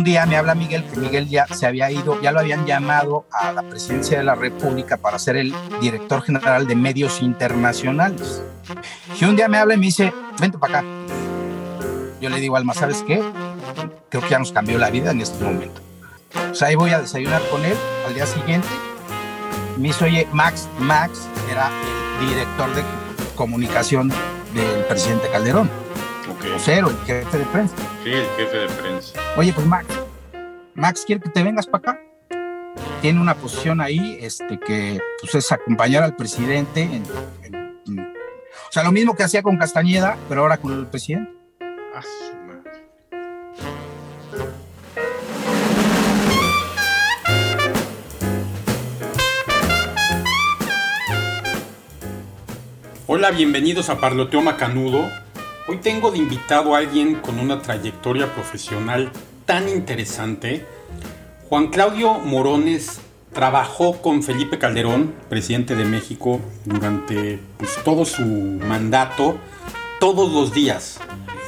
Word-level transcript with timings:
un 0.00 0.04
día 0.04 0.24
me 0.24 0.38
habla 0.38 0.54
Miguel 0.54 0.82
que 0.84 0.96
Miguel 0.98 1.28
ya 1.28 1.46
se 1.46 1.66
había 1.66 1.90
ido, 1.90 2.18
ya 2.22 2.32
lo 2.32 2.40
habían 2.40 2.64
llamado 2.64 3.26
a 3.30 3.52
la 3.52 3.60
presidencia 3.62 4.16
de 4.16 4.24
la 4.24 4.34
República 4.34 4.96
para 4.96 5.18
ser 5.18 5.36
el 5.36 5.54
director 5.78 6.22
general 6.22 6.66
de 6.66 6.74
medios 6.74 7.20
internacionales. 7.20 8.42
Y 9.20 9.26
un 9.26 9.36
día 9.36 9.46
me 9.46 9.58
habla 9.58 9.74
y 9.74 9.76
me 9.76 9.86
dice, 9.86 10.10
vente 10.40 10.56
para 10.56 10.78
acá. 10.78 10.88
Yo 12.18 12.30
le 12.30 12.40
digo, 12.40 12.56
Alma, 12.56 12.72
¿sabes 12.72 13.04
qué? 13.06 13.22
Creo 14.08 14.22
que 14.22 14.30
ya 14.30 14.38
nos 14.38 14.52
cambió 14.52 14.78
la 14.78 14.88
vida 14.88 15.10
en 15.10 15.20
este 15.20 15.44
momento. 15.44 15.82
O 16.50 16.54
sea, 16.54 16.68
ahí 16.68 16.76
voy 16.76 16.92
a 16.92 17.00
desayunar 17.02 17.42
con 17.50 17.62
él 17.66 17.76
al 18.06 18.14
día 18.14 18.24
siguiente. 18.24 18.68
Me 19.76 19.88
dice, 19.88 20.06
oye, 20.06 20.26
Max, 20.32 20.66
Max 20.78 21.28
era 21.52 21.68
el 22.22 22.28
director 22.30 22.74
de 22.74 22.82
comunicación 23.36 24.08
del 24.54 24.84
presidente 24.88 25.28
Calderón. 25.30 25.68
Okay. 26.38 26.52
O 26.52 26.58
cero, 26.58 26.88
el 26.88 27.06
jefe 27.06 27.36
de 27.36 27.44
prensa. 27.44 27.74
Sí, 28.02 28.10
el 28.10 28.26
jefe 28.36 28.56
de 28.56 28.68
prensa. 28.68 29.20
Oye, 29.36 29.52
pues 29.52 29.66
Max, 29.66 29.86
Max 30.74 31.04
quiere 31.06 31.20
que 31.20 31.28
te 31.28 31.42
vengas 31.42 31.66
para 31.66 31.92
acá. 31.92 32.00
Tiene 33.02 33.20
una 33.20 33.34
posición 33.34 33.82
ahí, 33.82 34.16
este, 34.22 34.58
que 34.58 34.98
pues, 35.20 35.34
es 35.34 35.52
acompañar 35.52 36.02
al 36.02 36.16
presidente. 36.16 36.82
En, 36.82 37.04
en, 37.42 37.54
en, 37.86 37.98
o 38.00 38.72
sea, 38.72 38.84
lo 38.84 38.92
mismo 38.92 39.14
que 39.14 39.22
hacía 39.22 39.42
con 39.42 39.58
Castañeda, 39.58 40.16
pero 40.30 40.40
ahora 40.40 40.56
con 40.56 40.72
el 40.72 40.86
presidente. 40.86 41.30
Ah, 41.94 42.00
su 42.02 42.36
madre. 42.46 42.70
Hola, 53.06 53.30
bienvenidos 53.30 53.90
a 53.90 54.00
Parloteo 54.00 54.40
Macanudo. 54.40 55.06
Hoy 55.70 55.76
tengo 55.76 56.10
de 56.10 56.18
invitado 56.18 56.74
a 56.74 56.78
alguien 56.78 57.14
con 57.14 57.38
una 57.38 57.62
trayectoria 57.62 58.34
profesional 58.34 59.12
tan 59.46 59.68
interesante. 59.68 60.66
Juan 61.48 61.68
Claudio 61.68 62.14
Morones 62.14 63.00
trabajó 63.32 64.02
con 64.02 64.24
Felipe 64.24 64.58
Calderón, 64.58 65.14
presidente 65.28 65.76
de 65.76 65.84
México, 65.84 66.40
durante 66.64 67.38
pues, 67.56 67.78
todo 67.84 68.04
su 68.04 68.22
mandato, 68.22 69.38
todos 70.00 70.32
los 70.32 70.52
días. 70.52 70.98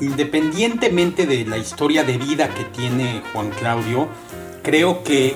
Independientemente 0.01 1.27
de 1.27 1.45
la 1.45 1.59
historia 1.59 2.05
de 2.05 2.17
vida 2.17 2.49
que 2.49 2.63
tiene 2.63 3.25
Juan 3.33 3.51
Claudio, 3.51 4.07
creo 4.63 5.03
que 5.03 5.35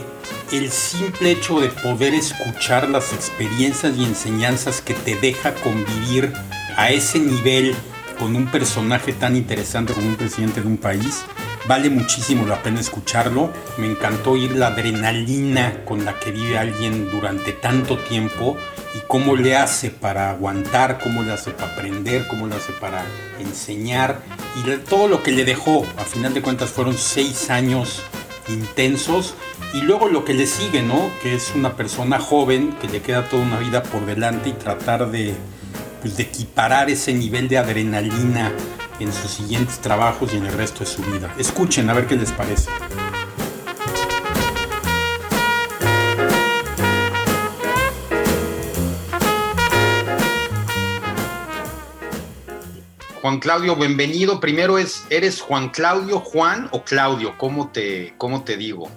el 0.53 0.71
simple 0.71 1.33
hecho 1.33 1.59
de 1.59 1.71
poder 1.71 2.15
escuchar 2.15 2.89
las 2.89 3.12
experiencias 3.12 3.97
y 3.97 4.05
enseñanzas 4.05 4.81
que 4.81 4.95
te 4.95 5.17
deja 5.17 5.55
convivir 5.56 6.33
a 6.77 6.93
ese 6.93 7.19
nivel 7.19 7.75
con 8.19 8.34
un 8.36 8.47
personaje 8.47 9.12
tan 9.12 9.36
interesante 9.36 9.92
como 9.92 10.09
un 10.09 10.17
presidente 10.17 10.61
de 10.61 10.67
un 10.67 10.77
país, 10.77 11.25
vale 11.69 11.91
muchísimo 11.91 12.47
la 12.47 12.62
pena 12.62 12.81
escucharlo. 12.81 13.50
Me 13.78 13.86
encantó 13.86 14.33
oír 14.33 14.53
la 14.53 14.69
adrenalina 14.69 15.84
con 15.84 16.05
la 16.05 16.19
que 16.19 16.33
vive 16.33 16.59
alguien 16.59 17.11
durante 17.11 17.53
tanto 17.53 17.98
tiempo 17.98 18.56
y 18.94 19.00
cómo 19.06 19.37
le 19.37 19.56
hace 19.56 19.91
para 19.91 20.31
aguantar, 20.31 20.98
cómo 21.03 21.22
le 21.22 21.33
hace 21.33 21.50
para 21.50 21.72
aprender, 21.72 22.27
cómo 22.28 22.47
le 22.47 22.56
hace 22.56 22.72
para 22.72 23.05
enseñar 23.39 24.20
y 24.56 24.77
todo 24.78 25.09
lo 25.09 25.22
que 25.22 25.33
le 25.33 25.44
dejó. 25.44 25.84
A 25.98 26.05
final 26.05 26.34
de 26.34 26.42
cuentas 26.42 26.70
fueron 26.70 26.97
seis 26.97 27.50
años 27.50 28.03
intensos 28.48 29.34
y 29.75 29.81
luego 29.81 30.09
lo 30.09 30.25
que 30.25 30.34
le 30.34 30.47
sigue, 30.47 30.83
¿no? 30.83 31.11
Que 31.22 31.34
es 31.34 31.53
una 31.55 31.77
persona 31.77 32.19
joven 32.19 32.75
que 32.81 32.89
le 32.89 33.03
queda 33.03 33.28
toda 33.28 33.42
una 33.42 33.59
vida 33.59 33.83
por 33.83 34.06
delante 34.06 34.50
y 34.50 34.53
tratar 34.53 35.11
de, 35.11 35.34
de 36.15 36.25
equiparar 36.25 36.91
ese 36.91 37.15
nivel 37.15 37.49
de 37.49 37.59
adrenalina 37.59 38.53
en 39.00 39.12
sus 39.12 39.31
siguientes 39.31 39.81
trabajos 39.81 40.33
y 40.34 40.37
en 40.37 40.47
el 40.47 40.53
resto 40.53 40.81
de 40.81 40.87
su 40.87 41.03
vida. 41.03 41.34
Escuchen 41.39 41.89
a 41.91 41.94
ver 41.94 42.06
qué 42.06 42.17
les 42.17 42.33
parece. 42.33 42.71
Juan 53.27 53.41
Claudio, 53.41 53.75
bienvenido. 53.75 54.39
Primero 54.39 54.78
es, 54.78 55.05
¿eres 55.11 55.41
Juan 55.41 55.71
Claudio, 55.71 56.21
Juan 56.21 56.69
o 56.71 56.84
Claudio? 56.84 57.37
¿Cómo 57.39 57.71
te, 57.72 58.15
cómo 58.19 58.45
te 58.45 58.56
digo? 58.56 58.89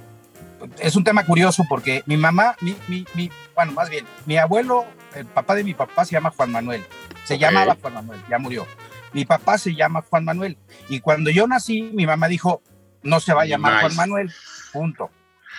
Es 0.79 0.95
un 0.95 1.03
tema 1.03 1.25
curioso 1.25 1.63
porque 1.67 2.03
mi 2.05 2.17
mamá, 2.17 2.55
mi, 2.61 2.75
mi, 2.87 3.05
mi, 3.13 3.29
bueno, 3.55 3.71
más 3.73 3.89
bien, 3.89 4.05
mi 4.25 4.37
abuelo, 4.37 4.85
el 5.15 5.25
papá 5.25 5.55
de 5.55 5.63
mi 5.63 5.73
papá 5.73 6.05
se 6.05 6.13
llama 6.13 6.31
Juan 6.31 6.51
Manuel. 6.51 6.83
Se 7.23 7.35
okay. 7.35 7.39
llamaba 7.39 7.77
Juan 7.81 7.93
Manuel, 7.93 8.21
ya 8.29 8.39
murió. 8.39 8.67
Mi 9.13 9.25
papá 9.25 9.57
se 9.57 9.75
llama 9.75 10.03
Juan 10.07 10.25
Manuel. 10.25 10.57
Y 10.87 10.99
cuando 10.99 11.29
yo 11.29 11.47
nací, 11.47 11.83
mi 11.93 12.05
mamá 12.05 12.27
dijo, 12.27 12.61
no 13.03 13.19
se 13.19 13.33
va 13.33 13.43
a 13.43 13.45
llamar 13.45 13.73
nice. 13.73 13.85
Juan 13.85 13.95
Manuel, 13.95 14.31
punto. 14.71 15.09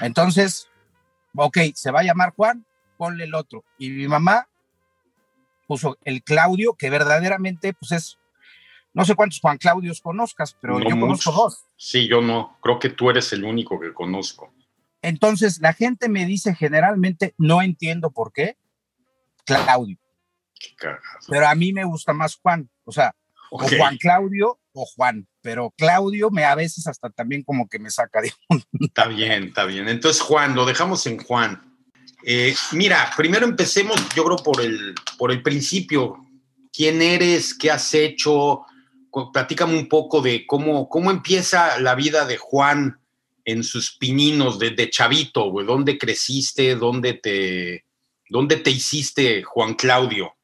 Entonces, 0.01 0.69
ok, 1.35 1.59
se 1.75 1.91
va 1.91 2.01
a 2.01 2.05
llamar 2.05 2.33
Juan, 2.37 2.65
ponle 2.97 3.25
el 3.25 3.35
otro. 3.35 3.65
Y 3.79 3.91
mi 3.91 4.09
mamá 4.09 4.49
puso 5.67 5.99
el 6.05 6.23
Claudio, 6.23 6.75
que 6.75 6.91
verdaderamente, 6.91 7.73
pues 7.75 7.93
es 7.93 8.21
no 8.93 9.05
sé 9.05 9.15
cuántos 9.15 9.41
Juan 9.41 9.59
Claudios 9.59 10.01
conozcas, 10.01 10.57
pero 10.61 10.79
no 10.79 10.89
yo 10.89 10.97
muchos. 10.97 11.25
conozco 11.25 11.43
dos. 11.43 11.65
Sí, 11.77 12.09
yo 12.09 12.21
no. 12.21 12.57
Creo 12.61 12.79
que 12.79 12.89
tú 12.89 13.11
eres 13.11 13.33
el 13.33 13.45
único 13.45 13.79
que 13.79 13.95
conozco. 13.95 14.53
Entonces, 15.03 15.61
la 15.61 15.73
gente 15.73 16.09
me 16.09 16.27
dice 16.27 16.55
generalmente, 16.55 17.35
no 17.39 17.63
entiendo 17.63 18.11
por 18.11 18.33
qué, 18.33 18.57
Claudio. 19.45 19.99
Pero 21.29 21.49
a 21.49 21.55
mí 21.55 21.73
me 21.73 21.85
gusta 21.85 22.13
más 22.13 22.37
Juan. 22.37 22.69
O 22.85 22.93
sea, 22.93 23.15
okay. 23.51 23.79
o 23.79 23.81
Juan 23.81 23.97
Claudio 23.97 24.59
o 24.73 24.85
Juan. 24.85 25.27
Pero 25.41 25.73
Claudio 25.77 26.31
me 26.31 26.45
a 26.45 26.55
veces 26.55 26.87
hasta 26.87 27.11
también 27.11 27.43
como 27.43 27.69
que 27.69 27.79
me 27.79 27.91
saca 27.91 28.21
de 28.21 28.33
un... 28.49 28.63
Está 28.81 29.07
bien, 29.07 29.45
está 29.45 29.65
bien. 29.65 29.89
Entonces, 29.89 30.23
Juan, 30.23 30.55
lo 30.55 30.67
dejamos 30.67 31.07
en 31.07 31.19
Juan. 31.19 31.63
Eh, 32.25 32.55
mira, 32.73 33.11
primero 33.17 33.47
empecemos, 33.47 33.97
yo 34.15 34.25
creo, 34.25 34.37
por 34.37 34.61
el, 34.61 34.95
por 35.19 35.33
el 35.33 35.43
principio. 35.43 36.27
¿Quién 36.73 37.01
eres? 37.01 37.55
¿Qué 37.55 37.71
has 37.71 37.95
hecho? 37.95 38.67
platícame 39.33 39.77
un 39.77 39.89
poco 39.89 40.23
de 40.23 40.47
cómo, 40.47 40.89
cómo 40.89 41.11
empieza 41.11 41.81
la 41.81 41.95
vida 41.95 42.27
de 42.27 42.37
Juan 42.37 43.00
en 43.51 43.65
sus 43.65 43.97
pininos 43.97 44.59
de, 44.59 44.71
de 44.71 44.91
chavito, 44.91 45.51
güey. 45.51 45.67
¿Dónde 45.67 45.99
creciste? 45.99 46.75
¿Dónde 46.75 47.15
te, 47.15 47.85
¿Dónde 48.29 48.57
te 48.57 48.71
hiciste, 48.71 49.43
Juan 49.43 49.75
Claudio? 49.75 50.35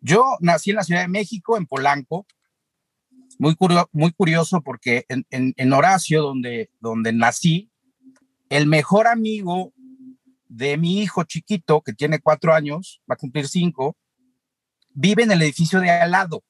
Yo 0.00 0.24
nací 0.40 0.70
en 0.70 0.76
la 0.76 0.84
Ciudad 0.84 1.02
de 1.02 1.08
México, 1.08 1.56
en 1.56 1.66
Polanco. 1.66 2.26
Muy, 3.38 3.54
curio, 3.54 3.88
muy 3.92 4.12
curioso 4.12 4.62
porque 4.62 5.04
en 5.08 5.72
Horacio, 5.72 6.22
donde, 6.22 6.70
donde 6.80 7.12
nací, 7.12 7.70
el 8.48 8.66
mejor 8.66 9.06
amigo 9.06 9.72
de 10.48 10.76
mi 10.78 11.00
hijo 11.00 11.24
chiquito, 11.24 11.82
que 11.82 11.92
tiene 11.92 12.20
cuatro 12.20 12.54
años, 12.54 13.02
va 13.10 13.14
a 13.14 13.18
cumplir 13.18 13.48
cinco, 13.48 13.96
vive 14.94 15.24
en 15.24 15.32
el 15.32 15.42
edificio 15.42 15.80
de 15.80 15.90
al 15.90 16.12
lado 16.12 16.42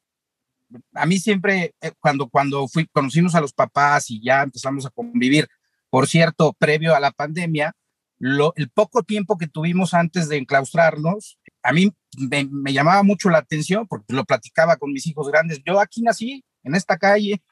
a 0.95 1.07
mí 1.07 1.19
siempre, 1.19 1.75
eh, 1.81 1.93
cuando, 2.01 2.29
cuando 2.29 2.67
fui, 2.69 2.87
conocimos 2.87 3.35
a 3.35 3.41
los 3.41 3.53
papás 3.53 4.11
y 4.11 4.23
ya 4.23 4.43
empezamos 4.43 4.87
a 4.87 4.91
convivir, 4.91 5.49
por 5.91 6.09
cierto, 6.09 6.55
previo 6.59 6.95
a 6.95 7.01
la 7.01 7.11
pandemia, 7.11 7.73
lo, 8.19 8.53
el 8.57 8.71
poco 8.71 9.03
tiempo 9.03 9.37
que 9.37 9.47
tuvimos 9.47 9.95
antes 9.95 10.29
de 10.29 10.39
enclaustrarnos, 10.39 11.39
a 11.63 11.73
mí 11.73 11.93
me, 12.19 12.73
llamaba 12.73 13.03
mucho 13.03 13.29
la 13.29 13.39
atención 13.39 13.87
porque 13.87 14.15
lo 14.15 14.25
platicaba 14.25 14.77
con 14.77 14.93
mis 14.93 15.07
hijos 15.07 15.29
grandes. 15.29 15.61
Yo 15.67 15.81
aquí 15.81 16.03
nací, 16.03 16.45
en 16.63 16.75
esta 16.75 16.97
calle, 16.97 17.43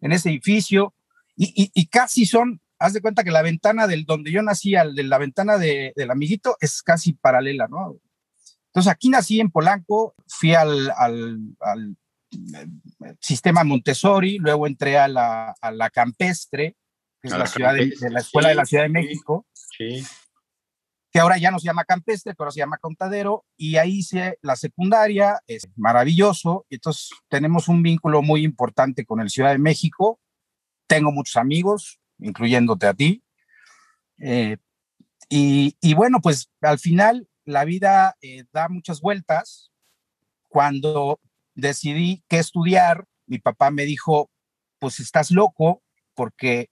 en 0.00 0.12
ese 0.12 0.30
edificio, 0.30 0.94
y, 1.36 1.86
casi 1.86 2.26
son, 2.26 2.60
haz 2.78 2.92
de 2.92 3.00
cuenta 3.00 3.24
que 3.24 3.32
la 3.32 3.42
ventana 3.42 3.86
del 3.86 4.04
donde 4.04 4.30
yo 4.30 4.40
nací, 4.42 4.76
al 4.76 4.94
de 4.94 5.02
la 5.02 5.18
ventana 5.18 5.58
de, 5.58 5.92
del 5.96 6.10
amiguito, 6.10 6.56
es 6.60 6.82
casi 6.82 7.14
paralela, 7.14 7.66
¿no? 7.68 7.98
Entonces 8.66 8.90
aquí 8.90 9.08
nací 9.08 9.40
en 9.40 9.50
Polanco, 9.50 10.14
fui 10.26 10.54
al 10.54 10.92
sistema 13.20 13.64
Montessori, 13.64 14.38
luego 14.38 14.66
entré 14.66 14.98
a 14.98 15.08
la, 15.08 15.54
a 15.60 15.70
la 15.70 15.90
campestre, 15.90 16.76
que 17.20 17.28
es 17.28 17.36
la, 17.36 17.46
ciudad 17.46 17.74
de, 17.74 17.94
de, 17.98 18.10
la 18.10 18.20
escuela 18.20 18.48
sí, 18.48 18.50
de 18.50 18.54
la 18.54 18.64
Ciudad 18.66 18.82
de 18.84 18.88
México, 18.90 19.46
sí. 19.52 20.04
que 21.10 21.20
ahora 21.20 21.38
ya 21.38 21.50
no 21.50 21.58
se 21.58 21.66
llama 21.66 21.84
campestre, 21.84 22.32
que 22.32 22.36
ahora 22.42 22.52
se 22.52 22.60
llama 22.60 22.78
contadero, 22.78 23.44
y 23.56 23.76
ahí 23.76 23.98
hice 23.98 24.38
la 24.42 24.56
secundaria, 24.56 25.40
es 25.46 25.66
maravilloso, 25.76 26.66
entonces 26.70 27.10
tenemos 27.28 27.68
un 27.68 27.82
vínculo 27.82 28.22
muy 28.22 28.44
importante 28.44 29.04
con 29.06 29.20
el 29.20 29.30
Ciudad 29.30 29.52
de 29.52 29.58
México, 29.58 30.20
tengo 30.86 31.12
muchos 31.12 31.36
amigos, 31.36 31.98
incluyéndote 32.18 32.86
a 32.86 32.94
ti, 32.94 33.24
eh, 34.18 34.58
y, 35.28 35.76
y, 35.80 35.94
bueno, 35.94 36.20
pues 36.20 36.50
al 36.60 36.78
final 36.78 37.26
la 37.44 37.64
vida 37.64 38.16
eh, 38.20 38.44
da 38.52 38.68
muchas 38.68 39.00
vueltas, 39.00 39.70
cuando 40.54 41.18
decidí 41.54 42.24
qué 42.28 42.38
estudiar, 42.38 43.06
mi 43.26 43.38
papá 43.38 43.70
me 43.70 43.84
dijo, 43.84 44.30
pues 44.78 45.00
estás 45.00 45.30
loco 45.30 45.82
porque 46.14 46.70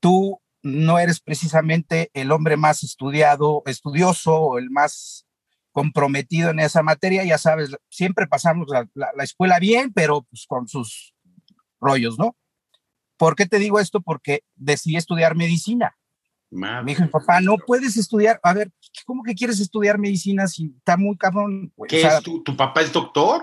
tú 0.00 0.40
no 0.62 0.98
eres 0.98 1.20
precisamente 1.20 2.10
el 2.14 2.32
hombre 2.32 2.56
más 2.56 2.82
estudiado, 2.82 3.62
estudioso 3.66 4.34
o 4.34 4.58
el 4.58 4.70
más 4.70 5.26
comprometido 5.72 6.50
en 6.50 6.58
esa 6.58 6.82
materia, 6.82 7.24
ya 7.24 7.38
sabes, 7.38 7.70
siempre 7.88 8.26
pasamos 8.26 8.66
la, 8.68 8.88
la, 8.94 9.10
la 9.16 9.24
escuela 9.24 9.58
bien, 9.58 9.92
pero 9.92 10.22
pues 10.22 10.44
con 10.48 10.66
sus 10.66 11.14
rollos, 11.80 12.18
¿no? 12.18 12.36
¿Por 13.16 13.36
qué 13.36 13.46
te 13.46 13.58
digo 13.58 13.78
esto? 13.80 14.00
Porque 14.00 14.42
decidí 14.54 14.96
estudiar 14.96 15.36
medicina. 15.36 15.96
Me 16.50 16.92
dijo 16.92 17.02
mi 17.02 17.08
papá, 17.08 17.40
no 17.40 17.56
puedes 17.58 17.96
estudiar. 17.96 18.40
A 18.42 18.54
ver, 18.54 18.70
¿cómo 19.04 19.22
que 19.22 19.34
quieres 19.34 19.60
estudiar 19.60 19.98
medicina 19.98 20.46
si 20.46 20.72
está 20.78 20.96
muy 20.96 21.16
cabrón? 21.16 21.72
¿Qué 21.88 22.00
es 22.00 22.22
tu, 22.22 22.42
tu 22.42 22.56
papá 22.56 22.80
es 22.80 22.92
doctor? 22.92 23.42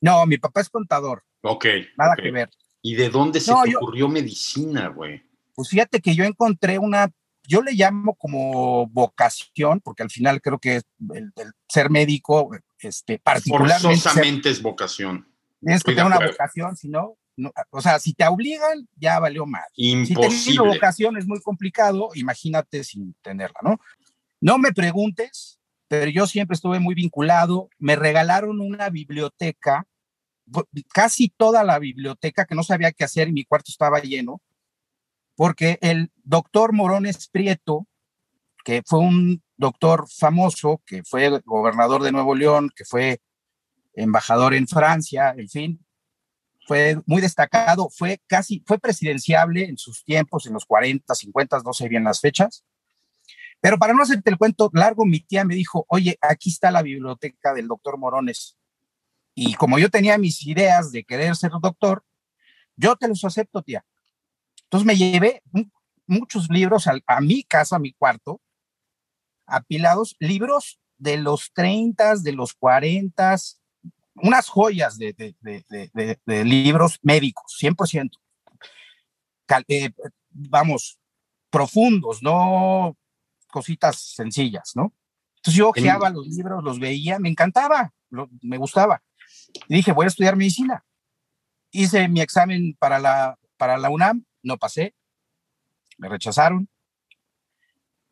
No, 0.00 0.26
mi 0.26 0.38
papá 0.38 0.60
es 0.60 0.68
contador. 0.68 1.24
Ok. 1.42 1.66
Nada 1.96 2.14
que 2.16 2.30
ver. 2.30 2.50
¿Y 2.82 2.94
de 2.94 3.10
dónde 3.10 3.40
se 3.40 3.52
te 3.64 3.76
ocurrió 3.76 4.08
medicina, 4.08 4.88
güey? 4.88 5.22
Pues 5.54 5.68
fíjate 5.68 6.00
que 6.00 6.14
yo 6.14 6.24
encontré 6.24 6.78
una, 6.78 7.10
yo 7.46 7.62
le 7.62 7.72
llamo 7.72 8.14
como 8.14 8.86
vocación, 8.88 9.80
porque 9.80 10.02
al 10.02 10.10
final 10.10 10.40
creo 10.40 10.58
que 10.58 10.82
el, 11.14 11.32
ser 11.68 11.90
médico, 11.90 12.50
este, 12.78 13.18
particularmente. 13.18 13.82
Forzosamente 13.82 14.50
es 14.50 14.62
vocación. 14.62 15.26
Tienes 15.60 15.82
que 15.82 15.92
tener 15.92 16.06
una 16.06 16.18
vocación, 16.18 16.76
si 16.76 16.88
no, 16.88 17.16
o 17.70 17.80
sea, 17.80 17.98
si 17.98 18.14
te 18.14 18.26
obligan, 18.26 18.88
ya 18.96 19.18
valió 19.18 19.46
mal. 19.46 19.64
Imposible. 19.74 20.30
Si 20.30 20.58
una 20.58 20.72
vocación 20.72 21.16
es 21.16 21.26
muy 21.26 21.40
complicado, 21.40 22.10
imagínate 22.14 22.82
sin 22.82 23.14
tenerla, 23.22 23.58
¿no? 23.62 23.80
No 24.40 24.58
me 24.58 24.72
preguntes, 24.72 25.55
pero 25.88 26.10
yo 26.10 26.26
siempre 26.26 26.54
estuve 26.54 26.80
muy 26.80 26.94
vinculado. 26.94 27.68
Me 27.78 27.96
regalaron 27.96 28.60
una 28.60 28.90
biblioteca 28.90 29.86
casi 30.92 31.28
toda 31.28 31.64
la 31.64 31.78
biblioteca 31.78 32.44
que 32.44 32.54
no 32.54 32.62
sabía 32.62 32.92
qué 32.92 33.04
hacer 33.04 33.28
y 33.28 33.32
mi 33.32 33.44
cuarto 33.44 33.70
estaba 33.70 34.00
lleno, 34.00 34.40
porque 35.34 35.78
el 35.80 36.12
doctor 36.22 36.72
Morones 36.72 37.28
Prieto, 37.28 37.86
que 38.64 38.82
fue 38.84 39.00
un 39.00 39.42
doctor 39.56 40.06
famoso, 40.08 40.82
que 40.86 41.02
fue 41.04 41.40
gobernador 41.44 42.02
de 42.02 42.12
Nuevo 42.12 42.34
León, 42.34 42.70
que 42.74 42.84
fue 42.84 43.20
embajador 43.94 44.54
en 44.54 44.68
Francia, 44.68 45.34
en 45.36 45.48
fin, 45.48 45.86
fue 46.66 47.00
muy 47.06 47.22
destacado, 47.22 47.88
fue 47.90 48.20
casi, 48.26 48.62
fue 48.66 48.78
presidenciable 48.78 49.64
en 49.64 49.78
sus 49.78 50.04
tiempos, 50.04 50.46
en 50.46 50.54
los 50.54 50.64
40, 50.64 51.14
50, 51.14 51.60
no 51.64 51.72
sé 51.72 51.88
bien 51.88 52.04
las 52.04 52.20
fechas. 52.20 52.64
Pero 53.60 53.78
para 53.78 53.94
no 53.94 54.02
hacerte 54.02 54.30
el 54.30 54.38
cuento 54.38 54.70
largo, 54.72 55.04
mi 55.04 55.20
tía 55.20 55.44
me 55.44 55.54
dijo, 55.54 55.86
oye, 55.88 56.18
aquí 56.20 56.50
está 56.50 56.70
la 56.70 56.82
biblioteca 56.82 57.54
del 57.54 57.68
doctor 57.68 57.98
Morones. 57.98 58.56
Y 59.34 59.54
como 59.54 59.78
yo 59.78 59.90
tenía 59.90 60.18
mis 60.18 60.46
ideas 60.46 60.92
de 60.92 61.04
querer 61.04 61.36
ser 61.36 61.52
doctor, 61.60 62.04
yo 62.76 62.96
te 62.96 63.08
los 63.08 63.24
acepto, 63.24 63.62
tía. 63.62 63.84
Entonces 64.64 64.86
me 64.86 64.96
llevé 64.96 65.42
muchos 66.06 66.48
libros 66.50 66.86
a, 66.86 67.20
mi 67.20 67.42
casa, 67.44 67.76
a 67.76 67.78
mi 67.78 67.92
cuarto, 67.92 68.40
apilados, 69.46 70.16
libros 70.18 70.80
de 70.98 71.18
los 71.18 71.52
30, 71.52 72.16
de 72.16 72.32
los 72.32 72.54
40, 72.54 73.36
unas 74.14 74.48
joyas 74.48 74.98
de, 74.98 75.14
de, 75.14 76.44
libros 76.44 76.98
médicos, 77.02 77.56
100%. 77.60 78.10
Eh, 79.68 79.90
vamos, 80.30 80.98
profundos, 81.50 82.22
no 82.22 82.96
cositas 83.56 83.96
sencillas, 84.14 84.72
¿no? 84.74 84.92
Entonces 85.36 85.54
yo 85.54 85.70
ojeaba 85.70 86.10
los 86.10 86.26
libros, 86.26 86.62
los 86.62 86.78
veía, 86.78 87.18
me 87.18 87.30
encantaba, 87.30 87.90
me 88.42 88.58
gustaba. 88.58 89.02
Y 89.66 89.76
dije, 89.76 89.92
voy 89.92 90.04
a 90.04 90.08
estudiar 90.08 90.36
medicina. 90.36 90.84
Hice 91.70 92.06
mi 92.06 92.20
examen 92.20 92.76
para 92.78 92.98
la, 92.98 93.38
para 93.56 93.78
la 93.78 93.88
UNAM, 93.88 94.26
no 94.42 94.58
pasé, 94.58 94.94
me 95.96 96.10
rechazaron. 96.10 96.68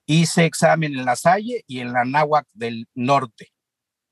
Hice 0.06 0.46
examen 0.46 0.94
en 0.94 1.04
la 1.04 1.14
Salle 1.14 1.62
y 1.66 1.80
en 1.80 1.92
la 1.92 2.06
Náhuac 2.06 2.46
del 2.54 2.88
Norte. 2.94 3.52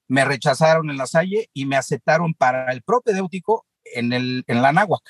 Me 0.08 0.26
rechazaron 0.26 0.90
en 0.90 0.98
la 0.98 1.06
Salle 1.06 1.48
y 1.54 1.64
me 1.64 1.76
aceptaron 1.76 2.34
para 2.34 2.70
el 2.72 2.82
propedéutico 2.82 3.66
en, 3.84 4.12
el, 4.12 4.44
en 4.48 4.60
la 4.60 4.72
Náhuac, 4.72 5.04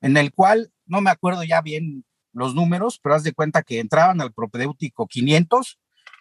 en 0.00 0.16
el 0.16 0.32
cual 0.32 0.72
no 0.84 1.00
me 1.00 1.10
acuerdo 1.10 1.44
ya 1.44 1.60
bien 1.60 2.04
los 2.36 2.54
números, 2.54 3.00
pero 3.02 3.14
haz 3.14 3.22
de 3.22 3.32
cuenta 3.32 3.62
que 3.62 3.80
entraban 3.80 4.20
al 4.20 4.32
propedéutico 4.32 5.06
500 5.06 5.78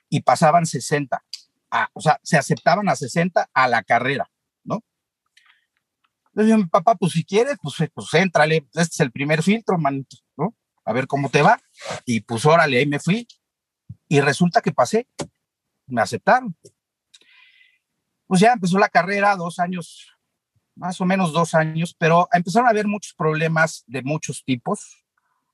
y 0.10 0.22
pasaban 0.22 0.66
60. 0.66 1.24
o 1.94 2.02
sea, 2.02 2.20
se 2.24 2.38
aceptaban 2.38 2.88
a 2.90 2.96
60 2.96 3.50
a 3.54 3.68
la 3.68 3.84
carrera. 3.84 4.30
Le 6.36 6.44
dije, 6.44 6.68
papá, 6.70 6.96
pues 6.96 7.14
si 7.14 7.24
quieres, 7.24 7.58
pues, 7.62 7.80
eh, 7.80 7.90
pues 7.94 8.14
éntrale, 8.14 8.68
este 8.74 8.82
es 8.82 9.00
el 9.00 9.12
primer 9.12 9.42
filtro, 9.42 9.78
manito, 9.78 10.18
¿no? 10.36 10.54
A 10.84 10.92
ver 10.92 11.08
cómo 11.08 11.30
te 11.30 11.42
va. 11.42 11.60
Y 12.06 12.20
pues 12.20 12.46
órale, 12.46 12.78
ahí 12.78 12.86
me 12.86 13.00
fui. 13.00 13.26
Y 14.10 14.20
resulta 14.20 14.62
que 14.62 14.74
pasé, 14.74 15.08
me 15.88 16.02
aceptaron. 16.02 16.54
Pues 18.28 18.42
ya 18.42 18.52
empezó 18.52 18.78
la 18.78 18.90
carrera, 18.90 19.38
dos 19.38 19.60
años, 19.60 20.12
más 20.76 21.00
o 21.00 21.06
menos 21.06 21.32
dos 21.32 21.54
años, 21.54 21.96
pero 21.98 22.28
empezaron 22.34 22.68
a 22.68 22.72
haber 22.72 22.88
muchos 22.88 23.14
problemas 23.14 23.86
de 23.88 24.02
muchos 24.02 24.44
tipos, 24.44 25.05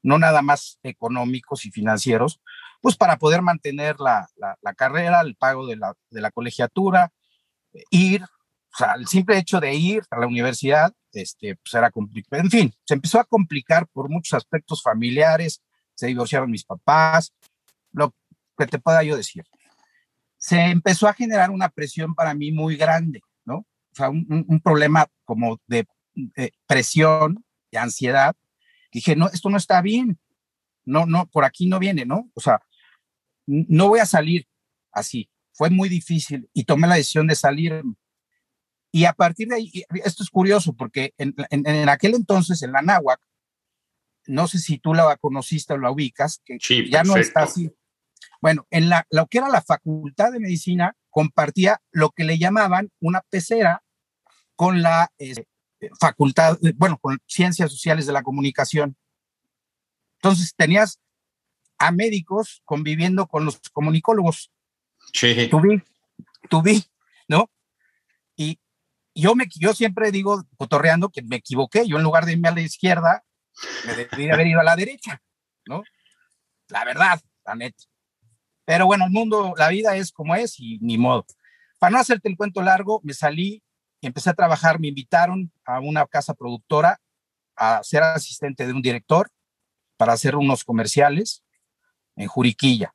no 0.04 0.18
nada 0.18 0.42
más 0.42 0.80
económicos 0.84 1.66
y 1.66 1.72
financieros, 1.72 2.42
pues 2.82 2.96
para 2.96 3.18
poder 3.18 3.42
mantener 3.42 4.00
la, 4.00 4.28
la, 4.36 4.74
carrera, 4.74 5.22
el 5.22 5.36
pago 5.36 5.68
de 5.68 5.76
la, 5.76 5.94
de 6.10 6.22
la 6.22 6.32
colegiatura, 6.32 7.12
ir, 7.90 8.24
o 8.24 8.78
sea, 8.78 8.94
el 8.94 9.08
simple 9.08 9.38
hecho 9.38 9.60
de 9.60 9.74
ir 9.74 10.04
a 10.10 10.20
la 10.20 10.28
universidad, 10.28 10.94
este, 11.14 11.56
pues 11.56 11.74
era 11.74 11.92
complicado. 11.92 12.42
En 12.42 12.50
fin, 12.50 12.74
se 12.84 12.94
empezó 12.94 13.20
a 13.20 13.26
complicar 13.26 13.88
por 13.88 14.10
muchos 14.10 14.34
aspectos 14.34 14.82
familiares, 14.82 15.62
se 15.94 16.08
divorciaron 16.08 16.50
mis 16.50 16.64
papás, 16.64 17.34
lo 17.92 18.14
que 18.58 18.66
te 18.66 18.80
pueda 18.80 19.04
yo 19.04 19.16
decir. 19.16 19.44
Se 20.38 20.60
empezó 20.60 21.08
a 21.08 21.14
generar 21.14 21.52
una 21.52 21.70
presión 21.70 22.16
para 22.16 22.34
mí 22.34 22.52
muy 22.52 22.76
grande, 22.76 23.22
¿no? 23.46 23.58
O 23.58 23.96
sea, 23.96 24.10
un, 24.10 24.62
problema 24.64 25.06
como 25.26 25.60
de, 25.68 25.86
de, 26.16 26.54
presión, 26.66 27.46
de 27.72 27.78
ansiedad. 27.78 28.36
Dije, 28.92 29.16
no, 29.16 29.28
esto 29.28 29.50
no 29.50 29.58
está 29.58 29.82
bien. 29.82 30.20
No, 30.84 31.06
no, 31.06 31.28
por 31.28 31.46
aquí 31.46 31.68
no 31.68 31.80
viene, 31.80 32.06
¿no? 32.06 32.30
O 32.34 32.42
sea, 32.42 32.62
no 33.46 33.88
voy 33.88 34.00
a 34.00 34.06
salir 34.06 34.48
así. 34.92 35.30
Fue 35.54 35.70
muy 35.70 35.90
difícil 35.90 36.50
y 36.54 36.64
tomé 36.64 36.88
la 36.88 36.96
decisión 36.96 37.28
de 37.28 37.36
salir 37.36 37.84
y 38.92 39.06
a 39.06 39.14
partir 39.14 39.48
de 39.48 39.56
ahí, 39.56 39.72
esto 40.04 40.24
es 40.24 40.30
curioso 40.30 40.74
porque 40.74 41.14
en, 41.18 41.34
en, 41.50 41.90
aquel 41.90 42.14
entonces, 42.14 42.62
en 42.62 42.74
la 42.74 42.82
náhuac, 42.82 43.22
no 44.28 44.48
sé 44.48 44.60
si 44.60 44.80
tú 44.80 44.94
la 44.94 45.16
conociste 45.18 45.74
o 45.74 45.78
la 45.78 45.92
ubicas, 45.92 46.42
que 46.44 46.58
ya 46.90 47.04
no 47.04 47.16
está 47.16 47.44
así. 47.44 47.72
Bueno, 48.42 48.68
en 48.70 48.90
la, 48.90 49.08
lo 49.10 49.28
que 49.28 49.38
era 49.38 49.50
la 49.50 49.62
facultad 49.62 50.32
de 50.32 50.40
medicina 50.40 50.96
compartía 51.10 51.82
lo 51.92 52.10
que 52.10 52.24
le 52.24 52.38
llamaban 52.38 52.92
una 53.00 53.22
pecera 53.30 53.84
con 54.56 54.82
la 54.82 55.12
este, 55.18 55.48
facultad, 56.00 56.58
bueno, 56.76 56.98
con 56.98 57.20
ciencias 57.28 57.72
sociales 57.72 58.06
de 58.06 58.14
la 58.14 58.24
comunicación. 58.24 58.96
Entonces 60.16 60.54
tenías 60.56 61.00
a 61.78 61.92
médicos 61.92 62.62
conviviendo 62.66 63.28
con 63.28 63.46
los 63.46 63.60
comunicólogos. 63.72 64.52
Sí. 65.14 65.50
Tú 66.50 66.62
vi, 66.62 66.84
¿no? 67.28 67.50
Y 68.36 68.60
yo, 69.16 69.36
me, 69.36 69.46
yo 69.60 69.74
siempre 69.74 70.12
digo, 70.12 70.44
cotorreando, 70.58 71.10
que 71.10 71.22
me 71.24 71.38
equivoqué. 71.38 71.88
Yo 71.88 71.98
en 71.98 72.04
lugar 72.04 72.26
de 72.26 72.34
irme 72.34 72.50
a 72.50 72.54
la 72.54 72.62
izquierda, 72.62 73.24
me 73.86 73.96
debería 73.96 74.34
haber 74.34 74.48
ido 74.48 74.60
a 74.60 74.64
la 74.64 74.76
derecha, 74.76 75.22
¿no? 75.66 75.84
La 76.68 76.86
verdad, 76.86 77.20
la 77.46 77.56
neta. 77.56 77.84
Pero 78.66 78.86
bueno, 78.86 79.06
el 79.06 79.12
mundo, 79.12 79.54
la 79.58 79.70
vida 79.70 79.96
es 79.96 80.12
como 80.12 80.36
es 80.36 80.60
y 80.60 80.78
ni 80.80 80.98
modo. 80.98 81.26
Para 81.80 81.92
no 81.92 82.00
hacerte 82.00 82.30
el 82.30 82.38
cuento 82.38 82.62
largo, 82.62 83.02
me 83.04 83.14
salí 83.14 83.64
y 84.02 84.08
empecé 84.08 84.30
a 84.32 84.34
trabajar. 84.34 84.80
Me 84.80 84.88
invitaron 84.88 85.52
a 85.64 85.80
una 85.80 86.06
casa 86.08 86.34
productora 86.34 87.00
a 87.56 87.82
ser 87.84 88.04
asistente 88.04 88.66
de 88.66 88.74
un 88.74 88.82
director 88.82 89.30
para 89.96 90.14
hacer 90.14 90.36
unos 90.36 90.64
comerciales 90.64 91.44
en 92.16 92.28
Juriquilla. 92.28 92.94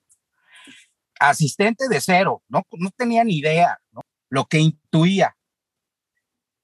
Asistente 1.19 1.89
de 1.89 2.01
cero, 2.01 2.43
no, 2.49 2.63
no 2.73 2.91
tenía 2.91 3.25
ni 3.25 3.39
idea. 3.39 3.81
Lo 4.29 4.45
que 4.47 4.59
intuía, 4.59 5.37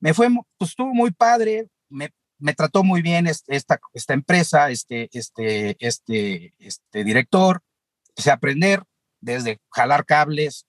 me 0.01 0.13
fue, 0.15 0.29
pues 0.59 0.71
estuvo 0.71 0.93
muy 0.93 1.13
padre, 1.13 1.69
me, 1.89 2.11
me 2.39 2.55
trató 2.55 2.83
muy 2.83 3.03
bien 3.03 3.29
esta, 3.29 3.81
esta 3.95 4.15
empresa, 4.15 4.69
este, 4.69 5.09
este, 5.13 5.77
este, 5.79 6.55
este 6.59 7.05
director, 7.05 7.63
empecé 8.09 8.31
a 8.31 8.35
aprender 8.35 8.83
desde 9.21 9.61
jalar 9.71 10.05
cables, 10.05 10.67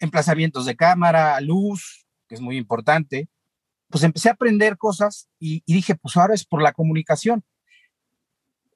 emplazamientos 0.00 0.66
de 0.66 0.74
cámara, 0.74 1.40
luz, 1.40 1.99
que 2.30 2.36
es 2.36 2.40
muy 2.40 2.56
importante, 2.56 3.28
pues 3.88 4.04
empecé 4.04 4.28
a 4.28 4.34
aprender 4.34 4.78
cosas 4.78 5.28
y, 5.40 5.64
dije, 5.66 5.96
pues 5.96 6.16
ahora 6.16 6.32
es 6.32 6.44
por 6.44 6.62
la 6.62 6.72
comunicación. 6.72 7.44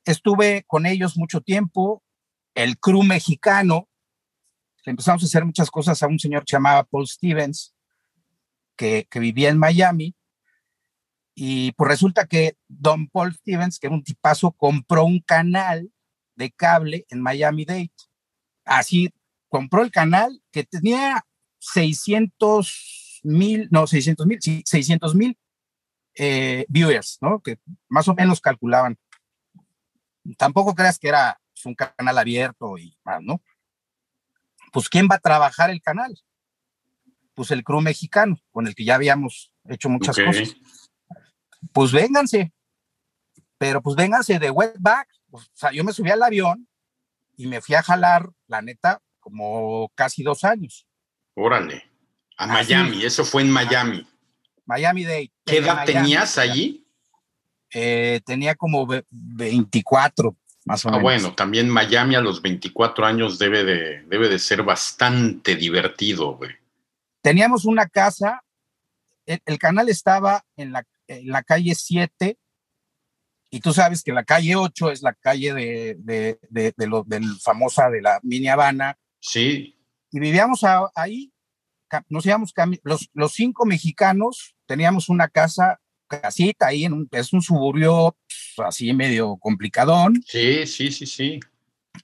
Estuve 0.04 0.64
con 0.66 0.86
ellos 0.86 1.16
mucho 1.16 1.40
tiempo, 1.40 2.02
el 2.54 2.76
crew 2.80 3.04
mexicano, 3.04 3.88
empezamos 4.84 5.22
a 5.22 5.26
hacer 5.26 5.44
muchas 5.44 5.70
cosas 5.70 6.02
a 6.02 6.08
un 6.08 6.18
señor 6.18 6.42
que 6.42 6.50
se 6.50 6.56
llamaba 6.56 6.82
Paul 6.82 7.06
Stevens, 7.06 7.76
que, 8.76 9.06
vivía 9.14 9.50
en 9.50 9.58
Miami. 9.58 10.16
Y 11.36 11.70
pues 11.72 11.88
resulta 11.88 12.26
que 12.26 12.56
Don 12.66 13.08
Paul 13.08 13.34
Stevens, 13.34 13.78
que 13.78 13.86
era 13.86 13.94
un 13.94 14.02
tipazo, 14.02 14.50
compró 14.50 15.04
un 15.04 15.20
canal 15.20 15.92
de 16.34 16.50
cable 16.50 17.06
en 17.08 17.20
Miami 17.20 17.64
Dade. 17.64 17.92
Así, 18.64 19.10
compró 19.48 19.82
el 19.82 19.92
canal 19.92 20.42
que 20.50 20.64
tenía 20.64 21.24
600 21.60 23.03
mil, 23.24 23.68
no, 23.70 23.86
600 23.86 24.26
mil, 24.26 24.38
sí, 24.40 24.62
600 24.64 25.14
mil 25.14 25.36
eh, 26.14 26.64
viewers, 26.68 27.18
¿no? 27.20 27.40
Que 27.40 27.58
más 27.88 28.06
o 28.08 28.14
menos 28.14 28.40
calculaban. 28.40 28.96
tampoco 30.38 30.74
creas 30.74 30.98
que 30.98 31.08
era 31.08 31.40
pues, 31.52 31.66
un 31.66 31.74
canal 31.74 32.18
abierto 32.18 32.78
y 32.78 32.96
más, 33.04 33.20
¿no? 33.22 33.42
Pues 34.72 34.88
¿quién 34.88 35.08
va 35.10 35.16
a 35.16 35.20
trabajar 35.20 35.70
el 35.70 35.80
canal? 35.80 36.18
Pues 37.34 37.50
el 37.50 37.64
crew 37.64 37.80
mexicano, 37.80 38.38
con 38.50 38.66
el 38.66 38.74
que 38.74 38.84
ya 38.84 38.94
habíamos 38.94 39.52
hecho 39.68 39.88
muchas 39.88 40.16
cosas. 40.16 40.56
Pues 41.72 41.92
vénganse, 41.92 42.52
pero 43.58 43.82
pues 43.82 43.96
vénganse 43.96 44.38
de 44.38 44.50
wetback. 44.50 45.08
O 45.30 45.40
sea, 45.52 45.72
yo 45.72 45.82
me 45.82 45.92
subí 45.92 46.10
al 46.10 46.22
avión 46.22 46.68
y 47.36 47.46
me 47.46 47.60
fui 47.60 47.74
a 47.74 47.82
jalar, 47.82 48.30
la 48.46 48.62
neta, 48.62 49.02
como 49.20 49.90
casi 49.94 50.22
dos 50.22 50.44
años. 50.44 50.86
Órale, 51.34 51.90
a 52.36 52.46
Miami, 52.46 53.04
eso 53.04 53.24
fue 53.24 53.42
en 53.42 53.50
Miami. 53.50 54.06
Miami 54.66 55.04
Day. 55.04 55.32
¿Qué 55.44 55.58
edad 55.58 55.84
tenías 55.84 56.38
allí? 56.38 56.86
Eh, 57.72 58.20
tenía 58.24 58.54
como 58.54 58.86
24, 59.10 60.36
más 60.64 60.84
o 60.84 60.88
ah, 60.88 60.92
menos. 60.92 60.98
Ah, 60.98 61.02
bueno, 61.02 61.34
también 61.34 61.68
Miami 61.68 62.14
a 62.14 62.20
los 62.20 62.40
24 62.40 63.04
años 63.04 63.38
debe 63.38 63.64
de, 63.64 64.02
debe 64.04 64.28
de 64.28 64.38
ser 64.38 64.62
bastante 64.62 65.56
divertido, 65.56 66.36
güey. 66.36 66.52
Teníamos 67.20 67.64
una 67.64 67.88
casa, 67.88 68.44
el, 69.26 69.58
canal 69.58 69.88
estaba 69.88 70.44
en 70.56 70.72
la, 70.72 70.86
en 71.08 71.28
la 71.28 71.42
calle 71.42 71.74
7, 71.74 72.38
y 73.50 73.60
tú 73.60 73.72
sabes 73.72 74.02
que 74.02 74.12
la 74.12 74.24
calle 74.24 74.56
8 74.56 74.90
es 74.90 75.02
la 75.02 75.14
calle 75.14 75.54
de, 75.54 75.96
de, 75.98 76.38
de, 76.50 76.74
de 76.76 76.86
lo, 76.86 77.02
del 77.04 77.24
famosa 77.40 77.88
de 77.88 78.02
la 78.02 78.20
mini 78.22 78.48
Habana. 78.48 78.98
Sí. 79.20 79.76
Y 80.10 80.20
vivíamos 80.20 80.60
ahí, 80.94 81.32
nos 82.08 82.26
íbamos, 82.26 82.52
los, 82.82 83.10
los 83.12 83.32
cinco 83.32 83.66
mexicanos 83.66 84.54
teníamos 84.66 85.08
una 85.08 85.28
casa, 85.28 85.80
casita 86.06 86.68
ahí, 86.68 86.84
en 86.84 86.92
un, 86.92 87.08
es 87.12 87.32
un 87.32 87.42
suburbio 87.42 88.16
pues, 88.56 88.68
así 88.68 88.92
medio 88.92 89.36
complicadón. 89.36 90.22
Sí, 90.26 90.66
sí, 90.66 90.90
sí, 90.90 91.06
sí. 91.06 91.40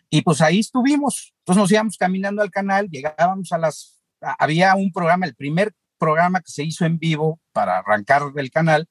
Y 0.08 0.22
pues 0.22 0.40
ahí 0.40 0.60
estuvimos. 0.60 1.34
Entonces 1.40 1.60
nos 1.60 1.72
íbamos 1.72 1.96
caminando 1.96 2.42
al 2.42 2.50
canal, 2.50 2.88
llegábamos 2.88 3.52
a 3.52 3.58
las, 3.58 4.00
había 4.20 4.74
un 4.74 4.92
programa, 4.92 5.26
el 5.26 5.34
primer 5.34 5.72
programa 5.98 6.40
que 6.40 6.50
se 6.50 6.64
hizo 6.64 6.84
en 6.84 6.98
vivo 6.98 7.40
para 7.52 7.78
arrancar 7.78 8.22
el 8.36 8.50
canal, 8.50 8.88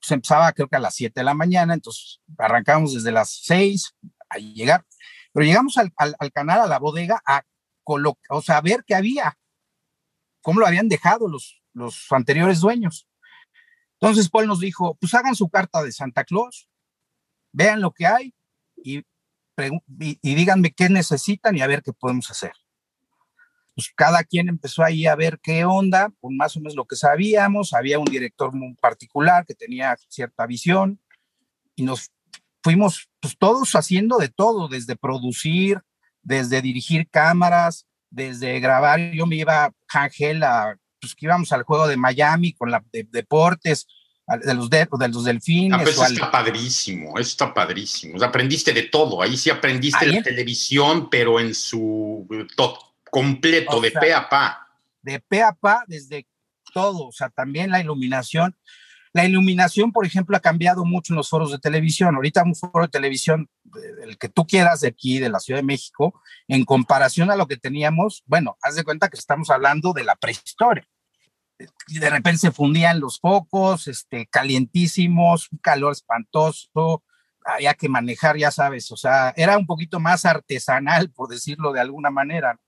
pues 0.00 0.10
empezaba 0.12 0.52
creo 0.52 0.68
que 0.68 0.76
a 0.76 0.80
las 0.80 0.94
7 0.94 1.20
de 1.20 1.24
la 1.24 1.34
mañana, 1.34 1.74
entonces 1.74 2.20
arrancábamos 2.36 2.94
desde 2.94 3.12
las 3.12 3.40
6 3.44 3.94
a 4.28 4.38
llegar, 4.38 4.84
pero 5.32 5.46
llegamos 5.46 5.76
al, 5.78 5.92
al, 5.96 6.32
canal, 6.32 6.60
a 6.60 6.66
la 6.66 6.78
bodega, 6.78 7.20
a, 7.26 7.42
o 7.84 8.42
sea, 8.42 8.58
a 8.58 8.60
ver 8.60 8.84
qué 8.86 8.94
había, 8.94 9.38
cómo 10.40 10.60
lo 10.60 10.66
habían 10.66 10.88
dejado 10.88 11.28
los, 11.28 11.62
los 11.72 12.06
anteriores 12.10 12.60
dueños. 12.60 13.08
Entonces 14.00 14.28
Paul 14.28 14.46
nos 14.46 14.60
dijo, 14.60 14.96
pues 15.00 15.14
hagan 15.14 15.34
su 15.34 15.48
carta 15.48 15.82
de 15.82 15.92
Santa 15.92 16.24
Claus, 16.24 16.68
vean 17.52 17.80
lo 17.80 17.92
que 17.92 18.06
hay 18.06 18.34
y, 18.76 19.02
y, 19.98 20.34
díganme 20.34 20.72
qué 20.72 20.88
necesitan 20.88 21.56
y 21.56 21.62
a 21.62 21.66
ver 21.66 21.82
qué 21.82 21.92
podemos 21.92 22.30
hacer. 22.30 22.52
Pues 23.74 23.90
cada 23.94 24.22
quien 24.24 24.48
empezó 24.48 24.84
ahí 24.84 25.06
a 25.06 25.16
ver 25.16 25.40
qué 25.40 25.64
onda, 25.64 26.12
con 26.20 26.36
más 26.36 26.56
o 26.56 26.60
menos 26.60 26.74
lo 26.74 26.84
que 26.84 26.96
sabíamos, 26.96 27.72
había 27.72 27.98
un 27.98 28.04
director 28.04 28.52
muy 28.52 28.74
particular 28.74 29.44
que 29.46 29.54
tenía 29.54 29.96
cierta 30.08 30.46
visión 30.46 31.00
y 31.74 31.82
nos 31.84 32.12
fuimos 32.62 33.08
pues, 33.20 33.36
todos 33.36 33.72
haciendo 33.74 34.18
de 34.18 34.28
todo, 34.28 34.68
desde 34.68 34.96
producir, 34.96 35.80
desde 36.22 36.62
dirigir 36.62 37.08
cámaras, 37.08 37.86
desde 38.10 38.58
grabar. 38.60 39.12
Yo 39.12 39.26
me 39.26 39.36
iba, 39.36 39.72
Ángel, 39.92 40.42
a 40.42 40.76
pues 41.00 41.14
que 41.14 41.26
íbamos 41.26 41.52
al 41.52 41.62
juego 41.62 41.86
de 41.86 41.96
Miami 41.96 42.52
con 42.52 42.70
la 42.70 42.82
de, 42.92 43.06
deportes, 43.10 43.86
de 44.26 44.54
los, 44.54 44.68
de, 44.68 44.86
los 45.12 45.24
delfines. 45.24 45.78
Ah, 45.78 45.82
eso 45.82 46.04
está 46.04 46.30
padrísimo, 46.30 47.18
eso 47.18 47.28
está 47.28 47.54
padrísimo. 47.54 48.22
aprendiste 48.22 48.72
de 48.72 48.82
todo, 48.84 49.22
ahí 49.22 49.36
sí 49.36 49.50
aprendiste 49.50 50.06
la 50.06 50.22
televisión, 50.22 51.08
pero 51.08 51.40
en 51.40 51.54
su 51.54 52.26
todo, 52.56 52.78
completo, 53.10 53.80
de 53.80 53.90
pe 53.92 54.12
a 54.12 54.28
pa. 54.28 54.68
De 55.02 55.20
pe 55.20 55.42
a 55.42 55.52
pa, 55.52 55.84
desde 55.86 56.26
todo, 56.74 57.08
o 57.08 57.12
sea, 57.12 57.30
también 57.30 57.70
la 57.70 57.80
iluminación. 57.80 58.56
La 59.18 59.24
iluminación, 59.24 59.90
por 59.90 60.06
ejemplo, 60.06 60.36
ha 60.36 60.40
cambiado 60.40 60.84
mucho 60.84 61.12
en 61.12 61.16
los 61.16 61.28
foros 61.28 61.50
de 61.50 61.58
televisión. 61.58 62.14
Ahorita 62.14 62.44
un 62.44 62.54
foro 62.54 62.82
de 62.82 62.88
televisión, 62.88 63.50
el 64.04 64.16
que 64.16 64.28
tú 64.28 64.46
quieras 64.46 64.82
de 64.82 64.86
aquí, 64.86 65.18
de 65.18 65.28
la 65.28 65.40
Ciudad 65.40 65.58
de 65.58 65.66
México, 65.66 66.22
en 66.46 66.64
comparación 66.64 67.28
a 67.28 67.34
lo 67.34 67.48
que 67.48 67.56
teníamos, 67.56 68.22
bueno, 68.26 68.56
haz 68.62 68.76
de 68.76 68.84
cuenta 68.84 69.08
que 69.08 69.18
estamos 69.18 69.50
hablando 69.50 69.92
de 69.92 70.04
la 70.04 70.14
prehistoria. 70.14 70.86
Y 71.88 71.98
de 71.98 72.10
repente 72.10 72.38
se 72.38 72.52
fundían 72.52 73.00
los 73.00 73.18
focos, 73.18 73.88
este, 73.88 74.28
calientísimos, 74.28 75.50
un 75.50 75.58
calor 75.58 75.90
espantoso, 75.90 77.02
había 77.44 77.74
que 77.74 77.88
manejar, 77.88 78.36
ya 78.36 78.52
sabes, 78.52 78.92
o 78.92 78.96
sea, 78.96 79.34
era 79.36 79.58
un 79.58 79.66
poquito 79.66 79.98
más 79.98 80.26
artesanal, 80.26 81.10
por 81.10 81.28
decirlo 81.28 81.72
de 81.72 81.80
alguna 81.80 82.10
manera. 82.10 82.60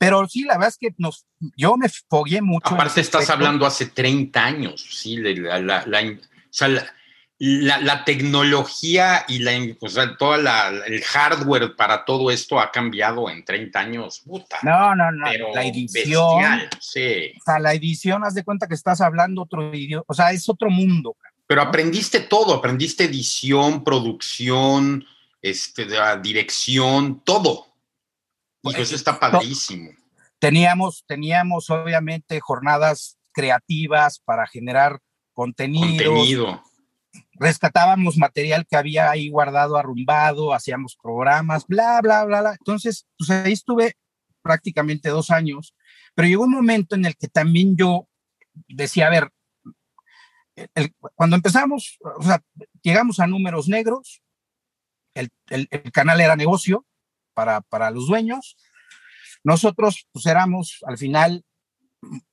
Pero 0.00 0.26
sí, 0.26 0.44
la 0.44 0.54
verdad 0.54 0.70
es 0.70 0.78
que 0.78 0.94
nos, 0.96 1.26
yo 1.58 1.76
me 1.76 1.86
fogué 1.90 2.40
mucho. 2.40 2.72
Aparte, 2.72 3.02
estás 3.02 3.28
hablando 3.28 3.66
hace 3.66 3.84
30 3.84 4.42
años, 4.42 4.82
sí, 4.90 5.18
la, 5.18 5.60
la, 5.60 5.84
la, 7.38 8.04
tecnología 8.06 9.26
y 9.28 9.40
la, 9.40 9.52
o 9.78 9.88
sea, 9.90 10.16
todo 10.16 10.36
el 10.36 11.02
hardware 11.02 11.76
para 11.76 12.06
todo 12.06 12.30
esto 12.30 12.58
ha 12.58 12.70
cambiado 12.70 13.28
en 13.28 13.44
30 13.44 13.78
años. 13.78 14.20
Puta, 14.20 14.56
no, 14.62 14.96
no, 14.96 15.12
no. 15.12 15.26
la 15.54 15.64
edición. 15.66 16.62
sí. 16.80 17.34
O 17.38 17.44
sea, 17.44 17.58
la 17.58 17.74
edición, 17.74 18.24
haz 18.24 18.32
de 18.32 18.42
cuenta 18.42 18.68
que 18.68 18.74
estás 18.74 19.02
hablando 19.02 19.42
otro 19.42 19.74
idioma, 19.74 20.04
o 20.06 20.14
sea, 20.14 20.32
es 20.32 20.48
otro 20.48 20.70
mundo. 20.70 21.14
Pero 21.46 21.60
aprendiste 21.60 22.20
todo, 22.20 22.54
aprendiste 22.54 23.04
edición, 23.04 23.84
producción, 23.84 25.04
este, 25.42 25.86
dirección, 26.22 27.20
todo. 27.22 27.69
Y 28.62 28.74
eso 28.76 28.94
está 28.94 29.18
padrísimo. 29.18 29.90
Teníamos, 30.38 31.04
teníamos 31.06 31.70
obviamente 31.70 32.40
jornadas 32.40 33.18
creativas 33.32 34.20
para 34.24 34.46
generar 34.46 35.00
contenido. 35.32 36.12
Contenido. 36.12 36.62
Rescatábamos 37.32 38.16
material 38.16 38.66
que 38.68 38.76
había 38.76 39.10
ahí 39.10 39.30
guardado, 39.30 39.76
arrumbado, 39.76 40.52
hacíamos 40.52 40.96
programas, 41.02 41.66
bla, 41.66 42.00
bla, 42.00 42.24
bla, 42.24 42.40
bla. 42.40 42.52
Entonces, 42.52 43.06
pues 43.18 43.30
ahí 43.30 43.52
estuve 43.52 43.94
prácticamente 44.42 45.08
dos 45.08 45.30
años, 45.30 45.74
pero 46.14 46.28
llegó 46.28 46.44
un 46.44 46.52
momento 46.52 46.94
en 46.94 47.04
el 47.04 47.16
que 47.16 47.28
también 47.28 47.76
yo 47.76 48.08
decía, 48.68 49.06
a 49.06 49.10
ver, 49.10 49.30
cuando 51.14 51.36
empezamos, 51.36 51.98
o 52.18 52.22
sea, 52.22 52.42
llegamos 52.82 53.20
a 53.20 53.26
números 53.26 53.68
negros, 53.68 54.22
el, 55.14 55.30
el, 55.48 55.68
el 55.70 55.92
canal 55.92 56.20
era 56.20 56.36
negocio, 56.36 56.86
para, 57.34 57.60
para 57.60 57.90
los 57.90 58.06
dueños. 58.06 58.56
Nosotros, 59.42 60.06
pues 60.12 60.26
éramos 60.26 60.78
al 60.86 60.98
final 60.98 61.44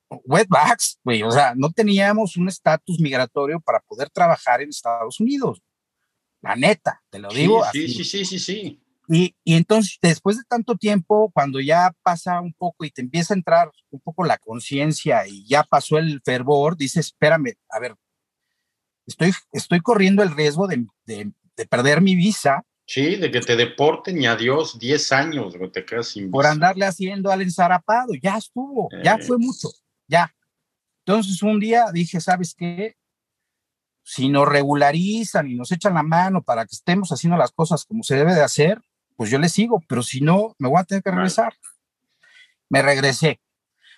wetbacks, 0.09 0.99
güey, 1.03 1.23
o 1.23 1.31
sea, 1.31 1.53
no 1.55 1.71
teníamos 1.71 2.37
un 2.37 2.47
estatus 2.47 2.99
migratorio 2.99 3.59
para 3.59 3.79
poder 3.81 4.09
trabajar 4.09 4.61
en 4.61 4.69
Estados 4.69 5.19
Unidos. 5.19 5.61
La 6.41 6.55
neta, 6.55 7.01
te 7.09 7.19
lo 7.19 7.29
digo. 7.29 7.63
Sí, 7.71 7.87
sí, 7.87 8.03
sí, 8.03 8.25
sí, 8.25 8.39
sí. 8.39 8.83
Y, 9.09 9.35
y, 9.43 9.55
entonces, 9.55 9.97
después 10.01 10.37
de 10.37 10.43
tanto 10.47 10.75
tiempo, 10.75 11.31
cuando 11.33 11.61
ya 11.61 11.93
pasa 12.03 12.41
un 12.41 12.53
poco 12.53 12.83
y 12.83 12.91
te 12.91 13.01
empieza 13.01 13.33
a 13.33 13.37
entrar 13.37 13.71
un 13.89 14.01
poco 14.01 14.25
la 14.25 14.37
conciencia 14.37 15.25
y 15.27 15.47
ya 15.47 15.63
pasó 15.63 15.97
el 15.97 16.21
fervor, 16.23 16.75
dices, 16.75 17.07
espérame, 17.07 17.53
a 17.69 17.79
ver, 17.79 17.95
estoy, 19.05 19.31
estoy 19.53 19.79
corriendo 19.79 20.23
el 20.23 20.35
riesgo 20.35 20.67
de, 20.67 20.85
de, 21.05 21.31
de 21.55 21.65
perder 21.65 22.01
mi 22.01 22.15
visa 22.15 22.65
Sí, 22.89 23.17
de 23.17 23.29
que 23.29 23.41
te 23.41 23.57
deporten 23.57 24.21
y 24.21 24.27
adiós, 24.27 24.79
10 24.79 25.11
años, 25.11 25.53
te 25.73 25.83
quedas 25.83 26.07
sin 26.07 26.31
Por 26.31 26.45
andarle 26.45 26.85
haciendo 26.85 27.29
al 27.29 27.41
ensarapado, 27.41 28.13
ya 28.21 28.37
estuvo, 28.37 28.87
ya 29.03 29.15
eh. 29.15 29.23
fue 29.23 29.37
mucho, 29.37 29.67
ya. 30.07 30.33
Entonces 31.05 31.43
un 31.43 31.59
día 31.59 31.87
dije, 31.91 32.21
¿sabes 32.21 32.55
qué? 32.57 32.95
Si 34.03 34.29
nos 34.29 34.47
regularizan 34.47 35.49
y 35.49 35.55
nos 35.55 35.69
echan 35.73 35.95
la 35.95 36.03
mano 36.03 36.41
para 36.41 36.65
que 36.65 36.75
estemos 36.75 37.11
haciendo 37.11 37.37
las 37.37 37.51
cosas 37.51 37.83
como 37.83 38.03
se 38.03 38.15
debe 38.15 38.33
de 38.33 38.41
hacer, 38.41 38.79
pues 39.17 39.29
yo 39.29 39.37
le 39.37 39.49
sigo, 39.49 39.83
pero 39.89 40.01
si 40.01 40.21
no, 40.21 40.55
me 40.57 40.69
voy 40.69 40.79
a 40.79 40.85
tener 40.85 41.03
que 41.03 41.11
regresar. 41.11 41.53
Me 42.69 42.81
regresé. 42.81 43.41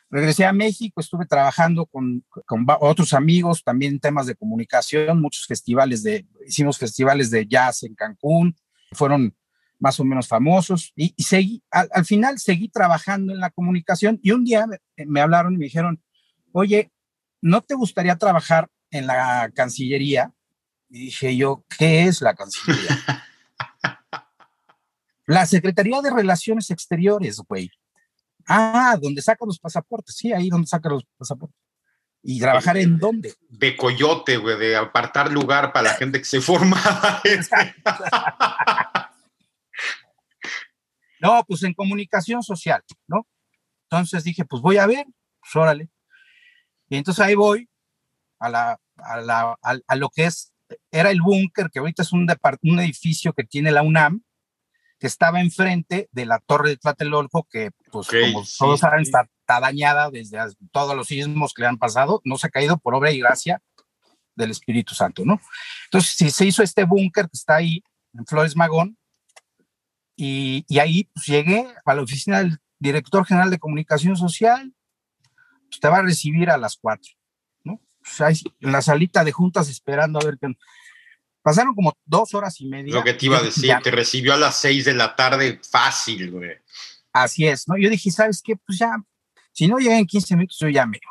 Regresé 0.10 0.46
a 0.46 0.54
México, 0.54 1.00
estuve 1.00 1.28
trabajando 1.28 1.86
con, 1.86 2.26
con, 2.48 2.66
otros 2.80 3.14
amigos, 3.14 3.64
también 3.64 4.00
temas 4.00 4.26
de 4.26 4.34
comunicación, 4.34 5.22
muchos 5.22 5.46
festivales 5.46 6.02
de, 6.02 6.26
hicimos 6.48 6.80
festivales 6.80 7.30
de 7.30 7.46
jazz 7.46 7.84
en 7.84 7.94
Cancún, 7.94 8.56
fueron 8.92 9.36
más 9.80 10.00
o 10.00 10.04
menos 10.04 10.28
famosos 10.28 10.92
y, 10.96 11.14
seguí, 11.24 11.64
al, 11.72 12.06
final 12.06 12.38
seguí 12.38 12.68
trabajando 12.68 13.34
en 13.34 13.40
la 13.40 13.50
comunicación 13.50 14.20
y 14.22 14.32
un 14.32 14.44
día 14.44 14.68
me, 14.98 15.22
hablaron 15.22 15.54
y 15.54 15.58
me 15.58 15.66
dijeron, 15.66 16.04
oye, 16.52 16.92
¿no 17.42 17.62
te 17.62 17.76
gustaría 17.76 18.18
trabajar 18.18 18.70
en 18.92 19.08
la 19.08 19.50
Cancillería? 19.56 20.34
Y 20.90 21.06
dije 21.06 21.36
yo, 21.38 21.64
¿qué 21.78 22.04
es 22.04 22.22
la 22.22 22.36
Cancillería? 22.36 22.90
la 25.26 25.46
Secretaría 25.46 26.02
de 26.02 26.12
Relaciones 26.12 26.70
Exteriores, 26.72 27.38
güey. 27.48 27.72
Ah, 28.48 28.98
donde 29.02 29.22
sacan 29.22 29.48
los 29.48 29.60
pasaportes, 29.60 30.16
sí, 30.16 30.34
ahí 30.34 30.50
donde 30.50 30.68
sacan 30.68 30.94
los 30.94 31.06
pasaportes. 31.18 31.58
¿Y 32.22 32.40
trabajar 32.40 32.78
en 32.78 32.98
dónde? 32.98 33.34
De 33.50 33.78
coyote, 33.78 34.38
güey, 34.38 34.58
de 34.58 34.76
apartar 34.76 35.32
lugar 35.32 35.72
para 35.72 35.90
la 35.90 35.96
gente 35.96 36.20
que 36.20 36.26
se 36.26 36.42
formaba. 36.42 37.22
no, 41.22 41.44
pues 41.48 41.64
en 41.64 41.74
comunicación 41.74 42.44
social, 42.44 42.84
¿no? 43.08 43.26
Entonces 43.90 44.24
dije, 44.24 44.46
pues 44.46 44.62
voy 44.62 44.78
a 44.78 44.86
ver, 44.86 45.06
pues 45.40 45.56
órale. 45.56 45.90
Y 46.90 46.98
entonces 46.98 47.24
ahí 47.24 47.36
voy 47.36 47.70
a, 48.40 48.50
la, 48.50 48.80
a, 48.98 49.22
la, 49.22 49.56
a, 49.62 49.96
lo 49.96 50.10
que 50.10 50.26
es, 50.26 50.54
era 50.92 51.12
el 51.12 51.22
búnker, 51.22 51.70
que 51.72 51.80
ahorita 51.80 52.04
es 52.04 52.12
un, 52.12 52.28
un 52.64 52.80
edificio 52.80 53.34
que 53.34 53.44
tiene 53.44 53.72
la 53.72 53.82
UNAM, 53.82 54.24
que 55.00 55.08
estaba 55.08 55.40
enfrente 55.40 56.10
de 56.12 56.26
la 56.26 56.40
torre 56.40 56.70
de 56.70 56.78
Tlatelolco, 56.78 57.48
que 57.50 57.72
pues 57.92 58.08
como 58.08 58.44
todos 58.58 58.82
saben 58.82 59.02
está, 59.02 59.30
dañada 59.58 60.12
desde 60.12 60.38
todos 60.72 60.96
los 60.96 61.08
sismos 61.08 61.54
que 61.54 61.64
le 61.64 61.70
han 61.70 61.78
pasado, 61.78 62.22
no 62.24 62.38
se 62.38 62.48
ha 62.48 62.50
caído 62.50 62.78
por 62.78 62.94
obra 62.94 63.12
y 63.12 63.20
gracia 63.20 63.62
del 64.36 64.52
Espíritu 64.52 64.94
Santo, 64.94 65.24
¿no? 65.26 65.42
Entonces, 65.86 66.12
si 66.12 66.30
se 66.30 66.46
hizo 66.46 66.62
este 66.62 66.84
búnker 66.84 67.26
que 67.26 67.38
está 67.38 67.56
ahí, 67.56 67.84
en 68.14 68.26
Flores 68.26 68.56
Magón, 68.56 68.98
y, 70.16 70.66
y 70.68 70.80
ahí 70.80 71.06
pues, 71.14 71.26
llegué 71.26 71.68
a 71.86 71.94
la 71.94 72.02
oficina 72.02 72.40
del 72.40 72.60
director 72.78 73.26
general 73.26 73.50
de 73.50 73.60
comunicación 73.60 74.16
social, 74.16 74.74
pues, 75.70 75.80
te 75.80 75.88
va 75.88 75.98
a 75.98 76.04
recibir 76.04 76.50
a 76.50 76.58
las 76.58 76.78
cuatro, 76.78 77.12
¿no? 77.64 77.82
Pues, 78.18 78.44
en 78.60 78.72
la 78.72 78.82
salita 78.82 79.24
de 79.24 79.32
juntas 79.32 79.70
esperando 79.70 80.20
a 80.20 80.26
ver 80.26 80.38
qué 80.40 80.48
Pasaron 81.42 81.74
como 81.74 81.98
dos 82.06 82.34
horas 82.34 82.60
y 82.60 82.68
media. 82.68 82.94
Lo 82.94 83.04
que 83.04 83.14
te 83.14 83.26
iba 83.26 83.38
a 83.38 83.42
decir, 83.42 83.74
te 83.82 83.92
recibió 83.92 84.34
a 84.34 84.38
las 84.38 84.58
seis 84.58 84.86
de 84.86 84.94
la 84.94 85.16
tarde 85.16 85.60
fácil, 85.68 86.32
güey. 86.32 86.52
Así 87.14 87.48
es, 87.48 87.68
¿no? 87.68 87.78
Yo 87.78 87.90
dije, 87.90 88.12
¿sabes 88.12 88.42
qué? 88.44 88.56
Pues 88.56 88.78
ya, 88.78 88.98
si 89.60 89.68
no 89.68 89.78
llegué 89.78 89.98
en 89.98 90.06
15 90.06 90.38
minutos, 90.38 90.58
yo 90.58 90.70
ya 90.70 90.86
me 90.86 91.02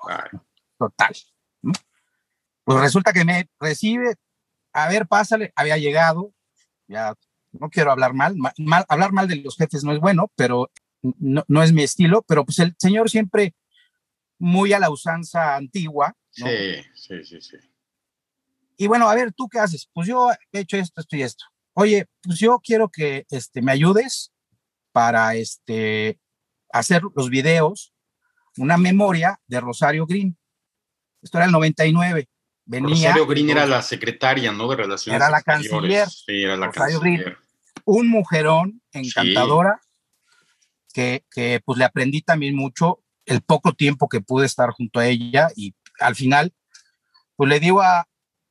Total. 0.78 1.14
Pues 2.64 2.81
resulta 2.81 3.12
que 3.12 3.23
me 3.23 3.47
recibe, 3.61 4.14
a 4.73 4.88
ver, 4.88 5.07
pásale, 5.07 5.52
había 5.55 5.76
llegado, 5.76 6.33
ya 6.87 7.14
no 7.52 7.69
quiero 7.69 7.93
hablar 7.93 8.14
mal, 8.14 8.37
mal 8.37 8.87
hablar 8.88 9.12
mal 9.12 9.28
de 9.28 9.37
los 9.37 9.55
jefes 9.55 9.85
no 9.85 9.93
es 9.93 10.00
bueno, 10.00 10.33
pero 10.35 10.71
no, 11.02 11.45
no, 11.47 11.62
es 11.62 11.75
mi 11.75 11.83
estilo, 11.83 12.23
pero 12.23 12.47
pues 12.47 12.59
el 12.61 12.75
señor 12.78 13.11
siempre 13.11 13.55
muy 14.38 14.73
a 14.73 14.78
la 14.78 14.88
usanza 14.88 15.55
antigua. 15.55 16.17
Sí, 16.31 16.45
sí, 16.95 17.25
sí, 17.25 17.43
sí. 17.43 17.57
Y 18.78 18.87
bueno, 18.87 19.11
a 19.11 19.14
ver, 19.14 19.31
¿tú 19.35 19.47
qué 19.50 19.59
haces? 19.59 19.90
Pues 19.93 20.09
yo 20.09 20.31
he 20.52 20.61
hecho 20.61 20.78
esto, 20.78 21.02
esto 21.02 21.17
y 21.17 21.23
esto. 21.23 21.45
Oye, 21.75 22.07
pues 22.23 22.38
yo 22.38 22.59
quiero 22.64 22.88
que 22.88 23.26
este, 23.28 23.61
me 23.61 23.73
ayudes 23.73 24.33
para 24.93 25.35
este, 25.35 26.19
hacer 26.71 27.02
los 27.14 27.28
videos, 27.28 27.93
una 28.59 28.77
memoria 28.77 29.41
de 29.47 29.61
Rosario 29.61 30.07
Green. 30.07 30.37
Esto 31.23 31.38
era 31.38 31.47
el 31.47 31.53
99. 31.53 32.29
Venía, 32.65 32.88
Rosario 32.88 33.27
Green 33.27 33.50
era 33.50 33.67
la 33.67 33.83
secretaria, 33.83 34.53
¿no? 34.53 34.69
De 34.69 34.77
Relaciones 34.77 35.17
Era 35.17 35.31
la 35.31 35.43
canciller. 35.43 36.09
Sí, 36.09 36.43
era 36.43 36.57
la 36.57 36.67
Rosario 36.67 37.00
canciller. 37.00 37.25
Green, 37.25 37.38
un 37.85 38.09
mujerón 38.09 38.83
encantadora 38.93 39.81
que, 40.93 41.25
que 41.31 41.61
pues 41.65 41.79
le 41.79 41.85
aprendí 41.85 42.21
también 42.21 42.55
mucho 42.55 43.03
el 43.25 43.43
poco 43.43 43.73
tiempo 43.73 44.09
que 44.09 44.21
pude 44.21 44.47
estar 44.47 44.71
junto 44.71 45.00
a 45.00 45.07
ella 45.07 45.49
y 45.55 45.75
al 46.00 46.15
final 46.15 46.53
pues 47.38 47.49
le 47.49 47.61
digo 47.61 47.81
a, 47.81 48.09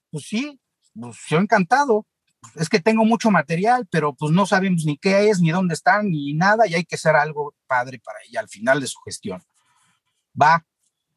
pues 0.09 0.25
sí, 0.25 0.61
pues 0.97 1.17
yo 1.29 1.37
encantado. 1.37 2.07
Es 2.55 2.69
que 2.69 2.79
tengo 2.79 3.03
mucho 3.03 3.29
material, 3.29 3.85
pero 3.91 4.15
pues 4.15 4.31
no 4.31 4.45
sabemos 4.45 4.85
ni 4.85 4.97
qué 4.97 5.29
es, 5.29 5.41
ni 5.41 5.49
dónde 5.49 5.73
están, 5.73 6.09
ni 6.09 6.33
nada, 6.33 6.65
y 6.67 6.75
hay 6.75 6.85
que 6.85 6.95
hacer 6.95 7.15
algo 7.15 7.53
padre 7.67 7.99
para 7.99 8.19
ella 8.25 8.39
al 8.39 8.47
final 8.47 8.79
de 8.79 8.87
su 8.87 8.99
gestión. 9.01 9.43
Va, 10.39 10.65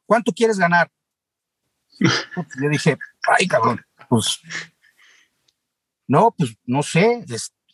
¿cuánto 0.07 0.33
quieres 0.33 0.59
ganar? 0.59 0.91
yo 2.01 2.69
dije, 2.71 2.99
ay, 3.39 3.47
cabrón, 3.47 3.85
pues, 4.09 4.41
no, 6.07 6.35
pues 6.37 6.57
no 6.65 6.83
sé. 6.83 7.25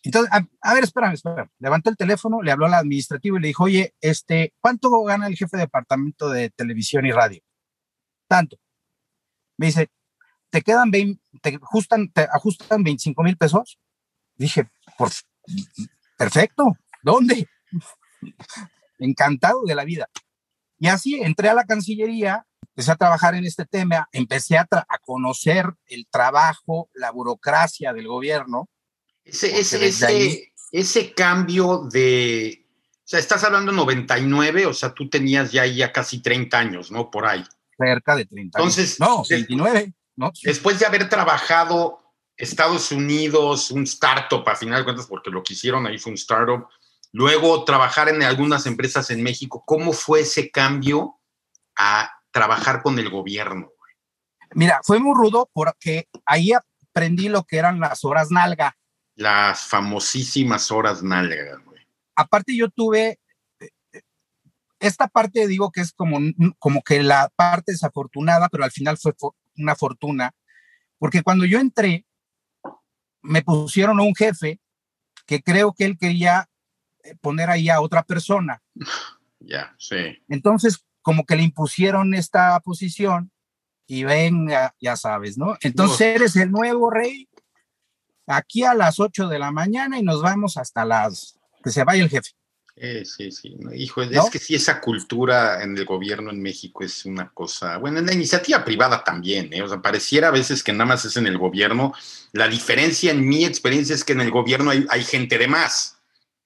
Entonces, 0.03 0.31
a, 0.61 0.75
ver, 0.75 0.85
espérame, 0.85 1.15
espérame. 1.15 1.49
Levantó 1.59 1.91
el 1.91 1.97
teléfono, 1.97 2.43
le 2.43 2.53
habló 2.53 2.67
al 2.67 2.75
administrativo 2.75 3.37
y 3.37 3.41
le 3.41 3.49
dijo, 3.49 3.65
oye, 3.65 3.95
este, 4.01 4.55
¿cuánto 4.61 4.91
gana 5.03 5.27
el 5.27 5.37
jefe 5.37 5.57
de 5.57 5.65
departamento 5.65 6.31
de 6.31 6.51
televisión 6.51 7.07
y 7.07 7.13
radio? 7.13 7.43
Tanto. 8.29 8.57
Me 9.57 9.67
dice, 9.67 9.91
te 10.51 10.63
quedan 10.63 10.91
20, 10.91 11.21
te 11.41 11.59
ajustan, 11.63 12.11
te 12.13 12.29
ajustan 12.31 12.83
25 12.83 13.23
mil 13.23 13.37
pesos. 13.37 13.79
Dije, 14.37 14.69
por, 14.99 15.11
perfecto, 16.19 16.77
¿dónde? 17.03 17.49
Encantado 18.99 19.63
de 19.65 19.75
la 19.75 19.85
vida. 19.85 20.09
Y 20.79 20.89
así 20.89 21.15
entré 21.23 21.49
a 21.49 21.55
la 21.55 21.65
Cancillería, 21.65 22.47
empecé 22.63 22.93
a 22.93 22.97
trabajar 22.97 23.35
en 23.35 23.45
este 23.45 23.65
tema, 23.65 24.09
empecé 24.13 24.59
a, 24.59 24.67
a 24.71 24.99
conocer 24.99 25.67
el 25.87 26.07
trabajo, 26.11 26.91
la 26.95 27.11
burocracia 27.11 27.93
del 27.93 28.09
gobierno. 28.09 28.69
Ese, 29.25 29.59
ese, 29.59 29.87
ese, 29.87 30.53
ese 30.71 31.13
cambio 31.15 31.89
de, 31.91 32.67
o 33.07 33.09
sea, 33.09 33.21
estás 33.21 33.45
hablando 33.45 33.71
99, 33.71 34.67
o 34.67 34.75
sea, 34.75 34.93
tú 34.93 35.09
tenías 35.09 35.53
ya, 35.53 35.65
ya 35.65 35.93
casi 35.93 36.21
30 36.21 36.59
años, 36.59 36.91
¿no? 36.91 37.09
Por 37.09 37.25
ahí. 37.27 37.45
Cerca 37.79 38.17
de 38.17 38.25
30 38.25 38.59
Entonces, 38.59 38.99
No, 38.99 39.23
29. 39.29 39.95
Después 40.43 40.79
de 40.79 40.87
haber 40.87 41.09
trabajado 41.09 42.01
Estados 42.37 42.91
Unidos, 42.91 43.71
un 43.71 43.85
startup 43.85 44.49
a 44.49 44.57
final 44.57 44.81
de 44.81 44.85
cuentas, 44.85 45.07
porque 45.07 45.31
lo 45.31 45.43
que 45.43 45.53
hicieron 45.53 45.87
ahí 45.87 45.99
fue 45.99 46.11
un 46.11 46.17
startup, 46.17 46.67
luego 47.17 47.65
trabajar 47.65 48.11
en 48.11 48.23
algunas 48.23 48.67
empresas 48.67 49.09
en 49.09 49.23
México, 49.23 49.65
¿cómo 49.65 49.95
fue 49.95 50.21
ese 50.21 50.51
cambio 50.51 51.19
a 51.75 52.11
trabajar 52.31 52.83
con 52.83 52.99
el 52.99 53.09
gobierno? 53.09 53.73
Mira, 54.53 54.81
fue 54.85 54.99
muy 54.99 55.15
rudo 55.15 55.49
porque 55.55 56.09
ahí 56.27 56.53
aprendí 56.53 57.31
lo 57.31 57.45
que 57.45 57.57
eran 57.57 57.81
las 57.81 58.05
horas 58.05 58.31
nalga. 58.31 58.77
Las 59.15 59.63
famosísimas 59.63 60.71
horas 60.71 61.03
nalga, 61.03 61.57
güey. 61.65 61.81
Aparte 62.17 62.55
yo 62.55 62.69
tuve 62.69 63.19
eh, 63.61 64.03
esta 64.79 65.09
parte 65.09 65.47
digo 65.47 65.71
que 65.71 65.81
es 65.81 65.93
como, 65.95 66.19
como 66.59 66.83
que 66.83 67.03
la 67.03 67.31
parte 67.35 67.73
desafortunada, 67.73 68.51
pero 68.51 68.63
al 68.63 68.73
final 68.73 68.99
fue 68.99 69.15
una 69.57 69.75
fortuna, 69.75 70.33
porque 70.99 71.23
cuando 71.23 71.47
yo 71.47 71.61
entré, 71.61 72.05
me 73.23 73.41
pusieron 73.41 74.01
a 74.01 74.03
un 74.03 74.15
jefe 74.15 74.61
que 75.25 75.41
creo 75.41 75.73
que 75.73 75.87
él 75.87 75.97
quería 75.99 76.43
eh, 76.43 76.47
poner 77.21 77.51
ahí 77.51 77.69
a 77.69 77.81
otra 77.81 78.03
persona. 78.03 78.63
Ya, 79.39 79.77
sí. 79.79 80.19
Entonces, 80.29 80.85
como 81.03 81.25
que 81.25 81.37
le 81.37 81.45
impusieron 81.45 82.15
esta 82.15 82.59
posición 82.61 83.31
y 83.87 84.03
venga, 84.03 84.75
ya 84.81 84.97
sabes, 84.97 85.39
¿no? 85.39 85.57
Entonces 85.61 86.01
eres 86.01 86.35
el 86.35 86.51
nuevo 86.51 86.91
rey 86.91 87.29
aquí 88.27 88.65
a 88.65 88.75
las 88.75 88.99
8 88.99 89.29
de 89.29 89.39
la 89.39 89.53
mañana 89.53 90.01
y 90.01 90.03
nos 90.03 90.21
vamos 90.21 90.57
hasta 90.57 90.85
las 90.85 91.39
que 91.63 91.71
se 91.71 91.85
vaya 91.85 92.03
el 92.03 92.11
jefe. 92.11 92.31
Eh, 92.79 93.07
sí, 93.07 93.33
sí, 93.33 93.57
hijo, 93.75 94.03
es 94.03 94.31
que 94.31 94.39
sí, 94.39 94.55
esa 94.55 94.83
cultura 94.83 95.63
en 95.63 95.79
el 95.79 95.87
gobierno 95.87 96.31
en 96.31 96.43
México 96.43 96.85
es 96.85 97.07
una 97.07 97.31
cosa, 97.31 97.79
bueno, 97.79 98.01
en 98.01 98.07
la 98.07 98.13
iniciativa 98.13 98.63
privada 98.67 99.03
también, 99.03 99.51
¿eh? 99.55 99.63
o 99.63 99.69
sea, 99.69 99.81
pareciera 99.81 100.29
a 100.29 100.31
veces 100.31 100.63
que 100.63 100.75
nada 100.75 100.85
más 100.85 101.03
es 101.07 101.17
en 101.17 101.27
el 101.27 101.39
gobierno. 101.39 101.95
La 102.33 102.49
diferencia 102.49 103.13
en 103.13 103.27
mi 103.27 103.47
experiencia 103.47 103.95
es 103.95 104.05
que 104.05 104.13
en 104.13 104.21
el 104.21 104.31
gobierno 104.31 104.71
hay, 104.71 105.05
gente 105.05 105.39
de 105.39 105.49
más, 105.49 105.96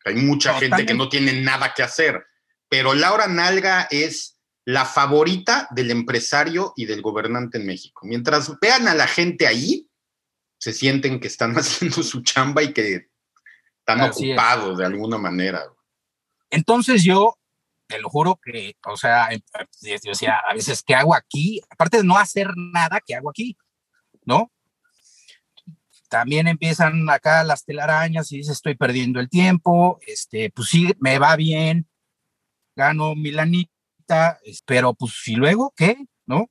hay 0.04 0.14
mucha 0.14 0.54
gente 0.54 0.86
que 0.86 0.94
no 0.94 1.08
tiene 1.08 1.40
nada 1.40 1.72
que 1.74 1.82
hacer, 1.82 2.24
pero 2.68 2.94
Laura 2.94 3.26
Nalga 3.26 3.88
es 3.90 4.38
la 4.64 4.84
favorita 4.84 5.68
del 5.70 5.90
empresario 5.90 6.72
y 6.76 6.86
del 6.86 7.02
gobernante 7.02 7.58
en 7.58 7.66
México. 7.66 8.02
Mientras 8.04 8.58
vean 8.60 8.88
a 8.88 8.94
la 8.94 9.06
gente 9.06 9.46
ahí, 9.46 9.88
se 10.58 10.72
sienten 10.72 11.20
que 11.20 11.28
están 11.28 11.54
haciendo 11.58 12.02
su 12.02 12.22
chamba 12.22 12.62
y 12.62 12.72
que 12.72 13.08
están 13.78 14.00
ocupados 14.02 14.78
de 14.78 14.86
alguna 14.86 15.18
manera. 15.18 15.64
Entonces 16.50 17.02
yo, 17.02 17.36
te 17.86 17.98
lo 17.98 18.08
juro 18.08 18.38
que, 18.42 18.76
o 18.86 18.96
sea, 18.96 19.28
em, 19.30 19.40
yo 19.82 20.10
decía, 20.10 20.40
a 20.48 20.54
veces, 20.54 20.82
¿qué 20.86 20.94
hago 20.94 21.14
aquí? 21.14 21.60
Aparte 21.70 21.98
de 21.98 22.04
no 22.04 22.18
hacer 22.18 22.48
nada, 22.56 23.00
¿qué 23.04 23.14
hago 23.14 23.30
aquí? 23.30 23.56
¿No? 24.24 24.52
También 26.10 26.48
empiezan 26.48 27.08
acá 27.08 27.44
las 27.44 27.64
telarañas 27.64 28.32
y 28.32 28.38
dices, 28.38 28.54
estoy 28.54 28.74
perdiendo 28.74 29.20
el 29.20 29.30
tiempo, 29.30 30.00
este, 30.08 30.50
pues 30.50 30.68
sí, 30.68 30.92
me 30.98 31.20
va 31.20 31.36
bien, 31.36 31.88
gano 32.74 33.14
Milanita, 33.14 34.40
pero 34.66 34.92
pues, 34.92 35.12
¿y 35.28 35.36
luego 35.36 35.72
qué? 35.76 35.96
¿No? 36.26 36.50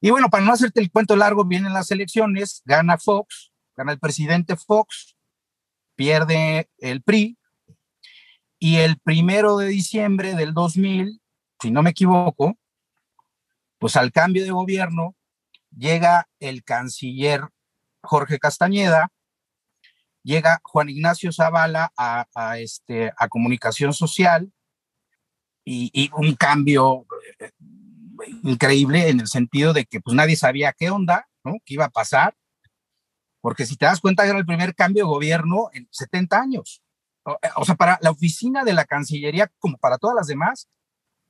Y 0.00 0.10
bueno, 0.10 0.30
para 0.30 0.44
no 0.44 0.52
hacerte 0.52 0.80
el 0.80 0.92
cuento 0.92 1.16
largo, 1.16 1.44
vienen 1.44 1.72
las 1.72 1.90
elecciones, 1.90 2.62
gana 2.64 2.98
Fox, 2.98 3.52
gana 3.76 3.90
el 3.90 3.98
presidente 3.98 4.56
Fox, 4.56 5.16
pierde 5.96 6.70
el 6.78 7.02
PRI, 7.02 7.36
y 8.60 8.76
el 8.76 8.96
primero 9.00 9.56
de 9.56 9.66
diciembre 9.66 10.36
del 10.36 10.54
2000, 10.54 11.20
si 11.60 11.70
no 11.72 11.82
me 11.82 11.90
equivoco, 11.90 12.56
pues 13.78 13.96
al 13.96 14.12
cambio 14.12 14.44
de 14.44 14.52
gobierno 14.52 15.16
llega 15.76 16.28
el 16.38 16.62
canciller 16.62 17.48
Jorge 18.02 18.38
Castañeda, 18.38 19.08
llega 20.22 20.60
Juan 20.62 20.88
Ignacio 20.88 21.32
Zavala 21.32 21.92
a, 21.96 22.58
este, 22.58 23.12
a 23.16 23.28
comunicación 23.28 23.92
social 23.92 24.52
y, 25.64 26.10
un 26.16 26.34
cambio 26.34 27.06
increíble 28.42 29.08
en 29.08 29.20
el 29.20 29.28
sentido 29.28 29.72
de 29.72 29.84
que 29.84 30.00
pues 30.00 30.14
nadie 30.14 30.36
sabía 30.36 30.72
qué 30.72 30.90
onda, 30.90 31.28
¿no? 31.44 31.54
¿Qué 31.64 31.74
iba 31.74 31.86
a 31.86 31.90
pasar? 31.90 32.36
Porque 33.40 33.66
si 33.66 33.76
te 33.76 33.86
das 33.86 34.00
cuenta, 34.00 34.26
era 34.26 34.38
el 34.38 34.46
primer 34.46 34.74
cambio 34.74 35.04
de 35.04 35.10
gobierno 35.10 35.70
en 35.72 35.88
70 35.90 36.40
años. 36.40 36.82
O, 37.24 37.32
eh, 37.42 37.50
o 37.56 37.64
sea, 37.64 37.74
para 37.74 37.98
la 38.00 38.10
oficina 38.10 38.64
de 38.64 38.72
la 38.72 38.84
Cancillería, 38.84 39.50
como 39.58 39.78
para 39.78 39.98
todas 39.98 40.16
las 40.16 40.26
demás, 40.26 40.68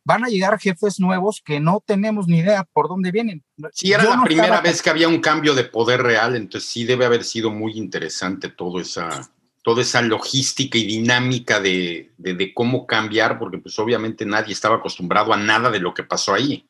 van 0.05 0.25
a 0.25 0.29
llegar 0.29 0.59
jefes 0.59 0.99
nuevos 0.99 1.43
que 1.45 1.61
no 1.61 1.83
tenemos 1.85 2.27
ni 2.27 2.39
idea 2.39 2.65
por 2.73 2.89
dónde 2.89 3.11
vienen. 3.11 3.45
Sí, 3.73 3.93
era 3.93 4.05
la 4.05 4.23
primera 4.23 4.61
vez 4.61 4.83
que 4.83 4.91
había 4.91 5.09
un 5.09 5.21
cambio 5.21 5.55
de 5.55 5.65
poder 5.65 6.03
real, 6.03 6.35
entonces 6.37 6.69
sí 6.69 6.85
debe 6.85 7.05
haber 7.05 7.25
sido 7.25 7.51
muy 7.51 7.73
interesante 7.73 8.49
todo 8.49 8.81
esa, 8.81 9.31
toda 9.63 9.83
esa 9.83 10.03
logística 10.03 10.77
y 10.77 10.85
dinámica 10.85 11.61
de, 11.61 12.13
de, 12.19 12.55
cómo 12.55 12.87
cambiar, 12.87 13.39
porque 13.39 13.59
pues 13.59 13.79
obviamente 13.79 14.27
nadie 14.27 14.53
estaba 14.53 14.77
acostumbrado 14.77 15.33
a 15.33 15.37
nada 15.37 15.71
de 15.71 15.81
lo 15.81 15.95
que 15.95 16.03
pasó 16.03 16.35
ahí. 16.35 16.69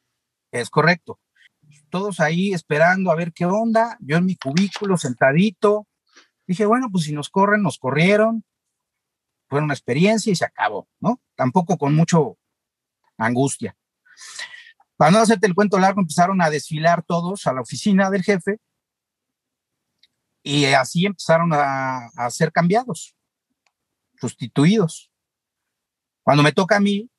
Es 0.50 0.68
correcto. 0.68 1.18
Todos 1.88 2.20
ahí 2.20 2.52
esperando 2.52 3.10
a 3.10 3.14
ver 3.14 3.32
qué 3.32 3.46
onda, 3.46 3.96
yo 4.00 4.16
en 4.18 4.26
mi 4.26 4.36
cubículo 4.36 4.96
sentadito, 4.96 5.86
dije, 6.46 6.66
bueno, 6.66 6.88
pues 6.90 7.04
si 7.04 7.12
nos 7.12 7.30
corren, 7.30 7.62
nos 7.62 7.78
corrieron, 7.78 8.44
fue 9.48 9.60
una 9.60 9.74
experiencia 9.74 10.32
y 10.32 10.36
se 10.36 10.44
acabó, 10.44 10.88
¿no? 11.00 11.20
Tampoco 11.34 11.76
con 11.76 11.94
mucho 11.94 12.38
angustia. 13.26 13.76
Para 14.96 15.10
no 15.10 15.18
hacerte 15.18 15.46
el 15.46 15.54
cuento 15.54 15.78
largo, 15.78 16.00
empezaron 16.00 16.40
a 16.42 16.50
desfilar 16.50 17.02
todos 17.02 17.46
a 17.46 17.52
la 17.52 17.60
oficina 17.60 18.10
del 18.10 18.22
jefe 18.22 18.58
y 20.42 20.64
así 20.66 21.06
empezaron 21.06 21.50
a, 21.52 22.08
ser 22.30 22.52
cambiados, 22.52 23.14
sustituidos. 24.20 25.10
Cuando 26.22 26.42
me 26.42 26.52
toca 26.52 26.76
a 26.76 26.80
mí, 26.80 27.10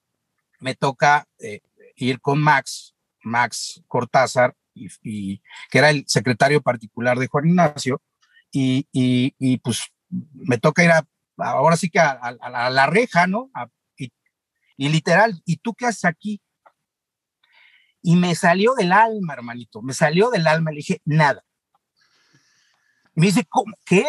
me 0.60 0.76
toca 0.76 1.28
eh, 1.40 1.62
ir 1.96 2.22
con 2.22 2.42
Max, 2.42 2.96
Max 3.22 3.84
Cortázar, 3.88 4.56
y, 4.74 5.40
que 5.70 5.78
era 5.78 5.90
el 5.90 6.04
secretario 6.08 6.62
particular 6.62 7.18
de 7.20 7.28
Juan 7.28 7.48
Ignacio, 7.48 8.02
y, 8.52 8.88
y 8.92 9.58
pues 9.58 9.82
me 10.34 10.58
toca 10.58 10.84
ir 10.84 10.92
a, 10.92 11.06
ahora 11.38 11.78
sí 11.78 11.90
que 11.90 12.00
a, 12.00 12.38
la 12.40 12.86
reja, 12.88 13.28
¿no? 13.28 13.50
Y, 14.78 14.90
literal, 14.90 15.42
¿y 15.46 15.58
tú 15.58 15.74
qué 15.74 15.86
haces 15.88 16.06
aquí? 16.06 16.42
Y 18.02 18.16
me 18.16 18.36
salió 18.36 18.74
del 18.74 18.92
alma, 18.92 19.34
hermanito, 19.34 19.82
me 19.82 19.94
salió 19.94 20.30
del 20.30 20.48
alma, 20.48 20.72
le 20.72 20.78
dije, 20.78 21.02
nada. 21.06 21.44
me 23.16 23.28
dice, 23.28 23.46
¿cómo? 23.48 23.76
¿Qué? 23.86 24.06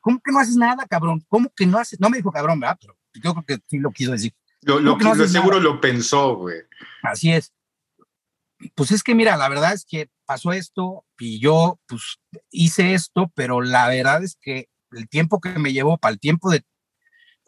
¿Cómo 0.00 0.20
que 0.20 0.32
no 0.32 0.40
haces 0.40 0.56
nada, 0.56 0.86
cabrón? 0.86 1.24
¿Cómo 1.28 1.50
que 1.54 1.66
no 1.66 1.78
haces? 1.78 1.98
No 2.00 2.10
me 2.10 2.18
dijo 2.18 2.30
cabrón, 2.30 2.60
¿verdad? 2.60 2.78
Pero 2.80 2.96
yo 3.14 3.34
creo 3.34 3.44
que 3.44 3.64
sí 3.66 3.78
lo 3.78 3.90
quiso 3.90 4.12
decir. 4.12 4.34
Lo, 4.62 4.80
lo, 4.80 4.96
no 4.96 5.28
seguro 5.28 5.60
lo 5.60 5.80
pensó, 5.80 6.36
güey. 6.36 6.58
Así 7.02 7.32
es. 7.32 7.52
Pues 8.74 8.90
es 8.90 9.02
que 9.02 9.14
mira, 9.14 9.36
la 9.36 9.48
verdad 9.48 9.72
es 9.72 9.84
que 9.84 10.10
pasó 10.24 10.52
esto 10.52 11.04
y 11.18 11.38
yo 11.38 11.78
pues 11.86 12.18
hice 12.50 12.94
esto, 12.94 13.30
pero 13.34 13.60
la 13.60 13.88
verdad 13.88 14.22
es 14.24 14.36
que 14.40 14.68
el 14.90 15.08
tiempo 15.08 15.40
que 15.40 15.50
me 15.50 15.72
llevó 15.72 15.96
para 15.96 16.12
el 16.12 16.18
tiempo 16.18 16.50
de 16.50 16.64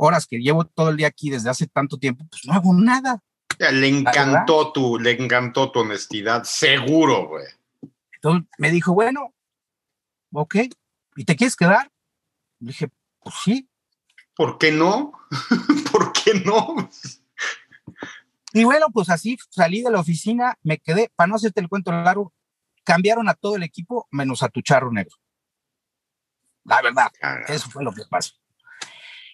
horas 0.00 0.26
que 0.26 0.38
llevo 0.38 0.64
todo 0.64 0.90
el 0.90 0.96
día 0.96 1.08
aquí 1.08 1.30
desde 1.30 1.50
hace 1.50 1.66
tanto 1.66 1.98
tiempo, 1.98 2.24
pues 2.30 2.42
no 2.46 2.54
hago 2.54 2.72
nada. 2.74 3.22
Le 3.58 3.88
encantó 3.88 4.72
tu, 4.72 4.98
le 4.98 5.10
encantó 5.12 5.70
tu 5.70 5.80
honestidad, 5.80 6.44
seguro, 6.44 7.28
güey. 7.28 7.44
Entonces 8.14 8.48
me 8.58 8.70
dijo, 8.70 8.94
bueno, 8.94 9.34
ok, 10.32 10.56
¿y 11.16 11.24
te 11.24 11.36
quieres 11.36 11.56
quedar? 11.56 11.90
Le 12.60 12.68
dije, 12.68 12.90
pues 13.20 13.34
sí. 13.44 13.68
¿Por 14.34 14.56
qué 14.56 14.72
no? 14.72 15.12
¿Por 15.92 16.12
qué 16.12 16.34
no? 16.34 16.88
y 18.52 18.64
bueno, 18.64 18.86
pues 18.92 19.10
así 19.10 19.36
salí 19.50 19.82
de 19.82 19.90
la 19.90 20.00
oficina, 20.00 20.58
me 20.62 20.78
quedé, 20.78 21.10
para 21.14 21.28
no 21.28 21.36
hacerte 21.36 21.60
el 21.60 21.68
cuento 21.68 21.92
largo, 21.92 22.32
cambiaron 22.84 23.28
a 23.28 23.34
todo 23.34 23.56
el 23.56 23.62
equipo 23.62 24.08
menos 24.10 24.42
a 24.42 24.48
tu 24.48 24.62
charro 24.62 24.90
negro. 24.90 25.16
La 26.64 26.80
verdad, 26.82 27.10
eso 27.48 27.70
fue 27.70 27.84
lo 27.84 27.92
que 27.92 28.02
pasó. 28.08 28.34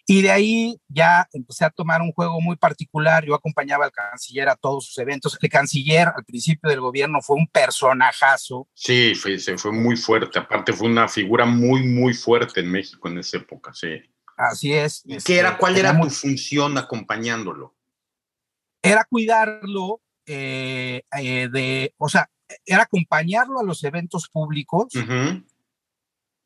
Y 0.08 0.22
de 0.22 0.30
ahí 0.30 0.80
ya 0.88 1.28
empecé 1.32 1.64
a 1.64 1.70
tomar 1.70 2.00
un 2.00 2.12
juego 2.12 2.40
muy 2.40 2.56
particular. 2.56 3.24
Yo 3.24 3.34
acompañaba 3.34 3.86
al 3.86 3.90
canciller 3.90 4.48
a 4.48 4.54
todos 4.54 4.86
sus 4.86 4.98
eventos. 4.98 5.36
El 5.40 5.50
canciller 5.50 6.08
al 6.08 6.24
principio 6.24 6.70
del 6.70 6.80
gobierno 6.80 7.20
fue 7.20 7.36
un 7.36 7.48
personajazo. 7.48 8.68
Sí, 8.72 9.16
fue, 9.16 9.36
fue 9.38 9.72
muy 9.72 9.96
fuerte. 9.96 10.38
Aparte 10.38 10.72
fue 10.72 10.86
una 10.86 11.08
figura 11.08 11.44
muy, 11.44 11.82
muy 11.82 12.14
fuerte 12.14 12.60
en 12.60 12.70
México 12.70 13.08
en 13.08 13.18
esa 13.18 13.38
época, 13.38 13.74
sí. 13.74 14.00
Así 14.36 14.72
es. 14.72 15.02
¿Y 15.04 15.16
qué 15.18 15.38
era, 15.38 15.48
este, 15.48 15.60
cuál 15.60 15.76
era, 15.76 16.00
tu 16.00 16.08
función 16.08 16.78
acompañándolo? 16.78 17.74
Era 18.82 19.04
cuidarlo 19.10 20.02
eh, 20.24 21.02
eh, 21.18 21.48
de, 21.50 21.94
o 21.98 22.08
sea, 22.08 22.30
era 22.64 22.82
acompañarlo 22.82 23.58
a 23.58 23.64
los 23.64 23.82
eventos 23.82 24.28
públicos 24.28 24.92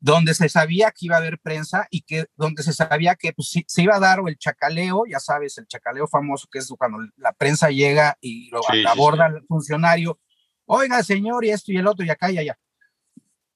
donde 0.01 0.33
se 0.33 0.49
sabía 0.49 0.89
que 0.91 1.05
iba 1.05 1.15
a 1.15 1.19
haber 1.19 1.39
prensa 1.39 1.87
y 1.91 2.01
que 2.01 2.25
donde 2.35 2.63
se 2.63 2.73
sabía 2.73 3.15
que 3.15 3.33
pues, 3.33 3.53
se 3.65 3.81
iba 3.83 3.95
a 3.95 3.99
dar 3.99 4.19
el 4.27 4.37
chacaleo, 4.37 5.03
ya 5.07 5.19
sabes, 5.19 5.59
el 5.59 5.67
chacaleo 5.67 6.07
famoso 6.07 6.47
que 6.51 6.57
es 6.57 6.67
cuando 6.77 6.97
la 7.17 7.31
prensa 7.33 7.69
llega 7.69 8.17
y 8.19 8.49
lo 8.49 8.61
aborda 8.89 9.27
el 9.27 9.45
funcionario, 9.47 10.19
oiga 10.65 11.03
señor 11.03 11.45
y 11.45 11.51
esto 11.51 11.71
y 11.71 11.77
el 11.77 11.85
otro 11.85 12.03
y 12.03 12.09
acá 12.09 12.31
y 12.31 12.39
allá. 12.39 12.57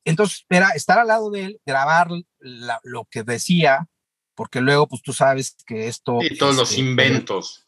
Entonces 0.06 0.46
era 0.48 0.70
estar 0.70 1.00
al 1.00 1.08
lado 1.08 1.32
de 1.32 1.46
él, 1.46 1.62
grabar 1.66 2.10
lo 2.40 3.06
que 3.10 3.24
decía, 3.24 3.88
porque 4.36 4.62
luego 4.62 4.88
pues 4.88 5.02
tú 5.02 5.14
sabes 5.14 5.58
que 5.66 5.88
esto... 5.88 6.20
Y 6.22 6.38
todos 6.38 6.56
los 6.56 6.70
este, 6.70 6.82
inventos. 6.82 7.68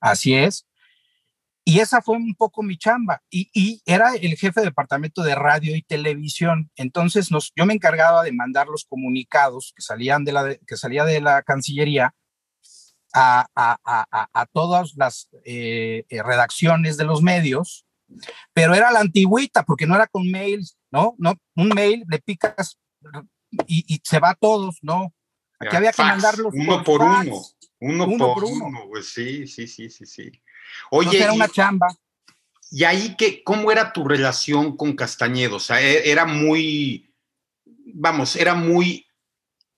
Así 0.00 0.34
es. 0.34 0.66
Y 1.66 1.80
esa 1.80 2.02
fue 2.02 2.16
un 2.16 2.34
poco 2.34 2.62
mi 2.62 2.76
chamba. 2.76 3.22
Y, 3.30 3.82
era 3.86 4.14
el 4.14 4.36
jefe 4.36 4.60
de 4.60 4.66
departamento 4.66 5.22
de 5.22 5.34
radio 5.34 5.74
y 5.74 5.82
televisión. 5.82 6.70
Entonces 6.76 7.30
nos, 7.30 7.52
yo 7.56 7.64
me 7.64 7.74
encargaba 7.74 8.22
de 8.22 8.32
mandar 8.32 8.66
los 8.68 8.84
comunicados 8.84 9.72
que 9.74 9.82
salían 9.82 10.24
de 10.24 10.32
la, 10.32 10.54
que 10.54 10.76
salía 10.76 11.04
de 11.04 11.20
la 11.20 11.42
Cancillería 11.42 12.14
a, 13.14 13.46
a, 13.54 14.46
todas 14.52 14.94
las 14.96 15.28
eh, 15.44 16.04
eh, 16.08 16.22
redacciones 16.22 16.96
de 16.96 17.04
los 17.04 17.22
medios, 17.22 17.86
pero 18.52 18.74
era 18.74 18.90
la 18.90 19.00
antigüita, 19.00 19.62
porque 19.62 19.86
no 19.86 19.94
era 19.94 20.08
con 20.08 20.28
mails, 20.30 20.76
¿no? 20.90 21.14
no 21.18 21.34
un 21.54 21.68
mail 21.68 22.04
le 22.08 22.18
picas 22.18 22.78
y, 23.66 24.00
se 24.04 24.18
va 24.18 24.30
a 24.30 24.34
todos, 24.34 24.78
¿no? 24.82 25.14
Aquí 25.60 25.76
había 25.76 25.92
que 25.92 26.02
mandarlos. 26.02 26.52
Uno 26.52 26.82
por, 26.82 27.02
uno. 27.02 27.40
Uno, 27.86 28.06
por, 28.16 28.44
uno, 28.44 28.86
pues 28.88 29.08
sí, 29.08 29.46
sí, 29.46 29.68
sí, 29.68 29.90
sí, 29.90 30.06
sí. 30.06 30.32
Oye, 30.90 31.22
era 31.22 31.34
una 31.34 31.48
chamba. 31.48 31.88
¿Y 32.70 32.84
ahí 32.84 33.14
qué, 33.18 33.44
cómo 33.44 33.70
era 33.70 33.92
tu 33.92 34.08
relación 34.08 34.76
con 34.76 34.96
Castañedo? 34.96 35.56
O 35.56 35.60
sea, 35.60 35.82
e, 35.82 36.10
era 36.10 36.24
muy, 36.24 37.12
vamos, 37.66 38.36
era 38.36 38.54
muy 38.54 39.06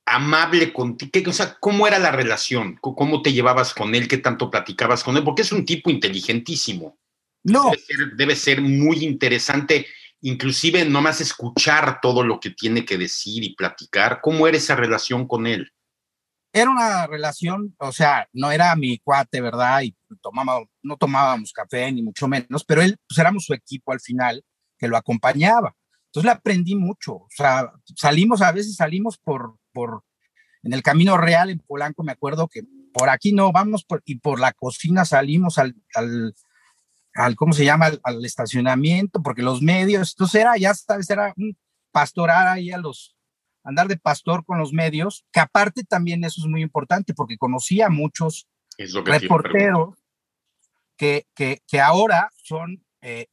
amable 0.05 0.73
contigo. 0.73 1.31
O 1.31 1.35
sea, 1.35 1.57
¿cómo 1.59 1.89
era 1.89 1.99
la 1.99 2.13
relación? 2.13 2.79
¿Cómo 2.81 3.23
te 3.23 3.33
llevabas 3.33 3.75
con 3.75 3.95
él? 3.97 4.07
¿Qué 4.07 4.19
tanto 4.19 4.53
platicabas 4.53 5.03
con 5.03 5.17
él? 5.17 5.25
Porque 5.25 5.43
es 5.43 5.51
un 5.51 5.65
tipo 5.65 5.91
inteligentísimo. 5.91 6.97
No. 7.43 7.71
Debe 7.71 7.83
ser, 7.83 8.17
debe 8.17 8.37
ser 8.37 8.61
muy 8.61 9.05
interesante, 9.05 9.87
inclusive 10.21 10.85
nomás 10.85 11.21
escuchar 11.21 12.01
todo 12.01 12.23
lo 12.23 12.39
que 12.39 12.51
tiene 12.51 12.85
que 12.85 12.99
decir 12.99 13.43
y 13.43 13.57
platicar. 13.57 14.21
¿Cómo 14.23 14.47
era 14.47 14.57
esa 14.57 14.77
relación 14.77 15.27
con 15.27 15.49
él? 15.49 15.73
Era 16.57 16.71
una 16.71 17.07
relación, 17.07 17.77
o 17.79 17.93
sea, 17.93 18.27
no 18.33 18.51
era 18.51 18.75
mi 18.77 18.97
cuate, 18.99 19.43
¿verdad? 19.43 19.83
Y 19.83 19.95
tomábamos, 20.23 20.69
no 20.83 20.97
tomábamos 20.97 21.53
café, 21.53 21.93
ni 21.93 22.03
mucho 22.03 22.27
menos, 22.29 22.65
pero 22.65 22.81
él, 22.81 22.97
pues 23.07 23.19
éramos 23.19 23.45
su 23.45 23.53
equipo 23.53 23.93
al 23.93 24.01
final 24.01 24.43
que 24.79 24.89
lo 24.89 24.97
acompañaba. 24.97 25.77
Entonces 26.07 26.25
le 26.25 26.31
aprendí 26.31 26.75
mucho, 26.75 27.17
o 27.17 27.29
sea, 27.29 27.71
salimos, 27.95 28.41
a 28.41 28.53
veces 28.53 28.75
salimos 28.75 29.19
por, 29.19 29.59
por, 29.75 30.03
en 30.63 30.73
el 30.73 30.83
camino 30.83 31.19
real 31.19 31.51
en 31.51 31.59
Polanco, 31.59 32.03
me 32.03 32.13
acuerdo 32.13 32.49
que 32.49 32.63
por 32.95 33.11
aquí 33.11 33.35
no, 33.35 33.53
vamos 33.53 33.85
por, 33.85 34.01
y 34.07 34.19
por 34.19 34.41
la 34.41 34.53
cocina 34.53 35.05
salimos 35.05 35.59
al, 35.59 35.75
al, 35.95 36.35
al 37.17 37.37
¿cómo 37.37 37.53
se 37.53 37.67
llama? 37.67 37.87
Al, 37.87 38.01
al, 38.03 38.25
estacionamiento, 38.25 39.23
porque 39.23 39.43
los 39.43 39.61
medios, 39.61 40.15
entonces 40.15 40.41
era, 40.41 40.57
ya 40.57 40.73
sabes, 40.73 41.11
era 41.11 41.35
un 41.37 41.55
pastorar 41.93 42.49
ahí 42.49 42.71
a 42.71 42.79
los, 42.79 43.16
andar 43.67 43.89
de 43.89 43.99
pastor 43.99 44.45
con 44.45 44.59
los 44.59 44.73
medios, 44.73 45.27
que 45.33 45.41
aparte 45.41 45.83
también 45.83 46.23
eso 46.25 46.41
es 46.41 46.47
muy 46.47 46.63
importante 46.63 47.13
porque 47.15 47.37
conocía 47.37 47.87
a 47.87 47.91
muchos 47.91 48.47
reporteros 48.79 49.99
que, 50.97 51.27
que, 51.35 51.63
que, 51.67 51.81
ahora 51.81 52.31
son, 52.43 52.85
eh, 53.03 53.27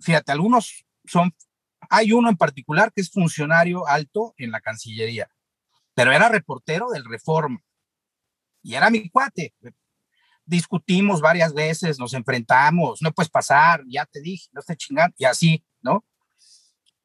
fíjate, 0.00 0.32
algunos 0.32 0.86
son, 1.04 1.34
hay 1.90 2.12
uno 2.12 2.30
en 2.30 2.36
particular 2.36 2.90
que 2.92 3.02
es 3.02 3.10
funcionario 3.10 3.86
alto 3.86 4.34
en 4.38 4.50
la 4.50 4.60
Cancillería, 4.60 5.28
pero 5.94 6.10
era 6.10 6.30
reportero 6.30 6.88
del 6.88 7.04
Reforma 7.04 7.60
y 8.62 8.74
era 8.74 8.88
mi 8.88 9.10
cuate. 9.10 9.54
Discutimos 10.46 11.20
varias 11.20 11.52
veces, 11.52 11.98
nos 11.98 12.14
enfrentamos, 12.14 13.02
no 13.02 13.12
puedes 13.12 13.30
pasar, 13.30 13.82
ya 13.86 14.06
te 14.06 14.22
dije, 14.22 14.48
no 14.52 14.60
esté 14.60 14.74
chingando, 14.76 15.14
y 15.18 15.26
así, 15.26 15.64
¿no? 15.82 16.04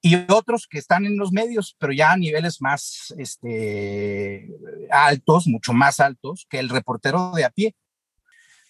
Y 0.01 0.15
otros 0.31 0.67
que 0.67 0.79
están 0.79 1.05
en 1.05 1.17
los 1.17 1.31
medios, 1.31 1.75
pero 1.77 1.93
ya 1.93 2.11
a 2.11 2.17
niveles 2.17 2.61
más 2.61 3.13
este, 3.17 4.49
altos, 4.89 5.47
mucho 5.47 5.73
más 5.73 5.99
altos 5.99 6.47
que 6.49 6.59
el 6.59 6.69
reportero 6.69 7.31
de 7.33 7.45
a 7.45 7.49
pie. 7.49 7.75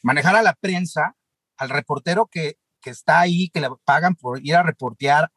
Manejar 0.03 0.35
a 0.35 0.41
la 0.41 0.53
prensa, 0.53 1.15
al 1.57 1.69
reportero 1.69 2.27
que 2.27 2.57
que 2.81 2.89
está 2.89 3.21
ahí, 3.21 3.49
que 3.49 3.61
le 3.61 3.69
pagan 3.85 4.15
por 4.15 4.43
ir 4.45 4.55
a 4.55 4.63
reportear, 4.63 5.31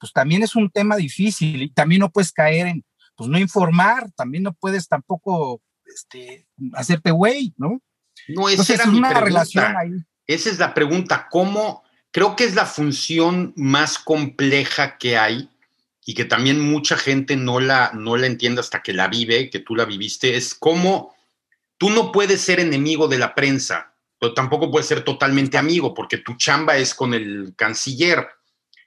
pues 0.00 0.12
también 0.12 0.42
es 0.42 0.56
un 0.56 0.70
tema 0.70 0.96
difícil 0.96 1.62
y 1.62 1.70
también 1.70 2.00
no 2.00 2.10
puedes 2.10 2.32
caer 2.32 2.66
en, 2.66 2.84
pues 3.14 3.28
no 3.28 3.38
informar, 3.38 4.10
también 4.16 4.42
no 4.42 4.52
puedes 4.54 4.88
tampoco 4.88 5.62
este, 5.84 6.48
hacerte 6.72 7.10
güey, 7.10 7.54
¿no? 7.56 7.80
No, 8.28 8.48
esa 8.48 8.74
era 8.74 8.86
mi 8.86 9.00
relación 9.00 9.76
ahí. 9.76 9.90
Esa 10.26 10.50
es 10.50 10.58
la 10.58 10.74
pregunta, 10.74 11.28
¿cómo? 11.30 11.82
Creo 12.10 12.36
que 12.36 12.44
es 12.44 12.54
la 12.54 12.66
función 12.66 13.52
más 13.56 13.98
compleja 13.98 14.98
que 14.98 15.16
hay 15.16 15.48
y 16.04 16.14
que 16.14 16.24
también 16.24 16.60
mucha 16.60 16.96
gente 16.96 17.36
no 17.36 17.60
la, 17.60 17.90
no 17.92 18.16
la 18.16 18.26
entiende 18.26 18.60
hasta 18.60 18.82
que 18.82 18.94
la 18.94 19.08
vive, 19.08 19.50
que 19.50 19.58
tú 19.58 19.76
la 19.76 19.84
viviste, 19.84 20.36
es 20.36 20.54
cómo 20.54 21.14
tú 21.78 21.90
no 21.90 22.12
puedes 22.12 22.40
ser 22.40 22.60
enemigo 22.60 23.08
de 23.08 23.18
la 23.18 23.34
prensa, 23.34 23.94
pero 24.18 24.34
tampoco 24.34 24.70
puedes 24.70 24.88
ser 24.88 25.04
totalmente 25.04 25.56
amigo, 25.56 25.94
porque 25.94 26.18
tu 26.18 26.36
chamba 26.36 26.76
es 26.76 26.94
con 26.94 27.14
el 27.14 27.54
canciller. 27.56 28.28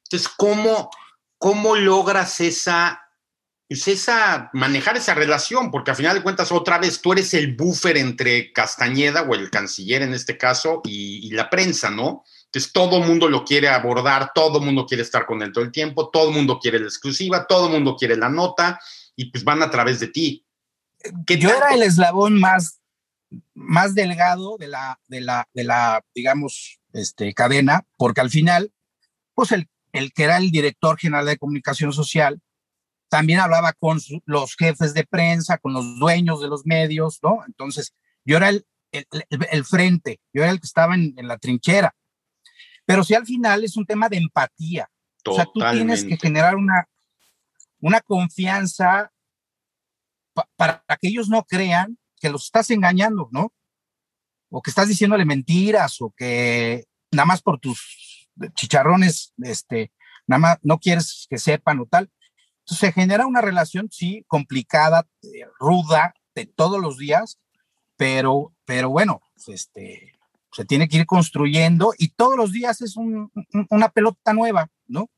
Entonces, 0.04 0.30
¿cómo, 0.38 0.92
cómo 1.38 1.76
logras 1.76 2.42
esa, 2.42 3.02
pues 3.68 3.88
esa, 3.88 4.50
manejar 4.54 4.98
esa 4.98 5.14
relación? 5.14 5.72
Porque 5.72 5.92
al 5.92 5.98
final 5.98 6.18
de 6.18 6.24
cuentas, 6.24 6.52
otra 6.52 6.78
vez, 6.78 7.02
tú 7.02 7.14
eres 7.14 7.34
el 7.34 7.56
buffer 7.56 7.98
entre 7.98 8.52
Castañeda 8.52 9.22
o 9.22 9.34
el 9.34 9.50
canciller 9.50 10.02
en 10.02 10.14
este 10.14 10.38
caso 10.38 10.82
y, 10.84 11.32
la 11.32 11.50
prensa, 11.50 11.90
¿no? 11.90 12.26
Entonces, 12.54 12.74
todo 12.74 12.98
el 12.98 13.08
mundo 13.08 13.30
lo 13.30 13.46
quiere 13.46 13.70
abordar, 13.70 14.32
todo 14.36 14.60
el 14.60 14.66
mundo 14.66 14.86
quiere 14.86 15.04
estar 15.04 15.26
con 15.26 15.42
él 15.42 15.54
todo 15.54 15.64
el 15.64 15.72
tiempo, 15.72 16.10
todo 16.10 16.30
el 16.30 16.36
mundo 16.36 16.60
quiere 16.60 16.80
la 16.80 16.86
exclusiva, 16.86 17.48
todo 17.48 17.68
el 17.68 17.74
mundo 17.74 17.96
quiere 17.96 18.18
la 18.18 18.30
nota 18.30 18.80
y 19.16 19.32
pues 19.32 19.44
van 19.44 19.64
a 19.64 19.70
través 19.70 20.00
de 20.00 20.08
ti. 20.08 20.46
Yo 21.28 21.50
era 21.50 21.74
el 21.74 21.84
eslabón 21.84 22.40
más 22.40 22.82
más 23.54 23.96
delgado 23.96 24.58
de 24.58 24.68
la, 24.68 25.00
de 25.08 25.22
la, 25.22 25.48
de 25.54 25.64
la 25.64 26.04
digamos, 26.14 26.80
este, 26.94 27.34
cadena, 27.34 27.86
porque 27.98 28.22
al 28.22 28.30
final, 28.30 28.74
pues 29.34 29.52
el, 29.52 29.70
el 29.94 30.14
que 30.14 30.24
era 30.24 30.38
el 30.38 30.52
director 30.52 30.98
general 30.98 31.26
de 31.26 31.38
comunicación 31.38 31.94
social, 31.94 32.42
también 33.10 33.40
hablaba 33.40 33.74
con 33.74 34.00
los 34.26 34.56
jefes 34.56 34.94
de 34.94 35.06
prensa, 35.06 35.58
con 35.58 35.74
los 35.74 36.00
dueños 36.00 36.42
de 36.42 36.48
los 36.48 36.66
medios, 36.66 37.20
¿no? 37.22 37.44
Entonces, 37.46 37.94
yo 38.24 38.38
era 38.38 38.50
el, 38.50 38.66
el, 38.92 39.08
el 39.30 39.66
frente, 39.66 40.22
yo 40.34 40.44
era 40.44 40.52
el 40.52 40.60
que 40.60 40.68
estaba 40.68 40.96
en, 40.96 41.14
en, 41.18 41.28
la 41.28 41.38
trinchera. 41.38 41.94
Pero 42.92 43.04
si 43.04 43.14
al 43.14 43.26
final 43.26 43.64
es 43.64 43.78
un 43.78 43.86
tema 43.86 44.10
de 44.10 44.18
empatía. 44.18 44.90
O 45.26 45.36
sea, 45.36 45.46
tú 45.46 45.60
tienes 45.72 46.04
que 46.04 46.18
generar 46.18 46.56
una, 46.56 46.88
una 47.80 48.02
confianza 48.02 49.12
para 50.56 50.84
que 51.00 51.08
ellos 51.08 51.30
no 51.30 51.44
crean 51.44 51.98
que 52.20 52.30
los 52.30 52.46
estás 52.46 52.70
engañando, 52.72 53.30
¿no? 53.32 53.54
O 54.50 54.62
que 54.62 54.70
estás 54.70 54.88
diciéndole 54.88 55.26
mentiras 55.26 56.02
o 56.02 56.14
que 56.16 56.86
nada 57.12 57.26
más 57.26 57.42
por 57.42 57.60
tus 57.60 58.30
chicharrones, 58.54 59.34
este, 59.38 59.92
nada 60.28 60.40
más 60.40 60.58
no 60.62 60.80
quieres 60.80 61.28
que 61.30 61.38
sepan 61.38 61.80
o 61.80 61.86
tal. 61.86 62.12
Entonces 62.60 62.78
se 62.80 62.92
genera 62.92 63.26
una 63.26 63.42
relación, 63.42 63.90
sí, 63.92 64.24
complicada, 64.28 65.08
eh, 65.24 65.46
ruda, 65.60 66.14
de 66.36 66.46
todos 66.46 66.80
los 66.80 66.98
días, 66.98 67.40
pero, 67.98 68.54
pero 68.66 68.90
bueno, 68.90 69.22
pues, 69.36 69.50
este, 69.50 70.14
se 70.52 70.66
tiene 70.66 70.88
que 70.88 70.98
ir 70.98 71.06
construyendo 71.06 71.94
y 71.98 72.10
todos 72.10 72.36
los 72.36 72.52
días 72.52 72.82
es 72.82 72.96
una 72.98 73.90
pelota 73.90 74.34
nueva, 74.34 74.68
¿no? 74.88 75.10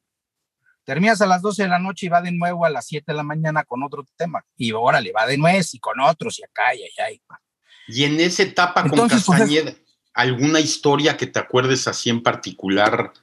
Terminas 0.86 1.22
a 1.22 1.26
las 1.26 1.42
12 1.42 1.64
de 1.64 1.70
la 1.70 1.80
noche 1.80 2.06
y 2.06 2.10
va 2.10 2.22
de 2.22 2.32
nuevo 2.32 2.66
a 2.66 2.70
las 2.70 2.86
7 2.88 3.06
de 3.08 3.16
la 3.16 3.24
mañana 3.24 3.64
con 3.64 3.84
otro 3.84 4.06
tema. 4.18 4.46
Y 4.58 4.74
órale, 4.74 5.14
va 5.14 5.26
de 5.26 5.38
nuez 5.38 5.74
y 5.74 5.80
con 5.80 6.00
otros 6.02 6.40
y 6.40 6.44
acá 6.44 6.76
y 6.76 6.84
allá. 6.84 7.18
Y, 7.88 8.04
en 8.04 8.20
esa 8.20 8.44
etapa 8.44 8.82
con 8.82 8.92
pues, 8.92 9.12
Castañeda, 9.12 9.74
¿alguna 10.14 10.60
historia 10.60 11.16
que 11.16 11.28
te 11.28 11.40
acuerdes 11.40 11.88
así 11.88 12.10
en 12.10 12.22
particular 12.22 13.14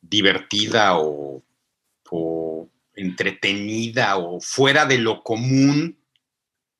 divertida 0.00 0.98
o, 0.98 1.42
entretenida 2.94 4.16
o 4.16 4.40
fuera 4.40 4.86
de 4.86 4.98
lo 4.98 5.22
común? 5.22 5.98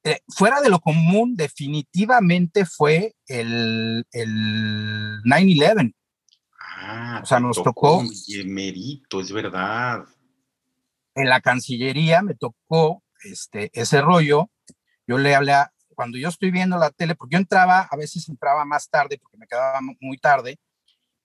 Eh, 0.04 0.20
fuera 0.28 0.60
de 0.60 0.70
lo 0.70 0.80
común, 0.80 1.36
definitivamente 1.36 2.64
fue 2.64 3.14
el, 3.26 4.06
el 4.12 4.30
9-11. 5.24 5.94
Ah, 6.82 7.20
o 7.22 7.26
sea, 7.26 7.40
nos 7.40 7.62
tocó. 7.62 8.02
Mérito, 8.46 9.20
es 9.20 9.30
verdad 9.30 10.04
en 11.14 11.28
la 11.28 11.40
Cancillería 11.40 12.22
me 12.22 12.34
tocó 12.34 13.02
este, 13.24 13.70
ese 13.72 14.00
rollo. 14.00 14.50
Yo 15.06 15.18
le 15.18 15.34
hablé 15.34 15.52
a, 15.52 15.72
cuando 15.94 16.18
yo 16.18 16.28
estoy 16.28 16.50
viendo 16.50 16.78
la 16.78 16.90
tele, 16.90 17.14
porque 17.14 17.34
yo 17.34 17.38
entraba, 17.38 17.88
a 17.90 17.96
veces 17.96 18.28
entraba 18.28 18.64
más 18.64 18.88
tarde 18.88 19.18
porque 19.20 19.38
me 19.38 19.46
quedaba 19.46 19.80
muy 20.00 20.18
tarde. 20.18 20.58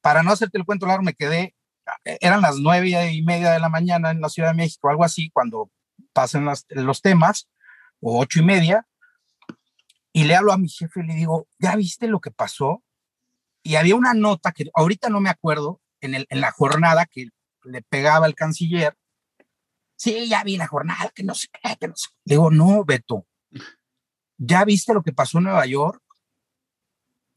Para 0.01 0.23
no 0.23 0.31
hacerte 0.31 0.57
el 0.57 0.65
cuento 0.65 0.85
largo, 0.85 1.03
me 1.03 1.13
quedé, 1.13 1.55
eran 2.03 2.41
las 2.41 2.57
nueve 2.57 3.11
y 3.11 3.23
media 3.23 3.51
de 3.51 3.59
la 3.59 3.69
mañana 3.69 4.11
en 4.11 4.21
la 4.21 4.29
Ciudad 4.29 4.49
de 4.49 4.55
México, 4.55 4.89
algo 4.89 5.03
así, 5.03 5.29
cuando 5.31 5.71
pasan 6.13 6.47
los 6.69 7.01
temas, 7.01 7.47
o 8.01 8.19
ocho 8.19 8.39
y 8.39 8.43
media, 8.43 8.87
y 10.13 10.23
le 10.23 10.35
hablo 10.35 10.53
a 10.53 10.57
mi 10.57 10.69
jefe 10.69 11.01
y 11.01 11.07
le 11.07 11.15
digo, 11.15 11.47
¿ya 11.59 11.75
viste 11.75 12.07
lo 12.07 12.21
que 12.21 12.31
pasó? 12.31 12.83
Y 13.63 13.75
había 13.75 13.95
una 13.95 14.13
nota 14.13 14.51
que 14.51 14.69
ahorita 14.73 15.09
no 15.09 15.19
me 15.19 15.29
acuerdo, 15.29 15.81
en, 16.01 16.15
el, 16.15 16.25
en 16.29 16.41
la 16.41 16.51
jornada 16.51 17.05
que 17.05 17.29
le 17.63 17.81
pegaba 17.81 18.27
el 18.27 18.35
canciller, 18.35 18.95
sí, 19.95 20.27
ya 20.29 20.43
vi 20.43 20.57
la 20.57 20.67
jornada, 20.67 21.11
que 21.13 21.23
no 21.23 21.33
sé 21.33 21.47
qué, 21.51 21.75
que 21.79 21.87
no 21.87 21.95
sé. 21.95 22.09
Le 22.25 22.35
digo, 22.35 22.51
no, 22.51 22.85
Beto, 22.85 23.25
¿ya 24.37 24.63
viste 24.65 24.93
lo 24.93 25.03
que 25.03 25.13
pasó 25.13 25.39
en 25.39 25.45
Nueva 25.45 25.65
York? 25.65 26.01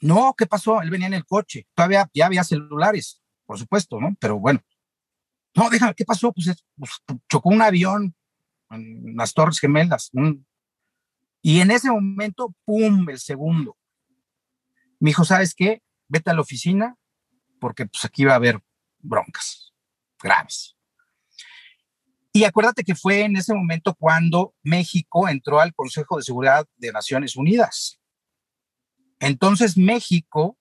No, 0.01 0.35
¿qué 0.37 0.47
pasó? 0.47 0.81
Él 0.81 0.91
venía 0.91 1.09
en 1.09 1.15
el 1.15 1.27
coche, 1.27 1.67
todavía 1.75 2.09
ya 2.15 2.27
había 2.27 2.45
celulares, 2.45 3.21
por 3.47 3.59
supuesto, 3.59 3.99
¿no? 4.01 4.15
Pero 4.21 4.39
bueno, 4.39 4.61
no, 5.55 5.71
déjame, 5.71 5.95
¿qué 5.95 6.05
pasó? 6.05 6.33
Pues, 6.33 6.65
pues 6.77 6.93
chocó 7.29 7.49
un 7.49 7.63
avión 7.63 8.15
en 8.71 9.17
las 9.17 9.35
Torres 9.35 9.59
Gemelas. 9.59 10.11
y 11.43 11.61
en 11.61 11.71
ese 11.71 11.91
momento, 11.91 12.55
¡pum!, 12.65 13.09
el 13.09 13.19
segundo. 13.19 13.77
Me 15.01 15.11
dijo, 15.11 15.25
¿sabes 15.25 15.55
qué? 15.55 15.83
Vete 16.09 16.31
a 16.31 16.35
la 16.35 16.41
oficina 16.41 16.97
porque 17.61 17.87
pues 17.87 18.05
aquí 18.05 18.25
va 18.25 18.33
a 18.33 18.37
haber 18.37 18.61
broncas 18.99 19.73
graves. 20.21 20.77
Y 22.33 22.45
acuérdate 22.45 22.85
que 22.85 22.95
fue 22.95 23.23
en 23.23 23.37
ese 23.37 23.55
momento 23.55 23.95
cuando 23.95 24.55
México 24.63 25.29
entró 25.29 25.61
al 25.61 25.75
Consejo 25.75 26.17
de 26.17 26.23
Seguridad 26.23 26.67
de 26.77 26.93
Naciones 26.93 27.37
Unidas. 27.37 28.01
Entonces 29.19 29.77
México, 29.77 30.57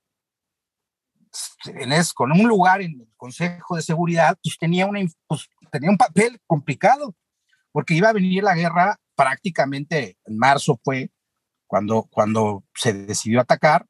con 2.15 2.31
un 2.31 2.47
lugar 2.47 2.81
en 2.81 3.01
el 3.01 3.13
Consejo 3.15 3.75
de 3.75 3.81
Seguridad, 3.81 4.37
pues 4.41 4.57
tenía, 4.57 4.87
una, 4.87 5.01
pues, 5.27 5.49
tenía 5.71 5.89
un 5.89 5.97
papel 5.97 6.39
complicado, 6.47 7.15
porque 7.77 7.93
iba 7.93 8.09
a 8.09 8.13
venir 8.13 8.43
la 8.43 8.55
guerra 8.55 8.99
prácticamente 9.15 10.17
en 10.25 10.35
marzo 10.35 10.81
fue 10.83 11.11
cuando, 11.67 12.07
cuando 12.09 12.63
se 12.73 12.91
decidió 12.91 13.39
atacar. 13.39 13.85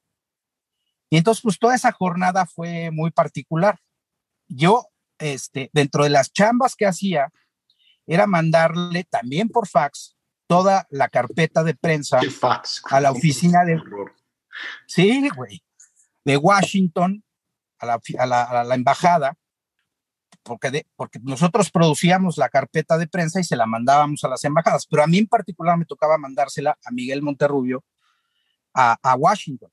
Y 1.09 1.15
entonces, 1.15 1.41
pues 1.41 1.57
toda 1.57 1.73
esa 1.73 1.93
jornada 1.93 2.45
fue 2.45 2.91
muy 2.91 3.11
particular. 3.11 3.79
Yo, 4.49 4.87
este, 5.19 5.69
dentro 5.71 6.03
de 6.03 6.09
las 6.09 6.33
chambas 6.33 6.75
que 6.75 6.85
hacía, 6.85 7.31
era 8.05 8.27
mandarle 8.27 9.05
también 9.05 9.47
por 9.47 9.69
fax 9.69 10.17
toda 10.47 10.85
la 10.89 11.07
carpeta 11.07 11.63
de 11.63 11.73
prensa 11.73 12.19
a 12.91 12.99
la 12.99 13.11
oficina 13.11 13.63
de... 13.63 13.81
Sí, 14.85 15.29
güey. 15.33 15.63
De 16.25 16.35
Washington 16.35 17.23
a 17.79 17.85
la, 17.85 18.01
a 18.17 18.63
la, 18.65 18.75
embajada, 18.75 19.37
porque, 20.47 20.85
porque 20.95 21.19
nosotros 21.21 21.69
producíamos 21.69 22.37
la 22.37 22.49
carpeta 22.49 22.97
de 22.97 23.07
prensa 23.07 23.39
y 23.39 23.43
se 23.43 23.55
la 23.55 23.65
mandábamos 23.65 24.23
a 24.23 24.29
las 24.29 24.43
embajadas, 24.43 24.87
pero 24.87 25.03
a 25.03 25.07
mí 25.07 25.19
en 25.19 25.27
particular 25.27 25.77
me 25.77 25.85
tocaba 25.85 26.17
mandársela 26.17 26.77
a 26.83 26.91
Miguel 26.91 27.21
Monterrubio 27.21 27.83
a, 28.73 29.15
Washington. 29.15 29.71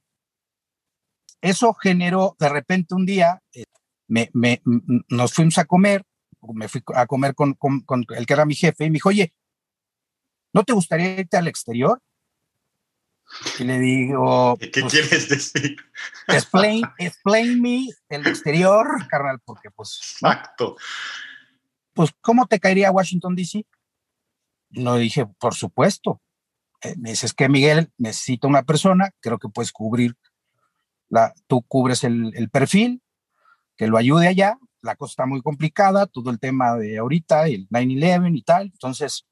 Eso 1.41 1.75
generó 1.75 2.37
de 2.39 2.49
repente 2.49 2.95
un 2.95 3.05
día, 3.05 3.43
eh, 3.53 3.65
me, 4.09 4.31
me, 4.33 4.63
nos 5.09 5.35
fuimos 5.35 5.59
a 5.59 5.67
comer 5.67 6.05
me 6.53 6.69
fui 6.69 6.83
a 6.95 7.07
comer 7.07 7.35
con, 7.35 7.57
el 8.17 8.27
que 8.27 8.33
era 8.33 8.45
mi 8.45 8.55
jefe 8.55 8.85
y 8.85 8.91
me 8.91 8.95
dijo, 8.95 9.09
oye, 9.09 9.33
¿no 10.53 10.65
te 10.65 10.73
gustaría 10.73 11.19
irte 11.21 11.37
al 11.37 11.49
exterior? 11.49 12.01
Y 13.59 13.65
le 13.65 13.79
digo... 13.79 14.57
¿Qué 14.59 14.69
pues, 14.81 14.93
quieres 14.93 15.29
decir? 15.29 15.77
Explain, 16.29 16.83
explain 16.99 17.61
me 17.61 17.89
el 18.09 18.27
exterior, 18.27 18.87
carnal, 19.09 19.41
porque 19.45 19.71
pues... 19.71 19.99
Exacto. 20.01 20.77
Pues, 21.93 22.11
¿cómo 22.21 22.47
te 22.47 22.61
caería 22.61 22.91
Washington, 22.91 23.35
D.C.? 23.35 23.67
No 24.71 24.97
dije, 24.97 25.27
por 25.39 25.55
supuesto. 25.55 26.21
Eh, 26.83 26.95
me 26.99 27.11
dices 27.11 27.33
que 27.33 27.49
Miguel 27.49 27.93
necesita 27.99 28.49
una 28.49 28.63
persona, 28.63 29.11
creo 29.21 29.39
que 29.39 29.49
puedes 29.49 29.73
cubrir, 29.73 30.17
la, 31.09 31.33
tú 31.47 31.63
cubres 31.63 32.05
el, 32.05 32.33
el 32.35 32.51
perfil, 32.51 33.03
que 33.77 33.87
lo 33.87 33.97
ayude 33.97 34.29
allá, 34.29 34.59
la 34.85 34.97
cosa 34.97 35.13
está 35.13 35.27
muy 35.27 35.41
complicada, 35.41 36.07
todo 36.07 36.31
el 36.31 36.39
tema 36.39 36.77
de 36.77 36.99
ahorita, 36.99 37.47
el 37.47 37.69
9-11 37.69 38.37
y 38.37 38.43
tal. 38.43 38.63
Entonces, 38.67 39.27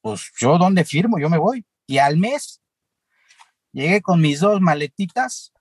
pues 0.00 0.30
yo 0.38 0.58
dónde 0.58 0.84
firmo, 0.84 1.18
yo 1.18 1.28
me 1.28 1.38
voy. 1.38 1.66
Y 1.86 1.98
al 1.98 2.16
mes 2.16 2.60
llegué 3.72 4.02
con 4.02 4.20
mis 4.20 4.40
dos 4.40 4.60
maletitas 4.60 5.52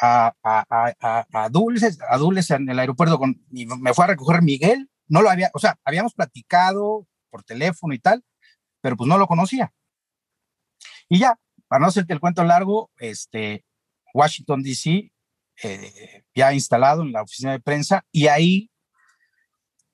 a, 0.00 0.34
a, 0.42 1.26
a, 1.32 1.48
Dulces, 1.50 1.98
a 2.08 2.16
Dulces 2.16 2.50
en 2.50 2.68
el 2.68 2.78
aeropuerto 2.78 3.18
con, 3.18 3.44
y 3.50 3.66
me 3.66 3.92
fue 3.92 4.04
a 4.04 4.08
recoger 4.08 4.42
Miguel. 4.42 4.90
No 5.08 5.22
lo 5.22 5.30
había, 5.30 5.50
o 5.54 5.58
sea, 5.58 5.78
habíamos 5.84 6.14
platicado 6.14 7.06
por 7.30 7.42
teléfono 7.42 7.92
y 7.94 7.98
tal, 7.98 8.24
pero 8.80 8.96
pues 8.96 9.08
no 9.08 9.18
lo 9.18 9.26
conocía. 9.26 9.72
Y 11.08 11.18
ya, 11.18 11.38
para 11.68 11.80
no 11.80 11.88
hacerte 11.88 12.12
el 12.12 12.20
cuento 12.20 12.44
largo, 12.44 12.90
este, 12.98 13.64
Washington, 14.14 14.62
D.C., 14.62 15.12
eh, 15.62 16.24
ya 16.34 16.54
instalado 16.54 17.02
en 17.02 17.12
la 17.12 17.22
oficina 17.22 17.52
de 17.52 17.60
prensa, 17.60 18.06
y 18.10 18.28
ahí 18.28 18.70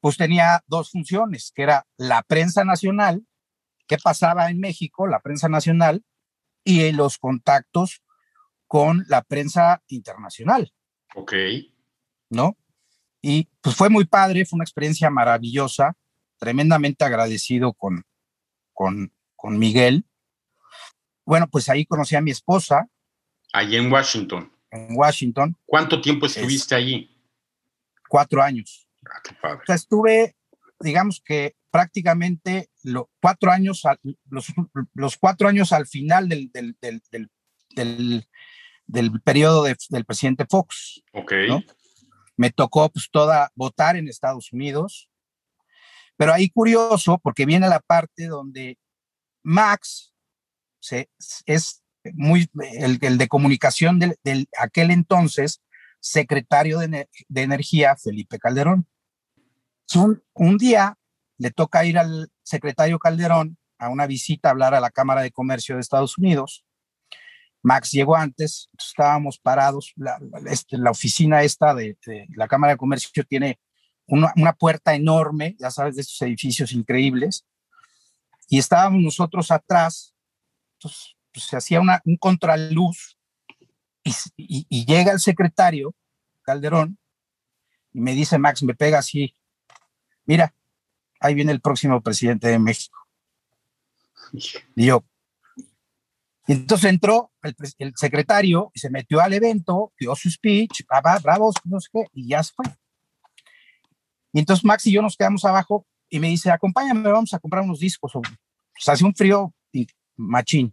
pues 0.00 0.16
tenía 0.16 0.62
dos 0.66 0.90
funciones, 0.90 1.50
que 1.52 1.62
era 1.62 1.84
la 1.96 2.22
prensa 2.22 2.64
nacional, 2.64 3.26
qué 3.88 3.96
pasaba 3.98 4.50
en 4.50 4.60
México, 4.60 5.08
la 5.08 5.20
prensa 5.20 5.48
nacional, 5.48 6.04
y 6.66 6.90
los 6.90 7.16
contactos 7.16 8.02
con 8.66 9.04
la 9.08 9.22
prensa 9.22 9.82
internacional. 9.86 10.74
Ok. 11.14 11.32
¿No? 12.28 12.56
Y 13.22 13.48
pues 13.60 13.76
fue 13.76 13.88
muy 13.88 14.04
padre, 14.04 14.44
fue 14.44 14.56
una 14.56 14.64
experiencia 14.64 15.08
maravillosa, 15.08 15.96
tremendamente 16.38 17.04
agradecido 17.04 17.72
con, 17.72 18.04
con, 18.72 19.12
con 19.36 19.58
Miguel. 19.58 20.04
Bueno, 21.24 21.48
pues 21.48 21.68
ahí 21.68 21.86
conocí 21.86 22.16
a 22.16 22.20
mi 22.20 22.32
esposa. 22.32 22.88
Allí 23.52 23.76
en 23.76 23.90
Washington. 23.90 24.52
En 24.72 24.88
Washington. 24.96 25.56
¿Cuánto 25.64 26.00
tiempo 26.00 26.26
estuviste 26.26 26.74
allí? 26.74 27.16
Cuatro 28.08 28.42
años. 28.42 28.88
Ah, 29.08 29.20
qué 29.22 29.34
padre. 29.40 29.60
O 29.62 29.66
sea, 29.66 29.76
estuve, 29.76 30.36
digamos 30.80 31.22
que 31.24 31.54
prácticamente 31.70 32.70
lo, 32.86 33.10
cuatro 33.20 33.50
años, 33.50 33.82
los, 34.30 34.46
los, 34.94 35.16
cuatro 35.16 35.48
años 35.48 35.72
al 35.72 35.86
final 35.86 36.28
del, 36.28 36.50
del, 36.52 36.76
del, 36.80 37.02
del, 37.74 38.28
del 38.86 39.20
periodo 39.22 39.64
del 39.64 40.04
presidente 40.04 40.46
Fox. 40.48 41.02
Ok. 41.12 41.32
Me 42.36 42.50
tocó 42.50 42.88
pues 42.90 43.08
toda 43.10 43.50
votar 43.54 43.96
en 43.96 44.08
Estados 44.08 44.52
Unidos, 44.52 45.10
pero 46.16 46.32
ahí 46.32 46.48
curioso 46.50 47.18
porque 47.18 47.46
viene 47.46 47.68
la 47.68 47.80
parte 47.80 48.26
donde 48.26 48.78
Max 49.42 50.14
se, 50.80 51.10
es 51.46 51.82
muy 52.14 52.48
el, 52.78 52.98
el 53.00 53.18
de 53.18 53.28
comunicación 53.28 53.98
del, 53.98 54.16
del, 54.22 54.48
aquel 54.58 54.90
entonces 54.90 55.62
secretario 55.98 56.78
de, 56.78 57.08
de 57.28 57.42
Energía, 57.42 57.96
Felipe 57.96 58.38
Calderón. 58.38 58.86
Un, 59.94 60.22
un, 60.34 60.58
día 60.58 60.96
le 61.38 61.50
toca 61.50 61.84
ir 61.84 61.98
al 61.98 62.30
secretario 62.42 62.98
Calderón 62.98 63.58
a 63.78 63.88
una 63.90 64.06
visita 64.06 64.48
a 64.48 64.52
hablar 64.52 64.74
a 64.74 64.80
la 64.80 64.90
Cámara 64.90 65.22
de 65.22 65.32
Comercio 65.32 65.74
de 65.74 65.80
Estados 65.80 66.16
Unidos. 66.18 66.64
Max 67.62 67.90
llegó 67.90 68.16
antes, 68.16 68.70
estábamos 68.78 69.38
parados, 69.38 69.92
la, 69.96 70.18
este, 70.48 70.76
oficina 70.88 71.42
esta 71.42 71.74
de, 71.74 71.96
la 72.34 72.48
Cámara 72.48 72.74
de 72.74 72.78
Comercio 72.78 73.10
tiene 73.28 73.58
una, 74.06 74.52
puerta 74.52 74.94
enorme, 74.94 75.56
ya 75.58 75.70
sabes, 75.70 75.96
de 75.96 76.02
estos 76.02 76.22
edificios 76.22 76.72
increíbles, 76.72 77.44
y 78.48 78.58
estábamos 78.58 79.02
nosotros 79.02 79.50
atrás, 79.50 80.14
pues, 80.80 81.16
se 81.34 81.56
hacía 81.56 81.80
una, 81.80 82.00
un 82.04 82.16
contraluz, 82.16 83.18
y, 84.04 84.10
y, 84.36 84.66
y 84.68 84.86
llega 84.86 85.12
el 85.12 85.18
secretario 85.18 85.92
Calderón, 86.42 86.98
y 87.92 88.00
me 88.00 88.12
dice, 88.12 88.38
Max, 88.38 88.62
me 88.62 88.74
pega 88.74 88.98
así, 88.98 89.34
mira, 90.24 90.54
ahí 91.26 91.34
viene 91.34 91.52
el 91.52 91.60
próximo 91.60 92.00
presidente 92.00 92.48
de 92.48 92.58
México. 92.58 92.98
Y 94.74 94.86
yo, 94.86 95.04
y 96.46 96.52
entonces 96.52 96.90
entró 96.90 97.32
el, 97.42 97.92
secretario 97.96 98.70
y 98.72 98.78
se 98.78 98.88
metió 98.88 99.20
al 99.20 99.32
evento, 99.32 99.92
dio 99.98 100.14
su 100.14 100.30
speech, 100.30 100.84
bravo, 100.88 101.20
bravo, 101.20 101.52
no 101.64 101.80
sé 101.80 101.88
qué, 101.92 102.04
y 102.12 102.28
ya 102.28 102.42
se 102.42 102.52
fue. 102.54 102.66
Y 104.32 104.38
entonces 104.38 104.64
Max 104.64 104.86
y 104.86 104.92
yo 104.92 105.02
nos 105.02 105.16
quedamos 105.16 105.44
abajo 105.44 105.86
y 106.08 106.20
me 106.20 106.28
dice, 106.28 106.50
acompáñame, 106.50 107.10
vamos 107.10 107.34
a 107.34 107.40
comprar 107.40 107.64
unos 107.64 107.80
discos. 107.80 108.14
O, 108.14 108.22
hace 108.86 109.04
un 109.04 109.14
frío 109.14 109.52
machín. 110.16 110.72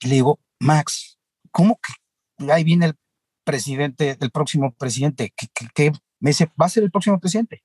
Y 0.00 0.08
le 0.08 0.14
digo, 0.16 0.38
Max, 0.60 1.18
¿cómo 1.50 1.80
que 1.80 2.52
ahí 2.52 2.62
viene 2.62 2.86
el 2.86 2.94
presidente, 3.42 4.16
el 4.20 4.30
próximo 4.30 4.72
presidente? 4.72 5.32
¿Qué, 5.36 5.48
qué, 5.52 5.66
qué? 5.74 5.92
Me 6.20 6.30
dice, 6.30 6.46
va 6.60 6.66
a 6.66 6.68
ser 6.68 6.84
el 6.84 6.92
próximo 6.92 7.18
presidente. 7.18 7.64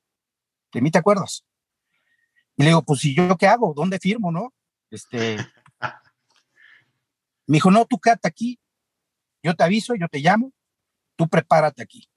¿De 0.74 0.82
mí 0.82 0.92
te 0.92 0.98
acuerdas? 0.98 1.46
Y 2.58 2.64
le 2.64 2.70
digo, 2.70 2.84
pues, 2.84 3.04
¿y 3.06 3.16
yo 3.16 3.38
qué 3.38 3.48
hago? 3.48 3.74
¿Dónde 3.76 4.00
firmo, 4.00 4.32
no? 4.32 4.54
Este, 4.90 5.38
me 7.48 7.58
dijo, 7.58 7.72
no, 7.72 7.86
tú 7.86 8.00
quédate 8.00 8.28
aquí, 8.28 8.60
yo 9.42 9.56
te 9.56 9.64
aviso, 9.64 9.96
yo 9.96 10.08
te 10.08 10.20
llamo, 10.20 10.54
tú 11.16 11.28
prepárate 11.28 11.84
aquí. 11.84 12.10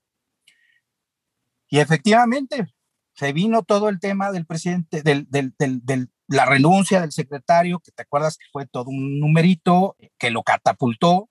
Y 1.69 1.79
efectivamente, 1.79 2.73
se 3.15 3.33
vino 3.33 3.63
todo 3.63 3.89
el 3.89 3.99
tema 3.99 4.31
del 4.31 4.47
presidente, 4.47 5.03
del, 5.03 5.27
del, 5.31 5.55
del, 5.59 5.85
del, 5.85 6.11
la 6.29 6.45
renuncia 6.45 7.01
del 7.01 7.13
secretario, 7.13 7.81
que 7.81 7.93
te 7.93 8.03
acuerdas 8.03 8.37
que 8.37 8.47
fue 8.53 8.67
todo 8.67 8.91
un 8.91 9.19
numerito 9.19 9.97
que 10.19 10.31
lo 10.31 10.43
catapultó, 10.43 11.31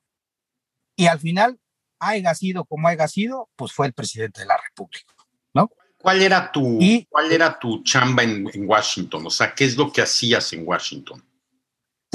y 0.96 1.08
al 1.08 1.20
final, 1.20 1.60
haya 2.00 2.34
sido 2.36 2.66
como 2.66 2.88
haya 2.88 3.08
sido, 3.08 3.50
pues 3.56 3.72
fue 3.72 3.88
el 3.88 3.94
presidente 3.94 4.42
de 4.42 4.48
la 4.48 4.58
República, 4.58 5.14
¿no? 5.54 5.72
¿Cuál 6.06 6.22
era 6.22 6.52
tu, 6.52 6.78
y, 6.80 7.06
cuál 7.06 7.32
era 7.32 7.58
tu 7.58 7.84
chamba 7.84 8.22
en, 8.22 8.48
en 8.54 8.70
Washington? 8.70 9.26
O 9.26 9.30
sea, 9.30 9.56
¿qué 9.56 9.66
es 9.66 9.76
lo 9.76 9.92
que 9.92 10.04
hacías 10.04 10.54
en 10.54 10.68
Washington? 10.68 11.24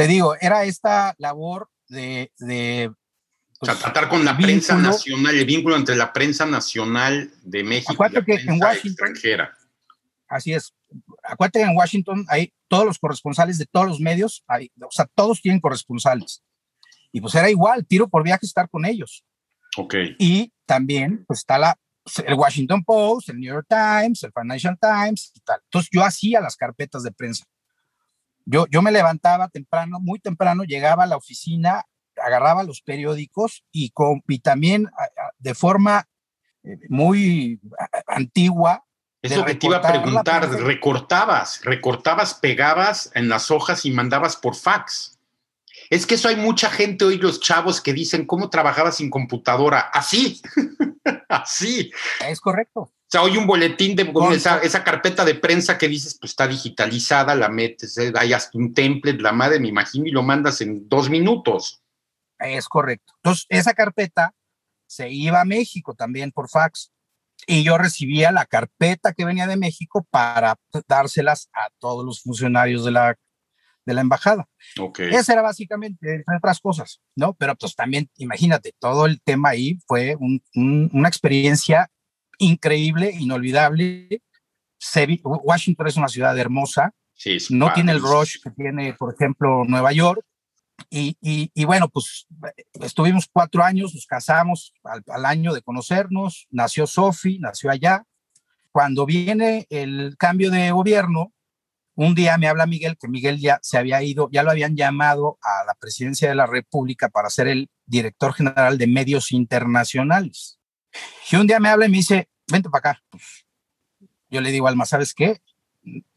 te 0.01 0.07
digo, 0.07 0.35
era 0.41 0.65
esta 0.65 1.15
labor 1.19 1.69
de... 1.89 2.33
de 2.39 2.91
pues, 3.59 3.71
o 3.71 3.75
sea, 3.75 3.83
tratar 3.83 4.09
con 4.09 4.25
la 4.25 4.33
vínculo, 4.33 4.47
prensa 4.47 4.79
nacional, 4.79 5.37
el 5.37 5.45
vínculo 5.45 5.77
entre 5.77 5.95
la 5.95 6.11
prensa 6.11 6.47
nacional 6.47 7.31
de 7.43 7.63
México 7.63 7.93
y 7.93 8.13
la 8.15 8.21
que 8.21 8.23
prensa 8.23 8.51
en 8.51 8.63
Washington, 8.63 9.09
extranjera. 9.09 9.55
Así 10.27 10.55
es. 10.55 10.73
Acuérdate 11.23 11.59
que 11.59 11.67
en 11.67 11.77
Washington 11.77 12.25
hay 12.31 12.55
todos 12.69 12.87
los 12.87 12.99
corresponsales 12.99 13.59
de 13.59 13.67
todos 13.67 13.89
los 13.89 14.01
medios, 14.01 14.43
hay, 14.47 14.73
o 14.81 14.91
sea, 14.91 15.05
todos 15.15 15.43
tienen 15.43 15.61
corresponsales. 15.61 16.43
Y 17.13 17.21
pues 17.21 17.35
era 17.35 17.51
igual, 17.51 17.85
tiro 17.85 18.09
por 18.09 18.25
viaje 18.25 18.47
estar 18.47 18.71
con 18.71 18.87
ellos. 18.87 19.23
Ok. 19.77 19.97
Y 20.19 20.51
también, 20.65 21.27
pues 21.27 21.41
está 21.41 21.59
la, 21.59 21.77
el 22.19 22.35
Washington 22.35 22.83
Post, 22.85 23.31
el 23.31 23.39
New 23.39 23.53
York 23.53 23.67
Times, 23.69 24.23
el 24.23 24.33
Financial 24.33 24.77
Times 24.79 25.33
y 25.35 25.41
tal. 25.41 25.61
Entonces 25.65 25.91
yo 25.93 26.05
hacía 26.05 26.41
las 26.41 26.57
carpetas 26.57 27.03
de 27.03 27.13
prensa. 27.13 27.45
Yo, 28.45 28.67
yo 28.71 28.83
me 28.83 28.91
levantaba 28.91 29.49
temprano, 29.49 30.01
muy 30.01 30.19
temprano, 30.19 30.65
llegaba 30.65 31.05
a 31.05 31.07
la 31.07 31.17
oficina, 31.17 31.85
agarraba 32.17 32.65
los 32.65 32.83
periódicos 32.83 33.65
y, 33.71 33.91
con, 33.91 34.23
y 34.29 34.41
también 34.41 34.89
de 35.39 35.55
forma 35.55 36.09
eh, 36.65 36.79
muy 36.89 37.61
antigua. 38.07 38.85
Es 39.23 39.37
lo 39.37 39.45
que 39.45 39.55
te 39.55 39.67
iba 39.67 39.77
a 39.77 39.83
preguntar, 39.83 40.49
recortabas, 40.51 41.61
recortabas, 41.65 42.35
pegabas 42.35 43.11
en 43.15 43.29
las 43.29 43.51
hojas 43.51 43.85
y 43.85 43.91
mandabas 43.91 44.37
por 44.37 44.57
fax. 44.57 45.20
Es 45.91 46.07
que 46.07 46.15
eso 46.15 46.29
hay 46.29 46.37
mucha 46.37 46.71
gente 46.71 47.05
hoy, 47.05 47.19
los 47.19 47.41
chavos, 47.41 47.81
que 47.81 47.93
dicen, 47.93 48.25
¿cómo 48.25 48.49
trabajabas 48.49 48.99
sin 48.99 49.11
computadora? 49.11 49.81
Así, 49.93 50.41
así. 51.29 51.91
Es 52.25 52.41
correcto. 52.41 52.83
O 52.83 52.93
sea, 53.09 53.23
hoy 53.23 53.37
un 53.37 53.45
boletín 53.45 53.97
de 53.97 54.13
con 54.13 54.33
esa, 54.33 54.59
esa, 54.59 54.85
carpeta 54.85 55.25
de 55.25 55.35
prensa 55.35 55.77
que 55.77 55.89
dices, 55.89 56.17
pues 56.17 56.31
está 56.31 56.47
digitalizada, 56.47 57.35
la 57.35 57.49
metes, 57.49 57.99
eh, 57.99 58.13
hay 58.17 58.33
hasta 58.33 58.57
un 58.57 58.73
template, 58.73 59.21
la 59.21 59.33
madre, 59.33 59.59
me 59.59 59.67
imagino, 59.67 60.07
y 60.07 60.13
lo 60.13 60.23
mandas 60.23 60.61
en 60.61 60.89
dos 60.89 61.11
minutos. 61.11 61.83
Es 62.39 62.69
correcto. 62.69 63.13
Entonces, 63.17 63.47
esa 63.49 63.75
carpeta 63.75 64.33
se 64.87 65.11
iba 65.11 65.41
a 65.41 65.45
México 65.45 65.95
también 65.95 66.31
por 66.31 66.49
fax. 66.49 66.93
Y 67.49 67.65
yo 67.65 67.79
recibía 67.79 68.31
la 68.31 68.47
carpeta 68.47 69.13
que 69.13 69.25
venía 69.25 69.49
de 69.49 69.57
México 69.57 70.07
para 70.09 70.57
dárselas 70.87 71.49
a 71.53 71.71
todos 71.81 72.05
los 72.05 72.21
funcionarios 72.21 72.85
de 72.85 72.93
la, 72.93 73.17
de 73.87 73.95
la 73.95 74.01
embajada. 74.01 74.49
Okay. 74.79 75.11
Esa 75.11 75.33
era 75.33 75.43
básicamente, 75.43 76.17
entre 76.17 76.37
otras 76.37 76.61
cosas, 76.61 77.01
¿no? 77.17 77.35
Pero 77.35 77.55
pues 77.57 77.75
también, 77.75 78.11
imagínate, 78.17 78.73
todo 78.79 79.07
el 79.07 79.21
tema 79.23 79.51
ahí 79.51 79.79
fue 79.87 80.17
un, 80.17 80.43
un, 80.55 80.91
una 80.93 81.09
experiencia 81.09 81.91
increíble, 82.39 83.13
inolvidable. 83.19 84.23
Washington 85.23 85.87
es 85.87 85.97
una 85.97 86.09
ciudad 86.09 86.39
hermosa, 86.39 86.93
sí, 87.15 87.39
no 87.51 87.73
tiene 87.73 87.93
el 87.93 88.01
rush 88.01 88.37
que 88.43 88.51
tiene, 88.51 88.95
por 88.95 89.15
ejemplo, 89.15 89.65
Nueva 89.67 89.93
York. 89.93 90.23
Y, 90.89 91.19
y, 91.21 91.51
y, 91.53 91.65
bueno, 91.67 91.91
pues 91.91 92.27
estuvimos 92.81 93.29
cuatro 93.31 93.63
años, 93.63 93.95
nos 93.95 94.07
casamos 94.07 94.73
al, 94.83 95.03
al 95.09 95.27
año 95.27 95.53
de 95.53 95.61
conocernos, 95.61 96.47
nació 96.51 96.87
Sophie, 96.87 97.39
nació 97.39 97.71
allá. 97.71 98.05
Cuando 98.73 99.05
viene 99.05 99.67
el 99.69 100.17
cambio 100.17 100.51
de 100.51 100.71
gobierno, 100.71 101.35
un 102.03 102.15
día 102.15 102.39
me 102.39 102.49
habla 102.49 102.65
Miguel, 102.65 102.97
que 102.99 103.09
Miguel 103.09 103.39
ya 103.39 103.59
se 103.61 103.77
había 103.77 104.03
ido, 104.03 104.31
ya 104.33 104.43
lo 104.43 104.51
habían 104.51 104.75
llamado 104.75 105.39
a 105.43 105.67
la 105.67 105.75
presidencia 105.75 106.31
de 106.31 106.35
la 106.35 106.47
República 106.47 107.11
para 107.11 107.29
ser 107.29 107.47
el 107.47 107.69
director 107.85 108.33
general 108.33 108.79
de 108.79 108.87
medios 108.87 109.33
internacionales. 109.33 110.59
Y 111.31 111.37
un 111.37 111.47
día 111.47 111.61
me 111.61 111.69
habla 111.69 111.85
y 111.85 111.91
me 111.91 111.99
dice, 111.99 112.31
vente 112.51 112.71
para 112.71 112.93
acá. 112.93 113.03
Pues, 113.11 113.47
yo 114.31 114.41
le 114.41 114.51
digo, 114.51 114.67
Alma, 114.67 114.87
¿sabes 114.87 115.13
qué? 115.13 115.43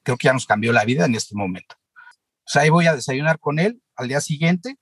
Creo 0.03 0.17
que 0.17 0.27
ya 0.27 0.31
nos 0.31 0.45
cambió 0.45 0.71
la 0.71 0.85
vida 0.85 1.03
en 1.03 1.15
este 1.15 1.35
momento. 1.35 1.75
O 2.45 2.49
sea, 2.49 2.61
ahí 2.61 2.69
voy 2.69 2.87
a 2.87 2.95
desayunar 2.95 3.37
con 3.39 3.59
él 3.59 3.81
al 3.97 4.07
día 4.07 4.21
siguiente 4.21 4.77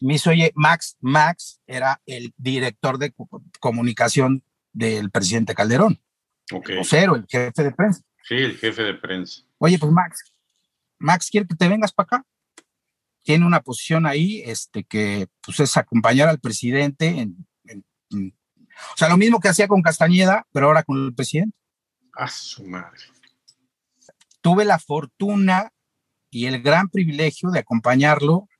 Me 0.00 0.14
hizo, 0.14 0.30
oye, 0.30 0.52
Max, 0.54 0.96
Max 1.00 1.60
era 1.66 2.00
el 2.06 2.32
director 2.36 2.98
de 2.98 3.12
comunicación 3.58 4.44
del 4.72 5.10
presidente 5.10 5.56
Calderón. 5.56 6.00
Ok. 6.52 6.70
O 6.78 6.84
cero, 6.84 7.16
el 7.16 7.26
jefe 7.28 7.64
de 7.64 7.72
prensa. 7.72 8.02
Sí, 8.22 8.36
el 8.36 8.56
jefe 8.56 8.82
de 8.84 8.94
prensa. 8.94 9.42
Oye, 9.64 9.78
pues 9.78 9.90
Max, 9.92 10.34
Max 10.98 11.30
quiere 11.30 11.46
que 11.46 11.54
te 11.54 11.68
vengas 11.68 11.90
para 11.90 12.04
acá. 12.04 12.26
Tiene 13.22 13.46
una 13.46 13.60
posición 13.60 14.04
ahí, 14.04 14.42
este, 14.44 14.84
que 14.84 15.28
pues 15.40 15.58
es 15.60 15.78
acompañar 15.78 16.28
al 16.28 16.38
presidente 16.38 17.06
en, 17.06 17.46
en, 17.64 17.84
en 18.10 18.36
o 18.92 18.96
sea, 18.96 19.08
lo 19.08 19.16
mismo 19.16 19.40
que 19.40 19.48
hacía 19.48 19.66
con 19.66 19.80
Castañeda, 19.80 20.46
pero 20.52 20.66
ahora 20.66 20.82
con 20.82 21.02
el 21.02 21.14
presidente. 21.14 21.56
A 22.12 22.28
su 22.28 22.62
madre. 22.64 23.00
Tuve 24.42 24.66
la 24.66 24.78
fortuna 24.78 25.72
y 26.30 26.44
el 26.44 26.60
gran 26.60 26.90
privilegio 26.90 27.50
de 27.50 27.60
acompañarlo 27.60 28.50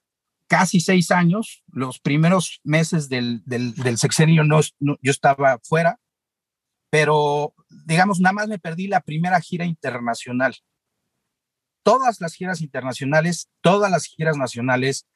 casi 0.47 0.81
seis 0.81 1.11
años. 1.11 1.63
Los 1.71 1.99
primeros 1.99 2.61
meses 2.65 3.11
del, 3.11 3.43
del, 3.45 3.75
del 3.75 3.99
sexenio 3.99 4.43
no, 4.43 4.61
no, 4.81 4.97
yo 5.03 5.11
estaba 5.11 5.61
fuera, 5.63 6.01
pero 6.89 7.55
digamos, 7.85 8.21
nada 8.21 8.33
más 8.33 8.49
me 8.49 8.59
perdí 8.59 8.87
la 8.87 9.03
primera 9.03 9.39
gira 9.43 9.67
internacional. 9.67 10.57
Todas 11.85 12.21
las 12.21 12.35
giras 12.35 12.61
internacionales, 12.61 13.49
todas 13.61 13.91
las 13.91 14.07
giras 14.07 14.37
nacionales, 14.37 15.07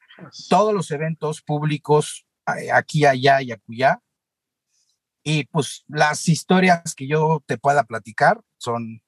todos 0.47 0.73
los 0.73 0.89
eventos 0.91 1.41
públicos, 1.41 2.25
eh, 2.57 2.71
aquí, 2.71 3.05
allá 3.05 3.41
y 3.41 3.51
acullá, 3.51 4.01
y 5.23 5.45
pues 5.45 5.83
las 5.87 6.27
historias 6.27 6.95
que 6.95 7.07
yo 7.07 7.43
te 7.45 7.57
pueda 7.57 7.83
platicar 7.83 8.41
son... 8.57 9.01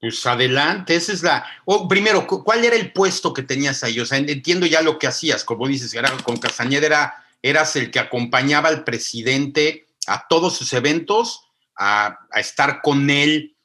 Pues 0.00 0.24
adelante, 0.26 0.94
esa 0.94 1.12
es 1.12 1.22
la... 1.24 1.44
Oh, 1.64 1.88
primero, 1.88 2.26
¿cuál 2.26 2.64
era 2.64 2.76
el 2.76 2.92
puesto 2.92 3.32
que 3.32 3.42
tenías 3.42 3.82
ahí? 3.82 3.98
O 3.98 4.06
sea, 4.06 4.18
entiendo 4.18 4.64
ya 4.66 4.80
lo 4.80 4.98
que 4.98 5.08
hacías, 5.08 5.42
como 5.42 5.66
dices, 5.66 5.92
con 6.22 6.36
Castañeda 6.36 6.86
era, 6.86 7.24
eras 7.42 7.74
el 7.74 7.90
que 7.90 7.98
acompañaba 7.98 8.68
al 8.68 8.84
presidente 8.84 9.86
a 10.06 10.28
todos 10.28 10.56
sus 10.56 10.72
eventos, 10.72 11.48
a, 11.76 12.18
a 12.30 12.40
estar 12.40 12.80
con 12.80 13.10
él 13.10 13.56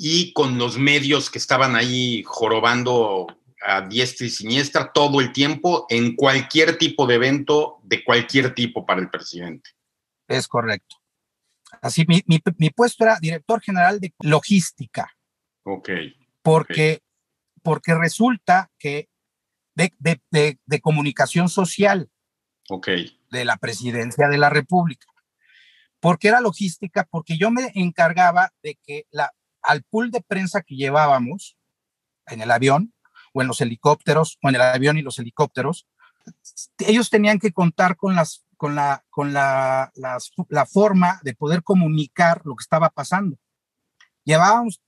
y 0.00 0.32
con 0.32 0.58
los 0.58 0.78
medios 0.78 1.28
que 1.28 1.38
estaban 1.38 1.74
ahí 1.74 2.22
jorobando 2.24 3.26
a 3.60 3.80
diestra 3.80 4.28
y 4.28 4.30
siniestra 4.30 4.92
todo 4.92 5.20
el 5.20 5.32
tiempo 5.32 5.86
en 5.88 6.14
cualquier 6.14 6.78
tipo 6.78 7.04
de 7.04 7.16
evento 7.16 7.80
de 7.82 8.04
cualquier 8.04 8.54
tipo 8.54 8.86
para 8.86 9.00
el 9.00 9.10
presidente. 9.10 9.70
Es 10.28 10.46
correcto. 10.46 10.96
Así, 11.82 12.04
mi, 12.06 12.22
mi, 12.26 12.40
mi, 12.58 12.70
puesto 12.70 13.02
era 13.02 13.18
director 13.20 13.60
general 13.60 13.98
de 13.98 14.14
logística. 14.20 15.12
Ok. 15.64 15.90
Porque, 16.42 16.72
okay. 16.72 16.98
porque 17.62 17.94
resulta 17.96 18.70
que 18.78 19.08
de, 19.74 19.92
de, 19.98 20.20
de, 20.30 20.58
de, 20.64 20.80
comunicación 20.80 21.48
social. 21.48 22.08
Ok. 22.70 22.88
De 23.30 23.44
la 23.44 23.56
presidencia 23.56 24.28
de 24.28 24.38
la 24.38 24.48
República. 24.48 25.06
Porque 25.98 26.28
era 26.28 26.40
logística, 26.40 27.04
porque 27.10 27.36
yo 27.36 27.50
me 27.50 27.72
encargaba 27.74 28.52
de 28.62 28.78
que 28.86 29.06
la, 29.10 29.32
al 29.68 29.82
pool 29.82 30.10
de 30.10 30.22
prensa 30.22 30.62
que 30.62 30.76
llevábamos 30.76 31.58
en 32.26 32.40
el 32.40 32.50
avión 32.50 32.94
o 33.34 33.42
en 33.42 33.48
los 33.48 33.60
helicópteros, 33.60 34.38
o 34.42 34.48
en 34.48 34.54
el 34.54 34.62
avión 34.62 34.96
y 34.96 35.02
los 35.02 35.18
helicópteros, 35.18 35.86
ellos 36.78 37.10
tenían 37.10 37.38
que 37.38 37.52
contar 37.52 37.96
con 37.96 38.16
las 38.16 38.44
con 38.56 38.74
la, 38.74 39.04
con 39.10 39.32
la, 39.32 39.92
la, 39.94 40.18
la, 40.48 40.66
forma 40.66 41.20
de 41.22 41.32
poder 41.32 41.62
comunicar 41.62 42.40
lo 42.44 42.56
que 42.56 42.62
estaba 42.62 42.90
pasando. 42.90 43.38
Llevábamos, 44.24 44.82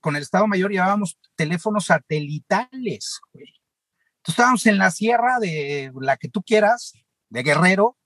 con 0.00 0.16
el 0.16 0.22
Estado 0.22 0.48
Mayor 0.48 0.72
llevábamos 0.72 1.16
teléfonos 1.36 1.84
satelitales, 1.84 3.20
güey. 3.32 3.46
Entonces 3.46 4.32
estábamos 4.34 4.66
en 4.66 4.78
la 4.78 4.90
sierra 4.90 5.38
de 5.38 5.92
la 6.00 6.16
que 6.16 6.28
tú 6.28 6.42
quieras, 6.42 6.94
de 7.28 7.44
Guerrero, 7.44 7.96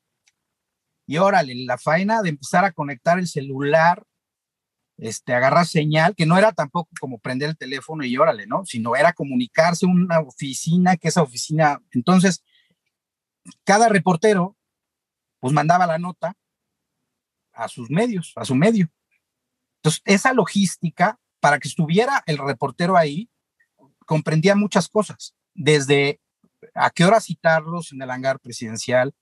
y 1.06 1.16
órale, 1.16 1.54
la 1.64 1.78
faena 1.78 2.20
de 2.20 2.28
empezar 2.28 2.66
a 2.66 2.72
conectar 2.72 3.18
el 3.18 3.26
celular, 3.26 4.04
este, 4.98 5.34
agarrar 5.34 5.66
señal, 5.66 6.14
que 6.14 6.26
no 6.26 6.38
era 6.38 6.52
tampoco 6.52 6.90
como 7.00 7.18
prender 7.18 7.50
el 7.50 7.56
teléfono 7.56 8.04
y 8.04 8.16
órale, 8.16 8.46
¿no? 8.46 8.64
Sino 8.64 8.96
era 8.96 9.12
comunicarse 9.12 9.86
una 9.86 10.20
oficina, 10.20 10.96
que 10.96 11.08
esa 11.08 11.22
oficina, 11.22 11.80
entonces, 11.92 12.42
cada 13.64 13.88
reportero 13.88 14.56
pues 15.40 15.52
mandaba 15.52 15.86
la 15.86 15.98
nota 15.98 16.34
a 17.52 17.68
sus 17.68 17.90
medios, 17.90 18.32
a 18.36 18.44
su 18.44 18.54
medio. 18.54 18.90
Entonces, 19.76 20.02
esa 20.04 20.32
logística, 20.32 21.18
para 21.40 21.58
que 21.58 21.68
estuviera 21.68 22.22
el 22.26 22.38
reportero 22.38 22.96
ahí, 22.96 23.30
comprendía 24.04 24.56
muchas 24.56 24.88
cosas, 24.88 25.34
desde 25.54 26.20
a 26.74 26.90
qué 26.90 27.04
hora 27.04 27.20
citarlos 27.20 27.92
en 27.92 28.02
el 28.02 28.10
hangar 28.10 28.40
presidencial, 28.40 29.14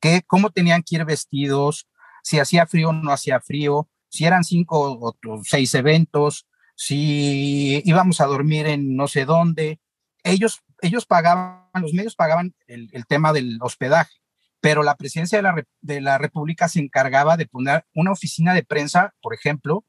qué, 0.00 0.22
cómo 0.26 0.50
tenían 0.50 0.82
que 0.82 0.96
ir 0.96 1.04
vestidos, 1.04 1.88
si 2.22 2.38
hacía 2.38 2.66
frío 2.66 2.90
o 2.90 2.92
no 2.92 3.12
hacía 3.12 3.40
frío, 3.40 3.88
si 4.16 4.24
eran 4.24 4.44
cinco 4.44 4.98
o 5.00 5.42
seis 5.44 5.74
eventos, 5.74 6.46
si 6.76 7.82
íbamos 7.84 8.20
a 8.20 8.26
dormir 8.26 8.66
en 8.66 8.96
no 8.96 9.08
sé 9.08 9.24
dónde. 9.24 9.80
Ellos, 10.22 10.62
ellos 10.82 11.06
pagaban, 11.06 11.64
los 11.74 11.92
medios 11.92 12.14
pagaban 12.14 12.54
el, 12.66 13.06
tema 13.06 13.32
del 13.32 13.58
hospedaje 13.60 14.14
pero 14.58 14.82
la 14.82 14.96
presidencia 14.96 15.38
de 15.38 15.42
la, 15.42 15.64
de 15.80 16.00
la, 16.00 16.18
República 16.18 16.66
se 16.68 16.80
encargaba 16.80 17.36
de 17.36 17.46
poner 17.46 17.84
una 17.94 18.10
oficina 18.10 18.52
de 18.52 18.64
prensa, 18.64 19.14
por 19.22 19.32
ejemplo, 19.32 19.84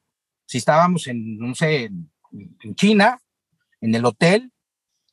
si 0.46 0.58
estábamos 0.58 1.08
en, 1.08 1.36
no 1.36 1.52
sé, 1.56 1.86
en 1.86 2.74
China, 2.76 3.20
en 3.80 3.94
el 3.96 4.04
hotel, 4.04 4.52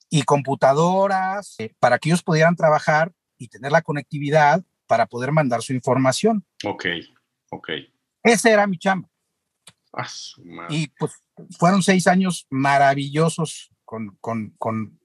y 0.10 0.22
computadoras 0.22 1.56
eh, 1.60 1.74
para 1.80 1.98
que 1.98 2.10
ellos 2.10 2.22
pudieran 2.22 2.56
trabajar 2.56 3.12
y 3.40 3.48
tener 3.48 3.72
la 3.72 3.82
conectividad 3.82 4.64
para 4.86 5.08
poder 5.08 5.32
mandar 5.32 5.64
su 5.64 5.74
información. 5.74 6.46
Ok, 6.64 6.86
ok. 7.50 7.70
Ese 8.26 8.52
era 8.52 8.68
mi 8.68 8.78
chamba. 8.78 9.08
Ah, 9.94 10.08
y 10.70 10.88
pues 10.88 11.14
fueron 11.58 11.82
seis 11.82 12.06
años 12.08 12.48
maravillosos 12.50 13.72
con, 13.86 14.18
con, 14.20 14.50
con 14.58 15.00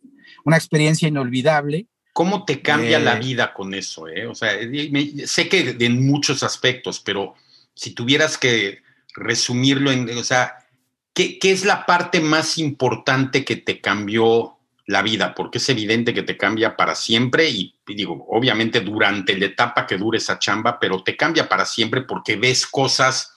una 0.44 0.56
experiencia 0.56 1.06
inolvidable 1.06 1.86
¿Cómo 2.12 2.44
te 2.44 2.60
cambia 2.60 2.98
eh, 2.98 3.00
la 3.00 3.14
vida 3.14 3.54
con 3.54 3.72
eso? 3.72 4.08
Eh? 4.08 4.26
O 4.26 4.34
sea, 4.34 4.52
me, 4.68 5.26
sé 5.26 5.48
que 5.48 5.76
en 5.78 6.06
muchos 6.06 6.42
aspectos, 6.42 7.00
pero 7.00 7.34
si 7.74 7.92
tuvieras 7.92 8.36
que 8.36 8.82
resumirlo 9.14 9.92
en, 9.92 10.10
o 10.10 10.24
sea, 10.24 10.66
¿qué, 11.14 11.38
¿qué, 11.38 11.52
es 11.52 11.64
la 11.64 11.86
parte 11.86 12.20
más 12.20 12.58
importante 12.58 13.44
que 13.44 13.56
te 13.56 13.80
cambió 13.80 14.58
la 14.90 15.02
vida? 15.02 15.34
Porque 15.34 15.58
es 15.58 15.68
evidente 15.68 16.12
que 16.12 16.22
te 16.22 16.36
cambia 16.36 16.76
para 16.76 16.94
siempre 16.94 17.48
y, 17.48 17.74
y 17.86 17.94
digo, 17.94 18.26
obviamente 18.28 18.80
durante 18.80 19.38
la 19.38 19.46
etapa 19.46 19.86
que 19.86 19.96
dure 19.96 20.18
esa 20.18 20.38
chamba, 20.38 20.78
pero 20.78 21.02
te 21.02 21.16
cambia 21.16 21.48
para 21.48 21.64
siempre 21.64 22.02
porque 22.02 22.36
ves 22.36 22.66
cosas 22.66 23.32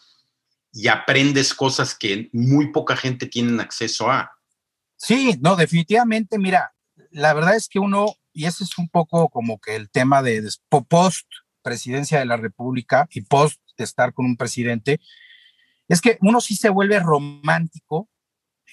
y 0.71 0.87
aprendes 0.87 1.53
cosas 1.53 1.95
que 1.95 2.29
muy 2.33 2.71
poca 2.71 2.95
gente 2.95 3.27
tiene 3.27 3.61
acceso 3.61 4.09
a. 4.09 4.31
Sí, 4.95 5.37
no, 5.41 5.55
definitivamente, 5.55 6.39
mira, 6.39 6.73
la 7.11 7.33
verdad 7.33 7.55
es 7.55 7.67
que 7.67 7.79
uno 7.79 8.15
y 8.33 8.45
ese 8.45 8.63
es 8.63 8.77
un 8.79 8.89
poco 8.89 9.29
como 9.29 9.59
que 9.59 9.75
el 9.75 9.91
tema 9.91 10.23
de, 10.23 10.41
de 10.41 10.49
post 10.89 11.27
presidencia 11.61 12.19
de 12.19 12.25
la 12.25 12.37
República 12.37 13.07
y 13.11 13.21
post 13.21 13.61
estar 13.77 14.13
con 14.13 14.25
un 14.25 14.37
presidente, 14.37 14.99
es 15.87 16.01
que 16.01 16.17
uno 16.21 16.41
sí 16.41 16.55
se 16.55 16.69
vuelve 16.69 16.99
romántico 16.99 18.09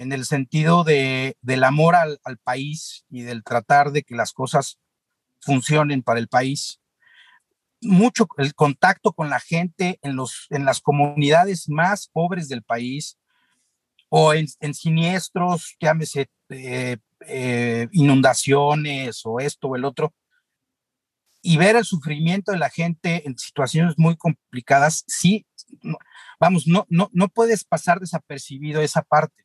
en 0.01 0.12
el 0.12 0.24
sentido 0.24 0.82
de, 0.82 1.36
del 1.42 1.62
amor 1.62 1.94
al, 1.94 2.20
al, 2.24 2.38
país 2.38 3.05
y 3.11 3.20
del 3.20 3.44
tratar 3.44 3.92
de 3.92 4.03
que 4.03 4.14
las 4.14 4.32
cosas 4.32 4.78
funcionen 5.40 6.03
para 6.03 6.18
el 6.18 6.26
país. 6.26 6.80
Mucho 7.82 8.26
el 8.38 8.55
contacto 8.55 9.12
con 9.12 9.28
la 9.28 9.40
gente 9.40 9.98
en, 10.01 10.16
los, 10.16 10.46
en 10.48 10.64
las 10.64 10.80
comunidades 10.80 11.68
más 11.68 12.09
pobres 12.09 12.48
del 12.48 12.62
país 12.62 13.18
o 14.09 14.32
en, 14.32 14.46
en 14.61 14.72
siniestros, 14.72 15.76
llámese 15.78 16.30
eh, 16.48 16.96
eh, 17.26 17.86
inundaciones 17.92 19.20
o 19.26 19.38
esto 19.38 19.68
o 19.68 19.76
el 19.76 19.84
otro, 19.84 20.14
y 21.42 21.59
ver 21.59 21.76
el 21.76 21.84
sufrimiento 21.84 22.53
de 22.53 22.59
la 22.59 22.70
gente 22.70 23.26
en 23.26 23.36
situaciones 23.36 23.98
muy 23.98 24.16
complicadas, 24.16 25.05
sí, 25.07 25.46
no, 25.82 25.98
vamos, 26.38 26.66
no, 26.66 26.86
no, 26.88 27.11
no 27.12 27.28
puedes 27.28 27.64
pasar 27.64 28.01
desapercibido 28.01 28.80
esa 28.80 29.03
parte. 29.03 29.39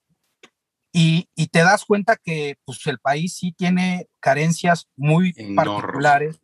Y, 0.97 1.27
y, 1.35 1.47
te 1.47 1.59
das 1.59 1.83
cuenta 1.83 2.15
que 2.15 2.55
pues, 2.63 2.87
el 2.87 2.99
país 2.99 3.35
sí 3.35 3.51
tiene 3.51 4.07
carencias 4.21 4.87
muy 4.95 5.33
Enorme. 5.35 5.55
particulares 5.55 6.39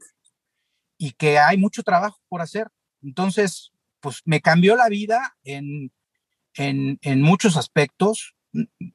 y 0.97 1.11
que 1.11 1.39
hay 1.39 1.55
mucho 1.55 1.83
trabajo 1.83 2.19
por 2.27 2.41
hacer. 2.41 2.67
Entonces, 3.01 3.71
pues 4.01 4.21
me 4.25 4.41
cambió 4.41 4.75
la 4.75 4.89
vida 4.89 5.37
en, 5.45 5.93
en, 6.55 6.99
en 7.01 7.21
muchos 7.21 7.55
aspectos. 7.55 8.35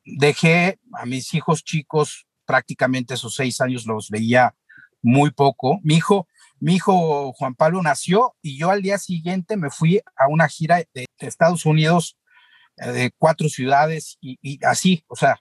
Dejé 0.04 0.78
a 0.92 1.06
mis 1.06 1.32
hijos 1.32 1.64
chicos 1.64 2.26
prácticamente 2.44 3.14
esos 3.14 3.34
seis 3.34 3.58
años 3.62 3.86
los 3.86 4.10
veía 4.10 4.54
muy 5.00 5.30
poco. 5.30 5.80
Mi 5.82 5.94
hijo, 5.94 6.28
mi 6.60 6.74
hijo 6.74 7.32
Juan 7.32 7.54
Pablo 7.54 7.80
nació 7.80 8.36
y 8.42 8.58
yo 8.58 8.70
al 8.70 8.82
día 8.82 8.98
siguiente 8.98 9.56
me 9.56 9.70
fui 9.70 10.02
a 10.16 10.28
una 10.28 10.48
gira 10.48 10.84
de, 10.92 11.06
Estados 11.18 11.64
Unidos 11.64 12.18
eh, 12.76 12.90
de 12.90 13.10
cuatro 13.16 13.48
ciudades 13.48 14.18
y, 14.20 14.38
y, 14.42 14.62
así, 14.62 15.02
o 15.08 15.16
sea, 15.16 15.40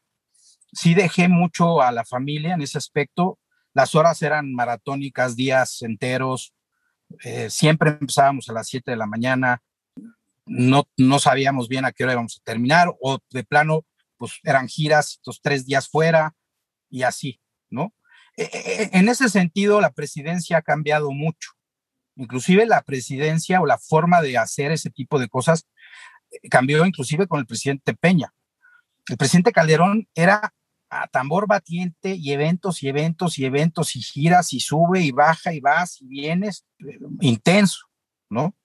sí 0.76 0.94
dejé 0.94 1.28
mucho 1.30 1.82
a 1.82 1.92
la 1.92 2.06
familia 2.06 2.54
en 2.54 2.62
ese 2.62 2.78
aspecto 2.78 3.40
las 3.76 3.94
horas 3.94 4.22
eran 4.22 4.54
maratónicas, 4.54 5.36
días 5.36 5.82
enteros, 5.82 6.54
eh, 7.24 7.50
siempre 7.50 7.90
empezábamos 7.90 8.48
a 8.50 8.54
las 8.54 8.70
7 8.70 8.90
de 8.90 8.98
la 8.98 9.06
mañana, 9.06 9.62
no, 10.46 10.88
no 10.96 11.20
sabíamos 11.20 11.68
bien 11.68 11.84
a 11.84 11.92
qué 11.92 12.06
hora 12.06 12.14
íbamos 12.14 12.38
a 12.40 12.44
terminar, 12.46 12.96
o 13.02 13.20
de 13.32 13.44
plano, 13.44 13.86
pues 14.18 14.40
eran 14.44 14.70
giras, 14.70 15.16
estos 15.16 15.42
tres 15.42 15.66
días 15.66 15.90
fuera 15.90 16.34
y 16.90 17.04
así, 17.04 17.42
¿no? 17.70 17.94
E, 18.38 18.44
e, 18.44 18.84
e, 18.84 18.90
en 18.94 19.10
ese 19.10 19.28
sentido, 19.28 19.82
la 19.82 19.92
presidencia 19.92 20.60
ha 20.60 20.62
cambiado 20.62 21.12
mucho. 21.12 21.52
Inclusive 22.16 22.66
la 22.66 22.82
presidencia 22.82 23.60
o 23.60 23.66
la 23.66 23.78
forma 23.78 24.22
de 24.22 24.38
hacer 24.38 24.72
ese 24.72 24.90
tipo 24.90 25.20
de 25.20 25.28
cosas 25.28 25.68
eh, 26.32 26.48
cambió 26.50 26.86
inclusive 26.86 27.28
con 27.28 27.42
el 27.42 27.46
presidente 27.46 27.94
Peña. 27.94 28.34
El 29.10 29.18
presidente 29.18 29.52
Calderón 29.52 30.08
era 30.16 30.54
a 30.90 31.08
tambor 31.08 31.48
batiente 31.48 32.16
y 32.16 32.32
eventos 32.32 32.84
y 32.84 32.88
eventos 32.88 33.38
y 33.38 33.46
eventos 33.46 33.96
y 33.96 34.02
giras 34.02 34.54
y 34.54 34.60
sube 34.60 35.02
y 35.02 35.12
baja 35.12 35.54
y 35.54 35.60
vas 35.60 36.02
y 36.02 36.08
vienes, 36.08 36.66
eh, 36.80 36.98
intenso, 37.22 37.88
¿no? 38.30 38.56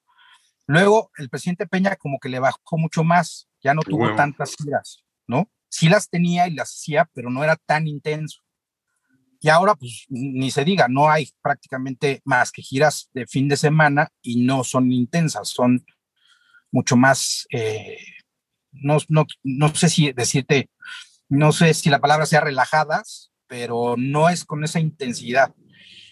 Luego 0.67 1.11
el 1.19 1.29
presidente 1.29 1.67
Peña 1.67 1.97
como 1.97 2.19
que 2.21 2.29
le 2.29 2.39
bajó 2.39 2.79
mucho 2.79 3.03
más, 3.03 3.49
ya 3.63 3.75
no 3.75 3.83
tuvo 3.83 4.15
tantas 4.15 4.55
giras, 4.57 5.05
¿no? 5.27 5.51
Sí 5.69 5.89
las 5.89 6.09
tenía 6.09 6.47
y 6.47 6.55
las 6.55 6.71
hacía, 6.71 7.11
pero 7.13 7.31
no 7.31 7.43
era 7.43 7.57
tan 7.57 7.87
intenso. 7.87 8.41
Y 9.41 9.49
ahora, 9.49 9.75
pues, 9.75 10.05
ni 10.09 10.51
se 10.51 10.65
diga, 10.65 10.87
no 10.89 11.11
hay 11.11 11.31
prácticamente 11.43 12.21
más 12.25 12.53
que 12.53 12.63
giras 12.63 13.09
de 13.15 13.27
fin 13.27 13.49
de 13.49 13.57
semana 13.57 14.11
y 14.21 14.45
no 14.45 14.65
son 14.65 14.93
intensas, 14.93 15.49
son 15.49 15.85
mucho 16.71 16.97
más, 16.97 17.47
eh, 17.51 17.97
no, 18.71 18.99
no, 19.09 19.27
no 19.43 19.75
sé 19.75 19.89
si 19.89 20.13
decirte, 20.13 20.69
no 21.31 21.53
sé 21.53 21.73
si 21.75 21.89
la 21.89 22.01
palabra 22.01 22.27
sea 22.27 22.41
relajadas, 22.41 23.33
pero 23.47 23.95
no 23.97 24.29
es 24.29 24.45
con 24.45 24.63
esa 24.65 24.81
intensidad. 24.81 25.55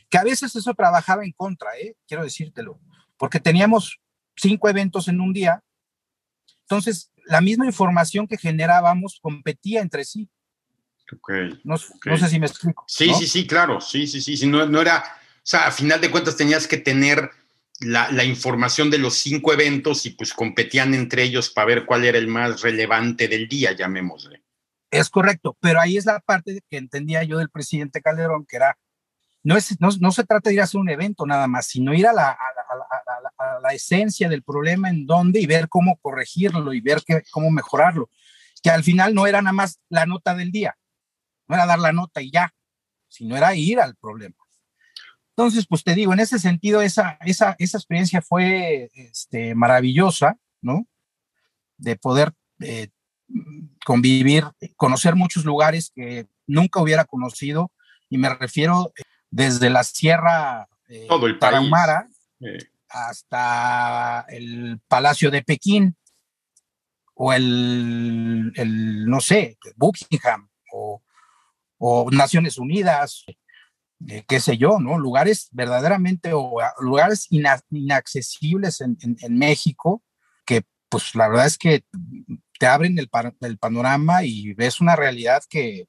Que 0.09 0.17
a 0.17 0.25
veces 0.25 0.55
eso 0.55 0.73
trabajaba 0.75 1.25
en 1.25 1.33
contra, 1.33 1.71
¿eh? 1.79 1.97
quiero 2.07 2.23
decírtelo, 2.23 2.81
porque 3.19 3.41
teníamos 3.41 3.99
cinco 4.37 4.69
eventos 4.69 5.09
en 5.09 5.21
un 5.21 5.33
día, 5.33 5.63
entonces 6.63 7.13
la 7.27 7.41
misma 7.41 7.67
información 7.67 8.27
que 8.27 8.39
generábamos 8.39 9.19
competía 9.21 9.83
entre 9.83 10.05
sí. 10.05 10.31
No, 11.65 11.77
sé 11.79 12.29
si 12.29 12.39
me 12.39 12.47
explico. 12.47 12.85
Sí, 12.87 13.13
sí, 13.15 13.27
sí, 13.27 13.47
claro. 13.47 13.81
Sí, 13.81 14.07
sí, 14.07 14.21
sí. 14.21 14.47
no, 14.47 14.67
no 14.67 14.81
era. 14.81 14.99
O 14.99 15.41
sea, 15.43 15.67
a 15.67 15.71
final 15.73 16.01
de 16.01 16.11
cuentas 16.11 16.37
tenías 16.37 16.69
que 16.69 16.77
tener 16.77 17.31
la, 17.81 18.11
la, 18.13 18.25
información 18.25 18.91
de 18.91 18.99
los 18.99 19.15
cinco 19.15 19.53
eventos 19.55 20.05
y 20.05 20.11
pues 20.11 20.35
competían 20.35 20.93
entre 20.93 21.23
ellos 21.23 21.49
para 21.49 21.67
ver 21.67 21.87
cuál 21.87 22.05
era 22.05 22.19
el 22.19 22.29
más 22.29 22.61
relevante 22.61 23.27
del 23.27 23.49
día, 23.49 23.73
llamémosle. 23.73 24.43
Es 24.91 25.11
correcto, 25.11 25.57
pero 25.61 25.81
ahí 25.81 25.97
es 25.97 26.07
la 26.07 26.21
parte 26.21 26.63
que 26.69 26.79
entendía 26.79 27.23
yo 27.23 27.39
del 27.39 27.51
presidente 27.51 28.01
Calderón, 28.01 28.47
que 28.47 28.57
era, 28.57 28.79
no, 29.43 29.57
es, 29.57 29.79
no, 29.81 29.89
no 30.01 30.13
se 30.13 30.25
trata 30.25 30.49
de 30.49 30.55
ir 30.55 30.61
a 30.61 30.65
hacer 30.65 30.81
un 30.81 30.89
evento 30.89 31.27
nada 31.27 31.47
más, 31.47 31.67
sino 31.67 31.93
ir 31.93 32.07
a 32.07 32.13
la, 32.13 32.31
a, 32.31 32.37
a, 33.39 33.61
la, 33.61 33.75
esencia 33.75 34.29
del 34.29 34.43
problema 34.43 34.89
en 34.89 35.07
dónde 35.07 35.41
y 35.41 35.47
ver 35.47 35.69
cómo 35.69 35.99
corregirlo 35.99 36.73
y 36.73 36.81
ver 36.81 37.03
cómo 37.31 37.51
mejorarlo. 37.51 38.11
Que 38.63 38.71
al 38.71 38.83
final 38.83 39.15
no 39.15 39.27
era 39.27 39.43
nada 39.43 39.53
más 39.53 39.79
la 39.89 40.07
nota 40.07 40.35
del 40.35 40.51
día, 40.51 40.77
no 41.47 41.55
era 41.55 41.67
dar 41.67 41.79
la 41.79 41.93
nota 41.93 42.23
y 42.23 42.31
ya, 42.31 42.55
sino 43.09 43.37
era 43.37 43.55
ir 43.55 43.81
al 43.81 43.95
problema. 43.97 44.37
Entonces, 45.39 45.67
pues 45.69 45.85
te 45.85 45.95
digo, 45.95 46.13
en 46.13 46.19
ese 46.19 46.39
sentido, 46.41 46.83
esa, 46.83 47.17
esa, 47.21 47.55
esa 47.61 47.79
experiencia 47.79 48.21
fue 48.21 48.91
este, 48.95 49.55
maravillosa, 49.55 50.37
¿no? 50.61 50.89
De 51.77 51.95
poder 51.95 52.33
eh, 52.59 52.89
convivir, 53.85 54.45
conocer 54.77 55.15
muchos 55.17 55.45
lugares 55.45 55.93
que 55.95 56.27
nunca 56.47 56.81
hubiera 56.81 57.05
conocido, 57.05 57.71
y 58.09 58.19
me 58.19 58.35
refiero 58.35 58.93
desde 59.31 59.71
la 59.71 59.85
Sierra 59.85 60.69
eh, 60.89 61.07
Todo 61.09 61.27
el 61.27 61.39
Tarahumara 61.39 62.09
hasta 62.89 64.25
el 64.29 64.81
Palacio 64.89 65.31
de 65.31 65.43
Pekín, 65.43 65.97
o 67.15 67.33
el, 67.33 68.53
el 68.55 69.07
no 69.07 69.21
sé, 69.21 69.59
Buckingham, 69.77 70.49
o 70.73 71.03
o 71.79 72.11
Naciones 72.11 72.59
Unidas, 72.59 73.25
eh, 74.09 74.25
qué 74.29 74.41
sé 74.41 74.59
yo, 74.59 74.79
¿no? 74.81 74.99
Lugares 74.99 75.49
verdaderamente 75.53 76.33
o 76.35 76.59
lugares 76.81 77.29
inaccesibles 77.31 78.81
en, 78.81 78.97
México 79.31 80.03
que 80.45 80.63
pues 80.89 81.15
la 81.15 81.29
verdad 81.29 81.47
es 81.47 81.59
que 81.59 81.85
te 82.59 82.67
abren 82.67 82.99
el, 82.99 83.09
el 83.41 83.59
panorama 83.59 84.25
y 84.25 84.55
ves 84.55 84.81
una 84.81 84.97
realidad 84.97 85.43
que, 85.49 85.87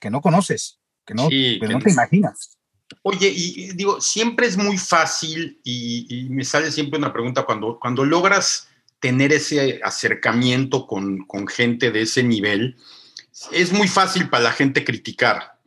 que 0.00 0.10
no 0.10 0.20
conoces, 0.20 0.78
que 1.04 1.14
no, 1.14 1.24
no 1.24 1.78
te 1.78 1.90
imaginas. 1.90 2.58
Oye, 3.02 3.32
y 3.34 3.72
digo, 3.74 4.00
siempre 4.00 4.46
es 4.46 4.56
muy 4.56 4.76
fácil 4.76 5.60
y, 5.62 6.26
me 6.30 6.44
sale 6.44 6.72
siempre 6.72 6.98
una 6.98 7.12
pregunta 7.12 7.44
cuando, 7.44 7.78
cuando 7.78 8.04
logras 8.04 8.68
tener 8.98 9.32
ese 9.32 9.80
acercamiento 9.82 10.86
con, 10.86 11.24
con 11.26 11.46
gente 11.46 11.90
de 11.90 12.02
ese 12.02 12.22
nivel, 12.22 12.76
es 13.52 13.72
muy 13.72 13.88
fácil 13.88 14.28
para 14.28 14.44
la 14.44 14.52
gente 14.52 14.84
criticar 14.84 15.58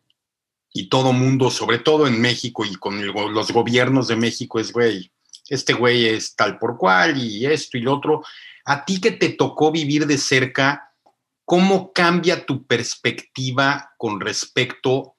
y 0.73 0.89
todo 0.89 1.13
mundo, 1.13 1.49
sobre 1.49 1.79
todo 1.79 2.07
en 2.07 2.19
México 2.19 2.65
y 2.65 2.75
con 2.75 3.05
los 3.05 3.51
gobiernos 3.51 4.07
de 4.07 4.15
México, 4.15 4.59
es, 4.59 4.73
güey, 4.73 5.11
este 5.47 5.73
güey 5.73 6.07
es 6.07 6.35
tal 6.35 6.57
por 6.57 6.77
cual 6.77 7.17
y 7.17 7.45
esto 7.45 7.77
y 7.77 7.81
lo 7.81 7.95
otro. 7.95 8.23
A 8.65 8.85
ti 8.85 9.01
que 9.01 9.11
te 9.11 9.29
tocó 9.29 9.71
vivir 9.71 10.07
de 10.07 10.17
cerca, 10.17 10.93
¿cómo 11.45 11.91
cambia 11.91 12.45
tu 12.45 12.65
perspectiva 12.65 13.93
con 13.97 14.19
respecto? 14.19 14.93
O 14.93 15.15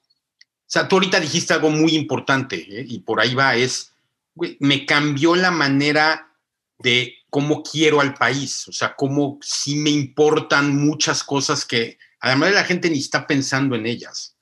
sea, 0.65 0.87
tú 0.87 0.95
ahorita 0.95 1.19
dijiste 1.19 1.53
algo 1.53 1.69
muy 1.69 1.95
importante 1.95 2.55
¿eh? 2.55 2.85
y 2.87 2.99
por 2.99 3.19
ahí 3.19 3.35
va, 3.35 3.55
es, 3.55 3.91
me 4.59 4.85
cambió 4.85 5.35
la 5.35 5.51
manera 5.51 6.31
de 6.79 7.13
cómo 7.29 7.63
quiero 7.63 8.01
al 8.01 8.13
país, 8.13 8.67
o 8.67 8.71
sea, 8.71 8.95
cómo 8.95 9.37
sí 9.41 9.75
me 9.75 9.89
importan 9.89 10.75
muchas 10.75 11.23
cosas 11.23 11.65
que 11.65 11.97
Además, 12.25 12.53
la 12.53 12.63
gente 12.63 12.89
ni 12.89 12.97
está 12.97 13.27
pensando 13.27 13.75
en 13.75 13.85
ellas. 13.85 14.35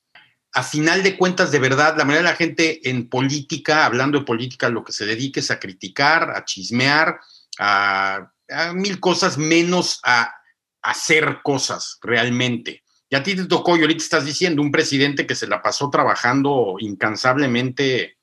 A 0.54 0.64
final 0.64 1.04
de 1.04 1.18
cuentas, 1.18 1.52
de 1.52 1.60
verdad, 1.60 1.98
la 1.98 2.06
mayoría 2.06 2.28
de 2.28 2.32
la 2.32 2.38
gente 2.38 2.90
en 2.90 3.10
política, 3.10 3.86
hablando 3.86 4.20
de 4.20 4.26
política, 4.26 4.70
lo 4.70 4.86
que 4.86 4.94
se 4.94 5.06
dedique 5.06 5.42
es 5.42 5.52
a 5.52 5.60
criticar, 5.60 6.30
a 6.30 6.46
chismear, 6.46 7.20
a, 7.60 8.32
mil 8.74 9.00
cosas, 9.00 9.38
menos 9.38 10.00
a, 10.04 10.34
hacer 10.82 11.40
cosas 11.44 11.98
realmente. 12.02 12.84
Y 13.10 13.16
a 13.16 13.24
ti 13.24 13.36
te 13.36 13.46
tocó, 13.46 13.78
y 13.78 13.82
ahorita 13.82 14.04
estás 14.04 14.26
diciendo, 14.26 14.62
un 14.62 14.72
presidente 14.72 15.26
que 15.26 15.34
se 15.34 15.48
la 15.48 15.62
pasó 15.62 15.90
trabajando 15.90 16.76
incansablemente 16.80 18.18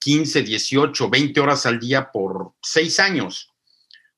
15, 0.00 0.42
18, 0.42 1.08
20 1.08 1.40
horas 1.40 1.66
al 1.66 1.78
día 1.78 2.10
por 2.10 2.54
seis 2.60 2.98
años. 2.98 3.54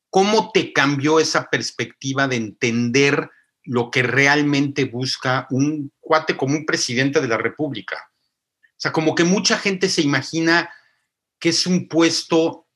¿Cómo 0.09 0.53
te 0.53 0.73
cambió 0.73 1.21
esa 1.21 1.51
perspectiva 1.51 2.27
de 2.29 2.37
entender 2.37 3.29
lo 3.65 3.91
que 3.91 4.03
realmente 4.03 4.85
busca 4.85 5.47
un 5.51 5.93
cuate 6.01 6.37
como 6.37 6.57
un 6.57 6.67
presidente 6.67 7.21
de 7.21 7.29
la 7.29 7.37
República. 7.37 8.11
O 8.13 8.77
sea, 8.77 8.93
como 8.93 9.15
que 9.15 9.25
mucha 9.25 9.59
gente 9.59 9.89
se 9.89 10.03
imagina 10.03 10.71
que 11.39 11.51
es 11.51 11.67
un 11.67 11.89
puesto 11.89 12.67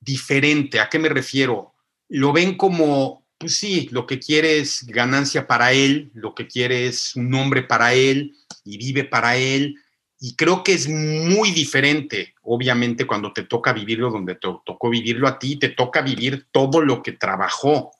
diferente. 0.00 0.80
¿A 0.80 0.88
qué 0.88 0.98
me 0.98 1.08
refiero? 1.08 1.74
Lo 2.08 2.32
ven 2.32 2.56
como, 2.56 3.26
pues 3.38 3.56
sí, 3.56 3.88
lo 3.90 4.06
que 4.06 4.18
quiere 4.18 4.58
es 4.58 4.86
ganancia 4.86 5.46
para 5.46 5.72
él, 5.72 6.10
lo 6.14 6.34
que 6.34 6.46
quiere 6.46 6.86
es 6.86 7.16
un 7.16 7.30
nombre 7.30 7.62
para 7.62 7.94
él 7.94 8.34
y 8.64 8.78
vive 8.78 9.04
para 9.04 9.36
él. 9.36 9.76
Y 10.20 10.34
creo 10.34 10.64
que 10.64 10.72
es 10.72 10.88
muy 10.88 11.52
diferente, 11.52 12.34
obviamente, 12.42 13.06
cuando 13.06 13.32
te 13.32 13.44
toca 13.44 13.72
vivirlo 13.72 14.10
donde 14.10 14.34
te 14.34 14.48
tocó 14.64 14.90
vivirlo 14.90 15.28
a 15.28 15.38
ti, 15.38 15.56
te 15.58 15.68
toca 15.68 16.02
vivir 16.02 16.48
todo 16.50 16.80
lo 16.80 17.02
que 17.02 17.12
trabajó. 17.12 17.92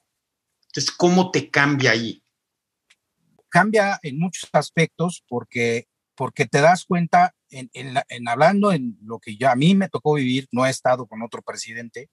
Entonces, 0.67 0.91
¿cómo 0.91 1.31
te 1.31 1.49
cambia 1.49 1.91
ahí? 1.91 2.21
Cambia 3.47 3.99
en 4.03 4.19
muchos 4.19 4.49
aspectos 4.53 5.23
porque, 5.27 5.87
porque 6.19 6.45
te 6.45 6.59
das 6.59 6.83
cuenta, 6.83 7.33
en, 7.49 7.69
en, 7.73 8.27
hablando 8.27 8.73
en 8.73 8.97
lo 9.01 9.19
que 9.19 9.37
ya 9.37 9.53
a 9.53 9.55
mí 9.55 9.73
me 9.73 9.87
tocó 9.87 10.15
vivir, 10.15 10.49
no 10.51 10.65
he 10.65 10.69
estado 10.69 11.07
con 11.07 11.21
otro 11.21 11.41
presidente, 11.41 12.09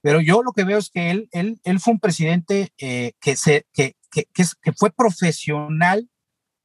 pero 0.00 0.20
yo 0.20 0.44
lo 0.44 0.52
que 0.52 0.62
veo 0.62 0.78
es 0.78 0.88
que 0.88 1.10
él, 1.10 1.28
él, 1.32 1.60
él 1.64 1.80
fue 1.80 1.94
un 1.94 1.98
presidente 1.98 2.72
eh, 2.78 3.14
que, 3.20 3.34
se, 3.34 3.66
que, 3.72 3.96
que, 4.12 4.28
que 4.32 4.72
fue 4.72 4.92
profesional 4.92 6.08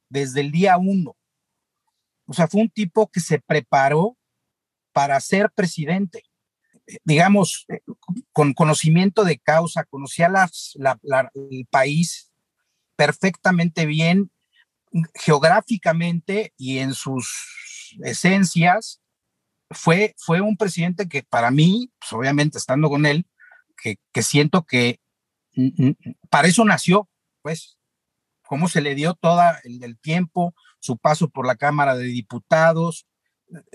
desde 0.08 0.42
el 0.42 0.52
día 0.52 0.78
uno. 0.78 1.16
O 2.26 2.32
sea, 2.32 2.46
fue 2.46 2.60
un 2.60 2.70
tipo 2.70 3.08
que 3.08 3.18
se 3.18 3.40
preparó 3.40 4.16
para 4.92 5.18
ser 5.18 5.50
presidente 5.50 6.22
digamos, 7.02 7.64
eh, 7.68 7.80
con 8.30 8.54
conocimiento 8.54 9.24
de 9.24 9.38
causa, 9.38 9.82
conocía 9.82 10.28
las, 10.28 10.76
el 11.34 11.66
país 11.68 12.30
perfectamente 12.94 13.86
bien 13.86 14.30
geográficamente 15.14 16.52
y 16.56 16.78
en 16.78 16.94
sus 16.94 17.96
esencias. 18.02 19.00
Fue, 19.70 20.14
fue 20.18 20.40
un 20.40 20.56
presidente 20.56 21.08
que 21.08 21.22
para 21.22 21.50
mí, 21.50 21.90
pues 21.98 22.12
obviamente 22.12 22.58
estando 22.58 22.88
con 22.88 23.06
él, 23.06 23.26
que, 23.76 23.96
que 24.12 24.22
siento 24.22 24.64
que 24.64 25.00
para 26.30 26.48
eso 26.48 26.64
nació, 26.64 27.08
pues, 27.42 27.78
cómo 28.42 28.68
se 28.68 28.80
le 28.80 28.94
dio 28.94 29.14
todo 29.14 29.40
el, 29.64 29.82
el 29.82 29.98
tiempo, 29.98 30.54
su 30.80 30.98
paso 30.98 31.28
por 31.28 31.46
la 31.46 31.56
Cámara 31.56 31.96
de 31.96 32.04
Diputados, 32.04 33.06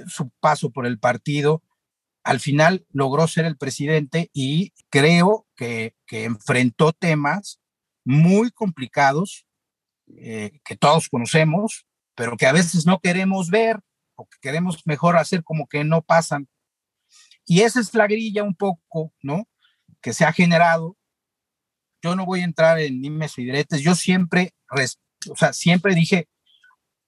su 0.07 0.29
paso 0.39 0.71
por 0.71 0.85
el 0.85 0.99
partido, 0.99 1.63
al 2.23 2.39
final 2.39 2.85
logró 2.91 3.27
ser 3.27 3.45
el 3.45 3.57
presidente 3.57 4.29
y 4.33 4.73
creo 4.89 5.47
que, 5.55 5.95
enfrentó 6.11 6.91
temas 6.91 7.59
muy 8.03 8.51
complicados 8.51 9.45
eh, 10.17 10.59
que 10.63 10.75
todos 10.75 11.09
conocemos, 11.09 11.85
pero 12.15 12.37
que 12.37 12.47
a 12.47 12.51
veces 12.51 12.85
no 12.85 12.99
queremos 12.99 13.49
ver 13.49 13.79
o 14.15 14.25
que 14.25 14.37
queremos 14.41 14.85
mejor 14.85 15.17
hacer 15.17 15.43
como 15.43 15.67
que 15.67 15.83
no 15.83 16.01
pasan. 16.01 16.47
Y 17.45 17.61
esa 17.61 17.79
es 17.79 17.93
la 17.93 18.07
grilla 18.07 18.43
un 18.43 18.55
poco, 18.55 19.13
¿no? 19.21 19.47
Que 20.01 20.13
se 20.13 20.25
ha 20.25 20.33
generado. 20.33 20.97
Yo 22.01 22.15
no 22.15 22.25
voy 22.25 22.41
a 22.41 22.45
entrar 22.45 22.79
en 22.79 23.01
nimes 23.01 23.37
y 23.37 23.45
diretes. 23.45 23.81
Yo 23.81 23.95
siempre, 23.95 24.53
o 25.29 25.35
sea, 25.35 25.53
siempre 25.53 25.95
dije, 25.95 26.27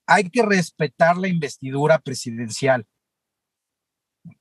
hay 0.08 0.30
que 0.30 0.44
respetar 0.44 1.18
la 1.18 1.28
investidura 1.28 2.00
presidencial. 2.00 2.88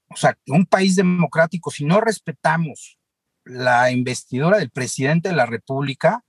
O 0.08 0.16
sea, 0.16 0.36
un 0.48 0.66
país 0.66 0.96
democrático, 0.96 1.70
si 1.70 1.84
no 1.84 2.00
respetamos 2.00 2.98
la 3.44 3.90
investidura 3.90 4.58
del 4.58 4.70
presidente 4.70 5.28
de 5.28 5.36
la 5.36 5.46
República, 5.46 6.24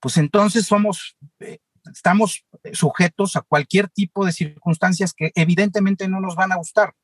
pues 0.00 0.16
entonces 0.16 0.66
somos, 0.66 1.16
eh, 1.40 1.58
estamos 1.92 2.44
sujetos 2.72 3.36
a 3.36 3.42
cualquier 3.42 3.88
tipo 3.88 4.24
de 4.24 4.32
circunstancias 4.32 5.12
que 5.12 5.32
evidentemente 5.34 6.08
no 6.08 6.20
nos 6.20 6.36
van 6.36 6.52
a 6.52 6.56
gustar. 6.56 6.94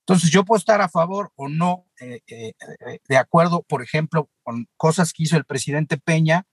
Entonces 0.00 0.30
yo 0.30 0.44
puedo 0.44 0.58
estar 0.58 0.80
a 0.80 0.88
favor 0.88 1.32
o 1.36 1.48
no 1.48 1.86
eh, 2.00 2.20
eh, 2.28 2.54
de 3.06 3.16
acuerdo, 3.16 3.62
por 3.62 3.82
ejemplo, 3.82 4.30
con 4.42 4.66
cosas 4.76 5.12
que 5.12 5.24
hizo 5.24 5.36
el 5.36 5.44
presidente 5.44 5.98
Peña 5.98 6.46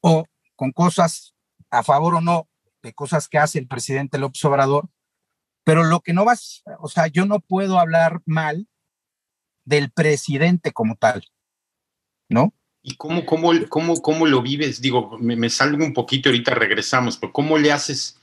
o 0.00 0.24
con 0.54 0.70
cosas 0.70 1.34
a 1.70 1.82
favor 1.82 2.14
o 2.14 2.20
no 2.20 2.48
de 2.82 2.92
cosas 2.92 3.28
que 3.28 3.38
hace 3.38 3.58
el 3.58 3.66
presidente 3.66 4.18
López 4.18 4.44
Obrador, 4.44 4.90
pero 5.64 5.82
lo 5.82 6.00
que 6.00 6.12
no 6.12 6.24
vas, 6.24 6.62
o 6.78 6.88
sea, 6.88 7.06
yo 7.06 7.24
no 7.24 7.40
puedo 7.40 7.80
hablar 7.80 8.20
mal 8.26 8.68
del 9.64 9.90
presidente 9.90 10.72
como 10.72 10.94
tal, 10.96 11.26
¿no? 12.28 12.54
¿Y 12.86 12.96
cómo, 12.96 13.24
cómo, 13.24 13.50
cómo, 13.70 14.02
cómo 14.02 14.26
lo 14.26 14.42
vives? 14.42 14.82
Digo, 14.82 15.16
me, 15.18 15.48
salgo 15.48 15.82
un 15.82 15.94
poquito, 15.94 16.28
ahorita 16.28 16.54
regresamos, 16.54 17.16
pero 17.16 17.32
¿cómo 17.32 17.56
le 17.56 17.72
haces, 17.72 18.20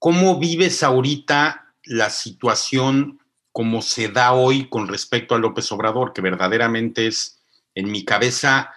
cómo 0.00 0.40
vives 0.40 0.82
ahorita 0.82 1.72
la 1.84 2.10
situación 2.10 3.20
como 3.52 3.80
se 3.80 4.08
da 4.08 4.32
hoy 4.32 4.68
con 4.68 4.88
respecto 4.88 5.36
a 5.36 5.38
López 5.38 5.70
Obrador, 5.70 6.12
que 6.12 6.20
verdaderamente 6.20 7.06
es, 7.06 7.38
en 7.76 7.92
mi 7.92 8.04
cabeza, 8.04 8.72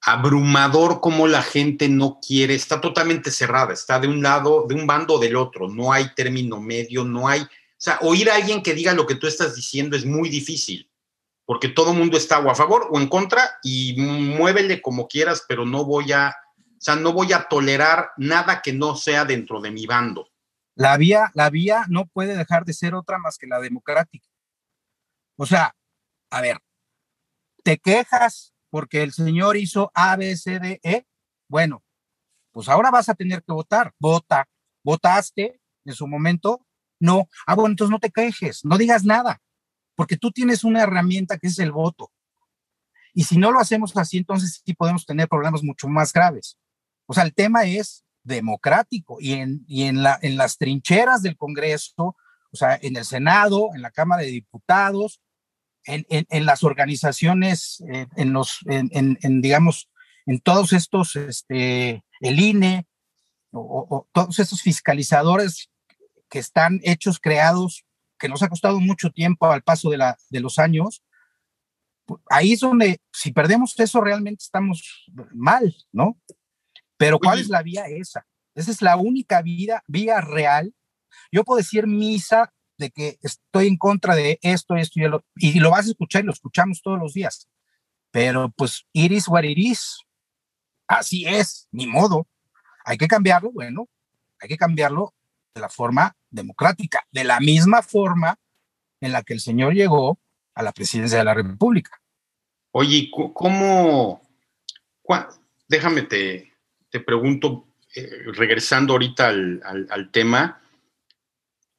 abrumador 0.00 1.02
como 1.02 1.26
la 1.28 1.42
gente 1.42 1.90
no 1.90 2.18
quiere, 2.26 2.54
está 2.54 2.80
totalmente 2.80 3.30
cerrada, 3.30 3.74
está 3.74 4.00
de 4.00 4.08
un 4.08 4.22
lado, 4.22 4.64
de 4.66 4.74
un 4.74 4.86
bando 4.86 5.14
o 5.14 5.18
del 5.18 5.36
otro, 5.36 5.68
no 5.68 5.92
hay 5.92 6.14
término 6.14 6.58
medio, 6.58 7.04
no 7.04 7.28
hay, 7.28 7.42
o 7.42 7.48
sea, 7.76 7.98
oír 8.00 8.30
a 8.30 8.36
alguien 8.36 8.62
que 8.62 8.72
diga 8.72 8.94
lo 8.94 9.06
que 9.06 9.16
tú 9.16 9.26
estás 9.26 9.54
diciendo 9.54 9.94
es 9.94 10.06
muy 10.06 10.30
difícil, 10.30 10.88
porque 11.52 11.68
todo 11.68 11.92
mundo 11.92 12.16
está 12.16 12.38
o 12.38 12.50
a 12.50 12.54
favor 12.54 12.88
o 12.90 12.98
en 12.98 13.08
contra 13.08 13.58
y 13.62 13.94
muévele 14.00 14.80
como 14.80 15.06
quieras, 15.06 15.44
pero 15.46 15.66
no 15.66 15.84
voy 15.84 16.10
a, 16.10 16.34
o 16.56 16.80
sea, 16.80 16.96
no 16.96 17.12
voy 17.12 17.34
a 17.34 17.42
tolerar 17.42 18.12
nada 18.16 18.62
que 18.62 18.72
no 18.72 18.96
sea 18.96 19.26
dentro 19.26 19.60
de 19.60 19.70
mi 19.70 19.84
bando. 19.84 20.30
La 20.76 20.96
vía, 20.96 21.30
la 21.34 21.50
vía 21.50 21.84
no 21.90 22.06
puede 22.06 22.38
dejar 22.38 22.64
de 22.64 22.72
ser 22.72 22.94
otra 22.94 23.18
más 23.18 23.36
que 23.36 23.46
la 23.46 23.60
democrática. 23.60 24.26
O 25.36 25.44
sea, 25.44 25.76
a 26.30 26.40
ver, 26.40 26.58
te 27.62 27.76
quejas 27.76 28.54
porque 28.70 29.02
el 29.02 29.12
señor 29.12 29.58
hizo 29.58 29.90
A, 29.92 30.16
B, 30.16 30.34
C, 30.38 30.58
D, 30.58 30.80
E. 30.82 31.04
Bueno, 31.48 31.84
pues 32.50 32.66
ahora 32.70 32.90
vas 32.90 33.10
a 33.10 33.14
tener 33.14 33.42
que 33.42 33.52
votar. 33.52 33.92
Vota. 33.98 34.48
¿Votaste 34.82 35.60
en 35.84 35.92
su 35.92 36.06
momento? 36.06 36.66
No. 36.98 37.28
Ah, 37.46 37.54
bueno, 37.56 37.72
entonces 37.72 37.90
no 37.90 38.00
te 38.00 38.10
quejes, 38.10 38.64
no 38.64 38.78
digas 38.78 39.04
nada, 39.04 39.42
porque 39.94 40.16
tú 40.16 40.30
tienes 40.30 40.64
una 40.64 40.82
herramienta 40.82 41.38
que 41.38 41.48
es 41.48 41.58
el 41.58 41.72
voto. 41.72 42.10
Y 43.14 43.24
si 43.24 43.36
no 43.36 43.52
lo 43.52 43.60
hacemos 43.60 43.96
así, 43.96 44.18
entonces 44.18 44.62
sí 44.64 44.74
podemos 44.74 45.04
tener 45.04 45.28
problemas 45.28 45.62
mucho 45.62 45.88
más 45.88 46.12
graves. 46.12 46.56
O 47.06 47.14
sea, 47.14 47.24
el 47.24 47.34
tema 47.34 47.64
es 47.64 48.04
democrático 48.22 49.18
y 49.20 49.32
en, 49.32 49.64
y 49.66 49.84
en, 49.84 50.02
la, 50.02 50.18
en 50.22 50.36
las 50.36 50.56
trincheras 50.56 51.22
del 51.22 51.36
Congreso, 51.36 52.16
o 52.52 52.56
sea, 52.56 52.78
en 52.80 52.96
el 52.96 53.04
Senado, 53.04 53.70
en 53.74 53.82
la 53.82 53.90
Cámara 53.90 54.22
de 54.22 54.28
Diputados, 54.28 55.20
en, 55.84 56.46
las 56.46 56.62
organizaciones, 56.62 57.82
eh, 57.92 58.06
en 58.16 58.32
los, 58.32 58.60
en, 58.66 59.40
digamos, 59.42 59.90
en 60.26 60.40
todos 60.40 60.72
estos, 60.72 61.16
este, 61.16 62.04
el 62.20 62.40
INE, 62.40 62.86
o, 63.50 64.06
todos 64.12 64.38
estos 64.38 64.62
fiscalizadores 64.62 65.70
que 66.30 66.38
están 66.38 66.80
hechos, 66.84 67.18
creados, 67.18 67.84
que 68.22 68.28
nos 68.28 68.40
ha 68.40 68.48
costado 68.48 68.78
mucho 68.78 69.10
tiempo 69.10 69.50
al 69.50 69.64
paso 69.64 69.90
de, 69.90 69.96
la, 69.96 70.16
de 70.30 70.38
los 70.38 70.60
años, 70.60 71.02
ahí 72.30 72.52
es 72.52 72.60
donde, 72.60 73.00
si 73.12 73.32
perdemos 73.32 73.76
eso, 73.80 74.00
realmente 74.00 74.44
estamos 74.44 75.06
mal, 75.34 75.74
¿no? 75.90 76.16
Pero 76.96 77.18
¿cuál 77.18 77.40
es 77.40 77.48
la 77.48 77.64
vía 77.64 77.86
esa? 77.88 78.24
Esa 78.54 78.70
es 78.70 78.80
la 78.80 78.96
única 78.96 79.42
vía, 79.42 79.82
vía 79.88 80.20
real. 80.20 80.72
Yo 81.32 81.42
puedo 81.42 81.58
decir 81.58 81.88
misa 81.88 82.52
de 82.78 82.92
que 82.92 83.18
estoy 83.22 83.66
en 83.66 83.76
contra 83.76 84.14
de 84.14 84.38
esto, 84.42 84.76
esto 84.76 85.00
y 85.00 85.08
lo, 85.08 85.24
y 85.34 85.58
lo 85.58 85.72
vas 85.72 85.86
a 85.86 85.90
escuchar 85.90 86.22
y 86.22 86.26
lo 86.26 86.32
escuchamos 86.32 86.80
todos 86.80 87.00
los 87.00 87.14
días. 87.14 87.48
Pero 88.12 88.50
pues 88.50 88.86
iris 88.92 89.26
what 89.26 89.42
iris. 89.42 89.98
Así 90.86 91.26
es, 91.26 91.66
ni 91.72 91.88
modo. 91.88 92.28
Hay 92.84 92.98
que 92.98 93.08
cambiarlo, 93.08 93.50
bueno, 93.50 93.88
hay 94.38 94.48
que 94.48 94.56
cambiarlo 94.56 95.12
de 95.54 95.60
la 95.60 95.68
forma 95.68 96.14
democrática, 96.30 97.06
de 97.10 97.24
la 97.24 97.40
misma 97.40 97.82
forma 97.82 98.38
en 99.00 99.12
la 99.12 99.22
que 99.22 99.34
el 99.34 99.40
señor 99.40 99.74
llegó 99.74 100.18
a 100.54 100.62
la 100.62 100.72
presidencia 100.72 101.18
de 101.18 101.24
la 101.24 101.34
República. 101.34 102.00
Oye, 102.72 103.10
¿cómo? 103.34 104.22
Déjame 105.68 106.02
te, 106.02 106.52
te 106.90 107.00
pregunto, 107.00 107.68
eh, 107.94 108.08
regresando 108.34 108.94
ahorita 108.94 109.28
al, 109.28 109.62
al 109.90 110.10
tema, 110.10 110.62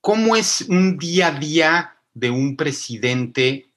¿Cómo 0.04 0.36
es 0.36 0.66
un 0.68 0.98
día 0.98 1.28
a 1.28 1.40
día 1.40 1.96
de 2.14 2.30
un 2.30 2.58
presidente? 2.58 3.70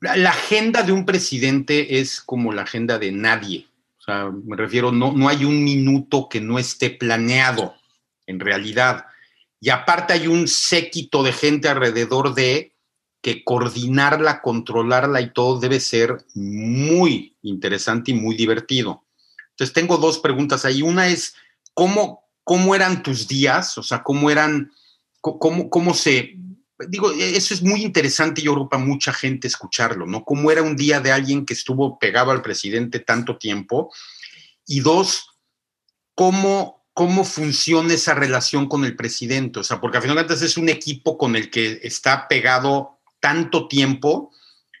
La, 0.00 0.30
agenda 0.30 0.82
de 0.82 0.90
un 0.90 1.06
presidente 1.06 2.00
es 2.00 2.20
como 2.20 2.52
la 2.52 2.62
agenda 2.62 2.98
de 2.98 3.12
nadie. 3.12 3.68
O 3.96 4.02
sea, 4.02 4.28
me 4.28 4.56
refiero, 4.56 4.90
no, 4.90 5.12
no 5.12 5.28
hay 5.28 5.44
un 5.44 5.62
minuto 5.62 6.28
que 6.28 6.40
no 6.40 6.58
esté 6.58 6.90
planeado, 6.90 7.76
en 8.28 8.38
realidad. 8.38 9.06
Y 9.60 9.70
aparte 9.70 10.12
hay 10.12 10.28
un 10.28 10.46
séquito 10.46 11.24
de 11.24 11.32
gente 11.32 11.68
alrededor 11.68 12.34
de 12.34 12.76
que 13.20 13.42
coordinarla, 13.42 14.40
controlarla 14.40 15.20
y 15.20 15.32
todo 15.32 15.58
debe 15.58 15.80
ser 15.80 16.24
muy 16.34 17.36
interesante 17.42 18.12
y 18.12 18.14
muy 18.14 18.36
divertido. 18.36 19.04
Entonces 19.50 19.74
tengo 19.74 19.96
dos 19.96 20.20
preguntas 20.20 20.64
ahí. 20.64 20.82
Una 20.82 21.08
es, 21.08 21.34
¿cómo, 21.74 22.22
cómo 22.44 22.76
eran 22.76 23.02
tus 23.02 23.26
días? 23.26 23.76
O 23.76 23.82
sea, 23.82 24.04
¿cómo 24.04 24.30
eran 24.30 24.70
cómo, 25.20 25.68
cómo 25.68 25.94
se... 25.94 26.36
Digo, 26.88 27.10
e, 27.10 27.36
eso 27.36 27.54
es 27.54 27.62
muy 27.62 27.82
interesante 27.82 28.40
yo 28.40 28.54
creo 28.54 28.68
para 28.68 28.84
mucha 28.84 29.12
gente 29.12 29.48
escucharlo, 29.48 30.06
¿no? 30.06 30.24
Cómo 30.24 30.52
era 30.52 30.62
un 30.62 30.76
día 30.76 31.00
de 31.00 31.10
alguien 31.10 31.44
que 31.44 31.54
estuvo 31.54 31.98
pegado 31.98 32.30
al 32.30 32.42
presidente 32.42 33.00
tanto 33.00 33.36
tiempo. 33.36 33.92
Y 34.64 34.80
dos, 34.80 35.26
cómo, 36.14 36.77
cómo 36.98 37.22
funciona 37.22 37.94
esa 37.94 38.12
relación 38.12 38.68
con 38.68 38.84
el 38.84 38.96
presidente. 38.96 39.60
O 39.60 39.62
sea, 39.62 39.80
porque 39.80 39.98
al 39.98 40.02
final 40.02 40.16
de 40.16 40.22
cuentas 40.24 40.42
es 40.42 40.56
un 40.56 40.68
equipo 40.68 41.16
con 41.16 41.36
el 41.36 41.48
que 41.48 41.78
está 41.84 42.26
pegado 42.26 42.98
tanto 43.20 43.68
tiempo 43.68 44.32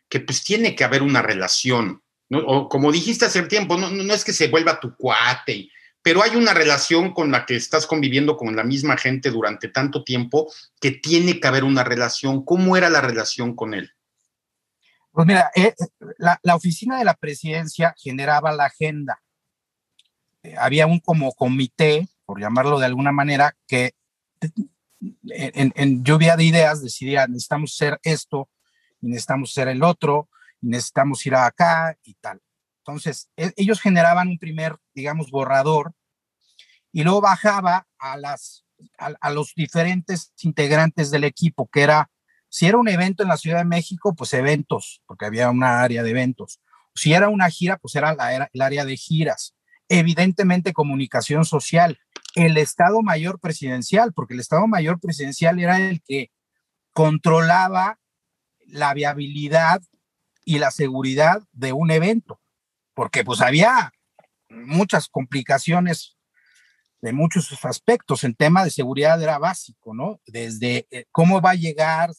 que 0.08 0.18
pues 0.18 0.42
tiene 0.42 0.74
que 0.74 0.82
haber 0.82 1.04
una 1.04 1.22
relación. 1.22 2.02
O 2.28 2.68
como 2.68 2.90
dijiste 2.90 3.26
hace 3.26 3.42
tiempo, 3.42 3.76
no, 3.76 3.90
no, 3.90 4.12
es 4.12 4.24
que 4.24 4.32
se 4.32 4.48
vuelva 4.48 4.80
tu 4.80 4.96
cuate 4.96 5.70
pero 6.02 6.22
hay 6.22 6.34
una 6.34 6.54
relación 6.54 7.12
con 7.12 7.30
la 7.30 7.44
que 7.46 7.54
estás 7.54 7.86
conviviendo 7.86 8.36
con 8.36 8.56
la 8.56 8.64
misma 8.64 8.96
gente 8.96 9.30
durante 9.30 9.68
tanto 9.68 10.02
tiempo 10.02 10.50
que 10.80 10.90
tiene 10.90 11.38
que 11.38 11.46
haber 11.46 11.64
una 11.64 11.84
relación. 11.84 12.44
¿Cómo 12.44 12.76
era 12.76 12.88
la 12.88 13.00
relación 13.00 13.54
con 13.54 13.74
él? 13.74 13.92
Pues 15.12 15.26
mira, 15.26 15.50
eh, 15.54 15.74
la, 16.16 16.56
oficina 16.56 16.98
de 16.98 17.04
la 17.04 17.14
presidencia 17.14 17.94
generaba 17.96 18.52
la 18.52 18.64
agenda. 18.66 19.20
Eh, 20.42 20.54
había 20.58 20.86
un 20.86 21.00
como 21.00 21.32
comité, 21.32 22.08
por 22.24 22.40
llamarlo 22.40 22.78
de 22.78 22.86
alguna 22.86 23.12
manera, 23.12 23.56
que 23.66 23.92
en, 25.00 25.72
en, 25.74 26.04
lluvia 26.04 26.36
de 26.36 26.44
ideas 26.44 26.82
decidía, 26.82 27.26
necesitamos 27.26 27.76
ser 27.76 27.98
esto, 28.02 28.48
y 29.00 29.08
necesitamos 29.08 29.52
ser 29.52 29.68
el 29.68 29.82
otro, 29.82 30.28
y 30.60 30.68
necesitamos 30.68 31.24
ir 31.26 31.34
acá 31.34 31.96
y 32.02 32.14
tal. 32.14 32.40
Entonces, 32.88 33.28
e, 33.36 33.52
ellos 33.56 33.80
generaban 33.80 34.28
un 34.28 34.38
primer, 34.38 34.76
digamos, 34.94 35.30
borrador 35.30 35.92
y 36.92 37.04
luego 37.04 37.20
bajaba 37.20 37.86
a, 37.98 38.16
las, 38.16 38.64
a, 38.96 39.30
los 39.30 39.54
diferentes 39.54 40.32
integrantes 40.40 41.10
del 41.10 41.24
equipo, 41.24 41.68
que 41.70 41.82
era, 41.82 42.10
si 42.48 42.66
era 42.66 42.78
un 42.78 42.88
evento 42.88 43.22
en 43.22 43.28
la 43.28 43.36
Ciudad 43.36 43.58
de 43.58 43.64
México, 43.64 44.14
pues 44.16 44.32
eventos, 44.32 45.02
porque 45.06 45.26
había 45.26 45.50
una 45.50 45.82
área 45.82 46.02
de 46.02 46.10
eventos. 46.10 46.60
Si 46.94 47.12
era 47.12 47.28
una 47.28 47.50
gira, 47.50 47.76
pues 47.76 47.94
la, 47.94 48.32
era 48.32 48.48
el 48.52 48.62
área 48.62 48.84
de 48.84 48.96
giras. 48.96 49.54
Evidentemente, 49.88 50.72
comunicación 50.72 51.44
social. 51.44 51.98
el 52.34 52.56
Estado 52.56 53.02
Mayor 53.02 53.40
Presidencial, 53.40 54.12
porque 54.12 54.34
el 54.34 54.40
Estado 54.40 54.66
Mayor 54.66 55.00
Presidencial 55.00 55.58
era 55.58 55.80
el 55.80 56.02
que 56.02 56.30
controlaba 56.92 57.98
la 58.66 58.94
viabilidad 58.94 59.80
y 60.44 60.58
la 60.58 60.70
seguridad 60.70 61.42
de 61.52 61.72
un 61.72 61.90
evento, 61.90 62.40
porque 62.94 63.24
pues 63.24 63.40
había 63.40 63.92
muchas 64.48 65.08
complicaciones 65.08 66.16
de 67.00 67.12
muchos 67.12 67.64
aspectos. 67.64 68.24
En 68.24 68.34
tema 68.34 68.64
de 68.64 68.70
seguridad 68.70 69.22
era 69.22 69.38
básico, 69.38 69.94
¿no? 69.94 70.20
Desde 70.26 70.86
eh, 70.90 71.04
cómo 71.12 71.40
va 71.40 71.50
a 71.50 71.54
llegar, 71.54 72.10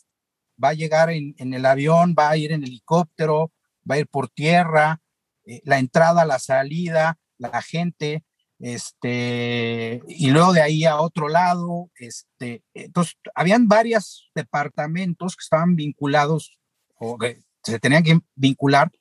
va 0.61 0.69
a 0.69 0.73
llegar 0.73 1.09
en, 1.09 1.35
el 1.37 1.65
avión, 1.65 2.15
va 2.17 2.29
a 2.29 2.37
ir 2.37 2.51
en 2.51 2.63
helicóptero, 2.63 3.51
va 3.89 3.95
a 3.95 3.99
ir 3.99 4.07
por 4.07 4.29
tierra, 4.29 5.01
eh, 5.45 5.61
la 5.63 5.79
entrada, 5.79 6.25
la 6.25 6.39
salida, 6.39 7.17
la 7.39 7.61
gente, 7.61 8.23
este, 8.59 10.01
y 10.07 10.29
luego 10.31 10.53
de 10.53 10.61
ahí 10.61 10.85
a 10.85 10.99
otro 10.99 11.29
lado, 11.29 11.89
este, 11.95 12.61
entonces, 12.73 13.15
habían 13.33 13.67
varios 13.67 14.29
departamentos 14.35 15.35
que 15.35 15.43
estaban 15.43 15.75
vinculados 15.75 16.59
o 16.95 17.17
que 17.17 17.41
se 17.63 17.79
tenían 17.79 18.03
que 18.03 18.19
vincular 18.35 18.91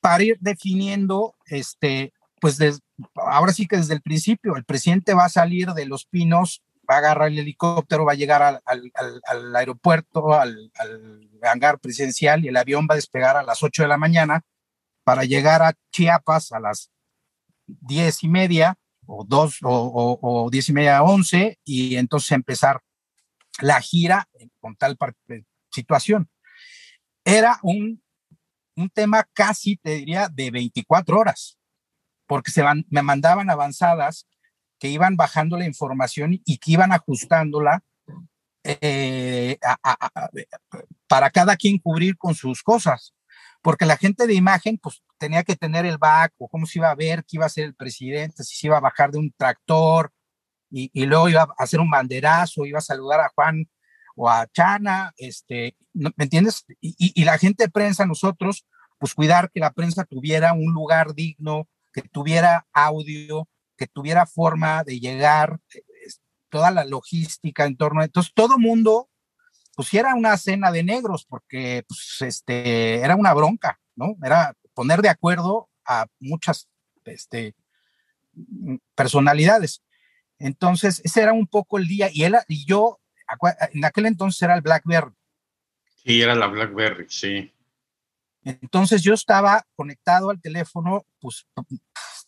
para 0.00 0.22
ir 0.22 0.38
definiendo, 0.40 1.34
este, 1.46 2.12
pues 2.40 2.58
ahora 3.16 3.52
sí 3.52 3.66
que 3.66 3.78
desde 3.78 3.94
el 3.94 4.02
principio, 4.02 4.56
el 4.56 4.64
presidente 4.64 5.14
va 5.14 5.24
a 5.24 5.30
salir 5.30 5.72
de 5.72 5.86
Los 5.86 6.06
Pinos, 6.06 6.62
va 6.88 6.96
a 6.96 6.98
agarrar 6.98 7.28
el 7.28 7.38
helicóptero, 7.38 8.04
va 8.04 8.12
a 8.12 8.16
llegar 8.16 8.42
al, 8.42 8.62
al 8.64 9.56
aeropuerto, 9.56 10.34
al, 10.34 10.70
hangar 11.42 11.78
presidencial 11.78 12.44
y 12.44 12.48
el 12.48 12.56
avión 12.56 12.86
va 12.88 12.94
a 12.94 12.96
despegar 12.96 13.36
a 13.36 13.42
las 13.42 13.62
8 13.62 13.82
de 13.82 13.88
la 13.88 13.96
mañana 13.96 14.42
para 15.04 15.24
llegar 15.24 15.62
a 15.62 15.74
Chiapas 15.90 16.52
a 16.52 16.60
las 16.60 16.90
diez 17.66 18.22
y 18.22 18.28
media 18.28 18.76
o 19.06 19.24
dos 19.24 19.58
o, 19.62 20.48
diez 20.50 20.68
y 20.68 20.72
media 20.72 20.98
a 20.98 21.02
once 21.02 21.58
y 21.64 21.96
entonces 21.96 22.32
empezar 22.32 22.80
la 23.60 23.80
gira 23.80 24.28
con 24.60 24.76
tal 24.76 24.96
eh, 25.28 25.44
situación. 25.70 26.28
Era 27.24 27.58
un, 27.62 28.02
un 28.76 28.90
tema 28.90 29.26
casi, 29.32 29.76
te 29.76 29.96
diría, 29.96 30.28
de 30.28 30.50
24 30.50 31.18
horas, 31.18 31.58
porque 32.26 32.50
se 32.50 32.62
me 32.88 33.02
mandaban 33.02 33.50
avanzadas 33.50 34.26
que 34.78 34.88
iban 34.88 35.16
bajando 35.16 35.56
la 35.56 35.66
información 35.66 36.40
y 36.44 36.58
que 36.58 36.72
iban 36.72 36.92
ajustándola 36.92 37.82
eh, 38.64 39.58
para 41.06 41.30
cada 41.30 41.56
quien 41.56 41.78
cubrir 41.78 42.16
con 42.16 42.34
sus 42.34 42.62
cosas, 42.62 43.14
porque 43.62 43.86
la 43.86 43.96
gente 43.96 44.26
de 44.26 44.34
imagen, 44.34 44.78
pues 44.78 45.02
tenía 45.24 45.42
que 45.42 45.56
tener 45.56 45.86
el 45.86 45.96
back 45.96 46.34
o 46.36 46.48
cómo 46.48 46.66
se 46.66 46.78
iba 46.78 46.90
a 46.90 46.94
ver, 46.94 47.24
qué 47.24 47.38
iba 47.38 47.46
a 47.46 47.48
ser 47.48 47.64
el 47.64 47.74
presidente, 47.74 48.44
si 48.44 48.56
se 48.56 48.66
iba 48.66 48.76
a 48.76 48.80
bajar 48.80 49.10
de 49.10 49.18
un 49.18 49.32
tractor 49.32 50.12
y, 50.70 51.06
luego 51.06 51.30
iba 51.30 51.42
a 51.42 51.54
hacer 51.56 51.80
un 51.80 51.90
banderazo, 51.90 52.66
iba 52.66 52.78
a 52.78 52.82
saludar 52.82 53.20
a 53.20 53.30
Juan 53.34 53.66
o 54.16 54.28
a 54.28 54.46
Chana, 54.48 55.14
este, 55.16 55.76
¿me 55.94 56.12
entiendes? 56.18 56.66
Y, 56.80 57.24
la 57.24 57.38
gente 57.38 57.64
de 57.64 57.70
prensa, 57.70 58.04
nosotros, 58.04 58.66
pues 58.98 59.14
cuidar 59.14 59.50
que 59.50 59.60
la 59.60 59.72
prensa 59.72 60.04
tuviera 60.04 60.52
un 60.52 60.74
lugar 60.74 61.14
digno, 61.14 61.68
que 61.90 62.02
tuviera 62.02 62.66
audio, 62.74 63.48
que 63.78 63.86
tuviera 63.86 64.26
forma 64.26 64.84
de 64.84 65.00
llegar, 65.00 65.58
toda 66.50 66.70
la 66.70 66.84
logística 66.84 67.64
en 67.64 67.76
torno 67.78 68.02
a... 68.02 68.04
Entonces, 68.04 68.32
todo 68.34 68.58
mundo, 68.58 69.08
pues 69.74 69.94
era 69.94 70.14
una 70.14 70.36
cena 70.36 70.70
de 70.70 70.82
negros, 70.82 71.24
porque 71.24 71.82
pues, 71.88 72.16
este, 72.20 72.96
era 72.96 73.16
una 73.16 73.32
bronca, 73.32 73.80
¿no? 73.96 74.16
Era 74.22 74.54
poner 74.74 75.02
de 75.02 75.08
acuerdo 75.08 75.68
a 75.86 76.06
muchas 76.20 76.68
este, 77.04 77.54
personalidades. 78.94 79.82
Entonces, 80.38 81.00
ese 81.04 81.22
era 81.22 81.32
un 81.32 81.46
poco 81.46 81.78
el 81.78 81.86
día. 81.86 82.08
Y 82.12 82.24
él 82.24 82.36
y 82.48 82.66
yo, 82.66 83.00
en 83.72 83.84
aquel 83.84 84.06
entonces 84.06 84.42
era 84.42 84.54
el 84.54 84.62
Blackberry. 84.62 85.12
Sí, 86.04 86.20
era 86.20 86.34
la 86.34 86.48
Blackberry, 86.48 87.06
sí. 87.08 87.50
Entonces 88.44 89.02
yo 89.02 89.14
estaba 89.14 89.66
conectado 89.74 90.28
al 90.28 90.40
teléfono, 90.40 91.06
pues 91.18 91.46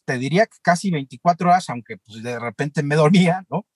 te 0.06 0.16
diría 0.16 0.46
que 0.46 0.56
casi 0.62 0.90
24 0.90 1.50
horas, 1.50 1.68
aunque 1.68 1.98
pues 1.98 2.22
de 2.22 2.38
repente 2.38 2.82
me 2.82 2.94
dormía, 2.94 3.44
¿no? 3.50 3.66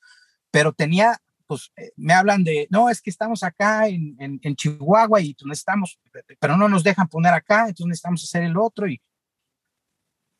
Pero 0.50 0.72
tenía, 0.72 1.20
pues 1.50 1.72
eh, 1.76 1.90
me 1.96 2.12
hablan 2.12 2.44
de, 2.44 2.68
no, 2.70 2.88
es 2.88 3.02
que 3.02 3.10
estamos 3.10 3.42
acá 3.42 3.88
en, 3.88 4.14
en, 4.20 4.54
Chihuahua 4.54 5.20
y 5.20 5.36
no 5.44 5.52
estamos, 5.52 5.98
pero 6.38 6.56
no 6.56 6.68
nos 6.68 6.84
dejan 6.84 7.08
poner 7.08 7.34
acá, 7.34 7.62
entonces 7.62 7.86
necesitamos 7.86 8.22
hacer 8.22 8.44
el 8.44 8.56
otro 8.56 8.86
y 8.86 9.02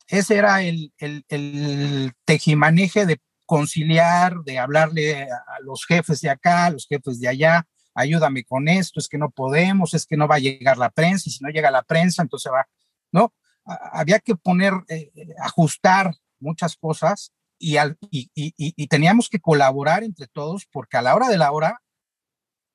ese 0.07 0.37
era 0.37 0.63
el, 0.63 0.93
el, 0.99 1.25
el 1.29 2.13
tejimaneje 2.25 3.07
de 3.07 3.21
conciliar, 3.45 4.37
de 4.45 4.61
hablarle 4.61 5.25
a 5.25 5.61
los 5.65 5.85
jefes 5.85 6.21
de 6.21 6.31
acá, 6.31 6.67
a 6.67 6.71
los 6.71 6.87
jefes 6.87 7.19
de 7.19 7.27
allá, 7.27 7.67
ayúdame 7.93 8.45
con 8.45 8.69
esto, 8.69 9.01
es 9.01 9.09
que 9.09 9.19
no 9.19 9.31
podemos, 9.31 9.95
es 9.95 10.07
que 10.07 10.17
no 10.17 10.29
va 10.29 10.37
a 10.37 10.39
llegar 10.39 10.79
la 10.79 10.91
prensa, 10.91 11.25
y 11.29 11.33
si 11.33 11.43
no 11.43 11.51
llega 11.51 11.73
la 11.73 11.83
prensa, 11.83 12.23
entonces 12.23 12.53
va, 12.53 12.69
¿no? 13.11 13.35
Había 13.65 14.21
que 14.21 14.37
poner, 14.37 14.75
eh, 14.89 15.11
eh, 15.17 15.27
ajustar 15.41 16.15
muchas 16.39 16.77
cosas 16.77 17.33
y, 17.61 17.77
al, 17.77 17.99
y, 18.11 18.31
y, 18.35 18.55
y, 18.57 18.87
teníamos 18.89 19.29
que 19.29 19.39
colaborar 19.39 20.03
entre 20.03 20.27
todos 20.27 20.67
porque 20.73 20.97
a 20.97 21.03
la 21.03 21.15
hora 21.15 21.29
de 21.29 21.37
la 21.37 21.53
hora, 21.53 21.83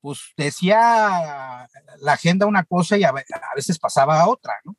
pues 0.00 0.20
decía 0.36 1.68
la 1.98 2.12
agenda 2.12 2.46
una 2.46 2.64
cosa 2.64 2.96
y 2.96 3.02
a, 3.02 3.12
veces 3.54 3.78
pasaba 3.78 4.20
a 4.20 4.28
otra, 4.28 4.54
¿no? 4.64 4.76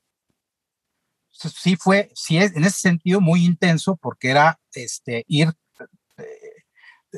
sí 1.29 1.75
fue, 1.75 2.09
sí 2.15 2.37
es 2.37 2.55
en 2.55 2.63
ese 2.63 2.79
sentido 2.79 3.21
muy 3.21 3.45
intenso 3.45 3.97
porque 3.97 4.29
era 4.29 4.59
este, 4.73 5.23
ir 5.27 5.53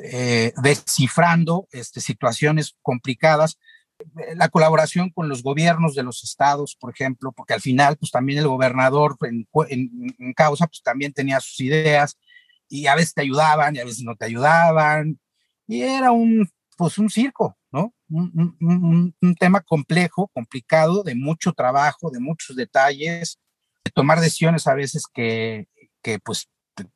eh, 0.02 0.52
descifrando 0.62 1.68
este, 1.70 2.00
situaciones 2.00 2.76
complicadas, 2.82 3.58
la 4.34 4.48
colaboración 4.48 5.10
con 5.10 5.28
los 5.28 5.42
gobiernos 5.42 5.94
de 5.94 6.02
los 6.02 6.24
estados, 6.24 6.76
por 6.78 6.92
ejemplo, 6.92 7.32
porque 7.32 7.54
al 7.54 7.60
final, 7.60 7.96
pues 7.96 8.10
también 8.10 8.40
el 8.40 8.48
gobernador 8.48 9.16
en, 9.22 9.46
en, 9.68 10.32
causa, 10.34 10.66
pues 10.66 10.82
también 10.82 11.12
tenía 11.12 11.40
sus 11.40 11.60
ideas 11.60 12.18
y 12.70 12.86
a 12.86 12.94
veces 12.94 13.12
te 13.12 13.20
ayudaban 13.20 13.76
y 13.76 13.80
a 13.80 13.84
veces 13.84 14.02
no 14.02 14.16
te 14.16 14.24
ayudaban 14.24 15.20
y 15.66 15.82
era 15.82 16.12
un, 16.12 16.48
pues 16.78 16.96
un 16.96 17.10
circo, 17.10 17.58
¿no? 17.70 17.92
Un, 18.08 18.56
un, 18.60 19.14
un 19.20 19.34
tema 19.34 19.60
complejo, 19.60 20.28
complicado, 20.28 21.02
de 21.02 21.14
mucho 21.14 21.52
trabajo, 21.52 22.10
de 22.10 22.20
muchos 22.20 22.56
detalles, 22.56 23.38
de 23.84 23.90
tomar 23.90 24.20
decisiones 24.20 24.66
a 24.66 24.74
veces 24.74 25.04
que, 25.12 25.68
que 26.02 26.18
pues 26.18 26.48
te 26.74 26.86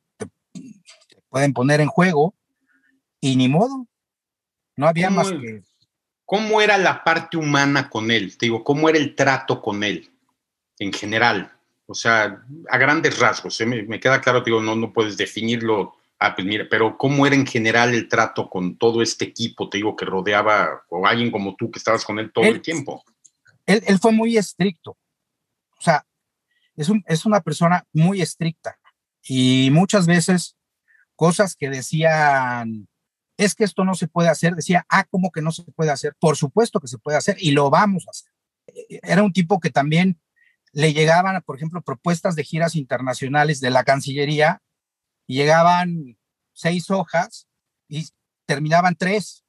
pueden 1.29 1.53
poner 1.53 1.81
en 1.81 1.87
juego 1.87 2.33
y 3.19 3.35
ni 3.35 3.47
modo, 3.47 3.87
no 4.75 4.87
había 4.87 5.09
más 5.09 5.31
que... 5.31 5.63
¿Cómo 6.25 6.59
era 6.59 6.77
la 6.77 7.03
parte 7.03 7.37
humana 7.37 7.89
con 7.89 8.09
él? 8.09 8.37
Te 8.37 8.47
digo, 8.47 8.63
¿cómo 8.63 8.89
era 8.89 8.97
el 8.97 9.15
trato 9.15 9.61
con 9.61 9.83
él 9.83 10.11
en 10.79 10.91
general? 10.91 11.54
O 11.87 11.93
sea, 11.93 12.43
a 12.69 12.77
grandes 12.77 13.19
rasgos, 13.19 13.59
¿eh? 13.61 13.65
me, 13.65 13.99
queda 13.99 14.21
claro, 14.21 14.41
digo, 14.41 14.61
no, 14.61 14.75
no 14.75 14.91
puedes 14.91 15.17
definirlo, 15.17 15.95
ah, 16.19 16.33
pues 16.33 16.47
mira, 16.47 16.65
pero 16.69 16.97
¿cómo 16.97 17.27
era 17.27 17.35
en 17.35 17.45
general 17.45 17.93
el 17.93 18.07
trato 18.07 18.49
con 18.49 18.77
todo 18.77 19.01
este 19.01 19.25
equipo, 19.25 19.69
te 19.69 19.77
digo, 19.77 19.95
que 19.95 20.05
rodeaba, 20.05 20.83
o 20.89 21.05
alguien 21.05 21.31
como 21.31 21.55
tú 21.55 21.69
que 21.69 21.77
estabas 21.77 22.03
con 22.03 22.17
él 22.17 22.31
todo 22.33 22.45
el 22.45 22.61
tiempo? 22.61 23.03
Él, 23.65 23.83
él, 23.85 23.99
fue 23.99 24.11
muy 24.11 24.37
estricto, 24.37 24.91
o 25.77 25.81
sea, 25.81 26.05
es, 26.75 26.89
un, 26.89 27.03
es 27.07 27.25
una 27.25 27.41
persona 27.41 27.85
muy 27.93 28.21
estricta 28.21 28.79
y 29.23 29.69
muchas 29.71 30.07
veces 30.07 30.55
cosas 31.15 31.55
que 31.55 31.69
decían 31.69 32.87
es 33.37 33.55
que 33.55 33.63
esto 33.63 33.83
no 33.83 33.95
se 33.95 34.07
puede 34.07 34.29
hacer. 34.29 34.55
Decía, 34.55 34.85
ah, 34.89 35.05
¿cómo 35.09 35.31
que 35.31 35.41
no 35.41 35.51
se 35.51 35.63
puede 35.63 35.91
hacer? 35.91 36.15
Por 36.19 36.37
supuesto 36.37 36.79
que 36.79 36.87
se 36.87 36.97
puede 36.97 37.17
hacer 37.17 37.35
y 37.39 37.51
lo 37.51 37.69
vamos 37.69 38.07
a 38.07 38.11
hacer. 38.11 38.31
Eh, 38.67 38.99
era 39.03 39.23
un 39.23 39.33
tipo 39.33 39.59
que 39.59 39.69
también 39.69 40.19
le 40.75 40.91
llegaban, 40.91 41.41
por 41.43 41.55
ejemplo, 41.55 41.81
propuestas 41.81 42.35
de 42.35 42.43
giras 42.43 42.75
internacionales 42.75 43.61
de 43.61 43.69
la 43.69 43.85
Cancillería 43.85 44.61
y 45.25 45.35
llegaban 45.35 46.17
seis 46.51 46.91
hojas 46.91 47.47
y 47.87 48.09
terminaban 48.45 48.95
tres. 48.97 49.45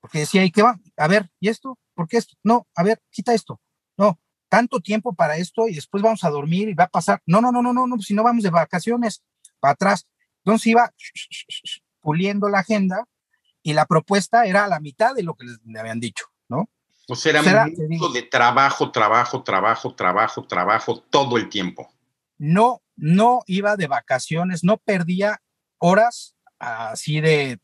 Porque 0.00 0.18
decía, 0.18 0.44
¿y 0.44 0.50
qué 0.50 0.62
va? 0.62 0.80
A 0.96 1.06
ver, 1.06 1.30
¿y 1.38 1.48
esto? 1.48 1.78
¿Por 1.94 2.08
qué 2.08 2.16
esto? 2.16 2.34
No, 2.42 2.66
a 2.74 2.82
ver, 2.82 3.00
quita 3.10 3.32
esto. 3.34 3.60
No, 3.96 4.18
tanto 4.48 4.80
tiempo 4.80 5.14
para 5.14 5.36
esto 5.36 5.68
y 5.68 5.76
después 5.76 6.02
vamos 6.02 6.24
a 6.24 6.30
dormir 6.30 6.68
y 6.68 6.74
va 6.74 6.84
a 6.84 6.88
pasar. 6.88 7.22
No, 7.24 7.40
no, 7.40 7.52
no, 7.52 7.62
no, 7.62 7.72
no, 7.72 7.86
no 7.86 7.98
si 8.00 8.12
no 8.12 8.24
vamos 8.24 8.42
de 8.42 8.50
vacaciones, 8.50 9.22
para 9.60 9.74
atrás. 9.74 10.08
Entonces 10.38 10.66
iba 10.66 10.92
puliendo 12.00 12.48
la 12.48 12.58
agenda 12.58 13.04
y 13.62 13.74
la 13.74 13.86
propuesta 13.86 14.44
era 14.44 14.64
a 14.64 14.68
la 14.68 14.80
mitad 14.80 15.14
de 15.14 15.22
lo 15.22 15.36
que 15.36 15.46
les 15.46 15.60
habían 15.78 16.00
dicho, 16.00 16.24
¿no? 16.48 16.68
O 17.08 17.16
sea, 17.16 17.40
era, 17.40 17.66
mucho 17.66 18.08
de 18.10 18.22
trabajo, 18.22 18.90
trabajo, 18.92 19.42
trabajo, 19.42 19.94
trabajo, 19.94 20.46
trabajo 20.46 21.00
todo 21.10 21.36
el 21.36 21.48
tiempo. 21.48 21.92
No, 22.38 22.82
no 22.96 23.42
iba 23.46 23.76
de 23.76 23.86
vacaciones, 23.86 24.64
no 24.64 24.78
perdía 24.78 25.42
horas 25.78 26.36
así 26.58 27.20
de, 27.20 27.60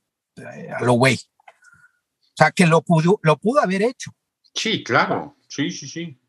a 0.77 0.83
lo 0.83 0.95
güey. 0.95 1.17
O 1.17 2.37
sea, 2.37 2.51
que 2.51 2.67
lo 2.67 2.83
pudo, 2.83 3.21
lo 3.23 3.37
pudo 3.39 3.61
haber 3.61 3.83
hecho. 3.83 4.13
Sí, 4.55 4.83
claro, 4.83 5.37
sí, 5.49 5.71
sí, 5.71 5.89
sí. 5.89 6.21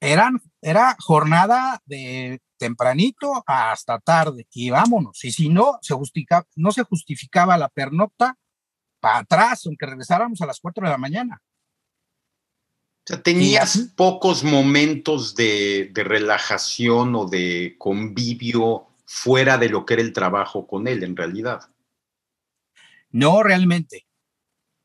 eran, 0.00 0.40
era 0.60 0.96
jornada 1.00 1.80
de 1.86 2.40
tempranito 2.58 3.42
hasta 3.46 3.98
tarde 3.98 4.46
y 4.52 4.70
vámonos. 4.70 5.24
Y 5.24 5.32
si 5.32 5.48
no 5.48 5.78
se 5.80 5.94
justificaba, 5.94 6.46
no 6.56 6.70
se 6.70 6.82
justificaba 6.82 7.56
la 7.56 7.68
pernocta, 7.68 8.38
para 9.04 9.18
atrás, 9.18 9.66
aunque 9.66 9.84
regresáramos 9.84 10.40
a 10.40 10.46
las 10.46 10.58
4 10.60 10.86
de 10.86 10.90
la 10.90 10.96
mañana. 10.96 11.42
O 13.04 13.06
sea, 13.06 13.22
tenías 13.22 13.92
pocos 13.96 14.44
momentos 14.44 15.34
de, 15.34 15.90
de, 15.92 16.04
relajación 16.04 17.14
o 17.14 17.26
de 17.26 17.76
convivio 17.78 18.86
fuera 19.04 19.58
de 19.58 19.68
lo 19.68 19.84
que 19.84 19.94
era 19.94 20.02
el 20.02 20.14
trabajo 20.14 20.66
con 20.66 20.88
él, 20.88 21.04
en 21.04 21.14
realidad. 21.14 21.68
No, 23.10 23.42
realmente. 23.42 24.06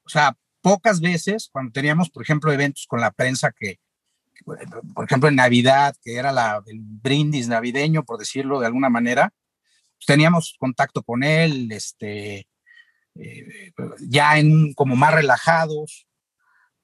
O 0.03 0.09
sea, 0.09 0.37
pocas 0.61 0.99
veces, 0.99 1.49
cuando 1.49 1.71
teníamos, 1.71 2.09
por 2.09 2.21
ejemplo, 2.21 2.51
eventos 2.51 2.85
con 2.87 2.99
la 2.99 3.11
prensa 3.11 3.53
que, 3.57 3.79
por 4.93 5.05
ejemplo, 5.05 5.29
en 5.29 5.35
Navidad, 5.35 5.95
que 6.01 6.15
era 6.15 6.33
la, 6.33 6.61
el 6.67 6.79
brindis 6.81 7.47
navideño, 7.47 8.03
por 8.03 8.19
decirlo 8.19 8.59
de 8.59 8.65
alguna 8.67 8.89
manera, 8.89 9.33
pues 9.95 10.05
teníamos 10.05 10.55
contacto 10.59 11.03
con 11.03 11.23
él, 11.23 11.71
este, 11.71 12.47
eh, 13.15 13.71
ya 14.01 14.37
en 14.37 14.73
como 14.73 14.97
más 14.97 15.13
relajados, 15.13 16.08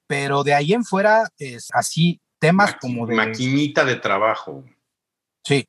pero 0.06 0.44
de 0.44 0.54
ahí 0.54 0.72
en 0.72 0.84
fuera 0.84 1.28
es 1.38 1.68
así 1.72 2.20
temas 2.38 2.76
como 2.80 3.06
de 3.06 3.16
maquinita 3.16 3.84
de 3.84 3.96
trabajo. 3.96 4.64
Sí. 5.44 5.66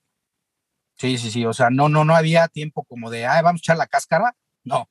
Sí, 0.96 1.18
sí, 1.18 1.30
sí, 1.30 1.46
o 1.46 1.54
sea, 1.54 1.70
no 1.70 1.90
no 1.90 2.04
no 2.04 2.16
había 2.16 2.48
tiempo 2.48 2.84
como 2.84 3.12
de, 3.12 3.26
ah, 3.26 3.42
vamos 3.42 3.60
a 3.60 3.64
echar 3.64 3.78
la 3.78 3.88
cáscara, 3.88 4.36
no. 4.64 4.90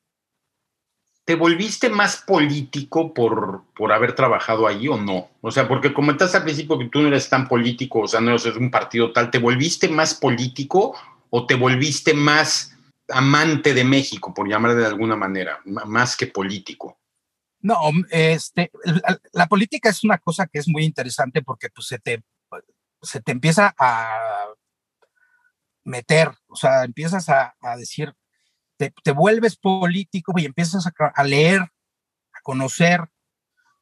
¿Te 1.24 1.34
volviste 1.34 1.88
más 1.88 2.18
político 2.18 3.12
por, 3.12 3.64
por 3.74 3.92
haber 3.92 4.14
trabajado 4.14 4.68
ahí 4.68 4.86
o 4.86 4.96
no? 4.96 5.28
O 5.40 5.50
sea, 5.50 5.66
porque 5.66 5.92
comentaste 5.92 6.36
al 6.36 6.44
principio 6.44 6.78
que 6.78 6.88
tú 6.88 7.02
no 7.02 7.08
eres 7.08 7.28
tan 7.28 7.48
político, 7.48 8.02
o 8.02 8.06
sea, 8.06 8.20
no 8.20 8.30
eres 8.30 8.46
un 8.46 8.70
partido 8.70 9.12
tal, 9.12 9.32
¿te 9.32 9.38
volviste 9.38 9.88
más 9.88 10.14
político 10.14 10.94
o 11.30 11.44
te 11.44 11.56
volviste 11.56 12.14
más 12.14 12.76
amante 13.08 13.74
de 13.74 13.84
México, 13.84 14.32
por 14.32 14.48
llamarle 14.48 14.76
de 14.76 14.86
alguna 14.86 15.16
manera, 15.16 15.60
más 15.64 16.16
que 16.16 16.28
político? 16.28 16.96
No, 17.66 17.80
este, 18.10 18.70
la, 19.32 19.48
política 19.48 19.88
es 19.88 20.04
una 20.04 20.18
cosa 20.18 20.46
que 20.46 20.60
es 20.60 20.68
muy 20.68 20.84
interesante 20.84 21.42
porque 21.42 21.68
pues, 21.68 21.88
se, 21.88 21.98
te, 21.98 22.22
se 23.02 23.20
te 23.20 23.32
empieza 23.32 23.74
a 23.76 24.46
meter, 25.82 26.30
o 26.46 26.54
sea, 26.54 26.84
empiezas 26.84 27.28
a, 27.28 27.56
decir, 27.76 28.14
te, 28.76 28.92
vuelves 29.10 29.56
político 29.56 30.32
y 30.36 30.44
empiezas 30.44 30.86
a, 30.86 30.92
a, 31.12 31.24
leer, 31.24 31.60
a 31.60 32.40
conocer, 32.44 33.00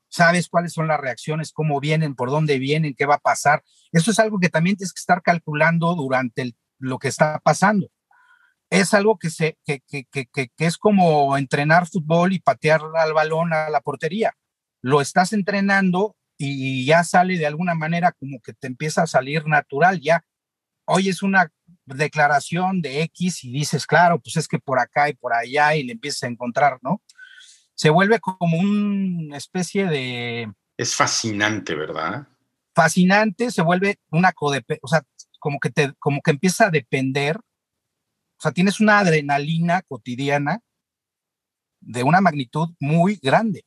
sabes 0.08 0.48
cuáles 0.48 0.72
son 0.72 0.88
las 0.88 0.98
reacciones, 0.98 1.52
cómo 1.52 1.78
vienen, 1.78 2.14
por 2.14 2.30
dónde 2.30 2.58
vienen, 2.58 2.94
qué 2.94 3.04
va 3.04 3.16
a 3.16 3.18
pasar. 3.18 3.62
Eso 3.92 4.12
es 4.12 4.18
algo 4.18 4.38
que 4.38 4.48
también 4.48 4.78
tienes 4.78 4.94
que 4.94 5.00
estar 5.00 5.20
calculando 5.20 5.94
durante 5.94 6.54
lo 6.78 6.98
que 6.98 7.08
está 7.08 7.38
pasando 7.40 7.90
es 8.80 8.92
algo 8.92 9.18
que, 9.18 9.30
se, 9.30 9.56
que, 9.64 9.80
que, 9.86 10.04
que, 10.10 10.26
que, 10.26 10.50
es 10.58 10.76
como 10.76 11.36
entrenar 11.36 11.86
fútbol 11.86 12.32
y 12.32 12.40
patear 12.40 12.80
al 12.96 13.12
balón 13.12 13.52
a 13.52 13.70
la 13.70 13.80
portería. 13.80 14.34
Lo 14.82 15.00
estás 15.00 15.32
entrenando 15.32 16.16
y 16.36 16.84
ya 16.84 17.04
sale 17.04 17.38
de 17.38 17.46
alguna 17.46 17.74
manera 17.74 18.12
como 18.12 18.40
que 18.40 18.52
te 18.52 18.66
empieza 18.66 19.02
a 19.02 19.06
salir 19.06 19.46
natural. 19.46 20.00
Ya 20.00 20.24
hoy 20.86 21.08
es 21.08 21.22
una 21.22 21.52
declaración 21.86 22.82
de 22.82 23.02
X 23.02 23.44
y 23.44 23.52
dices, 23.52 23.86
claro, 23.86 24.18
pues 24.18 24.36
es 24.36 24.48
que 24.48 24.58
por 24.58 24.80
acá 24.80 25.08
y 25.08 25.14
por 25.14 25.32
allá 25.32 25.76
y 25.76 25.84
le 25.84 25.92
empiezas 25.92 26.24
a 26.24 26.32
encontrar, 26.32 26.78
¿no? 26.82 27.00
Se 27.74 27.90
vuelve 27.90 28.18
como 28.18 28.58
una 28.58 29.36
especie 29.36 29.86
de... 29.86 30.52
Es 30.76 30.96
fascinante, 30.96 31.74
¿verdad? 31.74 32.26
Fascinante, 32.74 33.50
se 33.52 33.62
vuelve 33.62 33.98
una 34.10 34.32
codependencia, 34.32 34.80
o 34.82 34.88
sea, 34.88 35.02
como 35.38 35.60
que, 35.60 35.70
te, 35.70 35.92
como 35.98 36.20
que 36.22 36.32
empieza 36.32 36.66
a 36.66 36.70
depender 36.70 37.38
sea, 38.44 38.52
tienes 38.52 38.80
una 38.80 39.00
adrenalina 39.00 39.82
cotidiana 39.82 40.60
de 41.80 42.02
una 42.02 42.20
magnitud 42.20 42.70
muy 42.80 43.16
grande. 43.16 43.64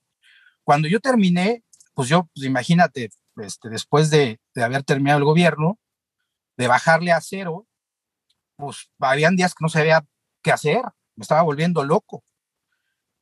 Cuando 0.63 0.87
yo 0.87 0.99
terminé, 0.99 1.63
pues 1.93 2.09
yo, 2.09 2.29
pues 2.33 2.45
imagínate, 2.45 3.09
este, 3.37 3.69
después 3.69 4.09
de, 4.09 4.39
de 4.53 4.63
haber 4.63 4.83
terminado 4.83 5.19
el 5.19 5.25
gobierno, 5.25 5.79
de 6.57 6.67
bajarle 6.67 7.11
a 7.11 7.21
cero, 7.21 7.67
pues 8.55 8.89
habían 8.99 9.35
días 9.35 9.53
que 9.53 9.63
no 9.63 9.69
sabía 9.69 10.05
qué 10.41 10.51
hacer, 10.51 10.81
me 11.15 11.21
estaba 11.21 11.43
volviendo 11.43 11.83
loco. 11.83 12.23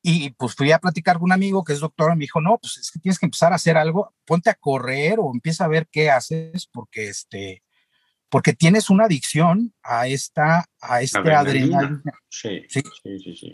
Y 0.02 0.30
pues 0.32 0.54
fui 0.56 0.72
a 0.72 0.80
platicar 0.80 1.16
con 1.16 1.26
un 1.26 1.32
amigo 1.32 1.64
que 1.64 1.74
es 1.74 1.80
doctor 1.80 2.12
y 2.12 2.16
me 2.16 2.26
dijo, 2.26 2.40
no, 2.40 2.60
pues 2.60 2.78
es 2.78 2.92
que 2.92 3.00
tienes 3.00 3.18
que 3.18 3.26
empezar 3.26 3.52
a 3.52 3.56
hacer 3.56 3.76
algo, 3.76 4.14
ponte 4.24 4.50
a 4.50 4.54
correr 4.54 5.18
o 5.20 5.32
empieza 5.34 5.66
a 5.66 5.68
ver 5.68 5.88
qué 5.92 6.12
haces, 6.12 6.68
porque 6.68 7.10
este, 7.10 7.64
porque 8.30 8.54
tienes 8.54 8.90
una 8.90 9.06
adicción 9.06 9.74
a 9.84 10.08
esta, 10.08 10.66
a 10.82 11.02
este 11.02 11.20
adrenalina. 11.34 12.02
Sí, 12.30 12.62
sí, 12.68 12.82
sí, 13.04 13.36
sí, 13.36 13.54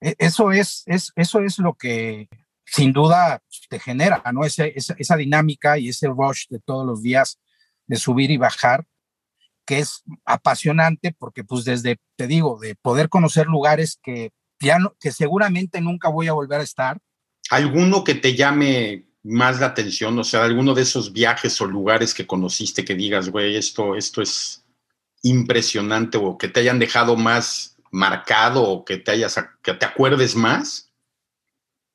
e, 0.00 0.14
Eso 0.18 0.52
es, 0.52 0.82
es, 0.86 1.12
eso 1.16 1.40
es 1.40 1.58
lo 1.58 1.74
que 1.74 2.28
sin 2.64 2.92
duda 2.92 3.42
te 3.68 3.80
genera, 3.80 4.22
¿no? 4.32 4.44
Esa, 4.44 4.64
esa, 4.66 5.16
dinámica 5.16 5.76
y 5.78 5.88
ese 5.88 6.06
rush 6.06 6.46
de 6.48 6.60
todos 6.60 6.86
los 6.86 7.02
días 7.02 7.40
de 7.86 7.96
subir 7.96 8.30
y 8.30 8.36
bajar, 8.36 8.86
que 9.66 9.80
es 9.80 10.04
apasionante 10.24 11.12
porque 11.18 11.42
pues 11.42 11.64
desde, 11.64 11.98
te 12.16 12.28
digo, 12.28 12.60
de 12.60 12.76
poder 12.76 13.08
conocer 13.08 13.46
lugares 13.46 13.98
que 14.02 14.30
ya 14.60 14.78
no, 14.78 14.94
que 15.00 15.10
seguramente 15.10 15.80
nunca 15.80 16.08
voy 16.08 16.28
a 16.28 16.32
volver 16.32 16.60
a 16.60 16.64
estar. 16.64 16.98
¿Alguno 17.50 18.04
que 18.04 18.14
te 18.14 18.36
llame 18.36 19.09
más 19.22 19.60
la 19.60 19.66
atención? 19.66 20.18
O 20.18 20.24
sea, 20.24 20.44
alguno 20.44 20.74
de 20.74 20.82
esos 20.82 21.12
viajes 21.12 21.60
o 21.60 21.66
lugares 21.66 22.14
que 22.14 22.26
conociste 22.26 22.84
que 22.84 22.94
digas, 22.94 23.28
güey, 23.28 23.56
esto, 23.56 23.94
esto 23.96 24.22
es 24.22 24.64
impresionante 25.22 26.18
o 26.18 26.38
que 26.38 26.48
te 26.48 26.60
hayan 26.60 26.78
dejado 26.78 27.16
más 27.16 27.76
marcado 27.90 28.62
o 28.62 28.84
que 28.84 28.98
te 28.98 29.10
hayas, 29.10 29.36
que 29.62 29.74
te 29.74 29.86
acuerdes 29.86 30.34
más? 30.34 30.90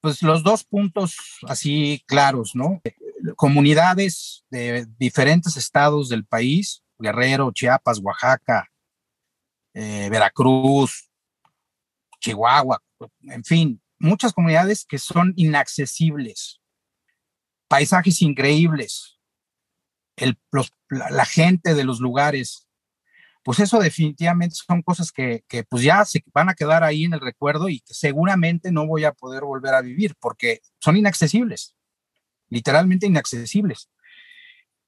Pues 0.02 0.22
los 0.22 0.44
dos 0.44 0.64
puntos 0.64 1.16
así 1.48 2.04
claros, 2.06 2.52
¿no? 2.54 2.82
Comunidades 3.36 4.46
de 4.50 4.86
diferentes 5.00 5.58
estados 5.58 6.10
del 6.10 6.26
país, 6.26 6.84
Guerrero, 7.00 7.52
Chiapas, 7.52 8.00
Oaxaca, 8.00 8.70
eh, 9.74 10.08
Veracruz, 10.12 11.10
Chihuahua, 12.20 12.82
en 13.24 13.44
fin, 13.44 13.82
muchas 14.00 14.34
comunidades 14.34 14.86
que 14.86 15.00
son 15.00 15.34
inaccesibles 15.36 16.62
paisajes 17.68 18.22
increíbles, 18.22 19.20
el, 20.16 20.38
la, 20.90 21.26
gente 21.26 21.74
de 21.74 21.84
los 21.84 22.00
lugares, 22.00 22.68
pues 23.44 23.60
eso 23.60 23.80
definitivamente 23.80 24.56
son 24.56 24.82
cosas 24.82 25.12
que, 25.12 25.44
pues 25.70 25.84
ya 25.84 26.06
se 26.06 26.24
van 26.34 26.50
a 26.50 26.56
quedar 26.56 26.84
ahí 26.84 27.04
en 27.04 27.14
el 27.14 27.20
recuerdo 27.20 27.70
y 27.70 27.82
que 27.82 27.94
seguramente 27.94 28.72
no 28.72 28.88
voy 28.88 29.04
a 29.04 29.14
poder 29.14 29.44
volver 29.44 29.74
a 29.74 29.82
vivir 29.82 30.16
porque 30.20 30.62
son 30.80 30.98
inaccesibles, 30.98 31.76
literalmente 32.50 33.08
inaccesibles. 33.08 33.90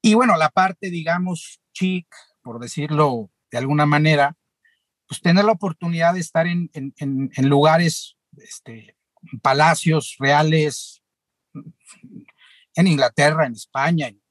Y 0.02 0.14
bueno, 0.14 0.38
la 0.38 0.50
parte, 0.50 0.90
digamos, 0.90 1.60
chic, 1.74 2.08
por 2.42 2.60
decirlo 2.60 3.30
de 3.52 3.58
alguna 3.58 3.86
manera, 3.86 4.36
pues 5.08 5.22
tener 5.22 5.46
la 5.46 5.54
oportunidad 5.54 6.14
de 6.14 6.20
estar 6.20 6.48
en, 6.48 6.70
en, 6.74 6.94
en 6.98 7.50
lugares, 7.50 8.18
este, 8.38 8.98
palacios 9.42 10.16
reales, 10.20 11.02
en 12.78 12.88
Inglaterra, 12.88 13.48
en 13.48 13.54
España, 13.54 14.08
en 14.08 14.22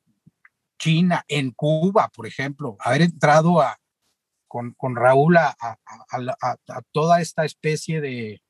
China, 0.79 1.25
en 1.27 1.51
Cuba, 1.51 2.09
por 2.15 2.29
ejemplo, 2.29 2.77
haber 2.79 3.03
entrado 3.03 3.61
a, 3.61 3.77
con, 4.47 4.73
con 4.75 4.95
Raúl 4.95 5.37
a, 5.37 5.57
a, 5.59 6.83
toda 6.93 7.21
esta 7.21 7.45
especie 7.45 8.01
de, 8.01 8.41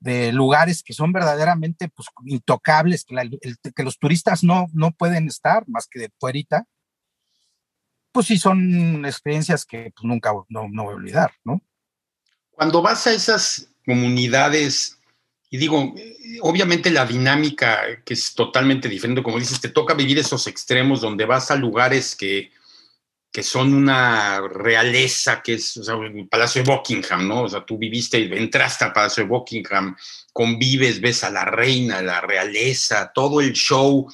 de, 0.00 0.32
lugares 0.32 0.82
que 0.82 0.94
son 0.94 1.12
verdaderamente 1.12 1.90
pues, 1.90 2.08
intocables, 2.24 3.04
que, 3.04 3.14
que, 3.74 3.82
los 3.82 3.98
turistas 3.98 4.42
no, 4.42 4.66
no 4.72 4.92
pueden 4.92 5.28
estar 5.28 5.68
más 5.68 5.86
que 5.86 5.98
de 6.00 6.10
puerita, 6.18 6.64
pues 8.10 8.26
sí 8.28 8.38
son 8.38 9.04
experiencias 9.04 9.66
que 9.66 9.92
pues, 9.94 10.04
nunca 10.04 10.32
no, 10.48 10.68
no 10.70 10.84
voy 10.84 10.94
a 10.94 10.96
olvidar, 10.96 11.32
¿no? 11.44 11.60
Cuando 12.52 12.80
vas 12.80 13.06
a 13.06 13.12
esas 13.12 13.68
comunidades 13.84 14.98
y 15.54 15.56
digo, 15.56 15.94
obviamente 16.40 16.90
la 16.90 17.06
dinámica 17.06 18.02
que 18.04 18.14
es 18.14 18.34
totalmente 18.34 18.88
diferente, 18.88 19.22
como 19.22 19.38
dices, 19.38 19.60
te 19.60 19.68
toca 19.68 19.94
vivir 19.94 20.18
esos 20.18 20.48
extremos 20.48 21.00
donde 21.00 21.26
vas 21.26 21.52
a 21.52 21.54
lugares 21.54 22.16
que, 22.16 22.50
que 23.30 23.44
son 23.44 23.72
una 23.72 24.40
realeza, 24.40 25.42
que 25.42 25.54
es 25.54 25.76
el 25.76 26.26
Palacio 26.26 26.64
de 26.64 26.72
Buckingham, 26.72 27.28
¿no? 27.28 27.42
O 27.44 27.48
sea, 27.48 27.64
tú 27.64 27.78
viviste, 27.78 28.36
entraste 28.36 28.84
al 28.84 28.92
Palacio 28.92 29.22
de 29.22 29.28
Buckingham, 29.28 29.94
convives, 30.32 31.00
ves 31.00 31.22
a 31.22 31.30
la 31.30 31.44
reina, 31.44 32.02
la 32.02 32.20
realeza, 32.20 33.12
todo 33.14 33.40
el 33.40 33.52
show, 33.52 34.08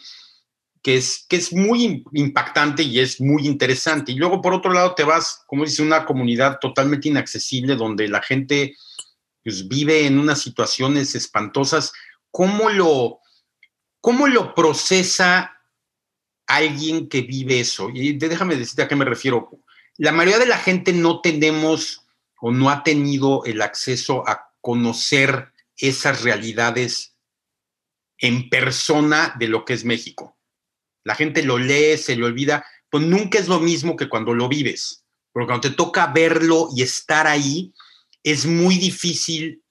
que 0.83 0.99
es, 0.99 1.25
que 1.27 1.37
es 1.37 1.55
muy 1.55 2.05
impactante 2.13 2.83
y 2.83 3.01
es 3.01 3.19
muy 3.19 3.47
interesante. 3.47 4.13
Y 4.13 4.17
luego, 4.17 4.43
por 4.43 4.53
otro 4.53 4.75
lado, 4.75 4.95
te 4.95 5.05
vas, 5.05 5.43
como 5.47 5.65
dice, 5.65 5.81
una 5.81 6.05
comunidad 6.05 6.59
totalmente 6.61 7.09
inaccesible 7.09 7.77
donde 7.77 8.09
la 8.09 8.21
gente 8.21 8.77
pues, 9.45 9.69
vive 9.69 10.07
en 10.07 10.19
unas 10.19 10.41
situaciones 10.41 11.15
espantosas, 11.15 11.93
¿cómo 12.31 12.71
lo, 12.71 13.21
cómo 14.01 14.27
lo 14.27 14.55
procesa 14.55 15.61
alguien 16.47 17.09
que 17.09 17.23
vive 17.23 17.61
eso, 17.61 17.91
y 17.95 18.13
déjame 18.15 18.57
decirte 18.57 18.83
a 18.83 18.89
qué 18.89 18.97
me 18.97 19.05
refiero, 19.05 19.51
la 19.97 20.11
mayoría 20.11 20.41
de 20.41 20.47
la 20.47 20.59
gente 20.59 20.93
no 20.93 21.21
tenemos 21.21 22.05
o 22.41 22.51
no 22.51 22.71
ha 22.71 22.83
tenido 22.83 23.45
el 23.45 23.63
acceso 23.63 24.29
a 24.29 24.51
conocer 24.61 25.53
esas 25.77 26.23
realidades 26.23 27.15
en 28.19 28.51
persona 28.51 29.35
de 29.39 29.49
lo 29.49 29.65
que 29.65 29.75
es 29.75 29.85
México. 29.85 30.37
La 31.05 31.15
gente 31.15 31.43
lo 31.43 31.59
lee, 31.59 31.97
se 31.97 32.17
le 32.17 32.25
olvida, 32.25 32.65
pues 32.91 33.05
nunca 33.05 33.39
es 33.39 33.47
lo 33.47 33.61
mismo 33.61 33.97
que 33.97 34.09
cuando 34.09 34.35
lo 34.35 34.49
vives, 34.49 35.05
porque 35.33 35.47
cuando 35.47 35.69
te 35.69 35.77
toca 35.77 36.09
verlo 36.09 36.69
y 36.75 36.83
estar 36.83 37.27
ahí, 37.27 37.73
es 38.23 38.47
muy 38.47 38.77
difícil, 38.77 39.63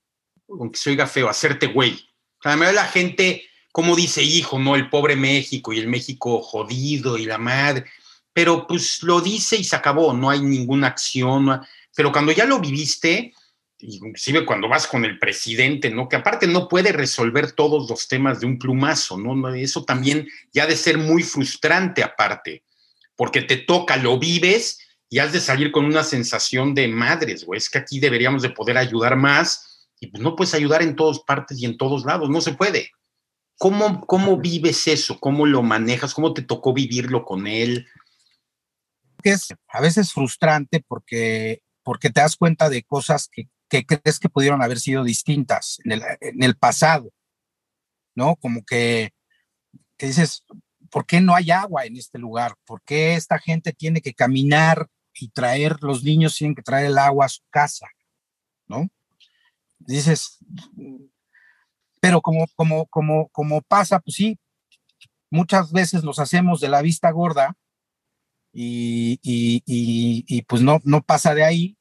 aunque 0.47 0.77
se 0.77 0.89
oiga 0.91 1.07
feo, 1.07 1.29
hacerte 1.29 1.67
güey. 1.67 1.99
La 2.43 2.55
la 2.55 2.85
gente, 2.85 3.43
como 3.71 3.95
dice, 3.95 4.23
hijo, 4.23 4.59
no, 4.59 4.75
el 4.75 4.89
pobre 4.89 5.15
México 5.15 5.73
y 5.73 5.79
el 5.79 5.87
México 5.87 6.41
jodido 6.41 7.17
y 7.17 7.25
la 7.25 7.37
madre, 7.37 7.85
pero 8.33 8.65
pues 8.67 9.03
lo 9.03 9.21
dice 9.21 9.57
y 9.57 9.63
se 9.63 9.75
acabó, 9.75 10.13
no 10.13 10.29
hay 10.29 10.41
ninguna 10.41 10.87
acción, 10.87 11.61
pero 11.95 12.11
cuando 12.11 12.31
ya 12.31 12.45
lo 12.45 12.59
viviste, 12.59 13.33
inclusive 13.79 14.45
cuando 14.45 14.67
vas 14.67 14.87
con 14.87 15.05
el 15.05 15.19
presidente, 15.19 15.89
¿no? 15.89 16.07
Que 16.07 16.17
aparte 16.17 16.47
no 16.47 16.67
puede 16.67 16.91
resolver 16.91 17.51
todos 17.53 17.89
los 17.89 18.07
temas 18.07 18.39
de 18.39 18.45
un 18.45 18.57
plumazo, 18.57 19.17
¿no? 19.17 19.53
Eso 19.53 19.83
también 19.83 20.27
ya 20.53 20.65
de 20.65 20.75
ser 20.75 20.97
muy 20.97 21.23
frustrante 21.23 22.03
aparte, 22.03 22.63
porque 23.15 23.41
te 23.41 23.57
toca, 23.57 23.97
lo 23.97 24.17
vives 24.17 24.79
y 25.09 25.19
has 25.19 25.33
de 25.33 25.39
salir 25.39 25.71
con 25.71 25.85
una 25.85 26.03
sensación 26.03 26.73
de 26.73 26.87
madres, 26.87 27.43
güey, 27.45 27.57
es 27.57 27.69
que 27.69 27.79
aquí 27.79 27.99
deberíamos 27.99 28.41
de 28.41 28.51
poder 28.51 28.77
ayudar 28.77 29.15
más 29.15 29.89
y 29.99 30.07
pues 30.07 30.21
no 30.21 30.35
puedes 30.35 30.53
ayudar 30.53 30.81
en 30.81 30.95
todas 30.95 31.19
partes 31.19 31.59
y 31.59 31.65
en 31.65 31.77
todos 31.77 32.05
lados, 32.05 32.29
no 32.29 32.41
se 32.41 32.53
puede. 32.53 32.91
¿Cómo, 33.57 34.05
cómo 34.05 34.37
vives 34.37 34.87
eso? 34.87 35.19
¿Cómo 35.19 35.45
lo 35.45 35.61
manejas? 35.63 36.13
¿Cómo 36.13 36.33
te 36.33 36.41
tocó 36.41 36.73
vivirlo 36.73 37.25
con 37.25 37.47
él? 37.47 37.87
Es 39.23 39.49
a 39.67 39.81
veces 39.81 40.13
frustrante 40.13 40.81
porque, 40.87 41.61
porque 41.83 42.09
te 42.09 42.21
das 42.21 42.37
cuenta 42.37 42.69
de 42.69 42.83
cosas 42.83 43.27
que 43.29 43.49
que 43.69 43.85
crees 43.85 44.19
que 44.19 44.29
pudieron 44.29 44.61
haber 44.61 44.79
sido 44.79 45.03
distintas 45.03 45.79
en 45.85 46.43
el, 46.43 46.57
pasado, 46.57 47.11
¿no? 48.15 48.35
Como 48.35 48.65
que, 48.65 49.13
que, 49.95 50.07
dices, 50.07 50.43
¿por 50.89 51.05
qué 51.05 51.21
no 51.21 51.35
hay 51.35 51.51
agua 51.51 51.85
en 51.85 51.95
este 51.95 52.17
lugar? 52.17 52.55
¿Por 52.65 52.81
qué 52.81 53.13
esta 53.13 53.37
gente 53.37 53.71
tiene 53.71 54.01
que 54.01 54.13
caminar 54.13 54.87
y 55.21 55.29
traer, 55.29 55.77
los 55.81 56.03
niños 56.03 56.35
tienen 56.35 56.55
que 56.55 56.61
traer 56.61 56.87
el 56.87 56.97
agua 56.97 57.25
a 57.25 57.29
su 57.29 57.41
casa, 57.49 57.87
¿no? 58.67 58.89
Dices, 59.79 60.37
pero 61.99 62.21
como, 62.21 62.47
como, 62.55 62.85
como, 62.87 63.29
como 63.29 63.61
pasa, 63.61 63.99
pues 63.99 64.15
sí, 64.15 64.39
muchas 65.29 65.71
veces 65.71 66.03
nos 66.03 66.19
hacemos 66.19 66.59
de 66.59 66.69
la 66.69 66.81
vista 66.81 67.11
gorda 67.11 67.55
y, 68.51 69.19
y, 69.21 69.63
y, 69.65 70.25
y 70.27 70.41
pues 70.43 70.61
no, 70.61 70.79
no 70.83 71.01
pasa 71.01 71.33
de 71.33 71.43
ahí 71.43 71.79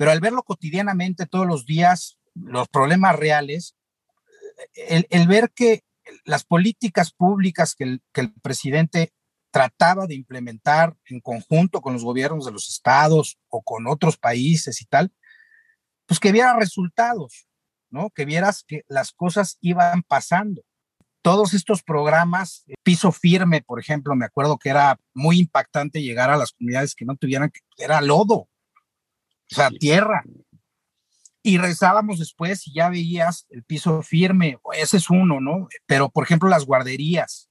pero 0.00 0.12
al 0.12 0.20
verlo 0.20 0.42
cotidianamente 0.44 1.26
todos 1.26 1.46
los 1.46 1.66
días, 1.66 2.18
los 2.34 2.68
problemas 2.68 3.16
reales, 3.16 3.76
el, 4.74 5.28
ver 5.28 5.52
que 5.54 5.84
las 6.24 6.42
políticas 6.42 7.12
públicas 7.12 7.74
que 7.74 7.84
el, 7.84 8.02
que 8.14 8.22
el 8.22 8.32
presidente 8.32 9.12
trataba 9.50 10.06
de 10.06 10.14
implementar 10.14 10.96
en 11.06 11.20
conjunto 11.20 11.80
con 11.80 11.92
los 11.92 12.04
gobiernos 12.04 12.46
de 12.46 12.52
los 12.52 12.68
estados 12.68 13.38
o 13.48 13.62
con 13.62 13.86
otros 13.86 14.16
países 14.16 14.80
y 14.80 14.86
tal, 14.86 15.12
pues 16.06 16.20
que 16.20 16.32
viera 16.32 16.58
resultados, 16.58 17.46
¿no? 17.90 18.10
Que 18.10 18.24
vieras 18.24 18.64
que 18.66 18.82
las 18.88 19.12
cosas 19.12 19.58
iban 19.60 20.02
pasando. 20.02 20.62
Todos 21.22 21.52
estos 21.52 21.82
programas, 21.82 22.64
piso 22.82 23.12
firme, 23.12 23.62
por 23.62 23.78
ejemplo, 23.78 24.14
me 24.16 24.24
acuerdo 24.24 24.58
que 24.58 24.70
era 24.70 24.98
muy 25.12 25.38
impactante 25.38 26.02
llegar 26.02 26.30
a 26.30 26.36
las 26.36 26.52
comunidades 26.52 26.94
que 26.94 27.04
no 27.04 27.16
tuvieran, 27.16 27.52
era 27.76 28.00
lodo, 28.00 28.36
o 29.50 29.54
sea, 29.54 29.70
tierra. 29.70 30.24
Y 31.42 31.58
rezábamos 31.58 32.18
después 32.18 32.66
y 32.66 32.74
ya 32.74 32.88
veías 32.88 33.46
el 33.50 33.64
piso 33.64 34.02
firme, 34.02 34.58
ese 34.74 34.98
es 34.98 35.10
uno, 35.10 35.40
¿no? 35.40 35.68
Pero, 35.86 36.10
por 36.10 36.24
ejemplo, 36.24 36.48
las 36.48 36.64
guarderías, 36.64 37.49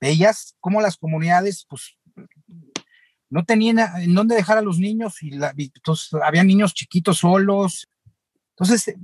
veías 0.00 0.56
cómo 0.60 0.80
las 0.80 0.96
comunidades, 0.96 1.66
pues, 1.68 1.96
no 3.30 3.44
tenían 3.44 3.78
en 4.00 4.14
dónde 4.14 4.36
dejar 4.36 4.58
a 4.58 4.62
los 4.62 4.78
niños 4.78 5.22
y, 5.22 5.34
entonces, 5.34 6.14
había 6.22 6.44
niños 6.44 6.74
chiquitos 6.74 7.18
solos. 7.18 7.88
Entonces, 8.50 8.94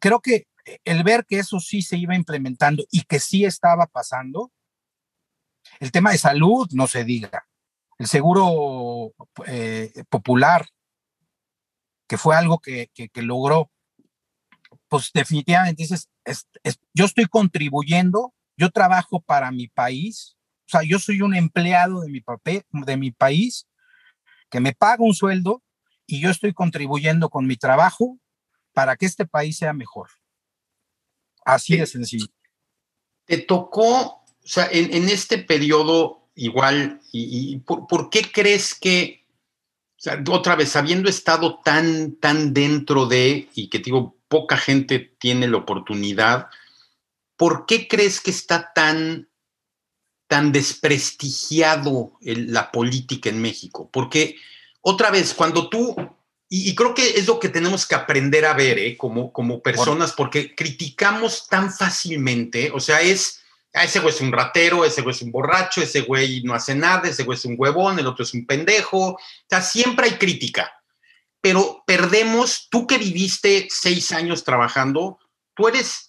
creo 0.00 0.20
que 0.20 0.46
el 0.84 1.02
ver 1.02 1.24
que 1.26 1.38
eso 1.38 1.60
sí 1.60 1.82
se 1.82 1.96
iba 1.96 2.14
implementando 2.14 2.84
y 2.90 3.02
que 3.02 3.20
sí 3.20 3.44
estaba 3.44 3.86
pasando, 3.86 4.52
el 5.80 5.92
tema 5.92 6.12
de 6.12 6.18
salud, 6.18 6.68
no 6.72 6.86
se 6.86 7.04
diga, 7.04 7.46
el 7.98 8.06
seguro 8.06 9.12
eh, 9.46 9.92
popular, 10.08 10.66
que 12.06 12.16
fue 12.16 12.36
algo 12.36 12.58
que, 12.58 12.90
logró, 13.16 13.70
pues 14.88 15.10
definitivamente 15.12 15.82
dices, 15.82 16.08
yo 16.94 17.04
estoy 17.04 17.26
contribuyendo, 17.26 18.34
yo 18.56 18.70
trabajo 18.70 19.20
para 19.20 19.50
mi 19.50 19.68
país, 19.68 20.37
o 20.68 20.70
sea, 20.70 20.82
yo 20.82 20.98
soy 20.98 21.22
un 21.22 21.34
empleado 21.34 22.02
de 22.02 22.10
mi, 22.10 22.20
papel, 22.20 22.62
de 22.70 22.98
mi 22.98 23.10
país 23.10 23.66
que 24.50 24.60
me 24.60 24.74
paga 24.74 25.02
un 25.02 25.14
sueldo 25.14 25.62
y 26.06 26.20
yo 26.20 26.28
estoy 26.28 26.52
contribuyendo 26.52 27.30
con 27.30 27.46
mi 27.46 27.56
trabajo 27.56 28.18
para 28.74 28.96
que 28.96 29.06
este 29.06 29.26
país 29.26 29.56
sea 29.56 29.72
mejor. 29.72 30.10
Así 31.42 31.78
de 31.78 31.86
sencillo. 31.86 32.26
Te 33.24 33.38
tocó, 33.38 33.88
o 33.88 34.26
sea, 34.44 34.68
en, 34.70 35.08
este 35.08 35.38
periodo 35.38 36.28
igual, 36.34 37.00
y, 37.12 37.56
por, 37.60 38.10
qué 38.10 38.30
crees 38.30 38.74
que 38.74 39.26
otra 40.30 40.54
vez, 40.54 40.76
habiendo 40.76 41.08
estado 41.08 41.60
tan, 41.60 42.16
tan 42.16 42.52
dentro 42.52 43.06
de, 43.06 43.48
y 43.54 43.70
que 43.70 43.78
digo, 43.78 44.18
poca 44.28 44.58
gente 44.58 44.98
tiene 45.18 45.48
la 45.48 45.56
oportunidad, 45.56 46.48
¿por 47.36 47.64
qué 47.64 47.88
crees 47.88 48.20
que 48.20 48.30
está 48.30 48.72
tan, 48.74 49.28
tan 50.28 50.52
desprestigiado 50.52 52.12
la 52.20 52.70
política 52.70 53.28
en 53.28 53.42
México? 53.42 53.90
Porque, 53.92 54.36
otra 54.80 55.10
vez, 55.10 55.34
cuando 55.34 55.68
tú, 55.68 55.96
y, 56.48 56.74
creo 56.74 56.94
que 56.94 57.18
es 57.18 57.26
lo 57.26 57.40
que 57.40 57.48
tenemos 57.48 57.86
que 57.86 57.96
aprender 57.96 58.46
a 58.46 58.54
ver, 58.54 58.78
¿eh? 58.78 58.96
como, 58.96 59.32
como 59.32 59.60
personas, 59.60 60.12
porque 60.12 60.54
criticamos 60.54 61.48
tan 61.48 61.72
fácilmente, 61.72 62.70
o 62.72 62.78
sea, 62.78 63.00
es 63.00 63.38
Ah, 63.74 63.84
ese 63.84 64.00
güey 64.00 64.14
es 64.14 64.20
un 64.20 64.32
ratero, 64.32 64.84
ese 64.84 65.02
güey 65.02 65.14
es 65.14 65.22
un 65.22 65.30
borracho, 65.30 65.82
ese 65.82 66.00
güey 66.00 66.42
no 66.42 66.54
hace 66.54 66.74
nada, 66.74 67.08
ese 67.08 67.24
güey 67.24 67.36
es 67.36 67.44
un 67.44 67.54
huevón, 67.58 67.98
el 67.98 68.06
otro 68.06 68.24
es 68.24 68.32
un 68.32 68.46
pendejo. 68.46 69.10
O 69.10 69.18
sea, 69.48 69.60
siempre 69.60 70.06
hay 70.06 70.12
crítica. 70.12 70.72
Pero 71.40 71.84
perdemos, 71.86 72.68
tú 72.70 72.86
que 72.86 72.98
viviste 72.98 73.68
seis 73.70 74.10
años 74.12 74.42
trabajando, 74.42 75.18
tú 75.54 75.68
eres 75.68 76.07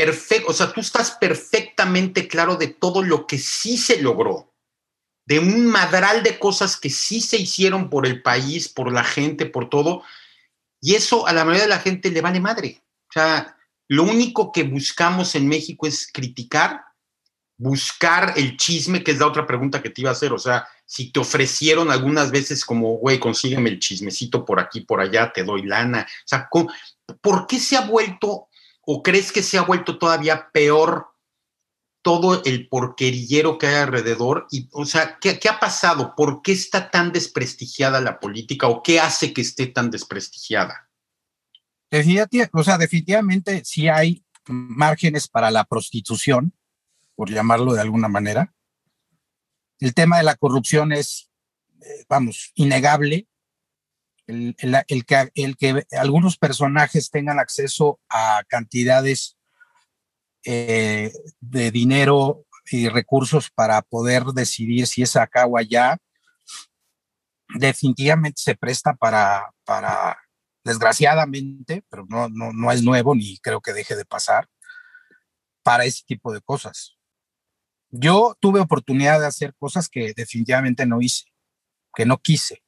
perfecto, 0.00 0.50
o 0.50 0.54
sea, 0.54 0.72
tú 0.72 0.80
estás 0.80 1.10
perfectamente 1.10 2.26
claro 2.26 2.56
de 2.56 2.68
todo 2.68 3.02
lo 3.02 3.26
que 3.26 3.36
sí 3.36 3.76
se 3.76 4.00
logró, 4.00 4.50
de 5.26 5.38
un 5.38 5.66
madral 5.66 6.22
de 6.22 6.38
cosas 6.38 6.78
que 6.78 6.88
sí 6.88 7.20
se 7.20 7.36
hicieron 7.36 7.90
por 7.90 8.06
el 8.06 8.22
país, 8.22 8.70
por 8.70 8.90
la 8.90 9.04
gente, 9.04 9.44
por 9.44 9.68
todo. 9.68 10.02
Y 10.80 10.94
eso 10.94 11.26
a 11.26 11.34
la 11.34 11.44
mayoría 11.44 11.64
de 11.64 11.68
la 11.68 11.80
gente 11.80 12.10
le 12.10 12.22
vale 12.22 12.40
madre. 12.40 12.82
O 13.10 13.12
sea, 13.12 13.58
lo 13.88 14.04
único 14.04 14.50
que 14.52 14.62
buscamos 14.62 15.34
en 15.34 15.46
México 15.46 15.86
es 15.86 16.10
criticar, 16.10 16.82
buscar 17.58 18.32
el 18.36 18.56
chisme, 18.56 19.04
que 19.04 19.10
es 19.10 19.18
la 19.18 19.26
otra 19.26 19.46
pregunta 19.46 19.82
que 19.82 19.90
te 19.90 20.00
iba 20.00 20.08
a 20.08 20.14
hacer. 20.14 20.32
O 20.32 20.38
sea, 20.38 20.66
si 20.86 21.12
te 21.12 21.20
ofrecieron 21.20 21.90
algunas 21.90 22.30
veces 22.30 22.64
como, 22.64 22.96
güey, 22.96 23.20
consígueme 23.20 23.68
el 23.68 23.80
chismecito 23.80 24.46
por 24.46 24.60
aquí, 24.60 24.80
por 24.80 25.02
allá, 25.02 25.30
te 25.30 25.44
doy 25.44 25.62
lana. 25.62 26.06
O 26.08 26.26
sea, 26.26 26.48
¿por 27.20 27.46
qué 27.46 27.60
se 27.60 27.76
ha 27.76 27.82
vuelto 27.82 28.48
o 28.92 29.04
crees 29.04 29.30
que 29.30 29.44
se 29.44 29.56
ha 29.56 29.62
vuelto 29.62 29.98
todavía 29.98 30.50
peor 30.52 31.14
todo 32.02 32.42
el 32.44 32.68
porquerillero 32.68 33.56
que 33.56 33.68
hay 33.68 33.76
alrededor? 33.76 34.48
Y, 34.50 34.68
o 34.72 34.84
sea, 34.84 35.16
¿qué, 35.20 35.38
¿qué, 35.38 35.48
ha 35.48 35.60
pasado? 35.60 36.16
¿Por 36.16 36.42
qué 36.42 36.50
está 36.50 36.90
tan 36.90 37.12
desprestigiada 37.12 38.00
la 38.00 38.18
política 38.18 38.66
o 38.66 38.82
qué 38.82 38.98
hace 38.98 39.32
que 39.32 39.42
esté 39.42 39.68
tan 39.68 39.92
desprestigiada? 39.92 40.90
Definitivamente, 41.88 42.50
o 42.52 42.64
sea, 42.64 42.78
definitivamente 42.78 43.64
sí 43.64 43.86
hay 43.86 44.24
márgenes 44.48 45.28
para 45.28 45.52
la 45.52 45.62
prostitución, 45.62 46.52
por 47.14 47.30
llamarlo 47.30 47.74
de 47.74 47.82
alguna 47.82 48.08
manera. 48.08 48.52
El 49.78 49.94
tema 49.94 50.16
de 50.16 50.24
la 50.24 50.34
corrupción 50.34 50.90
es, 50.90 51.30
eh, 51.80 52.06
vamos, 52.08 52.50
innegable. 52.56 53.28
El, 54.30 55.04
que, 55.04 55.84
algunos 55.92 56.36
personajes 56.38 57.10
tengan 57.10 57.38
acceso 57.38 58.00
a 58.08 58.42
cantidades 58.48 59.36
eh, 60.44 61.12
de 61.40 61.70
dinero 61.70 62.46
y 62.70 62.88
recursos 62.88 63.50
para 63.50 63.82
poder 63.82 64.24
decidir 64.26 64.86
si 64.86 65.02
es 65.02 65.16
acá 65.16 65.46
o 65.46 65.58
allá, 65.58 65.98
definitivamente 67.54 68.40
se 68.40 68.54
presta 68.54 68.94
para, 68.94 69.50
para 69.64 70.16
desgraciadamente, 70.64 71.84
pero 71.88 72.06
no, 72.08 72.28
no, 72.28 72.52
no 72.52 72.72
es 72.72 72.82
nuevo 72.82 73.14
ni 73.14 73.38
creo 73.38 73.60
que 73.60 73.72
deje 73.72 73.96
de 73.96 74.04
pasar, 74.04 74.48
para 75.62 75.84
ese 75.84 76.04
tipo 76.06 76.32
de 76.32 76.40
cosas. 76.40 76.96
Yo 77.90 78.36
tuve 78.40 78.60
oportunidad 78.60 79.20
de 79.20 79.26
hacer 79.26 79.54
cosas 79.58 79.88
que 79.88 80.12
definitivamente 80.14 80.86
no 80.86 81.00
hice, 81.00 81.24
que 81.94 82.06
no 82.06 82.18
quise, 82.18 82.62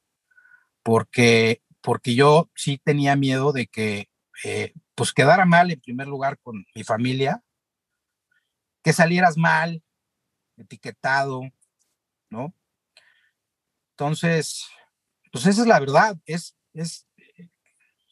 porque, 0.83 1.63
porque 1.81 2.13
yo 2.13 2.51
sí 2.55 2.79
tenía 2.83 3.15
miedo 3.15 3.53
de 3.53 3.67
que 3.67 4.09
eh, 4.43 4.73
pues 4.95 5.13
quedara 5.13 5.45
mal 5.45 5.71
en 5.71 5.79
primer 5.79 6.07
lugar 6.07 6.37
con 6.39 6.65
mi 6.75 6.83
familia, 6.83 7.41
que 8.83 8.93
salieras 8.93 9.37
mal, 9.37 9.81
etiquetado, 10.57 11.41
¿no? 12.29 12.53
Entonces, 13.91 14.67
pues 15.31 15.45
esa 15.45 15.61
es 15.61 15.67
la 15.67 15.79
verdad, 15.79 16.17
es, 16.25 16.55
es, 16.73 17.07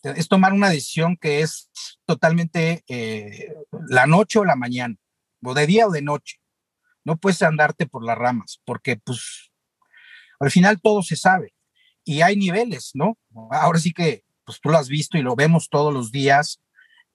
es 0.03 0.27
tomar 0.27 0.53
una 0.53 0.69
decisión 0.69 1.17
que 1.17 1.41
es 1.41 1.69
totalmente 2.05 2.83
eh, 2.87 3.53
la 3.87 4.07
noche 4.07 4.39
o 4.39 4.45
la 4.45 4.55
mañana, 4.55 4.95
o 5.43 5.53
de 5.53 5.67
día 5.67 5.87
o 5.87 5.91
de 5.91 6.01
noche. 6.01 6.37
No 7.03 7.17
puedes 7.17 7.41
andarte 7.41 7.87
por 7.87 8.03
las 8.03 8.17
ramas, 8.17 8.61
porque 8.63 8.95
pues 8.95 9.51
al 10.39 10.51
final 10.51 10.79
todo 10.81 11.01
se 11.01 11.15
sabe 11.15 11.53
y 12.03 12.21
hay 12.21 12.35
niveles, 12.35 12.91
¿no? 12.93 13.17
Ahora 13.51 13.79
sí 13.79 13.93
que 13.93 14.23
pues 14.43 14.59
tú 14.59 14.69
lo 14.69 14.77
has 14.77 14.89
visto 14.89 15.17
y 15.17 15.21
lo 15.21 15.35
vemos 15.35 15.69
todos 15.69 15.93
los 15.93 16.11
días. 16.11 16.59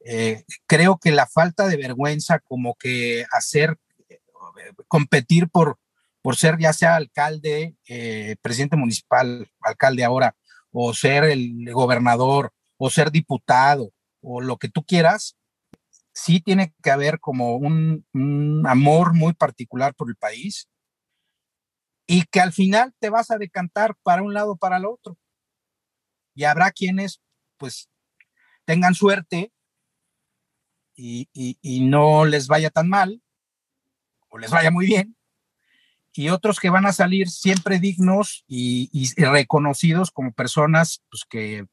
Eh, 0.05 0.45
creo 0.67 0.99
que 0.99 1.11
la 1.11 1.27
falta 1.27 1.67
de 1.67 1.77
vergüenza, 1.77 2.39
como 2.39 2.75
que 2.77 3.25
hacer, 3.33 3.77
competir 4.89 5.49
por, 5.49 5.79
por 6.23 6.37
ser 6.37 6.59
ya 6.59 6.73
sea 6.73 6.97
alcalde, 6.97 7.77
eh, 7.89 8.37
presidente 8.41 8.77
municipal, 8.77 9.51
alcalde 9.61 10.05
ahora, 10.05 10.37
o 10.71 10.95
ser 10.95 11.25
el 11.25 11.73
gobernador, 11.73 12.53
o 12.77 12.91
ser 12.91 13.11
diputado, 13.11 13.93
o 14.21 14.41
lo 14.41 14.57
que 14.59 14.69
tú 14.69 14.85
quieras, 14.85 15.37
sí 16.13 16.41
tiene 16.41 16.75
que 16.83 16.91
haber 16.91 17.21
como 17.21 17.57
un, 17.57 18.05
amor 18.67 19.15
muy 19.15 19.35
particular 19.35 19.95
por 19.95 20.09
el 20.09 20.17
país 20.17 20.69
y 22.07 22.25
que 22.25 22.41
al 22.41 22.53
final 22.53 22.95
te 22.99 23.11
vas 23.11 23.31
a 23.31 23.39
decantar 23.39 23.97
para 24.03 24.23
un 24.23 24.35
lado 24.35 24.53
o 24.53 24.57
para 24.57 24.77
el 24.77 24.87
otro. 24.87 25.19
Y 26.35 26.45
habrá 26.45 26.71
quienes 26.71 27.21
pues 27.57 27.89
tengan 28.65 28.95
suerte 28.95 29.53
y, 30.95 31.29
no 31.83 32.25
les 32.25 32.47
vaya 32.47 32.71
tan 32.71 32.89
mal 32.89 33.23
o 34.29 34.39
les 34.39 34.51
vaya 34.51 34.71
muy 34.71 34.87
bien 34.87 35.17
y 36.17 36.31
otros 36.31 36.59
que 36.61 36.71
van 36.71 36.87
a 36.87 36.93
salir 36.93 37.29
siempre 37.29 37.79
dignos 37.79 38.45
y, 38.49 38.91
reconocidos 39.17 40.11
como 40.11 40.33
personas 40.33 41.03
pues, 41.11 41.25
que, 41.29 41.67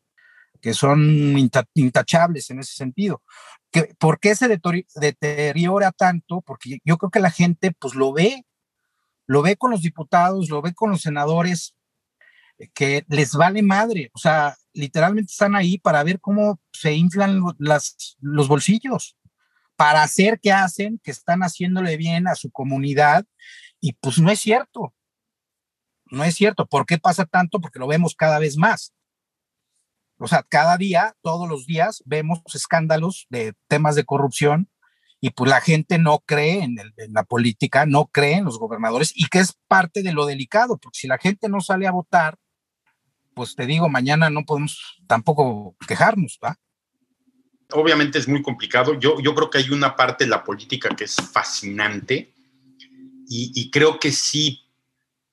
que 0.61 0.73
son 0.73 1.37
intachables 1.73 2.49
en 2.49 2.59
ese 2.59 2.73
sentido. 2.73 3.21
¿Por 3.97 4.19
qué 4.19 4.35
se 4.35 4.47
deteriora 4.47 5.91
tanto? 5.91 6.41
Porque 6.41 6.79
yo 6.83 6.97
creo 6.97 7.09
que 7.09 7.19
la 7.19 7.31
gente 7.31 7.71
pues 7.71 7.95
lo 7.95 8.11
ve, 8.13 8.45
lo 9.33 9.41
ve 9.41 9.57
con 9.57 9.71
los 9.71 9.81
diputados, 9.81 10.49
lo 10.51 10.61
ve 10.61 10.75
con 10.75 10.91
los 10.91 11.01
senadores, 11.01 11.75
eh, 12.59 12.69
que 12.71 13.03
les 13.07 13.33
vale 13.33 13.63
madre, 13.63 14.11
o 14.13 14.19
sea, 14.19 14.55
literalmente 14.73 15.31
están 15.31 15.55
ahí 15.55 15.79
para 15.79 16.03
ver 16.03 16.19
cómo 16.19 16.59
se 16.71 16.93
inflan 16.93 17.41
los 18.19 18.47
bolsillos, 18.47 19.17
para 19.75 20.03
hacer 20.03 20.39
que 20.39 20.51
hacen, 20.51 20.99
que 21.03 21.09
están 21.09 21.39
haciéndole 21.41 21.97
bien 21.97 22.27
a 22.27 22.35
su 22.35 22.51
comunidad, 22.51 23.25
y 23.81 23.93
pues 23.93 24.19
no 24.19 24.29
es 24.29 24.39
cierto, 24.39 24.93
no 26.05 26.23
es 26.23 26.35
cierto. 26.35 26.67
¿Por 26.67 26.85
qué 26.85 26.99
pasa 26.99 27.25
tanto? 27.25 27.59
Porque 27.59 27.79
lo 27.79 27.87
vemos 27.87 28.13
cada 28.15 28.37
vez 28.37 28.55
más. 28.55 28.93
O 30.19 30.27
sea, 30.27 30.43
cada 30.43 30.77
día, 30.77 31.15
todos 31.23 31.49
los 31.49 31.65
días, 31.65 32.03
vemos 32.05 32.39
escándalos 32.53 33.25
de 33.29 33.53
temas 33.67 33.95
de 33.95 34.05
corrupción 34.05 34.69
y 35.25 35.29
pues 35.29 35.49
la 35.49 35.61
gente 35.61 35.97
no 35.99 36.21
cree 36.25 36.65
en, 36.65 36.75
la 37.13 37.23
política, 37.23 37.85
no 37.85 38.07
cree 38.07 38.39
en 38.39 38.43
los 38.43 38.59
gobernadores 38.59 39.13
y 39.15 39.27
que 39.27 39.39
es 39.39 39.57
parte 39.69 40.03
de 40.03 40.11
lo 40.11 40.25
delicado, 40.25 40.77
porque 40.77 40.99
si 40.99 41.07
la 41.07 41.17
gente 41.17 41.47
no 41.47 41.61
sale 41.61 41.87
a 41.87 41.91
votar, 41.91 42.37
pues 43.33 43.55
te 43.55 43.65
digo, 43.65 43.87
mañana 43.87 44.29
no 44.29 44.43
podemos 44.43 44.97
tampoco 45.07 45.77
quejarnos, 45.87 46.37
¿va? 46.43 46.59
Obviamente 47.71 48.19
es 48.19 48.27
muy 48.27 48.41
complicado. 48.41 48.99
Yo, 48.99 49.17
yo 49.21 49.33
creo 49.33 49.49
que 49.49 49.59
hay 49.59 49.69
una 49.69 49.95
parte 49.95 50.25
de 50.25 50.29
la 50.29 50.43
política 50.43 50.89
que 50.89 51.05
es 51.05 51.15
fascinante 51.15 52.33
y, 53.29 53.71
creo 53.71 54.01
que 54.01 54.11
sí 54.11 54.59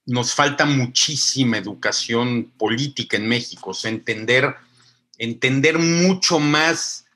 nos 0.06 0.32
falta 0.36 0.66
muchísima 0.66 1.58
educación 1.58 2.52
política 2.56 3.16
en 3.16 3.26
México, 3.26 3.70
o 3.70 3.74
sea, 3.74 3.90
entender 3.90 4.54
entender 5.18 5.80
mucho 5.80 6.38
más 6.38 7.06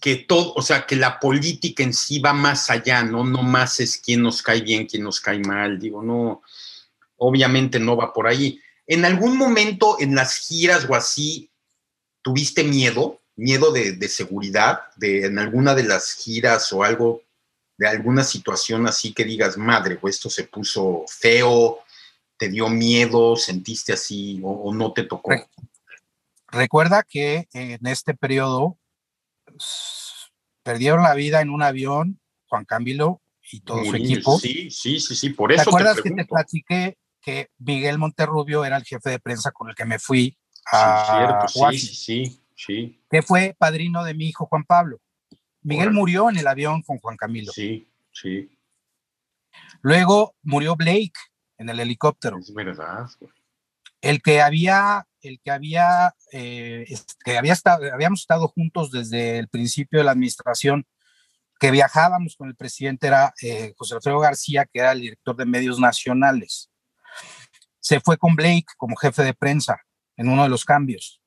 que 0.00 0.16
todo, 0.16 0.54
o 0.54 0.62
sea, 0.62 0.86
que 0.86 0.96
la 0.96 1.20
política 1.20 1.82
en 1.82 1.92
sí 1.92 2.18
va 2.18 2.32
más 2.32 2.70
allá, 2.70 3.02
¿no? 3.04 3.22
No 3.22 3.42
más 3.42 3.80
es 3.80 3.98
quién 3.98 4.22
nos 4.22 4.42
cae 4.42 4.62
bien, 4.62 4.86
quién 4.86 5.02
nos 5.02 5.20
cae 5.20 5.38
mal, 5.38 5.78
digo, 5.78 6.02
no, 6.02 6.42
obviamente 7.18 7.78
no 7.78 7.96
va 7.96 8.12
por 8.12 8.26
ahí. 8.26 8.58
¿En 8.86 9.04
algún 9.04 9.36
momento 9.36 9.98
en 10.00 10.14
las 10.14 10.38
giras 10.38 10.86
o 10.88 10.94
así 10.94 11.50
tuviste 12.22 12.64
miedo, 12.64 13.20
miedo 13.36 13.72
de, 13.72 14.08
seguridad, 14.08 14.80
de 14.96 15.26
en 15.26 15.38
alguna 15.38 15.74
de 15.74 15.84
las 15.84 16.14
giras 16.14 16.72
o 16.72 16.82
algo, 16.82 17.22
de 17.76 17.86
alguna 17.86 18.24
situación 18.24 18.86
así 18.86 19.12
que 19.12 19.24
digas, 19.24 19.58
madre, 19.58 19.96
pues 19.96 20.16
esto 20.16 20.30
se 20.30 20.44
puso 20.44 21.04
feo, 21.08 21.80
te 22.38 22.48
dio 22.48 22.70
miedo, 22.70 23.36
sentiste 23.36 23.92
así 23.92 24.40
o, 24.42 24.50
o 24.50 24.74
no 24.74 24.92
te 24.94 25.04
tocó? 25.04 25.30
Recuerda 26.48 27.02
que 27.02 27.48
en 27.52 27.86
este 27.86 28.14
periodo 28.14 28.79
perdieron 30.62 31.02
la 31.02 31.14
vida 31.14 31.40
en 31.40 31.50
un 31.50 31.62
avión 31.62 32.20
Juan 32.46 32.64
Camilo 32.64 33.22
y 33.52 33.60
todo 33.60 33.84
su 33.84 33.96
equipo. 33.96 34.38
Sí, 34.38 34.70
sí, 34.70 35.00
sí, 35.00 35.14
sí, 35.14 35.30
por 35.30 35.52
eso. 35.52 35.64
¿Te 35.64 35.70
acuerdas 35.70 36.00
que 36.00 36.10
te 36.10 36.24
platiqué 36.24 36.98
que 37.20 37.50
Miguel 37.58 37.98
Monterrubio 37.98 38.64
era 38.64 38.76
el 38.76 38.84
jefe 38.84 39.10
de 39.10 39.18
prensa 39.18 39.50
con 39.52 39.68
el 39.68 39.74
que 39.74 39.84
me 39.84 39.98
fui 39.98 40.36
a 40.66 41.40
sí, 41.48 41.56
cierto, 41.56 41.72
sí, 41.72 41.94
sí, 41.94 42.40
sí, 42.54 43.00
Que 43.10 43.22
fue 43.22 43.54
padrino 43.58 44.04
de 44.04 44.14
mi 44.14 44.28
hijo 44.28 44.46
Juan 44.46 44.64
Pablo. 44.64 45.00
Miguel 45.62 45.90
murió 45.90 46.30
en 46.30 46.38
el 46.38 46.46
avión 46.46 46.82
con 46.82 46.98
Juan 46.98 47.16
Camilo. 47.16 47.52
Sí, 47.52 47.86
sí. 48.12 48.50
Luego 49.82 50.34
murió 50.42 50.76
Blake 50.76 51.12
en 51.58 51.68
el 51.68 51.80
helicóptero. 51.80 52.38
Es 52.38 52.52
verdad. 52.54 53.06
El 54.00 54.22
que 54.22 54.40
había 54.40 55.06
el 55.22 55.40
que 55.40 55.50
había, 55.50 56.14
eh, 56.32 56.86
que 57.24 57.38
había 57.38 57.52
estado, 57.52 57.92
habíamos 57.92 58.20
estado 58.20 58.48
juntos 58.48 58.90
desde 58.90 59.38
el 59.38 59.48
principio 59.48 59.98
de 59.98 60.04
la 60.04 60.12
administración, 60.12 60.86
que 61.58 61.70
viajábamos 61.70 62.36
con 62.36 62.48
el 62.48 62.56
presidente 62.56 63.06
era 63.06 63.34
eh, 63.42 63.74
José 63.76 63.94
Alfredo 63.94 64.18
García, 64.18 64.64
que 64.64 64.80
era 64.80 64.92
el 64.92 65.00
director 65.02 65.36
de 65.36 65.44
medios 65.44 65.78
nacionales. 65.78 66.70
Se 67.80 68.00
fue 68.00 68.16
con 68.16 68.34
Blake 68.34 68.66
como 68.78 68.96
jefe 68.96 69.22
de 69.22 69.34
prensa 69.34 69.82
en 70.16 70.28
uno 70.28 70.42
de 70.42 70.48
los 70.48 70.64
cambios. 70.64 71.20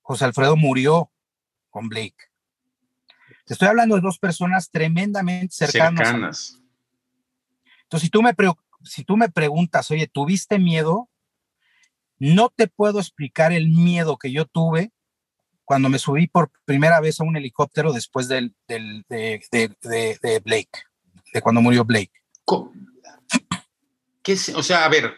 José 0.00 0.24
Alfredo 0.24 0.56
murió 0.56 1.12
con 1.70 1.88
Blake. 1.88 2.16
Te 3.46 3.54
estoy 3.54 3.68
hablando 3.68 3.94
de 3.94 4.00
dos 4.00 4.18
personas 4.18 4.70
tremendamente 4.70 5.54
cercanas. 5.54 6.08
cercanas. 6.08 6.58
Entonces, 7.84 8.06
si 8.06 8.10
tú, 8.10 8.22
me 8.22 8.34
si 8.84 9.04
tú 9.04 9.16
me 9.16 9.28
preguntas, 9.28 9.90
oye, 9.90 10.08
¿tuviste 10.08 10.58
miedo? 10.58 11.08
No 12.22 12.52
te 12.54 12.68
puedo 12.68 13.00
explicar 13.00 13.52
el 13.52 13.66
miedo 13.66 14.16
que 14.16 14.30
yo 14.30 14.44
tuve 14.44 14.92
cuando 15.64 15.88
me 15.88 15.98
subí 15.98 16.28
por 16.28 16.52
primera 16.64 17.00
vez 17.00 17.18
a 17.18 17.24
un 17.24 17.36
helicóptero 17.36 17.92
después 17.92 18.28
del, 18.28 18.54
de, 18.68 19.40
Blake, 20.44 20.70
de 21.34 21.40
cuando 21.40 21.60
murió 21.60 21.84
Blake. 21.84 22.12
¿Qué 24.22 24.36
o 24.54 24.62
sea, 24.62 24.84
a 24.84 24.88
ver, 24.88 25.14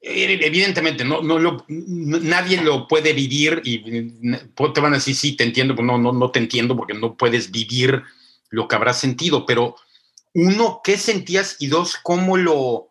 evidentemente 0.00 1.04
no, 1.04 1.22
no 1.22 1.64
nadie 1.68 2.60
lo 2.60 2.88
puede 2.88 3.12
vivir 3.12 3.62
y 3.62 4.10
te 4.74 4.80
van 4.80 4.94
a 4.94 4.96
decir, 4.96 5.14
sí, 5.14 5.36
te 5.36 5.44
entiendo, 5.44 5.76
pues 5.76 5.86
no, 5.86 5.96
no, 5.96 6.12
no 6.12 6.32
te 6.32 6.40
entiendo 6.40 6.76
porque 6.76 6.94
no 6.94 7.16
puedes 7.16 7.52
vivir 7.52 8.02
lo 8.50 8.66
que 8.66 8.74
habrás 8.74 8.98
sentido, 8.98 9.46
pero 9.46 9.76
uno, 10.34 10.80
¿qué 10.82 10.96
sentías? 10.96 11.54
Y 11.60 11.68
dos, 11.68 11.96
¿cómo 12.02 12.36
lo, 12.36 12.90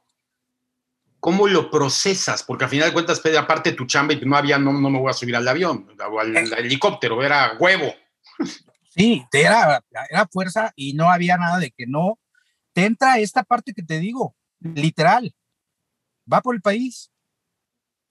¿Cómo 1.20 1.48
lo 1.48 1.70
procesas? 1.70 2.44
Porque 2.44 2.66
al 2.66 2.70
final 2.70 2.90
de 2.90 2.94
cuentas, 2.94 3.22
aparte 3.38 3.74
tu 3.74 3.86
chamba 3.86 4.14
y 4.14 4.22
no 4.22 4.38
había, 4.38 4.58
no, 4.58 4.72
no 4.74 4.90
me 4.90 5.00
voy 5.00 5.10
a 5.10 5.14
subir 5.14 5.36
al 5.36 5.48
avión 5.48 5.88
o 6.10 6.20
al, 6.20 6.36
helicóptero, 6.36 7.24
era 7.24 7.58
huevo. 7.60 7.94
Sí, 8.90 9.26
era, 9.32 9.84
era 10.10 10.28
fuerza 10.28 10.74
y 10.76 10.94
no 10.94 11.12
había 11.12 11.38
nada 11.38 11.60
de 11.60 11.72
que 11.72 11.86
no. 11.88 12.20
Te 12.74 12.86
entra 12.86 13.20
esta 13.20 13.44
parte 13.44 13.74
que 13.74 13.84
te 13.84 14.00
digo, 14.00 14.36
literal, 14.60 15.34
va 16.32 16.42
por 16.42 16.56
el 16.56 16.62
país. 16.62 17.12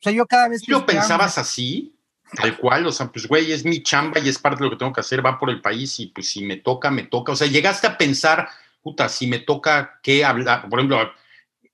O 0.01 0.03
sea, 0.03 0.13
yo 0.13 0.27
cada 0.27 0.49
vez 0.49 0.63
que... 0.63 0.73
¿Lo 0.73 0.85
pensabas 0.85 1.39
así? 1.39 1.97
Tal 2.35 2.57
cual, 2.59 2.87
o 2.87 2.93
sea, 2.93 3.07
pues 3.11 3.27
güey, 3.27 3.53
es 3.53 3.65
mi 3.65 3.83
chamba 3.83 4.19
y 4.19 4.29
es 4.29 4.39
parte 4.39 4.59
de 4.59 4.65
lo 4.65 4.71
que 4.71 4.79
tengo 4.79 4.93
que 4.93 5.01
hacer, 5.01 5.25
va 5.25 5.39
por 5.39 5.49
el 5.49 5.61
país 5.61 6.01
y 6.01 6.07
pues 6.07 6.29
si 6.29 6.45
me 6.45 6.57
toca, 6.57 6.91
me 6.91 7.05
toca. 7.05 7.33
O 7.33 7.37
sea, 7.37 7.47
llegaste 7.47 7.87
a 7.87 7.97
pensar, 7.97 8.49
puta, 8.83 9.09
si 9.09 9.29
me 9.29 9.39
toca, 9.39 10.01
¿qué 10.03 10.25
hablar? 10.25 10.69
Por 10.69 10.81
ejemplo, 10.81 11.13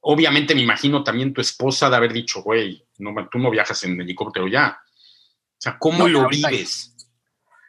obviamente 0.02 0.54
me 0.54 0.60
imagino 0.60 1.02
también 1.02 1.32
tu 1.32 1.40
esposa 1.40 1.88
de 1.88 1.96
haber 1.96 2.12
dicho, 2.12 2.42
güey, 2.42 2.86
no, 2.98 3.14
tú 3.30 3.38
no 3.38 3.50
viajas 3.50 3.82
en 3.84 4.00
helicóptero 4.00 4.48
ya. 4.48 4.78
O 4.82 5.58
sea, 5.58 5.78
¿cómo 5.78 6.08
lo 6.08 6.28
vives? 6.28 6.94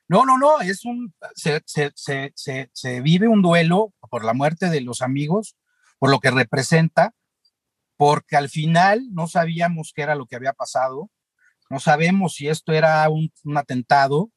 No, 0.07 0.25
no, 0.25 0.37
no, 0.37 0.59
es 0.61 0.83
un, 0.83 1.13
se, 1.35 1.61
se, 1.65 1.91
se, 1.95 2.69
se, 2.73 3.01
vive 3.01 3.27
un 3.27 3.41
duelo 3.41 3.93
por 4.09 4.25
la 4.25 4.33
muerte 4.33 4.69
de 4.69 4.81
los 4.81 5.01
amigos, 5.01 5.55
por 5.97 6.09
lo 6.09 6.19
que 6.19 6.31
representa, 6.31 7.13
porque 7.97 8.35
al 8.35 8.49
final 8.49 9.07
no 9.11 9.27
sabíamos 9.27 9.93
qué 9.95 10.01
era 10.01 10.15
lo 10.15 10.25
que 10.25 10.35
había 10.35 10.53
pasado, 10.53 11.09
no 11.69 11.79
sabemos 11.79 12.35
si 12.35 12.47
esto 12.49 12.73
era 12.73 13.07
un, 13.09 13.31
atentado 13.55 14.31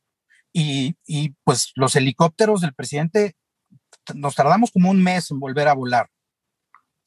y, 0.52 0.96
y, 1.06 1.30
pues 1.44 1.72
los 1.74 1.96
helicópteros 1.96 2.60
del 2.60 2.74
presidente 2.74 3.36
nos 4.14 4.34
tardamos 4.34 4.70
como 4.70 4.90
un 4.90 5.02
mes 5.02 5.30
en 5.30 5.40
volver 5.40 5.68
a 5.68 5.74
volar 5.74 6.08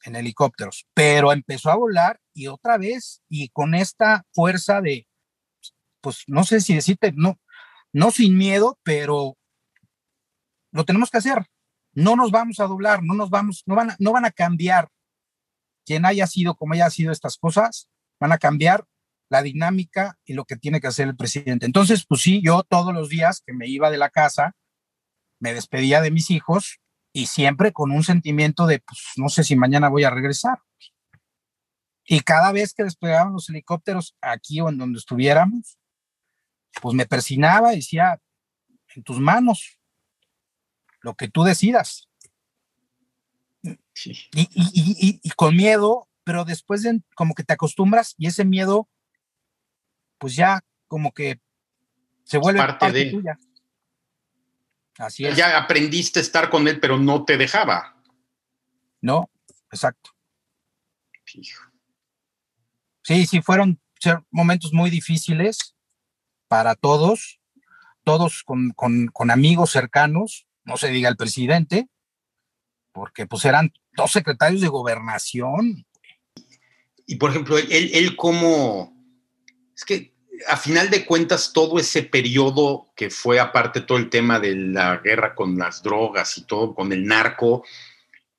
en 0.04 0.16
helicópteros, 0.16 0.86
pero 0.94 1.32
empezó 1.32 1.70
a 1.70 1.76
volar 1.76 2.20
y 2.34 2.46
otra 2.46 2.78
vez 2.78 3.22
y 3.28 3.48
con 3.50 3.74
esta 3.74 4.24
fuerza 4.32 4.80
de, 4.80 5.06
pues 6.00 6.24
no 6.26 6.44
sé 6.44 6.60
si 6.60 6.74
decirte, 6.74 7.12
no, 7.14 7.38
no 7.92 8.10
sin 8.10 8.36
miedo, 8.36 8.78
pero 8.82 9.36
lo 10.72 10.84
tenemos 10.84 11.10
que 11.10 11.18
hacer. 11.18 11.46
No 11.92 12.16
nos 12.16 12.30
vamos 12.30 12.60
a 12.60 12.66
doblar, 12.66 13.02
no 13.02 13.14
nos 13.14 13.30
vamos, 13.30 13.62
no 13.66 13.74
van 13.74 13.90
a, 13.90 13.96
no 13.98 14.12
van 14.12 14.24
a 14.24 14.30
cambiar 14.30 14.88
quien 15.84 16.06
haya 16.06 16.26
sido, 16.26 16.54
como 16.54 16.74
haya 16.74 16.88
sido 16.90 17.10
estas 17.10 17.36
cosas, 17.36 17.88
van 18.20 18.32
a 18.32 18.38
cambiar 18.38 18.84
la 19.28 19.42
dinámica 19.42 20.18
y 20.24 20.34
lo 20.34 20.44
que 20.44 20.56
tiene 20.56 20.80
que 20.80 20.88
hacer 20.88 21.08
el 21.08 21.16
presidente. 21.16 21.66
Entonces, 21.66 22.04
pues 22.06 22.20
sí, 22.22 22.40
yo 22.42 22.62
todos 22.62 22.92
los 22.94 23.08
días 23.08 23.42
que 23.44 23.52
me 23.52 23.68
iba 23.68 23.90
de 23.90 23.98
la 23.98 24.10
casa, 24.10 24.54
me 25.40 25.54
despedía 25.54 26.00
de 26.00 26.10
mis 26.10 26.30
hijos 26.30 26.79
y 27.12 27.26
siempre 27.26 27.72
con 27.72 27.90
un 27.90 28.04
sentimiento 28.04 28.66
de, 28.66 28.80
pues 28.80 29.00
no 29.16 29.28
sé 29.28 29.44
si 29.44 29.56
mañana 29.56 29.88
voy 29.88 30.04
a 30.04 30.10
regresar. 30.10 30.58
Y 32.04 32.20
cada 32.20 32.52
vez 32.52 32.74
que 32.74 32.84
despegaban 32.84 33.32
los 33.32 33.48
helicópteros 33.48 34.16
aquí 34.20 34.60
o 34.60 34.68
en 34.68 34.78
donde 34.78 34.98
estuviéramos, 34.98 35.78
pues 36.80 36.94
me 36.94 37.06
persinaba 37.06 37.72
y 37.72 37.76
decía, 37.76 38.20
en 38.94 39.02
tus 39.02 39.20
manos, 39.20 39.78
lo 41.00 41.14
que 41.14 41.28
tú 41.28 41.42
decidas. 41.44 42.08
Y, 44.32 45.30
con 45.36 45.56
miedo, 45.56 46.08
pero 46.24 46.44
después 46.44 46.82
de, 46.82 47.00
como 47.14 47.34
que 47.34 47.44
te 47.44 47.52
acostumbras 47.52 48.14
y 48.18 48.26
ese 48.26 48.44
miedo, 48.44 48.88
pues 50.18 50.34
ya 50.36 50.60
como 50.86 51.12
que 51.12 51.40
se 52.24 52.38
vuelve 52.38 52.60
parte, 52.60 52.92
de 52.92 53.10
tuya. 53.10 53.38
Así 54.98 55.24
es. 55.24 55.36
Ya 55.36 55.56
aprendiste 55.56 56.18
a 56.18 56.22
estar 56.22 56.50
con 56.50 56.68
él, 56.68 56.80
pero 56.80 56.98
no 56.98 57.24
te 57.24 57.36
dejaba. 57.36 57.96
No, 59.00 59.30
exacto. 59.70 60.10
Sí, 63.02 63.26
sí, 63.26 63.42
fueron 63.42 63.80
momentos 64.30 64.72
muy 64.72 64.90
difíciles 64.90 65.74
para 66.48 66.74
todos, 66.74 67.40
todos 68.04 68.42
con, 68.42 68.72
con, 68.72 69.30
amigos 69.30 69.70
cercanos, 69.70 70.46
no 70.64 70.76
se 70.76 70.88
diga 70.88 71.08
el 71.08 71.16
presidente, 71.16 71.88
porque 72.92 73.26
pues 73.26 73.44
eran 73.44 73.72
dos 73.92 74.12
secretarios 74.12 74.60
de 74.60 74.68
gobernación. 74.68 75.86
Y 77.06 77.16
por 77.16 77.30
ejemplo, 77.30 77.58
él, 77.58 77.90
él 77.92 78.16
como, 78.16 78.92
es 79.76 79.84
que 79.84 80.14
a 80.46 80.56
final 80.56 80.90
de 80.90 81.04
cuentas, 81.04 81.52
todo 81.52 81.78
ese 81.78 82.02
periodo 82.02 82.92
que 82.96 83.10
fue 83.10 83.40
aparte 83.40 83.80
todo 83.80 83.98
el 83.98 84.10
tema 84.10 84.38
de 84.38 84.54
la 84.54 84.98
guerra 84.98 85.34
con 85.34 85.58
las 85.58 85.82
drogas 85.82 86.36
y 86.38 86.42
todo, 86.42 86.74
con 86.74 86.92
el 86.92 87.06
narco, 87.06 87.64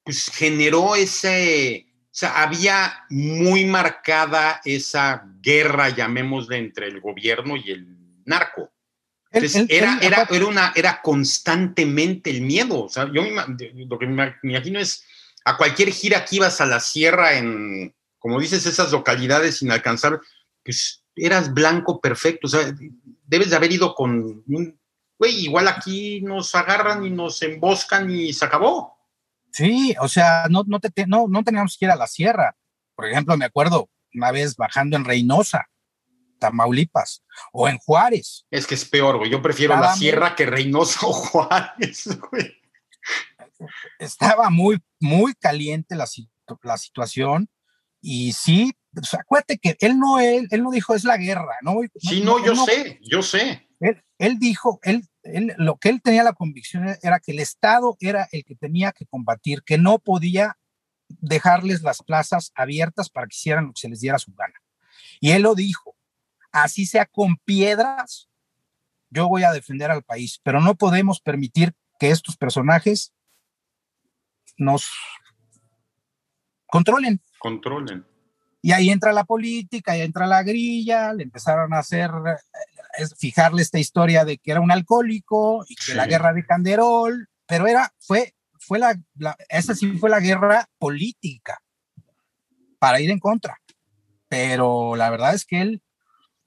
pues 0.03 0.31
generó 0.33 0.95
ese, 0.95 1.87
o 2.05 2.09
sea, 2.11 2.41
había 2.41 3.05
muy 3.09 3.65
marcada 3.65 4.61
esa 4.65 5.23
guerra, 5.41 5.89
llamémosle, 5.89 6.57
entre 6.57 6.87
el 6.87 6.99
gobierno 6.99 7.55
y 7.57 7.71
el 7.71 7.87
narco. 8.25 8.71
Entonces, 9.31 9.65
era, 9.69 9.97
era, 10.01 10.27
era, 10.29 10.45
una, 10.45 10.73
era 10.75 11.01
constantemente 11.01 12.29
el 12.29 12.41
miedo. 12.41 12.83
O 12.83 12.89
sea, 12.89 13.09
yo 13.13 13.23
lo 13.87 13.97
que 13.97 14.05
me 14.05 14.35
imagino 14.43 14.79
es 14.79 15.05
a 15.45 15.55
cualquier 15.55 15.91
gira 15.91 16.25
que 16.25 16.35
ibas 16.35 16.59
a 16.59 16.65
la 16.65 16.79
sierra 16.81 17.37
en, 17.37 17.95
como 18.19 18.39
dices, 18.39 18.65
esas 18.65 18.91
localidades 18.91 19.61
inalcanzables, 19.61 20.21
pues 20.63 21.00
eras 21.15 21.53
blanco 21.53 21.99
perfecto, 21.99 22.47
o 22.47 22.49
sea, 22.49 22.73
debes 23.25 23.49
de 23.49 23.55
haber 23.55 23.71
ido 23.71 23.93
con 23.95 24.43
un, 24.47 24.79
güey, 25.17 25.45
igual 25.45 25.67
aquí 25.67 26.21
nos 26.21 26.53
agarran 26.55 27.05
y 27.05 27.09
nos 27.09 27.41
emboscan 27.41 28.09
y 28.09 28.33
se 28.33 28.45
acabó. 28.45 28.97
Sí, 29.51 29.93
o 29.99 30.07
sea, 30.07 30.47
no, 30.49 30.63
no, 30.65 30.79
te, 30.79 31.05
no, 31.07 31.27
no 31.27 31.43
teníamos 31.43 31.77
que 31.77 31.85
ir 31.85 31.91
a 31.91 31.95
la 31.95 32.07
sierra. 32.07 32.55
Por 32.95 33.07
ejemplo, 33.07 33.35
me 33.37 33.45
acuerdo 33.45 33.89
una 34.13 34.31
vez 34.31 34.55
bajando 34.55 34.95
en 34.95 35.05
Reynosa, 35.05 35.67
Tamaulipas, 36.39 37.23
o 37.51 37.67
en 37.67 37.77
Juárez. 37.77 38.45
Es 38.49 38.65
que 38.65 38.75
es 38.75 38.85
peor, 38.85 39.17
güey. 39.17 39.29
Yo 39.29 39.41
prefiero 39.41 39.77
la 39.77 39.93
sierra 39.93 40.35
que 40.35 40.45
Reynosa 40.45 41.05
o 41.05 41.13
Juárez, 41.13 42.19
güey. 42.31 42.57
Estaba 43.99 44.49
muy, 44.49 44.81
muy 44.99 45.33
caliente 45.35 45.95
la, 45.95 46.07
la 46.63 46.77
situación 46.77 47.47
y 48.01 48.33
sí, 48.33 48.73
acuérdate 49.13 49.57
que 49.57 49.77
él 49.79 49.97
no, 49.97 50.19
él, 50.19 50.47
él 50.51 50.63
no 50.63 50.71
dijo 50.71 50.93
es 50.93 51.03
la 51.03 51.17
guerra, 51.17 51.57
¿no? 51.61 51.75
Sí, 51.95 52.21
no, 52.21 52.43
yo 52.43 52.55
sé, 52.65 52.99
yo 53.01 53.21
sé. 53.21 53.67
Él, 54.19 54.37
dijo, 54.37 54.79
él, 54.83 55.09
lo 55.57 55.77
que 55.77 55.89
él 55.89 56.01
tenía 56.03 56.23
la 56.23 56.33
convicción 56.33 56.95
era 57.01 57.19
que 57.19 57.31
el 57.31 57.39
Estado 57.39 57.97
era 57.99 58.27
el 58.31 58.43
que 58.43 58.55
tenía 58.55 58.91
que 58.91 59.07
combatir, 59.07 59.63
que 59.63 59.79
no 59.79 59.97
podía 59.97 60.57
dejarles 61.07 61.81
las 61.81 62.03
plazas 62.03 62.51
abiertas 62.53 63.09
para 63.09 63.25
que 63.25 63.35
hicieran 63.35 63.65
lo 63.65 63.73
que 63.73 63.81
se 63.81 63.89
les 63.89 64.01
diera 64.01 64.19
su 64.19 64.33
gana. 64.33 64.53
Y 65.19 65.31
él 65.31 65.41
lo 65.41 65.55
dijo, 65.55 65.95
así 66.51 66.85
sea 66.85 67.05
con 67.07 67.37
piedras, 67.37 68.29
yo 69.09 69.27
voy 69.27 69.43
a 69.43 69.51
defender 69.51 69.89
al 69.89 70.03
país, 70.03 70.39
pero 70.43 70.61
no 70.61 70.75
podemos 70.75 71.19
permitir 71.19 71.73
que 71.99 72.11
estos 72.11 72.37
personajes 72.37 73.13
nos 74.57 74.91
controlen. 76.67 77.21
Controlen. 77.39 78.10
Y 78.61 78.73
ahí 78.73 78.89
entra 78.89 79.11
la 79.11 79.23
política, 79.23 79.93
ahí 79.93 80.01
entra 80.01 80.27
la 80.27 80.43
grilla, 80.43 81.13
le 81.13 81.23
empezaron 81.23 81.73
a 81.73 81.79
hacer, 81.79 82.11
eh, 82.97 83.05
fijarle 83.17 83.61
esta 83.61 83.79
historia 83.79 84.23
de 84.23 84.37
que 84.37 84.51
era 84.51 84.61
un 84.61 84.71
alcohólico 84.71 85.65
y 85.67 85.75
que 85.75 85.95
la 85.95 86.05
guerra 86.05 86.33
de 86.33 86.45
Canderol, 86.45 87.27
pero 87.47 87.67
era, 87.67 87.91
fue, 87.99 88.35
fue 88.59 88.79
la, 88.79 88.95
esa 89.49 89.73
sí 89.73 89.97
fue 89.97 90.09
la 90.09 90.19
guerra 90.19 90.69
política 90.77 91.61
para 92.79 92.99
ir 92.99 93.09
en 93.09 93.19
contra. 93.19 93.57
Pero 94.27 94.95
la 94.95 95.09
verdad 95.09 95.33
es 95.33 95.45
que 95.45 95.61
él, 95.61 95.83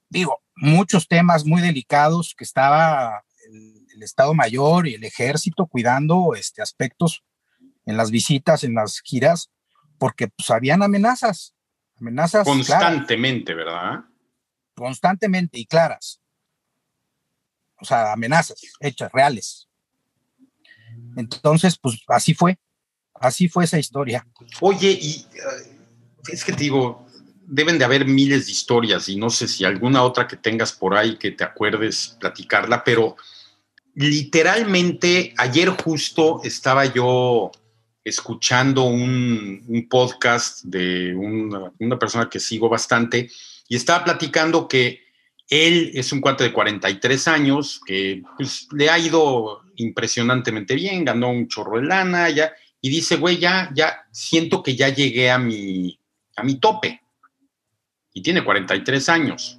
digo, 0.09 0.43
muchos 0.57 1.09
temas 1.09 1.45
muy 1.45 1.61
delicados 1.61 2.35
que 2.37 2.45
estaba 2.45 3.25
el, 3.51 4.03
Estado 4.03 4.35
Mayor 4.35 4.87
y 4.89 4.95
el 4.95 5.05
Ejército 5.05 5.67
cuidando 5.67 6.35
este, 6.35 6.61
aspectos 6.61 7.23
en 7.87 7.97
las 7.97 8.11
visitas, 8.11 8.65
en 8.65 8.75
las 8.75 9.01
giras, 9.01 9.51
porque 9.99 10.29
pues 10.29 10.51
habían 10.51 10.83
amenazas, 10.83 11.54
amenazas 12.01 12.45
constantemente, 12.45 13.55
¿verdad? 13.55 14.05
Constantemente 14.75 15.59
y 15.59 15.67
claras. 15.67 16.21
O 17.81 17.85
sea, 17.85 18.13
amenazas 18.13 18.61
hechas, 18.81 19.11
reales. 19.13 19.69
Entonces, 21.17 21.79
pues 21.79 22.03
así 22.09 22.35
fue, 22.35 22.59
así 23.15 23.49
fue 23.49 23.65
esa 23.65 23.79
historia. 23.79 24.27
Oye, 24.61 24.91
y 24.91 25.27
eh, 25.35 25.77
es 26.29 26.45
que 26.45 26.53
te 26.53 26.65
digo, 26.65 27.07
deben 27.47 27.79
de 27.79 27.85
haber 27.85 28.07
miles 28.07 28.47
de 28.47 28.53
historias 28.53 29.09
y 29.09 29.17
no 29.17 29.31
sé 29.31 29.49
si 29.49 29.65
alguna 29.65 30.03
otra 30.03 30.27
que 30.27 30.37
tengas 30.37 30.73
por 30.73 30.97
ahí 30.97 31.19
que 31.19 31.31
te 31.31 31.45
acuerdes 31.45 32.17
platicarla, 32.21 32.85
pero 32.85 33.17
literalmente 33.95 35.35
ayer 35.37 35.69
justo 35.71 36.41
estaba 36.43 36.87
yo 36.87 37.53
escuchando 38.05 38.85
un, 38.85 39.87
podcast 39.89 40.63
de 40.65 41.15
una, 41.15 41.99
persona 41.99 42.29
que 42.29 42.39
sigo 42.39 42.69
bastante 42.69 43.31
y 43.69 43.77
estaba 43.77 44.05
platicando 44.05 44.69
que 44.69 45.03
él 45.49 45.91
es 45.95 46.13
un 46.13 46.21
cuate 46.21 46.45
de 46.45 46.53
43 46.53 47.29
años 47.29 47.81
que 47.85 48.23
pues, 48.37 48.69
le 48.73 48.91
ha 48.91 48.99
ido 48.99 49.63
impresionantemente 49.77 50.75
bien, 50.75 51.05
ganó 51.05 51.31
un 51.31 51.49
chorro 51.49 51.79
de 51.79 51.87
lana 51.87 52.31
ya, 52.31 52.53
y 52.81 52.91
dice, 52.91 53.17
güey, 53.17 53.39
ya, 53.39 53.71
ya 53.75 54.07
siento 54.11 54.63
que 54.63 54.77
ya 54.77 54.91
llegué 54.91 55.31
a 55.31 55.39
mi, 55.39 55.99
a 56.37 56.43
mi 56.43 56.57
tope. 56.57 57.01
Y 58.13 58.23
tiene 58.23 58.45
43 58.45 59.09
años 59.09 59.59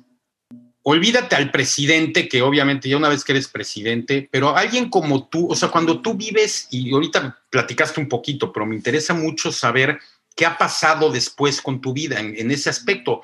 olvídate 0.87 1.35
al 1.35 1.49
presidente, 1.49 2.29
que 2.29 2.43
obviamente 2.43 2.87
ya 2.87 2.97
una 2.97 3.09
vez 3.09 3.23
que 3.23 3.31
eres 3.31 3.47
presidente, 3.47 4.29
pero 4.31 4.55
alguien 4.55 4.87
como 4.91 5.27
tú, 5.27 5.51
o 5.51 5.55
sea, 5.55 5.69
cuando 5.69 5.99
tú 5.99 6.13
vives, 6.13 6.67
y 6.69 6.93
ahorita 6.93 7.41
platicaste 7.49 7.99
un 7.99 8.07
poquito, 8.07 8.53
pero 8.53 8.67
me 8.67 8.75
interesa 8.75 9.15
mucho 9.15 9.51
saber 9.51 9.99
qué 10.35 10.45
ha 10.45 10.59
pasado 10.59 11.11
después 11.11 11.59
con 11.59 11.81
tu 11.81 11.91
vida 11.91 12.19
en, 12.19 12.51
ese 12.51 12.69
aspecto. 12.69 13.23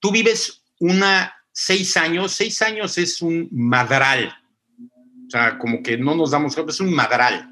Tú 0.00 0.10
vives 0.10 0.62
una 0.78 1.34
seis 1.52 1.94
años, 1.98 2.32
seis 2.32 2.62
años 2.62 2.96
es 2.96 3.20
un 3.20 3.48
madral, 3.52 4.34
o 5.26 5.30
sea, 5.30 5.58
como 5.58 5.82
que 5.82 5.98
no 5.98 6.14
nos 6.14 6.30
damos 6.30 6.54
cuenta, 6.54 6.72
es 6.72 6.80
un 6.80 6.94
madral. 6.94 7.50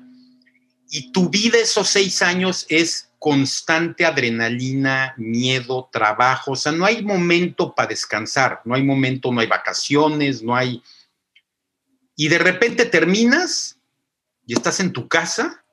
Y 0.89 1.13
tu 1.13 1.29
vida 1.29 1.59
esos 1.59 1.89
seis 1.89 2.23
años 2.23 2.65
es 2.71 3.11
constante 3.27 4.07
adrenalina, 4.07 5.13
miedo, 5.17 5.89
trabajo, 5.91 6.53
o 6.53 6.55
sea, 6.55 6.71
no 6.71 6.85
hay 6.85 7.03
momento 7.03 7.75
para 7.75 7.89
descansar, 7.89 8.61
no 8.65 8.77
hay 8.77 8.85
momento, 8.85 9.33
no 9.33 9.41
hay 9.41 9.49
vacaciones, 9.49 10.45
no 10.45 10.55
hay... 10.55 10.81
Y 12.15 12.29
de 12.29 12.39
repente 12.39 12.85
terminas 12.85 13.79
y 14.47 14.53
estás 14.53 14.79
en 14.79 14.93
tu 14.93 15.09
casa. 15.09 15.65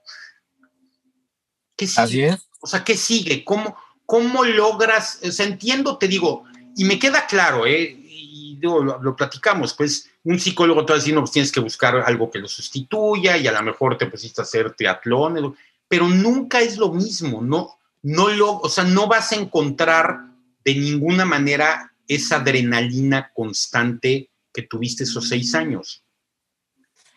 ¿Qué 1.75 1.87
Así 1.95 2.23
es. 2.23 2.41
O 2.59 2.65
sea, 2.65 2.83
¿qué 2.83 2.97
sigue? 2.97 3.45
¿Cómo, 3.45 3.77
cómo 4.07 4.43
logras? 4.43 5.19
O 5.23 5.31
sea, 5.31 5.45
entiendo, 5.45 5.99
te 5.99 6.07
digo, 6.07 6.45
y 6.75 6.85
me 6.85 6.97
queda 6.97 7.27
claro, 7.27 7.67
¿eh? 7.67 7.95
Y 8.03 8.57
digo, 8.59 8.83
lo, 8.83 9.15
platicamos, 9.15 9.75
pues 9.75 10.09
un 10.23 10.39
psicólogo 10.39 10.87
te 10.87 10.93
va 10.93 10.97
a 10.97 10.99
decir, 10.99 11.13
no, 11.13 11.21
pues 11.21 11.33
tienes 11.33 11.51
que 11.51 11.59
buscar 11.59 11.97
algo 11.97 12.31
que 12.31 12.39
lo 12.39 12.47
sustituya 12.47 13.37
y 13.37 13.45
a 13.45 13.51
lo 13.51 13.61
mejor 13.61 13.95
te 13.95 14.07
pusiste 14.07 14.41
a 14.41 14.43
hacer 14.43 14.73
triatlón, 14.73 15.55
pero 15.93 16.09
nunca 16.09 16.59
es 16.59 16.77
lo 16.77 16.91
mismo, 16.91 17.39
no, 17.43 17.77
no 18.01 18.29
lo, 18.29 18.57
o 18.57 18.67
sea, 18.67 18.83
no 18.83 19.05
vas 19.07 19.31
a 19.31 19.35
encontrar 19.35 20.21
de 20.65 20.73
ninguna 20.73 21.23
manera 21.23 21.93
esa 22.07 22.37
adrenalina 22.37 23.31
constante 23.31 24.31
que 24.51 24.63
tuviste 24.63 25.03
esos 25.03 25.29
seis 25.29 25.53
años. 25.53 26.03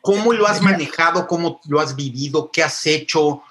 ¿Cómo 0.03 0.35
lo 0.35 0.47
has 0.47 0.61
manejado? 0.61 1.27
¿Cómo 1.27 1.59
lo 1.67 1.81
has 1.81 1.97
vivido? 1.97 2.51
¿Qué 2.51 2.63
has 2.63 2.87
hecho? 2.87 3.43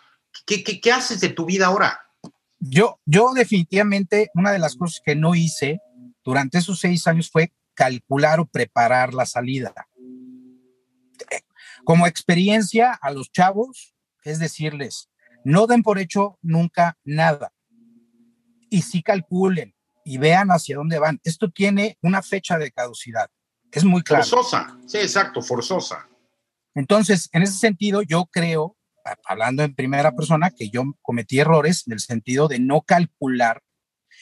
¿Qué, 0.46 0.64
qué, 0.64 0.92
haces 0.92 1.22
de 1.22 1.30
tu 1.30 1.44
vida 1.46 1.66
ahora? 1.66 2.02
Yo, 2.60 3.00
yo 3.04 3.34
definitivamente, 3.34 4.30
una 4.36 4.52
de 4.52 4.60
las 4.60 4.76
cosas 4.76 5.02
que 5.04 5.16
no 5.16 5.34
hice 5.34 5.80
durante 6.24 6.60
esos 6.60 6.80
seis 6.80 7.08
años 7.08 7.32
fue 7.32 7.52
calcular 7.74 8.40
o 8.40 8.46
preparar 8.46 9.16
la 9.16 9.26
salida. 9.26 9.74
Como 11.84 12.06
experiencia 12.06 12.94
a 12.94 13.10
los 13.10 13.32
chavos, 13.32 13.96
es 14.24 14.38
decirles, 14.38 15.10
no 15.46 15.68
den 15.68 15.84
por 15.84 16.00
hecho 16.00 16.38
nunca 16.42 16.98
nada. 17.06 17.54
Y 18.70 18.82
sí 18.82 19.04
calculen 19.04 19.74
y 20.04 20.18
vean 20.18 20.50
hacia 20.50 20.76
dónde 20.76 21.00
van. 21.00 21.22
Esto 21.24 21.50
tiene 21.50 21.98
una 22.02 22.22
fecha 22.22 22.58
de 22.58 22.72
caducidad. 22.72 23.30
Es 23.72 23.86
muy 23.86 24.02
claro. 24.02 24.24
Forzosa, 24.24 24.78
sí, 24.88 24.98
exacto, 24.98 25.42
forzosa. 25.42 26.10
Entonces, 26.74 27.30
en 27.32 27.44
ese 27.44 27.58
sentido, 27.58 28.02
yo 28.02 28.26
creo, 28.26 28.76
hablando 29.24 29.64
en 29.64 29.76
primera 29.76 30.16
persona, 30.16 30.50
que 30.50 30.70
yo 30.70 30.84
cometí 31.02 31.40
errores 31.40 31.84
en 31.86 31.94
el 31.94 32.00
sentido 32.00 32.48
de 32.48 32.60
no 32.60 32.82
calcular 32.82 33.62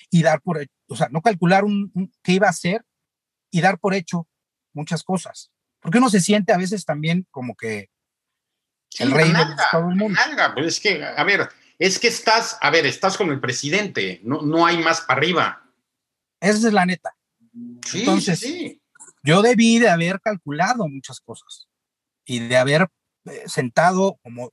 y 0.09 0.23
dar 0.23 0.41
por, 0.41 0.65
o 0.87 0.95
sea, 0.95 1.07
no 1.09 1.21
calcular 1.21 1.63
un, 1.63 1.91
qué 2.21 2.33
iba 2.33 2.47
a 2.47 2.51
hacer 2.51 2.83
y 3.49 3.61
dar 3.61 3.79
por 3.79 3.93
hecho 3.93 4.27
muchas 4.73 5.03
cosas. 5.03 5.51
Porque 5.79 5.99
uno 5.99 6.09
se 6.09 6.19
siente 6.19 6.51
a 6.51 6.57
veces 6.57 6.85
también 6.85 7.27
como 7.31 7.55
que 7.55 7.89
el 8.99 9.11
rey 9.11 9.31
de 9.31 9.45
todo 9.71 9.89
el 9.89 9.95
mundo. 9.95 10.19
Pues 10.53 10.67
es 10.67 10.79
que, 10.79 11.03
a 11.03 11.23
ver, 11.23 11.49
es 11.79 11.99
que 11.99 12.07
estás, 12.07 12.57
a 12.61 12.69
ver, 12.69 12.85
estás 12.85 13.17
con 13.17 13.29
el 13.29 13.39
presidente, 13.39 14.21
no, 14.23 14.41
no 14.41 14.65
hay 14.65 14.77
más 14.77 15.01
para 15.01 15.19
arriba. 15.19 15.63
Esa 16.39 16.67
es 16.67 16.73
la 16.73 16.85
neta. 16.85 17.15
Sí, 17.85 17.99
Entonces, 17.99 18.39
sí 18.39 18.79
yo 19.23 19.41
debí 19.41 19.79
de 19.79 19.89
haber 19.89 20.19
calculado 20.19 20.87
muchas 20.87 21.21
cosas 21.21 21.67
y 22.25 22.39
de 22.39 22.57
haber 22.57 22.89
eh, 23.25 23.43
sentado 23.47 24.19
como 24.21 24.51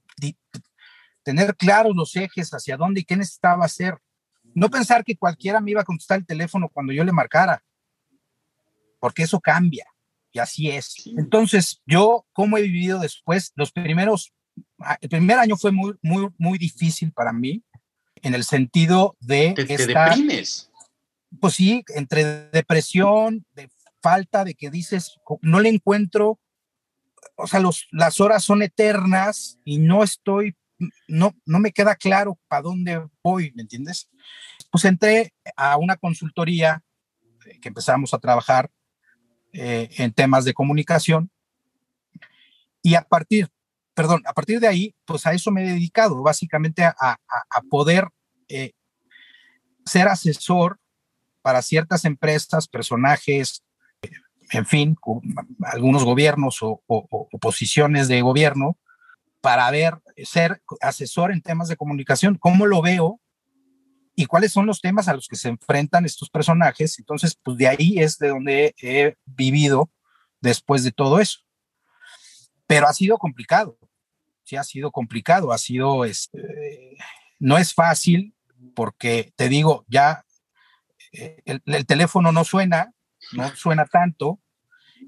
tener 1.24 1.56
claros 1.56 1.94
los 1.94 2.14
ejes 2.16 2.50
hacia 2.50 2.76
dónde 2.76 3.00
y 3.00 3.04
qué 3.04 3.16
necesitaba 3.16 3.64
hacer. 3.64 3.98
No 4.54 4.70
pensar 4.70 5.04
que 5.04 5.16
cualquiera 5.16 5.60
me 5.60 5.72
iba 5.72 5.80
a 5.80 5.84
contestar 5.84 6.18
el 6.18 6.26
teléfono 6.26 6.68
cuando 6.68 6.92
yo 6.92 7.04
le 7.04 7.12
marcara, 7.12 7.62
porque 9.00 9.24
eso 9.24 9.40
cambia 9.40 9.86
y 10.32 10.38
así 10.38 10.70
es. 10.70 10.94
Entonces, 11.16 11.82
yo, 11.86 12.26
¿cómo 12.32 12.58
he 12.58 12.62
vivido 12.62 12.98
después? 12.98 13.52
Los 13.56 13.72
primeros, 13.72 14.32
ah, 14.80 14.98
el 15.00 15.08
primer 15.08 15.38
año 15.38 15.56
fue 15.56 15.72
muy, 15.72 15.94
muy, 16.02 16.28
muy 16.38 16.58
difícil 16.58 17.12
para 17.12 17.32
mí 17.32 17.64
en 18.22 18.34
el 18.34 18.44
sentido 18.44 19.16
de... 19.20 19.54
Que 19.54 19.64
te 19.64 19.86
deprimes. 19.86 20.70
Pues 21.40 21.54
sí, 21.54 21.84
entre 21.94 22.48
depresión, 22.50 23.46
de 23.54 23.70
falta 24.02 24.44
de 24.44 24.54
que 24.54 24.70
dices, 24.70 25.18
no 25.42 25.60
le 25.60 25.68
encuentro, 25.68 26.40
o 27.36 27.46
sea, 27.46 27.60
los, 27.60 27.86
las 27.92 28.20
horas 28.20 28.42
son 28.44 28.62
eternas 28.62 29.58
y 29.64 29.78
no 29.78 30.02
estoy, 30.02 30.56
no, 31.06 31.34
no 31.46 31.58
me 31.60 31.72
queda 31.72 31.94
claro 31.94 32.38
para 32.48 32.62
dónde 32.62 33.06
voy, 33.22 33.52
¿me 33.54 33.62
entiendes? 33.62 34.10
Pues 34.70 34.84
entré 34.84 35.34
a 35.56 35.76
una 35.76 35.96
consultoría 35.96 36.82
eh, 37.46 37.60
que 37.60 37.68
empezamos 37.68 38.12
a 38.14 38.18
trabajar 38.18 38.70
eh, 39.52 39.88
en 39.98 40.12
temas 40.12 40.44
de 40.44 40.54
comunicación. 40.54 41.30
Y 42.82 42.94
a 42.94 43.02
partir, 43.02 43.48
perdón, 43.94 44.22
a 44.26 44.32
partir 44.32 44.60
de 44.60 44.68
ahí, 44.68 44.94
pues 45.04 45.26
a 45.26 45.32
eso 45.32 45.50
me 45.50 45.64
he 45.64 45.72
dedicado, 45.72 46.22
básicamente 46.22 46.84
a, 46.84 46.94
a, 46.98 47.60
poder 47.68 48.08
eh, 48.48 48.72
ser 49.84 50.08
asesor 50.08 50.78
para 51.42 51.62
ciertas 51.62 52.04
empresas, 52.04 52.68
personajes, 52.68 53.62
en 54.52 54.66
fin, 54.66 54.96
algunos 55.62 56.04
gobiernos 56.04 56.58
o, 56.60 56.82
posiciones 57.40 58.08
de 58.08 58.20
gobierno 58.20 58.76
para 59.40 59.70
ver, 59.70 59.98
ser 60.24 60.60
asesor 60.80 61.32
en 61.32 61.40
temas 61.40 61.68
de 61.68 61.76
comunicación, 61.76 62.36
cómo 62.36 62.66
lo 62.66 62.82
veo 62.82 63.20
y 64.20 64.26
cuáles 64.26 64.52
son 64.52 64.66
los 64.66 64.82
temas 64.82 65.08
a 65.08 65.14
los 65.14 65.26
que 65.28 65.36
se 65.36 65.48
enfrentan 65.48 66.04
estos 66.04 66.28
personajes. 66.28 66.98
Entonces, 66.98 67.38
pues 67.42 67.56
de 67.56 67.68
ahí 67.68 68.00
es 68.00 68.18
de 68.18 68.28
donde 68.28 68.74
he 68.82 69.16
vivido 69.24 69.90
después 70.42 70.84
de 70.84 70.92
todo 70.92 71.20
eso. 71.20 71.38
Pero 72.66 72.86
ha 72.86 72.92
sido 72.92 73.16
complicado, 73.16 73.78
sí 74.44 74.56
ha 74.56 74.64
sido 74.64 74.90
complicado, 74.90 75.52
ha 75.52 75.58
sido, 75.58 76.04
este, 76.04 76.98
no 77.38 77.56
es 77.56 77.72
fácil 77.72 78.34
porque 78.74 79.32
te 79.36 79.48
digo, 79.48 79.86
ya 79.88 80.26
eh, 81.12 81.42
el 81.46 81.86
teléfono 81.86 82.30
no 82.30 82.44
suena, 82.44 82.92
no 83.32 83.48
suena 83.56 83.86
tanto, 83.86 84.38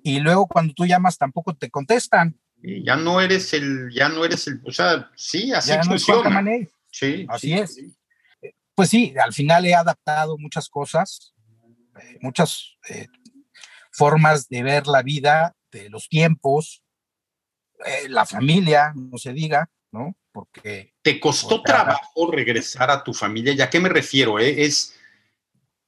y 0.02 0.20
luego 0.20 0.47
cuando 0.47 0.72
tú 0.72 0.86
llamas 0.86 1.18
tampoco 1.18 1.55
te 1.55 1.68
contestan. 1.68 2.40
Y 2.62 2.82
ya 2.82 2.97
no 2.97 3.20
eres 3.20 3.52
el, 3.52 3.90
ya 3.93 4.09
no 4.09 4.24
eres 4.24 4.47
el, 4.47 4.59
o 4.64 4.72
sea, 4.72 5.10
sí, 5.16 5.52
así 5.52 5.70
funciona. 5.86 6.43
sí, 6.90 7.26
así 7.28 7.52
es. 7.52 7.78
Pues 8.74 8.89
sí, 8.89 9.15
al 9.23 9.32
final 9.32 9.66
he 9.66 9.74
adaptado 9.74 10.39
muchas 10.39 10.69
cosas, 10.69 11.35
eh, 12.01 12.19
muchas 12.20 12.77
eh, 12.89 13.07
formas 13.90 14.49
de 14.49 14.62
ver 14.62 14.86
la 14.86 15.03
vida, 15.03 15.55
de 15.70 15.90
los 15.90 16.09
tiempos, 16.09 16.82
eh, 17.85 18.09
la 18.09 18.24
familia, 18.24 18.93
no 18.94 19.19
se 19.19 19.32
diga, 19.32 19.70
¿no? 19.90 20.16
Porque... 20.32 20.94
¿Te 21.03 21.20
costó 21.20 21.62
trabajo 21.62 22.31
regresar 22.31 22.90
a 22.90 23.05
tu 23.05 23.12
familia? 23.12 23.53
¿Ya 23.53 23.69
qué 23.69 23.81
me 23.81 23.89
refiero? 23.89 24.39
Es 24.39 24.94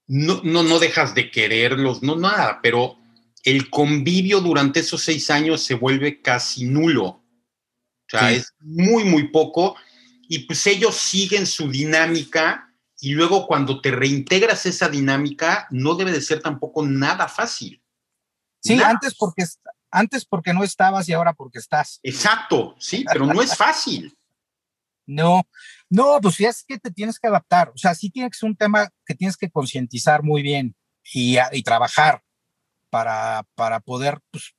no, 0.07 0.43
no, 0.43 0.63
no 0.63 0.79
dejas 0.79 1.15
de 1.15 1.31
quererlos, 1.31 2.03
no 2.03 2.17
nada, 2.17 2.61
pero 2.63 2.99
el 3.43 3.71
convivio 3.71 4.41
durante 4.41 4.81
esos 4.81 5.03
seis 5.03 5.31
años 5.31 5.63
se 5.63 5.75
vuelve 5.75 6.21
casi 6.21 6.65
nulo. 6.65 7.07
O 7.07 7.23
sea, 8.09 8.33
es 8.33 8.53
muy, 8.61 9.05
muy 9.05 9.29
poco. 9.29 9.77
Y 10.29 10.41
pues 10.41 10.67
ellos 10.67 10.97
siguen 10.97 11.47
su 11.47 11.71
dinámica 11.71 12.64
y 13.05 13.13
luego 13.13 13.47
cuando 13.47 13.83
te 13.83 13.91
reintegras 13.91 14.65
esa 14.65 14.89
dinámica, 14.89 15.67
no 15.71 15.95
debe 15.95 16.11
de 16.11 16.23
ser 16.23 16.41
tampoco 16.41 16.87
nada 16.87 17.29
fácil. 17.29 17.83
Sí, 18.63 18.81
antes 18.83 19.15
porque, 19.15 19.45
antes 19.91 20.25
porque 20.25 20.55
no 20.55 20.65
estabas 20.65 21.07
y 21.11 21.13
ahora 21.13 21.35
porque 21.35 21.59
estás. 21.59 22.01
Exacto, 22.03 22.75
sí, 22.79 23.05
pero 23.13 23.27
no 23.27 23.43
es 23.43 23.55
fácil. 23.59 24.17
No, 25.07 25.43
no, 25.91 26.19
pues 26.23 26.41
es 26.41 26.65
que 26.67 26.79
te 26.79 26.91
tienes 26.91 27.19
que 27.19 27.29
adaptar. 27.29 27.69
O 27.75 27.77
sea, 27.77 27.95
sí 27.95 28.09
tiene 28.09 28.31
que 28.31 28.39
ser 28.39 28.49
un 28.49 28.57
tema 28.57 28.89
que 29.05 29.15
tienes 29.15 29.37
que 29.37 29.51
concientizar 29.51 30.23
muy 30.23 30.41
bien 30.41 30.75
y, 31.13 31.37
y 31.53 31.63
trabajar 31.63 32.23
para, 32.89 33.45
para 33.55 33.81
poder 33.81 34.19
pues, 34.31 34.55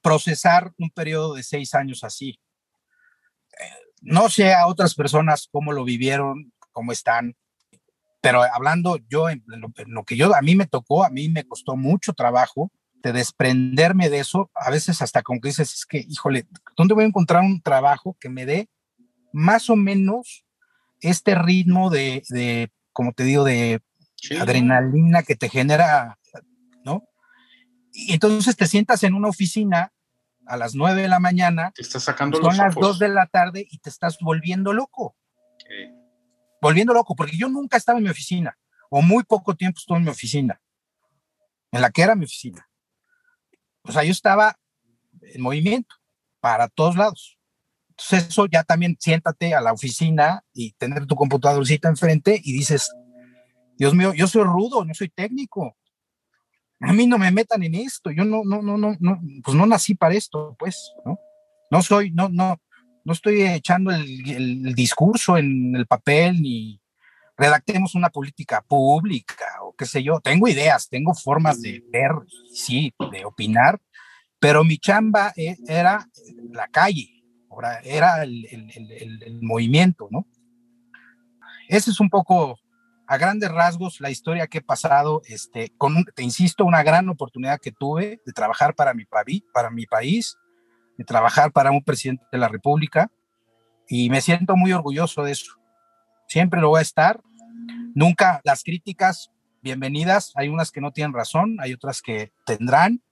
procesar 0.00 0.72
un 0.78 0.90
periodo 0.90 1.34
de 1.34 1.42
seis 1.42 1.74
años 1.74 2.04
así. 2.04 2.38
Eh, 3.58 3.94
no 4.00 4.28
sé 4.28 4.54
a 4.54 4.68
otras 4.68 4.94
personas 4.94 5.48
cómo 5.50 5.72
lo 5.72 5.82
vivieron, 5.82 6.52
cómo 6.72 6.92
están, 6.92 7.36
pero 8.20 8.42
hablando 8.42 8.98
yo 9.08 9.28
en 9.28 9.42
lo, 9.46 10.04
que 10.04 10.16
yo 10.16 10.34
a 10.34 10.42
mí 10.42 10.56
me 10.56 10.66
tocó, 10.66 11.04
a 11.04 11.10
mí 11.10 11.28
me 11.28 11.44
costó 11.44 11.76
mucho 11.76 12.12
trabajo 12.12 12.70
de 13.02 13.12
desprenderme 13.12 14.10
de 14.10 14.20
eso, 14.20 14.50
a 14.54 14.70
veces 14.70 15.02
hasta 15.02 15.22
como 15.22 15.40
que 15.40 15.48
dices, 15.48 15.74
es 15.74 15.86
que, 15.86 16.04
híjole, 16.08 16.46
¿dónde 16.76 16.94
voy 16.94 17.04
a 17.04 17.08
encontrar 17.08 17.42
un 17.42 17.60
trabajo 17.60 18.16
que 18.20 18.28
me 18.28 18.46
dé 18.46 18.68
más 19.32 19.70
o 19.70 19.76
menos 19.76 20.44
este 21.00 21.34
ritmo 21.34 21.90
de, 21.90 22.22
de 22.28 22.70
como 22.92 23.12
te 23.12 23.24
digo, 23.24 23.44
de 23.44 23.80
adrenalina 24.40 25.22
que 25.22 25.34
te 25.34 25.48
genera, 25.48 26.18
¿no? 26.84 27.02
Y 27.92 28.12
entonces 28.14 28.56
te 28.56 28.66
sientas 28.66 29.02
en 29.02 29.14
una 29.14 29.28
oficina 29.28 29.92
a 30.46 30.56
las 30.56 30.74
9 30.74 31.02
de 31.02 31.08
la 31.08 31.18
mañana, 31.18 31.72
te 31.74 31.82
estás 31.82 32.04
sacando 32.04 32.40
son 32.40 32.56
las 32.56 32.74
2 32.74 32.98
de 32.98 33.08
la 33.08 33.26
tarde 33.26 33.66
y 33.68 33.78
te 33.78 33.90
estás 33.90 34.18
volviendo 34.20 34.72
loco. 34.72 35.16
Volviendo 36.62 36.94
loco, 36.94 37.16
porque 37.16 37.36
yo 37.36 37.48
nunca 37.48 37.76
estaba 37.76 37.98
en 37.98 38.04
mi 38.04 38.10
oficina, 38.10 38.56
o 38.88 39.02
muy 39.02 39.24
poco 39.24 39.56
tiempo 39.56 39.80
estuve 39.80 39.98
en 39.98 40.04
mi 40.04 40.10
oficina, 40.10 40.62
en 41.72 41.80
la 41.80 41.90
que 41.90 42.02
era 42.02 42.14
mi 42.14 42.24
oficina. 42.24 42.70
O 43.82 43.90
sea, 43.90 44.04
yo 44.04 44.12
estaba 44.12 44.56
en 45.22 45.42
movimiento 45.42 45.96
para 46.38 46.68
todos 46.68 46.94
lados. 46.94 47.36
Entonces 47.88 48.28
eso 48.28 48.46
ya 48.46 48.62
también 48.62 48.96
siéntate 49.00 49.56
a 49.56 49.60
la 49.60 49.72
oficina 49.72 50.44
y 50.52 50.70
tener 50.74 51.04
tu 51.06 51.16
computadorcita 51.16 51.88
enfrente 51.88 52.40
y 52.42 52.52
dices, 52.52 52.92
Dios 53.76 53.92
mío, 53.96 54.14
yo 54.14 54.28
soy 54.28 54.44
rudo, 54.44 54.84
no 54.84 54.94
soy 54.94 55.08
técnico. 55.08 55.76
A 56.78 56.92
mí 56.92 57.08
no 57.08 57.18
me 57.18 57.32
metan 57.32 57.64
en 57.64 57.74
esto, 57.74 58.12
yo 58.12 58.24
no, 58.24 58.42
no, 58.44 58.62
no, 58.62 58.78
no, 58.78 58.96
no, 59.00 59.20
pues 59.42 59.56
no 59.56 59.66
nací 59.66 59.96
para 59.96 60.14
esto, 60.14 60.54
pues, 60.60 60.92
¿no? 61.04 61.18
No 61.72 61.82
soy, 61.82 62.12
no, 62.12 62.28
no, 62.28 62.60
no 63.04 63.12
estoy 63.12 63.42
echando 63.42 63.90
el, 63.90 64.74
discurso 64.74 65.36
en 65.36 65.74
el 65.74 65.86
papel 65.86 66.40
ni 66.40 66.80
redactemos 67.36 67.94
una 67.94 68.10
política 68.10 68.62
pública 68.62 69.46
o 69.62 69.74
qué 69.74 69.86
sé 69.86 70.02
yo. 70.02 70.20
Tengo 70.20 70.48
ideas, 70.48 70.88
tengo 70.88 71.14
formas 71.14 71.60
de 71.60 71.82
ver, 71.90 72.12
sí, 72.52 72.94
de 73.10 73.24
opinar, 73.24 73.80
pero 74.38 74.64
mi 74.64 74.78
chamba 74.78 75.32
e, 75.36 75.56
era 75.66 76.08
la 76.50 76.68
calle, 76.68 77.22
era 77.84 78.22
el, 78.22 78.46
el 78.46 79.38
movimiento, 79.42 80.08
¿no? 80.10 80.26
Ese 81.68 81.90
es 81.90 82.00
un 82.00 82.10
poco 82.10 82.58
a 83.12 83.18
grandes 83.18 83.50
rasgos 83.50 84.00
la 84.00 84.10
historia 84.10 84.46
que 84.46 84.58
he 84.58 84.62
pasado, 84.62 85.22
este, 85.26 85.72
con, 85.76 86.04
te 86.14 86.22
insisto, 86.22 86.64
una 86.64 86.82
gran 86.82 87.08
oportunidad 87.08 87.60
que 87.60 87.72
tuve 87.72 88.22
de 88.24 88.32
trabajar 88.32 88.74
para 88.74 88.94
mi, 88.94 89.04
para 89.04 89.70
mi 89.70 89.86
país, 89.86 90.38
de 90.96 91.04
trabajar 91.04 91.52
para 91.52 91.70
un 91.70 91.82
presidente 91.82 92.24
de 92.30 92.38
la 92.38 92.48
República, 92.48 93.10
y 93.88 94.08
me 94.10 94.20
siento 94.20 94.56
muy 94.56 94.72
orgulloso 94.72 95.22
de 95.22 95.32
eso. 95.32 95.52
Siempre 96.28 96.60
lo 96.60 96.70
voy 96.70 96.78
a 96.78 96.82
estar. 96.82 97.20
Nunca 97.94 98.40
las 98.44 98.62
críticas, 98.62 99.30
bienvenidas, 99.60 100.32
hay 100.34 100.48
unas 100.48 100.70
que 100.70 100.80
no 100.80 100.92
tienen 100.92 101.12
razón, 101.12 101.58
hay 101.60 101.74
otras 101.74 102.00
que 102.00 102.32
tendrán. 102.46 103.02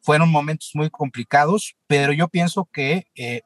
Fueron 0.00 0.30
momentos 0.30 0.70
muy 0.74 0.90
complicados, 0.90 1.74
pero 1.88 2.12
yo 2.12 2.28
pienso 2.28 2.68
que 2.72 3.06
eh, 3.16 3.42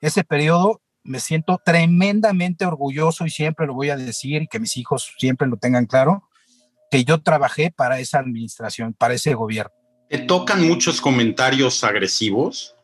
ese 0.00 0.22
periodo 0.22 0.82
me 1.02 1.20
siento 1.20 1.60
tremendamente 1.64 2.66
orgulloso 2.66 3.24
y 3.24 3.30
siempre 3.30 3.66
lo 3.66 3.74
voy 3.74 3.90
a 3.90 3.96
decir 3.96 4.42
y 4.42 4.48
que 4.48 4.60
mis 4.60 4.76
hijos 4.76 5.14
siempre 5.18 5.48
lo 5.48 5.56
tengan 5.56 5.86
claro, 5.86 6.28
que 6.90 7.04
yo 7.04 7.22
trabajé 7.22 7.70
para 7.70 8.00
esa 8.00 8.18
administración, 8.18 8.92
para 8.92 9.14
ese 9.14 9.34
gobierno. 9.34 9.72
¿Te 10.10 10.18
tocan 10.18 10.66
muchos 10.66 11.00
comentarios 11.00 11.82
agresivos? 11.82 12.75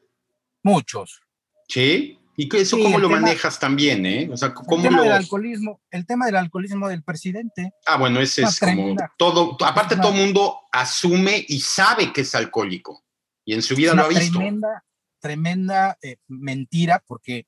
Muchos. 0.62 1.20
¿Sí? 1.68 2.18
¿Y 2.36 2.56
eso 2.56 2.78
cómo 2.78 2.98
lo 2.98 3.10
manejas 3.10 3.59
también, 3.59 4.06
eh? 4.06 4.28
O 4.32 4.36
sea, 4.36 4.55
¿cómo 4.55 4.76
el 4.76 4.82
tema 4.82 4.97
lo... 4.98 5.02
del 5.05 5.12
alcoholismo, 5.12 5.80
el 5.90 6.06
tema 6.06 6.26
del 6.26 6.36
alcoholismo 6.36 6.89
del 6.89 7.02
presidente. 7.02 7.74
Ah, 7.84 7.98
bueno, 7.98 8.20
ese 8.20 8.43
es 8.43 8.59
como 8.59 8.97
todo, 9.18 9.56
aparte 9.64 9.97
todo 9.97 10.12
el 10.12 10.18
mundo 10.18 10.60
asume 10.72 11.44
y 11.47 11.60
sabe 11.60 12.12
que 12.12 12.22
es 12.22 12.34
alcohólico 12.34 13.05
y 13.44 13.55
en 13.55 13.62
su 13.62 13.76
vida 13.76 13.94
lo 13.94 14.05
ha 14.05 14.09
visto. 14.09 14.39
Tremenda, 14.39 14.84
tremenda 15.20 15.98
eh, 16.02 16.16
mentira 16.28 17.02
porque 17.06 17.47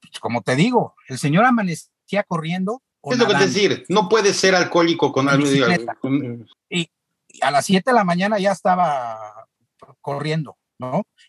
pues, 0.00 0.18
como 0.20 0.42
te 0.42 0.56
digo, 0.56 0.94
el 1.08 1.18
señor 1.18 1.44
amanecía 1.44 2.22
corriendo. 2.26 2.82
Es 3.02 3.18
lo 3.18 3.26
que 3.26 3.36
decir, 3.36 3.84
no 3.88 4.08
puede 4.08 4.32
ser 4.32 4.54
alcohólico 4.54 5.12
con 5.12 5.28
algo. 5.28 5.46
Y, 6.68 6.90
a 7.40 7.50
las 7.50 7.64
7 7.64 7.90
de 7.90 7.94
la 7.94 8.04
mañana 8.04 8.38
ya 8.38 8.52
estaba 8.52 9.48
corriendo, 10.00 10.58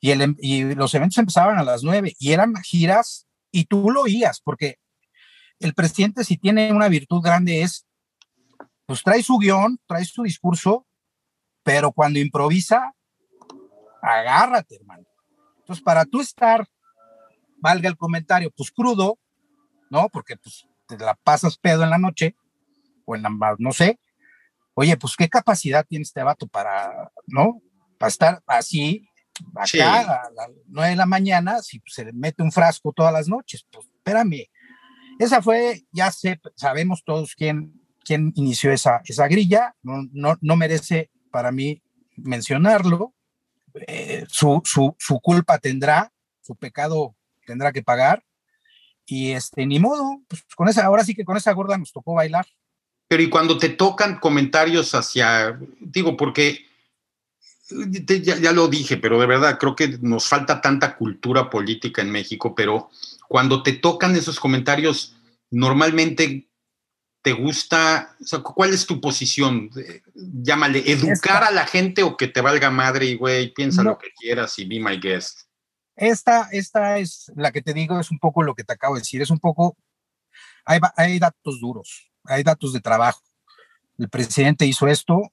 el, 0.02 0.36
y 0.40 0.76
los 0.76 0.94
eventos 0.94 1.18
empezaban 1.18 1.58
a 1.58 1.64
las 1.64 1.84
9 1.84 2.14
y 2.20 2.32
eran 2.32 2.54
giras 2.64 3.28
y 3.52 3.66
tú 3.66 3.90
lo 3.90 4.02
oías, 4.02 4.42
porque 4.42 4.78
el 5.60 5.74
presidente 5.74 6.24
si 6.24 6.38
tiene 6.38 6.72
una 6.74 6.90
virtud 6.90 7.22
grande 7.22 7.62
es, 7.62 7.86
pues 8.86 9.04
trae 9.04 9.24
su 9.24 9.38
guion, 9.38 9.80
trae 9.86 10.06
su 10.06 10.24
discurso, 10.24 10.86
pero 11.64 11.92
cuando 11.92 12.20
improvisa, 12.20 12.94
agárrate, 14.02 14.76
hermano. 14.76 15.06
Entonces, 15.60 15.84
para 15.84 16.06
tú 16.06 16.20
estar 16.20 16.68
valga 17.58 17.88
el 17.88 17.96
comentario, 17.96 18.52
pues 18.52 18.72
crudo, 18.72 19.18
¿no? 19.90 20.10
Porque 20.10 20.36
pues 20.36 20.68
te 20.86 20.98
la 20.98 21.16
pasas 21.16 21.58
pedo 21.58 21.84
en 21.84 21.90
la 21.90 21.98
noche, 21.98 22.36
o 23.06 23.16
en 23.16 23.24
la, 23.24 23.30
no 23.58 23.72
sé. 23.72 24.00
Oye, 24.74 24.98
pues 24.98 25.16
qué 25.16 25.30
capacidad 25.30 25.86
tiene 25.86 26.04
este 26.04 26.24
vato 26.24 26.48
para, 26.48 27.12
¿no? 27.28 27.62
Para 27.98 28.10
estar 28.10 28.44
así, 28.48 29.08
acá 29.56 30.00
a 30.00 30.32
las 30.32 30.50
nueve 30.68 30.92
de 30.92 30.96
la 30.96 31.06
mañana, 31.06 31.62
si 31.62 31.82
se 31.86 32.06
le 32.06 32.14
mete 32.14 32.44
un 32.44 32.52
frasco 32.52 32.94
todas 32.94 33.14
las 33.14 33.28
noches, 33.28 33.66
pues 33.72 33.88
espérame. 33.88 34.48
Esa 35.20 35.42
fue, 35.42 35.84
ya 35.92 36.12
sé, 36.12 36.40
sabemos 36.56 37.04
todos 37.06 37.36
quién, 37.36 37.82
quién 38.04 38.34
inició 38.36 38.72
esa, 38.72 39.02
esa 39.06 39.28
grilla, 39.28 39.76
no, 39.84 40.08
no, 40.12 40.38
no 40.42 40.56
merece 40.56 41.12
para 41.32 41.52
mí 41.52 41.82
mencionarlo. 42.16 43.14
Eh, 43.88 44.26
su, 44.28 44.62
su, 44.66 44.96
su 45.00 45.20
culpa 45.20 45.58
tendrá, 45.58 46.12
su 46.42 46.56
pecado 46.56 47.16
tendrá 47.46 47.72
que 47.72 47.84
pagar. 47.84 48.24
Y 49.06 49.32
este, 49.32 49.66
ni 49.66 49.80
modo, 49.80 50.22
pues 50.28 50.44
con 50.56 50.68
esa, 50.68 50.86
ahora 50.86 51.04
sí 51.04 51.14
que 51.14 51.26
con 51.26 51.38
esa 51.38 51.52
gorda 51.52 51.78
nos 51.78 51.92
tocó 51.92 52.14
bailar. 52.14 52.46
Pero 53.08 53.22
y 53.22 53.30
cuando 53.30 53.58
te 53.58 53.70
tocan 53.70 54.20
comentarios 54.20 54.96
hacia, 54.96 55.60
digo, 55.80 56.16
porque 56.18 56.66
ya, 58.22 58.38
ya, 58.38 58.52
lo 58.52 58.68
dije, 58.68 58.98
pero 58.98 59.20
de 59.20 59.26
verdad 59.26 59.58
creo 59.60 59.76
que 59.76 59.98
nos 60.02 60.28
falta 60.28 60.62
tanta 60.62 60.96
cultura 60.96 61.50
política 61.50 62.02
en 62.02 62.12
México, 62.12 62.54
pero 62.56 62.90
cuando 63.28 63.64
te 63.64 63.74
tocan 63.74 64.16
esos 64.16 64.40
comentarios, 64.40 65.16
normalmente 65.50 66.48
te 67.24 67.32
gusta, 67.32 68.16
o 68.22 68.26
sea, 68.26 68.40
¿cuál 68.40 68.74
es 68.74 68.86
tu 68.86 69.00
posición? 69.00 69.70
Llámale, 70.14 70.84
educar 70.92 71.44
a 71.44 71.52
la 71.52 71.66
gente 71.66 72.04
o 72.04 72.18
que 72.18 72.28
te 72.28 72.42
valga 72.42 72.70
madre 72.70 73.06
y 73.06 73.16
güey, 73.16 73.54
piensa 73.54 73.82
lo 73.82 73.98
que 73.98 74.10
quieras 74.20 74.60
y 74.60 74.66
be 74.66 74.80
my 74.80 74.98
guest. 75.00 75.42
Esta, 75.96 76.50
esta 76.52 76.98
es 76.98 77.32
la 77.36 77.52
que 77.52 77.62
te 77.62 77.74
digo, 77.74 78.00
es 78.00 78.12
un 78.12 78.20
poco 78.20 78.44
lo 78.44 78.56
que 78.56 78.64
te 78.64 78.74
acabo 78.74 78.96
de 78.96 79.02
decir, 79.02 79.22
es 79.22 79.30
un 79.30 79.40
poco, 79.40 79.78
hay, 80.66 80.80
hay 80.98 81.18
datos 81.18 81.62
duros, 81.62 82.12
hay 82.26 82.44
datos 82.44 82.74
de 82.74 82.82
trabajo. 82.82 83.22
El 83.98 84.10
presidente 84.10 84.66
hizo 84.66 84.88
esto 84.88 85.32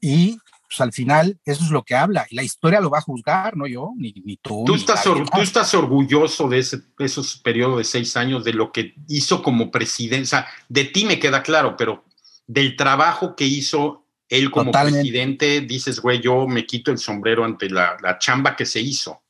y 0.00 0.38
pues, 0.68 0.80
al 0.82 0.92
final 0.92 1.40
eso 1.44 1.64
es 1.64 1.70
lo 1.70 1.82
que 1.82 1.94
habla 1.94 2.26
y 2.28 2.36
la 2.36 2.42
historia 2.42 2.80
lo 2.80 2.90
va 2.90 2.98
a 2.98 3.02
juzgar, 3.02 3.56
no 3.56 3.66
yo, 3.66 3.92
ni, 3.96 4.12
ni 4.24 4.36
tú. 4.36 4.64
Tú, 4.66 4.74
estás, 4.74 5.02
tú 5.02 5.40
estás 5.40 5.72
orgulloso 5.74 6.48
de 6.48 6.58
ese, 6.58 6.82
esos 6.98 7.38
periodos 7.38 7.78
de 7.78 7.84
seis 7.84 8.16
años, 8.16 8.44
de 8.44 8.52
lo 8.52 8.70
que 8.70 8.94
hizo 9.08 9.42
como 9.42 9.70
presidente, 9.70 10.24
o 10.24 10.26
sea, 10.26 10.46
de 10.68 10.84
ti 10.84 11.06
me 11.06 11.18
queda 11.18 11.42
claro, 11.42 11.76
pero 11.76 12.04
del 12.46 12.76
trabajo 12.76 13.34
que 13.34 13.44
hizo 13.44 14.04
él 14.28 14.50
como 14.50 14.70
presidente, 14.70 15.62
dices, 15.62 16.00
güey, 16.00 16.20
yo 16.20 16.46
me 16.46 16.66
quito 16.66 16.90
el 16.90 16.98
sombrero 16.98 17.44
ante 17.44 17.70
la, 17.70 17.96
la 18.02 18.18
chamba 18.18 18.54
que 18.54 18.66
se 18.66 18.80
hizo. 18.80 19.22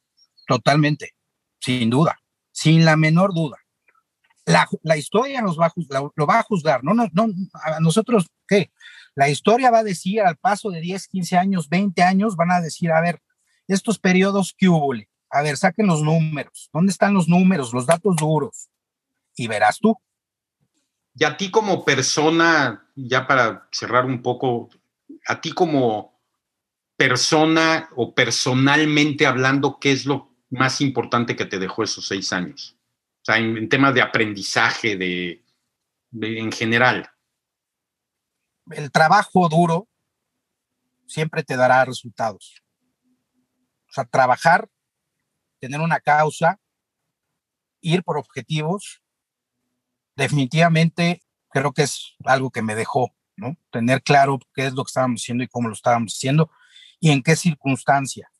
Totalmente, 0.44 1.14
sin 1.60 1.88
duda, 1.88 2.18
sin 2.50 2.84
la 2.84 2.96
menor 2.96 3.32
duda. 3.32 3.58
La, 4.44 4.66
la 4.82 4.96
historia 4.96 5.40
nos 5.40 5.60
va 5.60 5.66
a 5.66 5.70
juzgar, 5.70 6.02
lo 6.16 6.26
va 6.26 6.40
a 6.40 6.42
juzgar, 6.42 6.82
no, 6.82 6.94
no, 6.94 7.06
no, 7.12 7.28
a 7.52 7.78
nosotros, 7.78 8.26
¿qué? 8.48 8.72
La 9.18 9.28
historia 9.28 9.72
va 9.72 9.80
a 9.80 9.82
decir 9.82 10.20
al 10.20 10.36
paso 10.36 10.70
de 10.70 10.80
10, 10.80 11.08
15 11.08 11.36
años, 11.36 11.68
20 11.68 12.02
años, 12.04 12.36
van 12.36 12.52
a 12.52 12.60
decir, 12.60 12.92
a 12.92 13.00
ver, 13.00 13.20
estos 13.66 13.98
periodos 13.98 14.54
que 14.56 14.68
hubo, 14.68 14.94
a 15.30 15.42
ver, 15.42 15.56
saquen 15.56 15.88
los 15.88 16.04
números, 16.04 16.70
¿dónde 16.72 16.92
están 16.92 17.14
los 17.14 17.26
números, 17.26 17.74
los 17.74 17.84
datos 17.84 18.14
duros? 18.14 18.68
Y 19.34 19.48
verás 19.48 19.80
tú. 19.80 19.96
Y 21.16 21.24
a 21.24 21.36
ti 21.36 21.50
como 21.50 21.84
persona, 21.84 22.88
ya 22.94 23.26
para 23.26 23.68
cerrar 23.72 24.06
un 24.06 24.22
poco, 24.22 24.68
a 25.26 25.40
ti 25.40 25.50
como 25.50 26.22
persona 26.96 27.88
o 27.96 28.14
personalmente 28.14 29.26
hablando, 29.26 29.80
¿qué 29.80 29.90
es 29.90 30.06
lo 30.06 30.32
más 30.50 30.80
importante 30.80 31.34
que 31.34 31.44
te 31.44 31.58
dejó 31.58 31.82
esos 31.82 32.06
seis 32.06 32.32
años? 32.32 32.76
O 33.22 33.24
sea, 33.24 33.38
en, 33.38 33.68
temas 33.68 33.94
de 33.94 34.02
aprendizaje, 34.02 34.96
de, 34.96 35.42
en 36.20 36.52
general. 36.52 37.10
El 38.72 38.90
trabajo 38.90 39.48
duro 39.48 39.88
siempre 41.06 41.42
te 41.42 41.56
dará 41.56 41.84
resultados. 41.84 42.62
O 43.88 43.92
sea, 43.92 44.04
trabajar, 44.04 44.68
tener 45.58 45.80
una 45.80 46.00
causa, 46.00 46.60
ir 47.80 48.02
por 48.02 48.18
objetivos, 48.18 49.02
definitivamente 50.16 51.22
creo 51.50 51.72
que 51.72 51.82
es 51.82 52.16
algo 52.24 52.50
que 52.50 52.62
me 52.62 52.74
dejó, 52.74 53.14
¿no? 53.36 53.56
Tener 53.70 54.02
claro 54.02 54.38
qué 54.54 54.66
es 54.66 54.74
lo 54.74 54.84
que 54.84 54.90
estábamos 54.90 55.22
haciendo 55.22 55.44
y 55.44 55.48
cómo 55.48 55.68
lo 55.68 55.74
estábamos 55.74 56.14
haciendo 56.14 56.50
y 57.00 57.10
en 57.10 57.22
qué 57.22 57.36
circunstancia 57.36 58.30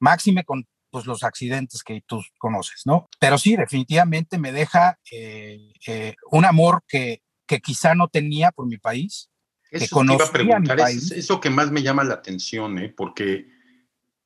máxime 0.00 0.44
con 0.44 0.66
pues, 0.90 1.06
los 1.06 1.22
accidentes 1.22 1.84
que 1.84 2.02
tú 2.04 2.20
conoces, 2.38 2.82
¿no? 2.84 3.08
Pero 3.20 3.38
sí, 3.38 3.54
definitivamente 3.54 4.38
me 4.38 4.50
deja 4.50 4.98
eh, 5.12 5.72
eh, 5.86 6.16
un 6.32 6.44
amor 6.44 6.82
que, 6.88 7.22
que 7.50 7.60
quizá 7.60 7.94
no 7.94 8.08
tenía 8.08 8.52
por 8.52 8.66
mi 8.66 8.78
país. 8.78 9.28
Eso 9.70 9.84
que 9.84 9.90
conocía 9.90 10.26
a 10.26 10.32
preguntar, 10.32 10.80
Es, 10.80 11.10
eso 11.10 11.40
que 11.40 11.50
más 11.50 11.70
me 11.70 11.82
llama 11.82 12.04
la 12.04 12.14
atención, 12.14 12.78
¿eh? 12.78 12.94
porque 12.96 13.48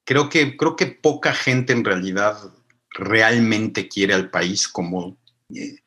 creo 0.04 0.28
que, 0.28 0.56
creo 0.56 0.76
que 0.76 0.86
poca 0.86 1.32
gente 1.32 1.72
en 1.72 1.84
realidad 1.84 2.36
realmente 2.90 3.88
quiere 3.88 4.14
al 4.14 4.30
país 4.30 4.68
como 4.68 5.16
eh, 5.54 5.80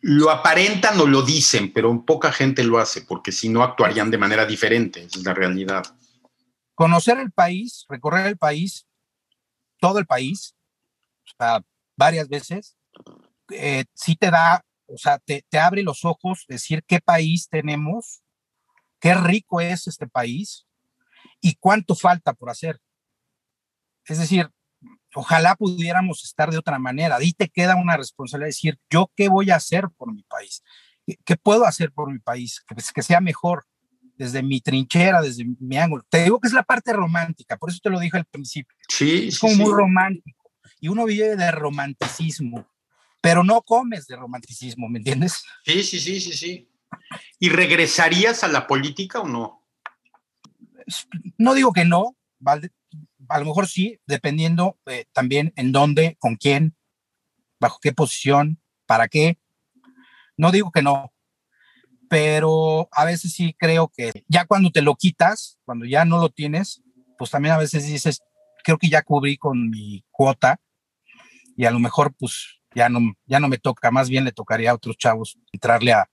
lo 0.00 0.30
aparentan 0.30 0.98
o 1.00 1.06
lo 1.06 1.22
dicen, 1.22 1.72
pero 1.72 2.04
poca 2.06 2.32
gente 2.32 2.64
lo 2.64 2.78
hace, 2.78 3.02
porque 3.02 3.32
si 3.32 3.48
no 3.48 3.62
actuarían 3.62 4.10
de 4.10 4.18
manera 4.18 4.46
diferente, 4.46 5.02
esa 5.02 5.18
es 5.18 5.24
la 5.24 5.34
realidad 5.34 5.84
conocer 6.78 7.18
el 7.18 7.32
país, 7.32 7.84
recorrer 7.88 8.26
el 8.26 8.38
país, 8.38 8.86
todo 9.80 9.98
el 9.98 10.06
país, 10.06 10.54
o 11.26 11.30
sea, 11.36 11.60
varias 11.96 12.28
veces, 12.28 12.76
eh, 13.50 13.84
sí 13.94 14.14
te 14.14 14.30
da, 14.30 14.64
o 14.88 14.98
sea, 14.98 15.18
te, 15.18 15.44
te 15.48 15.58
abre 15.58 15.82
los 15.82 16.04
ojos, 16.04 16.44
decir 16.48 16.82
qué 16.86 17.00
país 17.00 17.48
tenemos, 17.48 18.22
qué 19.00 19.14
rico 19.14 19.60
es 19.60 19.86
este 19.86 20.06
país 20.06 20.66
y 21.40 21.54
cuánto 21.56 21.94
falta 21.94 22.32
por 22.32 22.50
hacer. 22.50 22.80
Es 24.06 24.18
decir, 24.18 24.50
ojalá 25.14 25.54
pudiéramos 25.54 26.24
estar 26.24 26.50
de 26.50 26.58
otra 26.58 26.78
manera. 26.78 27.16
Ahí 27.16 27.32
te 27.32 27.48
queda 27.48 27.76
una 27.76 27.96
responsabilidad 27.96 28.46
de 28.46 28.50
decir, 28.50 28.78
¿yo 28.90 29.10
qué 29.14 29.28
voy 29.28 29.50
a 29.50 29.56
hacer 29.56 29.88
por 29.96 30.12
mi 30.12 30.22
país? 30.22 30.62
¿Qué, 31.24 31.36
puedo 31.36 31.64
hacer 31.64 31.92
por 31.92 32.12
mi 32.12 32.18
país? 32.18 32.62
Que, 32.66 32.74
que 32.94 33.02
sea 33.02 33.20
mejor 33.20 33.66
desde 34.16 34.42
mi 34.42 34.60
trinchera, 34.60 35.22
desde 35.22 35.44
mi 35.60 35.78
ángulo. 35.78 36.04
Te 36.08 36.24
digo 36.24 36.40
que 36.40 36.48
es 36.48 36.54
la 36.54 36.64
parte 36.64 36.92
romántica, 36.92 37.56
por 37.56 37.70
eso 37.70 37.78
te 37.82 37.90
lo 37.90 38.00
dije 38.00 38.16
al 38.16 38.24
principio. 38.24 38.76
Sí, 38.88 39.28
es 39.28 39.38
como 39.38 39.54
muy 39.54 39.72
romántico. 39.72 40.50
Y 40.80 40.88
uno 40.88 41.04
vive 41.04 41.36
de 41.36 41.50
romanticismo, 41.50 42.66
pero 43.20 43.44
no 43.44 43.62
comes 43.62 44.06
de 44.06 44.16
romanticismo, 44.16 44.88
¿me 44.88 44.98
entiendes? 44.98 45.42
Sí, 45.64 45.82
sí, 45.82 46.00
sí, 46.00 46.20
sí, 46.20 46.32
sí. 46.32 46.70
¿Y 47.38 47.50
regresarías 47.50 48.44
a 48.44 48.48
la 48.48 48.66
política 48.66 49.20
o 49.20 49.28
no? 49.28 49.64
No 51.36 51.54
digo 51.54 51.72
que 51.72 51.84
no, 51.84 52.16
a 53.28 53.38
lo 53.38 53.44
mejor 53.44 53.68
sí, 53.68 54.00
dependiendo 54.06 54.78
eh, 54.86 55.04
también 55.12 55.52
en 55.56 55.72
dónde, 55.72 56.16
con 56.18 56.36
quién, 56.36 56.76
bajo 57.60 57.78
qué 57.80 57.92
posición, 57.92 58.60
para 58.86 59.08
qué. 59.08 59.38
No 60.36 60.50
digo 60.50 60.70
que 60.70 60.82
no, 60.82 61.12
pero 62.08 62.88
a 62.92 63.04
veces 63.04 63.32
sí 63.32 63.54
creo 63.58 63.88
que 63.88 64.24
ya 64.28 64.46
cuando 64.46 64.70
te 64.70 64.82
lo 64.82 64.96
quitas, 64.96 65.58
cuando 65.64 65.84
ya 65.84 66.04
no 66.04 66.18
lo 66.18 66.30
tienes, 66.30 66.82
pues 67.18 67.30
también 67.30 67.54
a 67.54 67.58
veces 67.58 67.86
dices, 67.86 68.22
creo 68.64 68.78
que 68.78 68.88
ya 68.88 69.02
cubrí 69.02 69.36
con 69.36 69.68
mi 69.70 70.04
cuota 70.10 70.60
y 71.56 71.64
a 71.64 71.70
lo 71.70 71.80
mejor 71.80 72.14
pues 72.16 72.57
ya 72.74 72.88
no, 72.88 73.00
ya 73.26 73.40
no 73.40 73.48
me 73.48 73.58
toca, 73.58 73.90
más 73.90 74.08
bien 74.08 74.24
le 74.24 74.32
tocaría 74.32 74.70
a 74.70 74.74
otros 74.74 74.96
chavos 74.96 75.38
entrarle 75.52 75.92
a, 75.92 76.08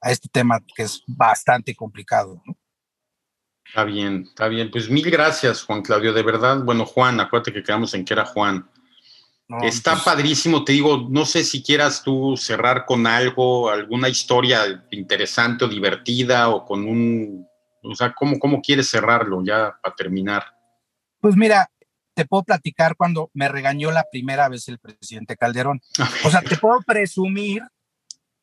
a 0.00 0.10
este 0.10 0.28
tema 0.28 0.60
que 0.74 0.82
es 0.82 1.02
bastante 1.06 1.74
complicado. 1.74 2.42
Está 3.64 3.84
bien, 3.84 4.24
está 4.28 4.48
bien. 4.48 4.70
Pues 4.70 4.90
mil 4.90 5.08
gracias, 5.10 5.62
Juan 5.62 5.82
Claudio, 5.82 6.12
de 6.12 6.22
verdad. 6.24 6.64
Bueno, 6.64 6.84
Juan, 6.84 7.20
acuérdate 7.20 7.52
que 7.52 7.62
quedamos 7.62 7.94
en 7.94 8.04
que 8.04 8.14
era 8.14 8.26
Juan. 8.26 8.68
Está 9.62 9.92
pues 9.92 10.04
padrísimo, 10.04 10.64
te 10.64 10.72
digo, 10.72 11.08
no 11.10 11.24
sé 11.24 11.42
si 11.42 11.60
quieras 11.60 12.04
tú 12.04 12.36
cerrar 12.36 12.84
con 12.84 13.04
algo, 13.04 13.68
alguna 13.68 14.08
historia 14.08 14.84
interesante 14.92 15.64
o 15.64 15.68
divertida 15.68 16.48
o 16.50 16.64
con 16.64 16.86
un, 16.86 17.44
o 17.82 17.94
sea, 17.96 18.12
¿cómo, 18.12 18.38
cómo 18.38 18.62
quieres 18.62 18.88
cerrarlo 18.88 19.42
ya 19.44 19.76
para 19.82 19.94
terminar? 19.96 20.44
Pues 21.20 21.34
mira, 21.34 21.68
te 22.14 22.24
puedo 22.26 22.44
platicar 22.44 22.96
cuando 22.96 23.30
me 23.34 23.48
regañó 23.48 23.90
la 23.90 24.04
primera 24.10 24.48
vez 24.48 24.68
el 24.68 24.78
presidente 24.78 25.36
Calderón. 25.36 25.80
O 26.24 26.30
sea, 26.30 26.42
te 26.42 26.56
puedo 26.56 26.80
presumir 26.82 27.62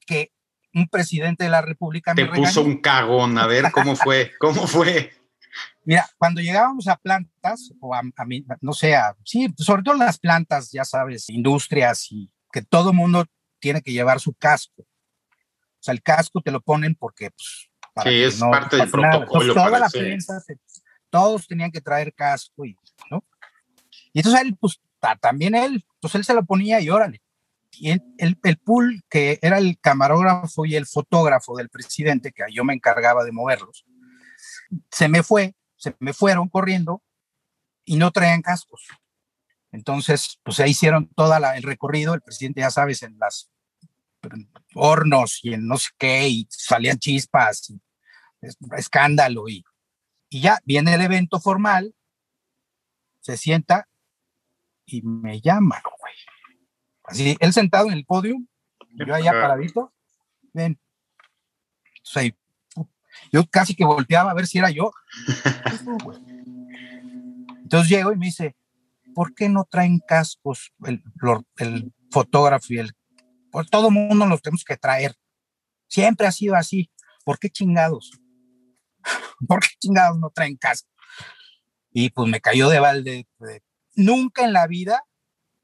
que 0.06 0.32
un 0.74 0.88
presidente 0.88 1.44
de 1.44 1.50
la 1.50 1.62
República 1.62 2.14
te 2.14 2.26
puso 2.26 2.62
un 2.62 2.82
cagón, 2.82 3.38
a 3.38 3.48
ver 3.48 3.72
cómo 3.72 3.96
fue, 3.96 4.32
cómo 4.40 4.68
fue. 4.68 5.12
Mira, 5.84 6.08
cuando 6.18 6.42
llegábamos 6.42 6.88
a 6.88 6.98
plantas, 6.98 7.72
o 7.80 7.96
a, 7.96 8.02
no 8.62 8.74
sé, 8.74 8.96
sí, 9.24 9.54
sobre 9.58 9.84
todo 9.84 9.96
las 9.96 10.20
plantas, 10.20 10.72
ya 10.72 10.84
sabes, 10.84 11.30
industrias 11.30 12.12
y 12.12 12.30
que 12.52 12.62
todo 12.62 12.94
mundo 12.94 13.26
tiene 13.60 13.82
que 13.82 13.92
llevar 13.92 14.20
su 14.20 14.34
casco. 14.34 14.82
O 14.82 15.80
sea, 15.80 15.94
el 15.94 16.02
casco 16.02 16.42
te 16.42 16.52
lo 16.52 16.62
ponen 16.62 16.96
porque, 16.96 17.32
pues, 17.32 17.70
sí, 18.04 18.24
es 18.24 18.40
parte 18.40 18.78
del 18.78 18.90
protocolo. 18.90 19.54
toda 19.54 19.80
la 19.80 19.90
prensa, 19.90 20.44
todos 21.10 21.48
tenían 21.48 21.72
que 21.72 21.82
traer 21.82 22.14
casco 22.14 22.66
y, 22.66 22.76
¿no? 23.10 23.24
Y 24.18 24.22
entonces 24.22 24.42
él, 24.42 24.58
pues, 24.60 24.82
también 25.22 25.54
él, 25.54 25.86
pues 26.02 26.16
él 26.16 26.26
se 26.26 26.34
lo 26.34 26.44
ponía 26.44 26.82
y 26.82 26.90
órale. 26.90 27.22
Y 27.74 27.92
el, 27.92 28.02
el, 28.18 28.40
el 28.44 28.58
pool, 28.58 29.04
que 29.12 29.38
era 29.44 29.60
el 29.60 29.80
camarógrafo 29.80 30.66
y 30.66 30.76
el 30.76 30.88
fotógrafo 30.88 31.56
del 31.56 31.70
presidente, 31.70 32.32
que 32.32 32.42
yo 32.52 32.64
me 32.64 32.74
encargaba 32.74 33.24
de 33.24 33.32
moverlos, 33.32 33.86
se 34.90 35.08
me 35.08 35.22
fue, 35.22 35.54
se 35.76 35.96
me 36.00 36.14
fueron 36.14 36.50
corriendo 36.50 37.04
y 37.86 37.98
no 37.98 38.10
traían 38.10 38.42
cascos. 38.42 38.88
Entonces, 39.72 40.40
pues 40.42 40.60
ahí 40.62 40.72
hicieron 40.72 41.10
todo 41.10 41.36
el 41.36 41.62
recorrido, 41.62 42.16
el 42.16 42.22
presidente, 42.22 42.62
ya 42.62 42.72
sabes, 42.72 43.04
en 43.04 43.20
las 43.20 43.52
hornos 44.74 45.42
y 45.44 45.54
en 45.54 45.68
no 45.68 45.78
sé 45.78 45.90
qué, 46.00 46.28
y 46.28 46.48
salían 46.50 46.98
chispas, 46.98 47.70
y 47.70 47.80
escándalo, 48.76 49.48
y, 49.48 49.64
y 50.32 50.42
ya 50.42 50.58
viene 50.66 50.96
el 50.96 51.02
evento 51.02 51.40
formal, 51.40 51.94
se 53.20 53.38
sienta 53.38 53.88
y 54.88 55.02
me 55.04 55.40
llama, 55.42 55.82
güey. 56.00 56.14
Así, 57.04 57.38
él 57.40 57.54
sentado 57.54 57.88
en 57.88 57.94
el 57.94 58.06
podio, 58.06 58.36
yo 58.92 59.14
allá 59.14 59.32
paradito, 59.32 59.94
ven. 60.54 60.80
Entonces 61.98 62.34
yo 63.32 63.46
casi 63.48 63.76
que 63.76 63.86
volteaba 63.86 64.32
a 64.32 64.34
ver 64.34 64.48
si 64.48 64.58
era 64.58 64.72
yo. 64.72 64.92
Entonces 67.64 67.90
llego 67.90 68.12
y 68.12 68.18
me 68.18 68.28
dice, 68.28 68.56
¿por 69.14 69.34
qué 69.36 69.50
no 69.50 69.66
traen 69.66 70.00
cascos 70.00 70.74
el, 70.86 71.04
el 71.58 71.94
fotógrafo 72.12 72.74
y 72.74 72.80
el... 72.80 72.94
Por 73.52 73.70
todo 73.70 73.92
mundo 73.92 74.26
los 74.26 74.42
tenemos 74.42 74.64
que 74.64 74.78
traer. 74.78 75.16
Siempre 75.88 76.28
ha 76.28 76.32
sido 76.32 76.56
así. 76.56 76.92
¿Por 77.24 77.40
qué 77.40 77.50
chingados? 77.50 78.12
¿Por 79.48 79.62
qué 79.62 79.70
chingados 79.80 80.20
no 80.20 80.30
traen 80.30 80.58
casco? 80.58 80.90
Y 81.92 82.10
pues 82.10 82.30
me 82.30 82.40
cayó 82.40 82.70
de 82.70 82.80
balde. 82.80 83.28
Nunca 83.98 84.46
en 84.46 84.54
la 84.54 84.66
vida, 84.68 85.04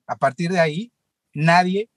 a 0.07 0.17
partir 0.17 0.51
de 0.51 0.59
ahí, 0.59 0.91
nadie 1.33 1.89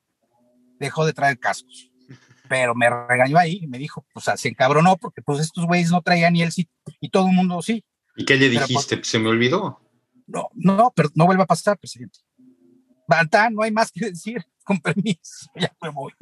dejó 0.78 1.04
de 1.04 1.12
traer 1.12 1.38
cascos 1.38 1.90
pero 2.48 2.74
me 2.74 2.88
regañó 2.88 3.38
ahí 3.38 3.60
y 3.62 3.66
me 3.66 3.78
dijo, 3.78 4.06
pues 4.12 4.26
se 4.36 4.48
encabronó 4.48 4.96
porque 4.96 5.22
pues 5.22 5.40
estos 5.40 5.66
güeyes 5.66 5.90
no 5.90 6.02
traían 6.02 6.34
ni 6.34 6.42
él 6.42 6.52
sí 6.52 6.68
y 7.00 7.10
todo 7.10 7.26
el 7.26 7.34
mundo 7.34 7.60
sí. 7.62 7.84
¿Y 8.16 8.24
qué 8.24 8.36
le 8.36 8.48
pues, 8.52 8.68
dijiste? 8.68 9.02
¿Se 9.02 9.18
me 9.18 9.28
olvidó? 9.28 9.80
No, 10.26 10.48
no, 10.54 10.92
pero 10.94 11.10
no 11.14 11.26
vuelva 11.26 11.44
a 11.44 11.46
pasar, 11.46 11.78
presidente. 11.78 12.20
Bantán, 13.08 13.54
no 13.54 13.62
hay 13.62 13.70
más 13.70 13.90
que 13.90 14.06
decir, 14.10 14.44
con 14.64 14.78
permiso, 14.80 15.50
ya 15.54 15.74
me 15.82 15.88
voy. 15.90 16.12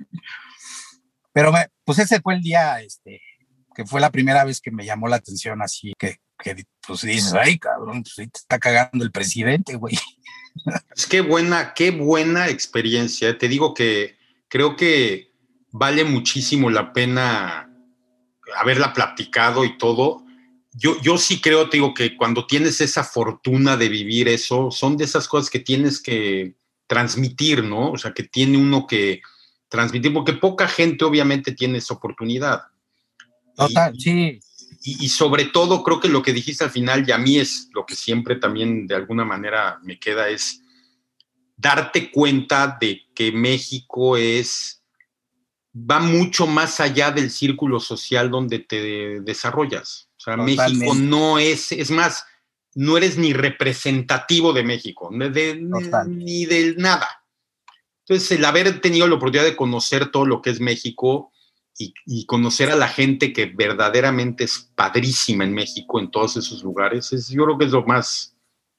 Pero 1.32 1.52
pues 1.84 1.98
ese 1.98 2.20
fue 2.20 2.34
el 2.34 2.42
día, 2.42 2.80
este, 2.80 3.20
que 3.74 3.84
fue 3.84 4.00
la 4.00 4.10
primera 4.10 4.44
vez 4.44 4.60
que 4.60 4.70
me 4.70 4.84
llamó 4.84 5.08
la 5.08 5.16
atención 5.16 5.60
así, 5.62 5.92
que, 5.98 6.16
que 6.38 6.64
pues 6.86 7.02
dices, 7.02 7.34
ay, 7.34 7.58
cabrón, 7.58 8.02
pues 8.02 8.14
te 8.16 8.38
está 8.38 8.58
cagando 8.58 9.04
el 9.04 9.10
presidente, 9.10 9.76
güey. 9.76 9.98
Es 10.96 11.06
que 11.08 11.20
buena, 11.20 11.74
qué 11.74 11.90
buena 11.90 12.48
experiencia. 12.48 13.36
Te 13.36 13.48
digo 13.48 13.74
que 13.74 14.16
creo 14.46 14.76
que 14.76 15.32
vale 15.72 16.04
muchísimo 16.04 16.70
la 16.70 16.92
pena 16.92 17.68
haberla 18.56 18.92
platicado 18.92 19.64
y 19.64 19.76
todo. 19.76 20.24
Yo, 20.72 21.00
yo 21.02 21.18
sí 21.18 21.40
creo, 21.40 21.68
te 21.68 21.78
digo, 21.78 21.92
que 21.92 22.16
cuando 22.16 22.46
tienes 22.46 22.80
esa 22.80 23.02
fortuna 23.02 23.76
de 23.76 23.88
vivir 23.88 24.28
eso, 24.28 24.70
son 24.70 24.96
de 24.96 25.04
esas 25.04 25.26
cosas 25.26 25.50
que 25.50 25.58
tienes 25.60 26.00
que 26.00 26.54
transmitir, 26.86 27.64
¿no? 27.64 27.92
O 27.92 27.98
sea, 27.98 28.12
que 28.12 28.24
tiene 28.24 28.58
uno 28.58 28.86
que 28.86 29.22
transmitir, 29.68 30.12
porque 30.12 30.34
poca 30.34 30.68
gente 30.68 31.04
obviamente 31.04 31.52
tiene 31.52 31.78
esa 31.78 31.94
oportunidad. 31.94 32.62
Total, 33.56 33.94
sí. 33.98 34.40
Y, 34.82 35.04
y, 35.04 35.08
sobre 35.08 35.46
todo 35.46 35.82
creo 35.82 36.00
que 36.00 36.08
lo 36.08 36.22
que 36.22 36.32
dijiste 36.32 36.64
al 36.64 36.70
final, 36.70 37.08
y 37.08 37.12
a 37.12 37.18
mí 37.18 37.38
es 37.38 37.68
lo 37.72 37.86
que 37.86 37.96
siempre 37.96 38.36
también 38.36 38.86
de 38.86 38.94
alguna 38.94 39.24
manera 39.24 39.78
me 39.82 39.98
queda, 39.98 40.28
es 40.28 40.60
darte 41.56 42.10
cuenta 42.10 42.76
de 42.80 43.02
que 43.14 43.32
México 43.32 44.16
es 44.16 44.82
va 45.74 45.98
mucho 45.98 46.46
más 46.46 46.80
allá 46.80 47.10
del 47.10 47.30
círculo 47.30 47.80
social 47.80 48.30
donde 48.30 48.60
te 48.60 49.20
desarrollas. 49.20 50.08
O 50.16 50.20
sea, 50.20 50.36
México 50.36 50.94
no 50.94 51.38
es, 51.38 51.72
es 51.72 51.90
más, 51.90 52.24
no 52.74 52.96
eres 52.96 53.18
ni 53.18 53.32
representativo 53.32 54.52
de 54.52 54.62
México, 54.62 55.10
ni 55.10 56.46
de 56.46 56.74
nada. 56.76 57.08
Entonces, 58.06 58.30
el 58.32 58.44
haber 58.44 58.80
tenido 58.80 59.06
la 59.06 59.16
oportunidad 59.16 59.48
de 59.48 59.56
conocer 59.56 60.10
todo 60.10 60.26
lo 60.26 60.42
que 60.42 60.50
es 60.50 60.60
México 60.60 61.32
y, 61.78 62.26
conocer 62.26 62.70
a 62.70 62.76
la 62.76 62.88
gente 62.88 63.32
que 63.32 63.46
verdaderamente 63.46 64.44
es 64.44 64.70
padrísima 64.74 65.44
en 65.44 65.52
México, 65.52 65.98
en 65.98 66.10
todos 66.10 66.36
esos 66.36 66.62
lugares, 66.62 67.12
es, 67.12 67.28
yo 67.28 67.44
creo 67.44 67.58
que 67.58 67.64
es 67.64 67.72
lo 67.72 67.84
más, 67.84 68.36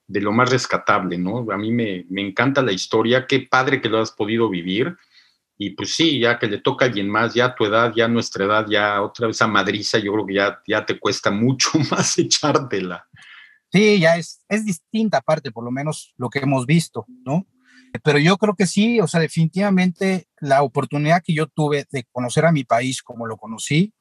de 0.08 0.22
lo 0.22 0.32
más 0.32 0.50
rescatable, 0.50 1.18
¿no? 1.18 1.46
A 1.52 1.58
mí 1.58 1.72
me, 1.72 2.06
me 2.10 2.22
encanta 2.22 2.62
la 2.62 2.72
historia, 2.72 3.28
qué 3.28 3.42
padre 3.42 3.82
que 3.82 3.90
lo 3.90 4.00
has 4.00 4.12
podido 4.12 4.50
vivir 4.50 4.96
y 5.58 5.72
pues 5.72 5.96
sí, 5.96 6.20
ya 6.20 6.38
que 6.38 6.48
le 6.48 6.60
toca 6.60 6.86
a 6.86 6.88
alguien 6.88 7.10
más, 7.10 7.34
ya 7.34 7.56
tu 7.56 7.66
edad, 7.66 7.94
ya 7.96 8.08
nuestra 8.08 8.46
edad, 8.46 8.66
ya 8.70 9.02
otra 9.02 9.28
vez 9.28 9.42
a 9.42 9.48
madriza, 9.48 10.00
yo 10.00 10.12
creo 10.14 10.26
que 10.26 10.34
ya, 10.34 10.62
ya 10.68 10.86
te 10.86 11.00
cuesta 11.00 11.32
mucho 11.32 11.70
más 11.92 12.18
echártela. 12.18 13.08
Sí, 13.72 14.00
ya 14.00 14.18
es, 14.18 14.42
es 14.48 14.66
distinta 14.66 15.18
aparte, 15.18 15.52
por 15.52 15.64
lo 15.64 15.72
menos 15.72 16.14
lo 16.18 16.30
que 16.30 16.40
hemos 16.40 16.66
visto, 16.66 17.06
¿no? 17.26 17.46
Pero 18.04 18.20
yo 18.20 18.38
creo 18.38 18.56
que 18.56 18.68
sí, 18.68 19.00
o 19.00 19.08
sea, 19.08 19.20
definitivamente 19.20 20.28
la 20.40 20.64
oportunidad 20.64 21.22
que 21.24 21.34
yo 21.34 21.48
tuve 21.48 21.86
de 21.92 22.04
conocer 22.12 22.46
a 22.46 22.52
mi 22.52 22.64
país 22.64 23.02
como 23.02 23.28
lo 23.28 23.38
conocí, 23.38 23.94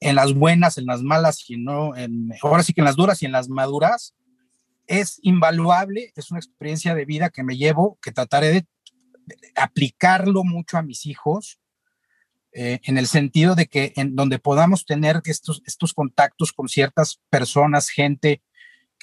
en 0.00 0.16
las 0.16 0.34
buenas, 0.34 0.78
en 0.78 0.86
las 0.86 1.02
malas, 1.02 1.44
y 1.48 1.56
no, 1.56 1.96
en, 1.96 2.32
ahora 2.42 2.62
sí 2.62 2.72
que 2.72 2.80
en 2.80 2.86
las 2.86 2.96
duras 2.96 3.22
y 3.22 3.26
en 3.26 3.32
las 3.32 3.48
maduras, 3.48 4.14
es 4.86 5.18
invaluable, 5.22 6.12
es 6.16 6.30
una 6.30 6.40
experiencia 6.40 6.94
de 6.94 7.04
vida 7.04 7.30
que 7.30 7.42
me 7.42 7.56
llevo, 7.56 7.98
que 8.02 8.12
trataré 8.12 8.48
de 8.48 8.66
aplicarlo 9.54 10.44
mucho 10.44 10.78
a 10.78 10.82
mis 10.82 11.06
hijos, 11.06 11.58
eh, 12.54 12.80
en 12.84 12.98
el 12.98 13.06
sentido 13.06 13.54
de 13.54 13.66
que 13.66 13.92
en 13.96 14.14
donde 14.14 14.38
podamos 14.38 14.84
tener 14.84 15.22
estos, 15.24 15.62
estos 15.66 15.94
contactos 15.94 16.52
con 16.52 16.68
ciertas 16.68 17.20
personas, 17.30 17.88
gente 17.88 18.42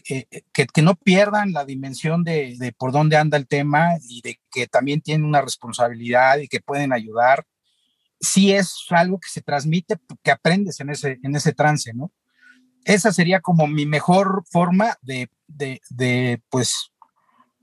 que, 0.04 0.28
que, 0.54 0.82
no 0.82 0.96
pierdan 0.96 1.52
la 1.52 1.66
dimensión 1.66 2.24
de, 2.24 2.56
de, 2.58 2.72
por 2.72 2.92
dónde 2.92 3.18
anda 3.18 3.38
el 3.38 3.48
tema 3.48 3.98
y 4.08 4.22
de 4.22 4.40
que 4.52 4.68
también 4.68 5.02
tienen 5.02 5.26
una 5.26 5.42
responsabilidad 5.42 6.40
y 6.40 6.48
que 6.48 6.62
pueden 6.62 6.94
ayudar. 6.94 7.46
Sí 8.20 8.52
es 8.52 8.76
algo 8.90 9.20
que 9.20 9.30
se 9.30 9.42
transmite, 9.42 9.98
que 10.24 10.32
aprendes 10.32 10.80
en 10.80 10.90
ese, 10.90 11.20
en 11.24 11.36
ese 11.36 11.54
trance, 11.54 11.94
¿no? 11.94 12.12
Esa 12.86 13.12
sería 13.12 13.40
como 13.40 13.68
mi 13.68 13.86
mejor 13.86 14.44
forma 14.50 14.98
de, 15.02 15.30
de, 15.48 15.82
de 15.90 16.42
pues, 16.50 16.92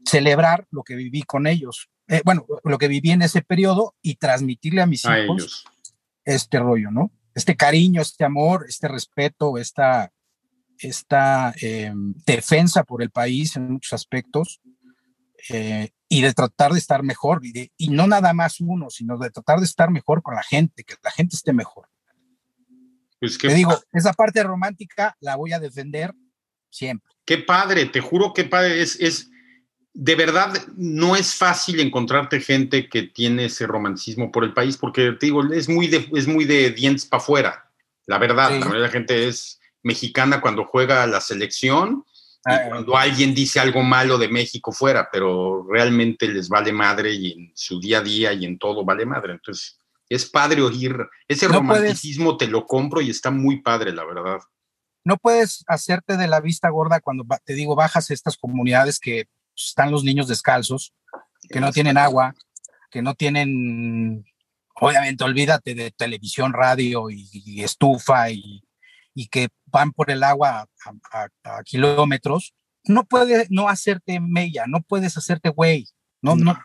celebrar 0.05 0.67
lo 0.71 0.83
que 0.83 0.95
viví 0.95 1.23
con 1.23 1.47
ellos. 1.47 1.91
Eh, 2.09 2.23
bueno, 2.25 2.47
lo 2.65 2.79
que 2.79 2.89
viví 2.89 3.11
en 3.11 3.23
ese 3.23 3.43
periodo 3.43 3.95
y 4.01 4.17
transmitirle 4.17 4.83
a 4.83 4.87
mis 4.87 5.05
hijos 5.05 5.65
este 6.25 6.59
rollo, 6.59 6.91
¿no? 6.91 7.11
Este 7.35 7.57
cariño, 7.57 8.01
este 8.01 8.25
amor, 8.25 8.67
este 8.69 8.89
respeto, 8.89 9.59
esta, 9.59 10.13
esta 10.79 11.55
eh, 11.61 11.93
defensa 12.25 12.85
por 12.85 13.03
el 13.03 13.11
país 13.11 13.57
en 13.57 13.71
muchos 13.71 13.93
aspectos 13.93 14.61
eh, 15.51 15.91
y 16.09 16.23
de 16.23 16.33
tratar 16.33 16.73
de 16.73 16.79
estar 16.79 17.03
mejor 17.03 17.41
y, 17.45 17.71
y, 17.77 17.89
no 17.89 18.07
nada 18.07 18.33
más 18.33 18.61
uno, 18.61 18.91
sino 18.91 19.19
de 19.19 19.31
tratar 19.31 19.59
de 19.59 19.65
estar 19.65 19.91
mejor 19.91 20.23
con 20.23 20.35
la 20.35 20.43
gente, 20.43 20.85
que 20.85 20.95
la 21.03 21.11
gente 21.11 21.37
esté 21.37 21.53
mejor. 21.53 21.89
Pues 23.21 23.39
que, 23.39 23.49
te 23.49 23.55
digo, 23.55 23.79
esa 23.93 24.13
parte 24.13 24.43
romántica 24.43 25.17
la 25.21 25.37
voy 25.37 25.53
a 25.53 25.59
defender 25.59 26.15
siempre. 26.71 27.13
Qué 27.25 27.39
padre, 27.39 27.87
te 27.87 28.01
juro 28.01 28.33
que 28.33 28.45
padre, 28.45 28.83
es, 28.83 29.01
es, 29.01 29.31
de 29.95 30.15
verdad 30.15 30.53
no 30.77 31.17
es 31.17 31.35
fácil 31.35 31.81
encontrarte 31.81 32.41
gente 32.41 32.89
que 32.89 33.05
tiene 33.05 33.47
ese 33.47 33.67
romanticismo 33.67 34.31
por 34.31 34.45
el 34.45 34.53
país, 34.53 34.77
porque 34.77 35.13
te 35.13 35.27
digo, 35.27 35.43
es 35.53 35.69
muy 35.69 35.87
de, 35.87 36.09
es 36.15 36.29
muy 36.29 36.45
de 36.45 36.71
dientes 36.71 37.07
para 37.07 37.23
afuera, 37.23 37.67
la 38.07 38.19
verdad, 38.19 38.51
la 38.51 38.59
mayoría 38.61 38.83
de 38.83 38.87
la 38.87 38.93
gente 38.93 39.29
es 39.29 39.61
mexicana 39.87 40.41
cuando 40.41 40.65
juega 40.65 41.05
a 41.05 41.07
la 41.07 41.21
selección 41.21 42.05
y 42.45 42.53
ah, 42.53 42.63
cuando 42.69 42.97
alguien 42.97 43.35
dice 43.35 43.61
algo 43.61 43.83
malo 43.83 44.19
de 44.19 44.29
México 44.29 44.73
fuera, 44.73 45.09
pero 45.13 45.65
realmente 45.71 46.27
les 46.27 46.49
vale 46.49 46.73
madre 46.73 47.13
y 47.13 47.33
en 47.33 47.53
su 47.55 47.79
día 47.79 47.99
a 47.99 48.03
día 48.03 48.33
y 48.33 48.45
en 48.45 48.59
todo 48.59 48.85
vale 48.85 49.07
madre. 49.07 49.35
Entonces, 49.35 49.79
es 50.09 50.27
padre 50.27 50.63
oír, 50.63 50.97
ese 51.29 51.47
romanticismo 51.47 52.37
te 52.37 52.49
lo 52.49 52.67
compro 52.67 53.01
y 53.01 53.11
está 53.11 53.31
muy 53.31 53.63
padre, 53.63 53.93
la 53.93 54.05
verdad. 54.05 54.39
No 55.05 55.17
puedes 55.19 55.65
hacerte 55.69 56.17
de 56.17 56.27
la 56.27 56.41
vista 56.41 56.69
gorda 56.69 56.99
cuando 57.01 57.25
te 57.45 57.55
digo 57.55 57.77
bajas 57.77 58.11
estas 58.11 58.37
comunidades 58.37 58.99
que 58.99 59.29
están 59.57 59.93
los 59.93 60.03
niños 60.03 60.27
descalzos, 60.27 60.93
que 61.49 61.61
no 61.61 61.71
tienen 61.71 61.97
agua, 61.97 62.35
que 62.91 63.03
no 63.03 63.15
tienen, 63.15 64.25
obviamente, 64.75 65.23
olvídate 65.23 65.77
de 65.77 65.93
televisión, 65.93 66.53
radio 66.53 67.09
y, 67.09 67.63
estufa 67.63 68.31
y, 68.31 68.66
que 69.25 69.49
van 69.67 69.93
por 69.93 70.11
el 70.11 70.23
agua 70.23 70.69
a, 71.13 71.63
kilómetros. 71.65 72.55
No 72.85 73.05
puedes 73.05 73.51
no 73.51 73.69
hacerte 73.69 74.21
mella, 74.21 74.67
no 74.69 74.83
puedes 74.83 75.17
hacerte 75.17 75.49
güey, 75.49 75.87
no, 76.23 76.37
no, 76.37 76.57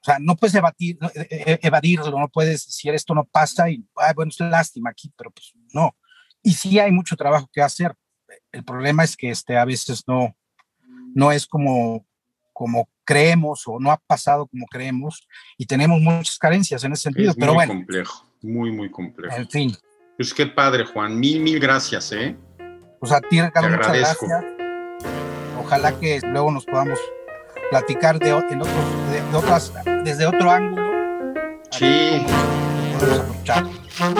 o 0.00 0.04
sea, 0.04 0.18
no 0.18 0.34
puedes 0.34 0.54
evadir, 0.54 0.98
e, 1.14 1.26
e, 1.30 1.60
evadirlo, 1.62 2.18
no 2.18 2.28
puedes 2.28 2.64
decir 2.66 2.94
esto 2.94 3.14
no 3.14 3.24
pasa 3.24 3.68
y, 3.70 3.84
bueno, 4.14 4.30
es 4.30 4.40
lástima 4.40 4.90
aquí, 4.90 5.12
pero 5.16 5.30
pues 5.30 5.52
no. 5.74 5.94
Y 6.42 6.52
sí 6.52 6.78
hay 6.78 6.90
mucho 6.90 7.16
trabajo 7.16 7.50
que 7.52 7.60
hacer. 7.60 7.94
El 8.50 8.64
problema 8.64 9.04
es 9.04 9.14
que 9.16 9.30
este, 9.30 9.58
a 9.58 9.64
veces 9.66 10.04
no, 10.06 10.34
no 11.14 11.32
es 11.32 11.46
como, 11.46 12.06
como 12.54 12.88
creemos 13.04 13.64
o 13.66 13.78
no 13.78 13.90
ha 13.90 13.98
pasado 13.98 14.46
como 14.46 14.66
creemos 14.66 15.26
y 15.58 15.66
tenemos 15.66 16.00
muchas 16.00 16.38
carencias 16.38 16.82
en 16.82 16.92
ese 16.92 17.02
sentido. 17.02 17.30
Es 17.30 17.36
pero 17.36 17.52
muy 17.52 17.66
complejo, 17.66 18.26
muy, 18.40 18.72
muy 18.72 18.90
complejo. 18.90 19.36
En 19.36 19.48
fin. 19.48 19.76
Pues 20.20 20.34
qué 20.34 20.44
padre, 20.44 20.84
Juan. 20.84 21.18
Mil, 21.18 21.40
mil 21.40 21.58
gracias, 21.58 22.12
¿eh? 22.12 22.36
Pues 22.98 23.10
a 23.10 23.22
ti, 23.22 23.40
Ricardo, 23.40 23.70
muchas 23.70 23.96
gracias. 23.96 24.44
Ojalá 25.58 25.98
que 25.98 26.20
luego 26.24 26.50
nos 26.50 26.66
podamos 26.66 26.98
platicar 27.70 28.18
de, 28.18 28.28
en 28.28 28.60
otros, 28.60 28.84
de, 29.10 29.34
otras, 29.34 29.72
desde 30.04 30.26
otro 30.26 30.50
ángulo. 30.50 30.90
Sí. 31.70 32.22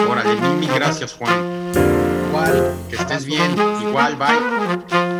Órale, 0.09 0.41
mil, 0.41 0.55
mil 0.55 0.73
gracias, 0.73 1.13
Juan. 1.13 1.71
Igual. 2.29 2.73
Que 2.89 2.95
estés 2.95 3.23
bien. 3.23 3.51
Igual, 3.83 4.15
bye. 4.15 5.10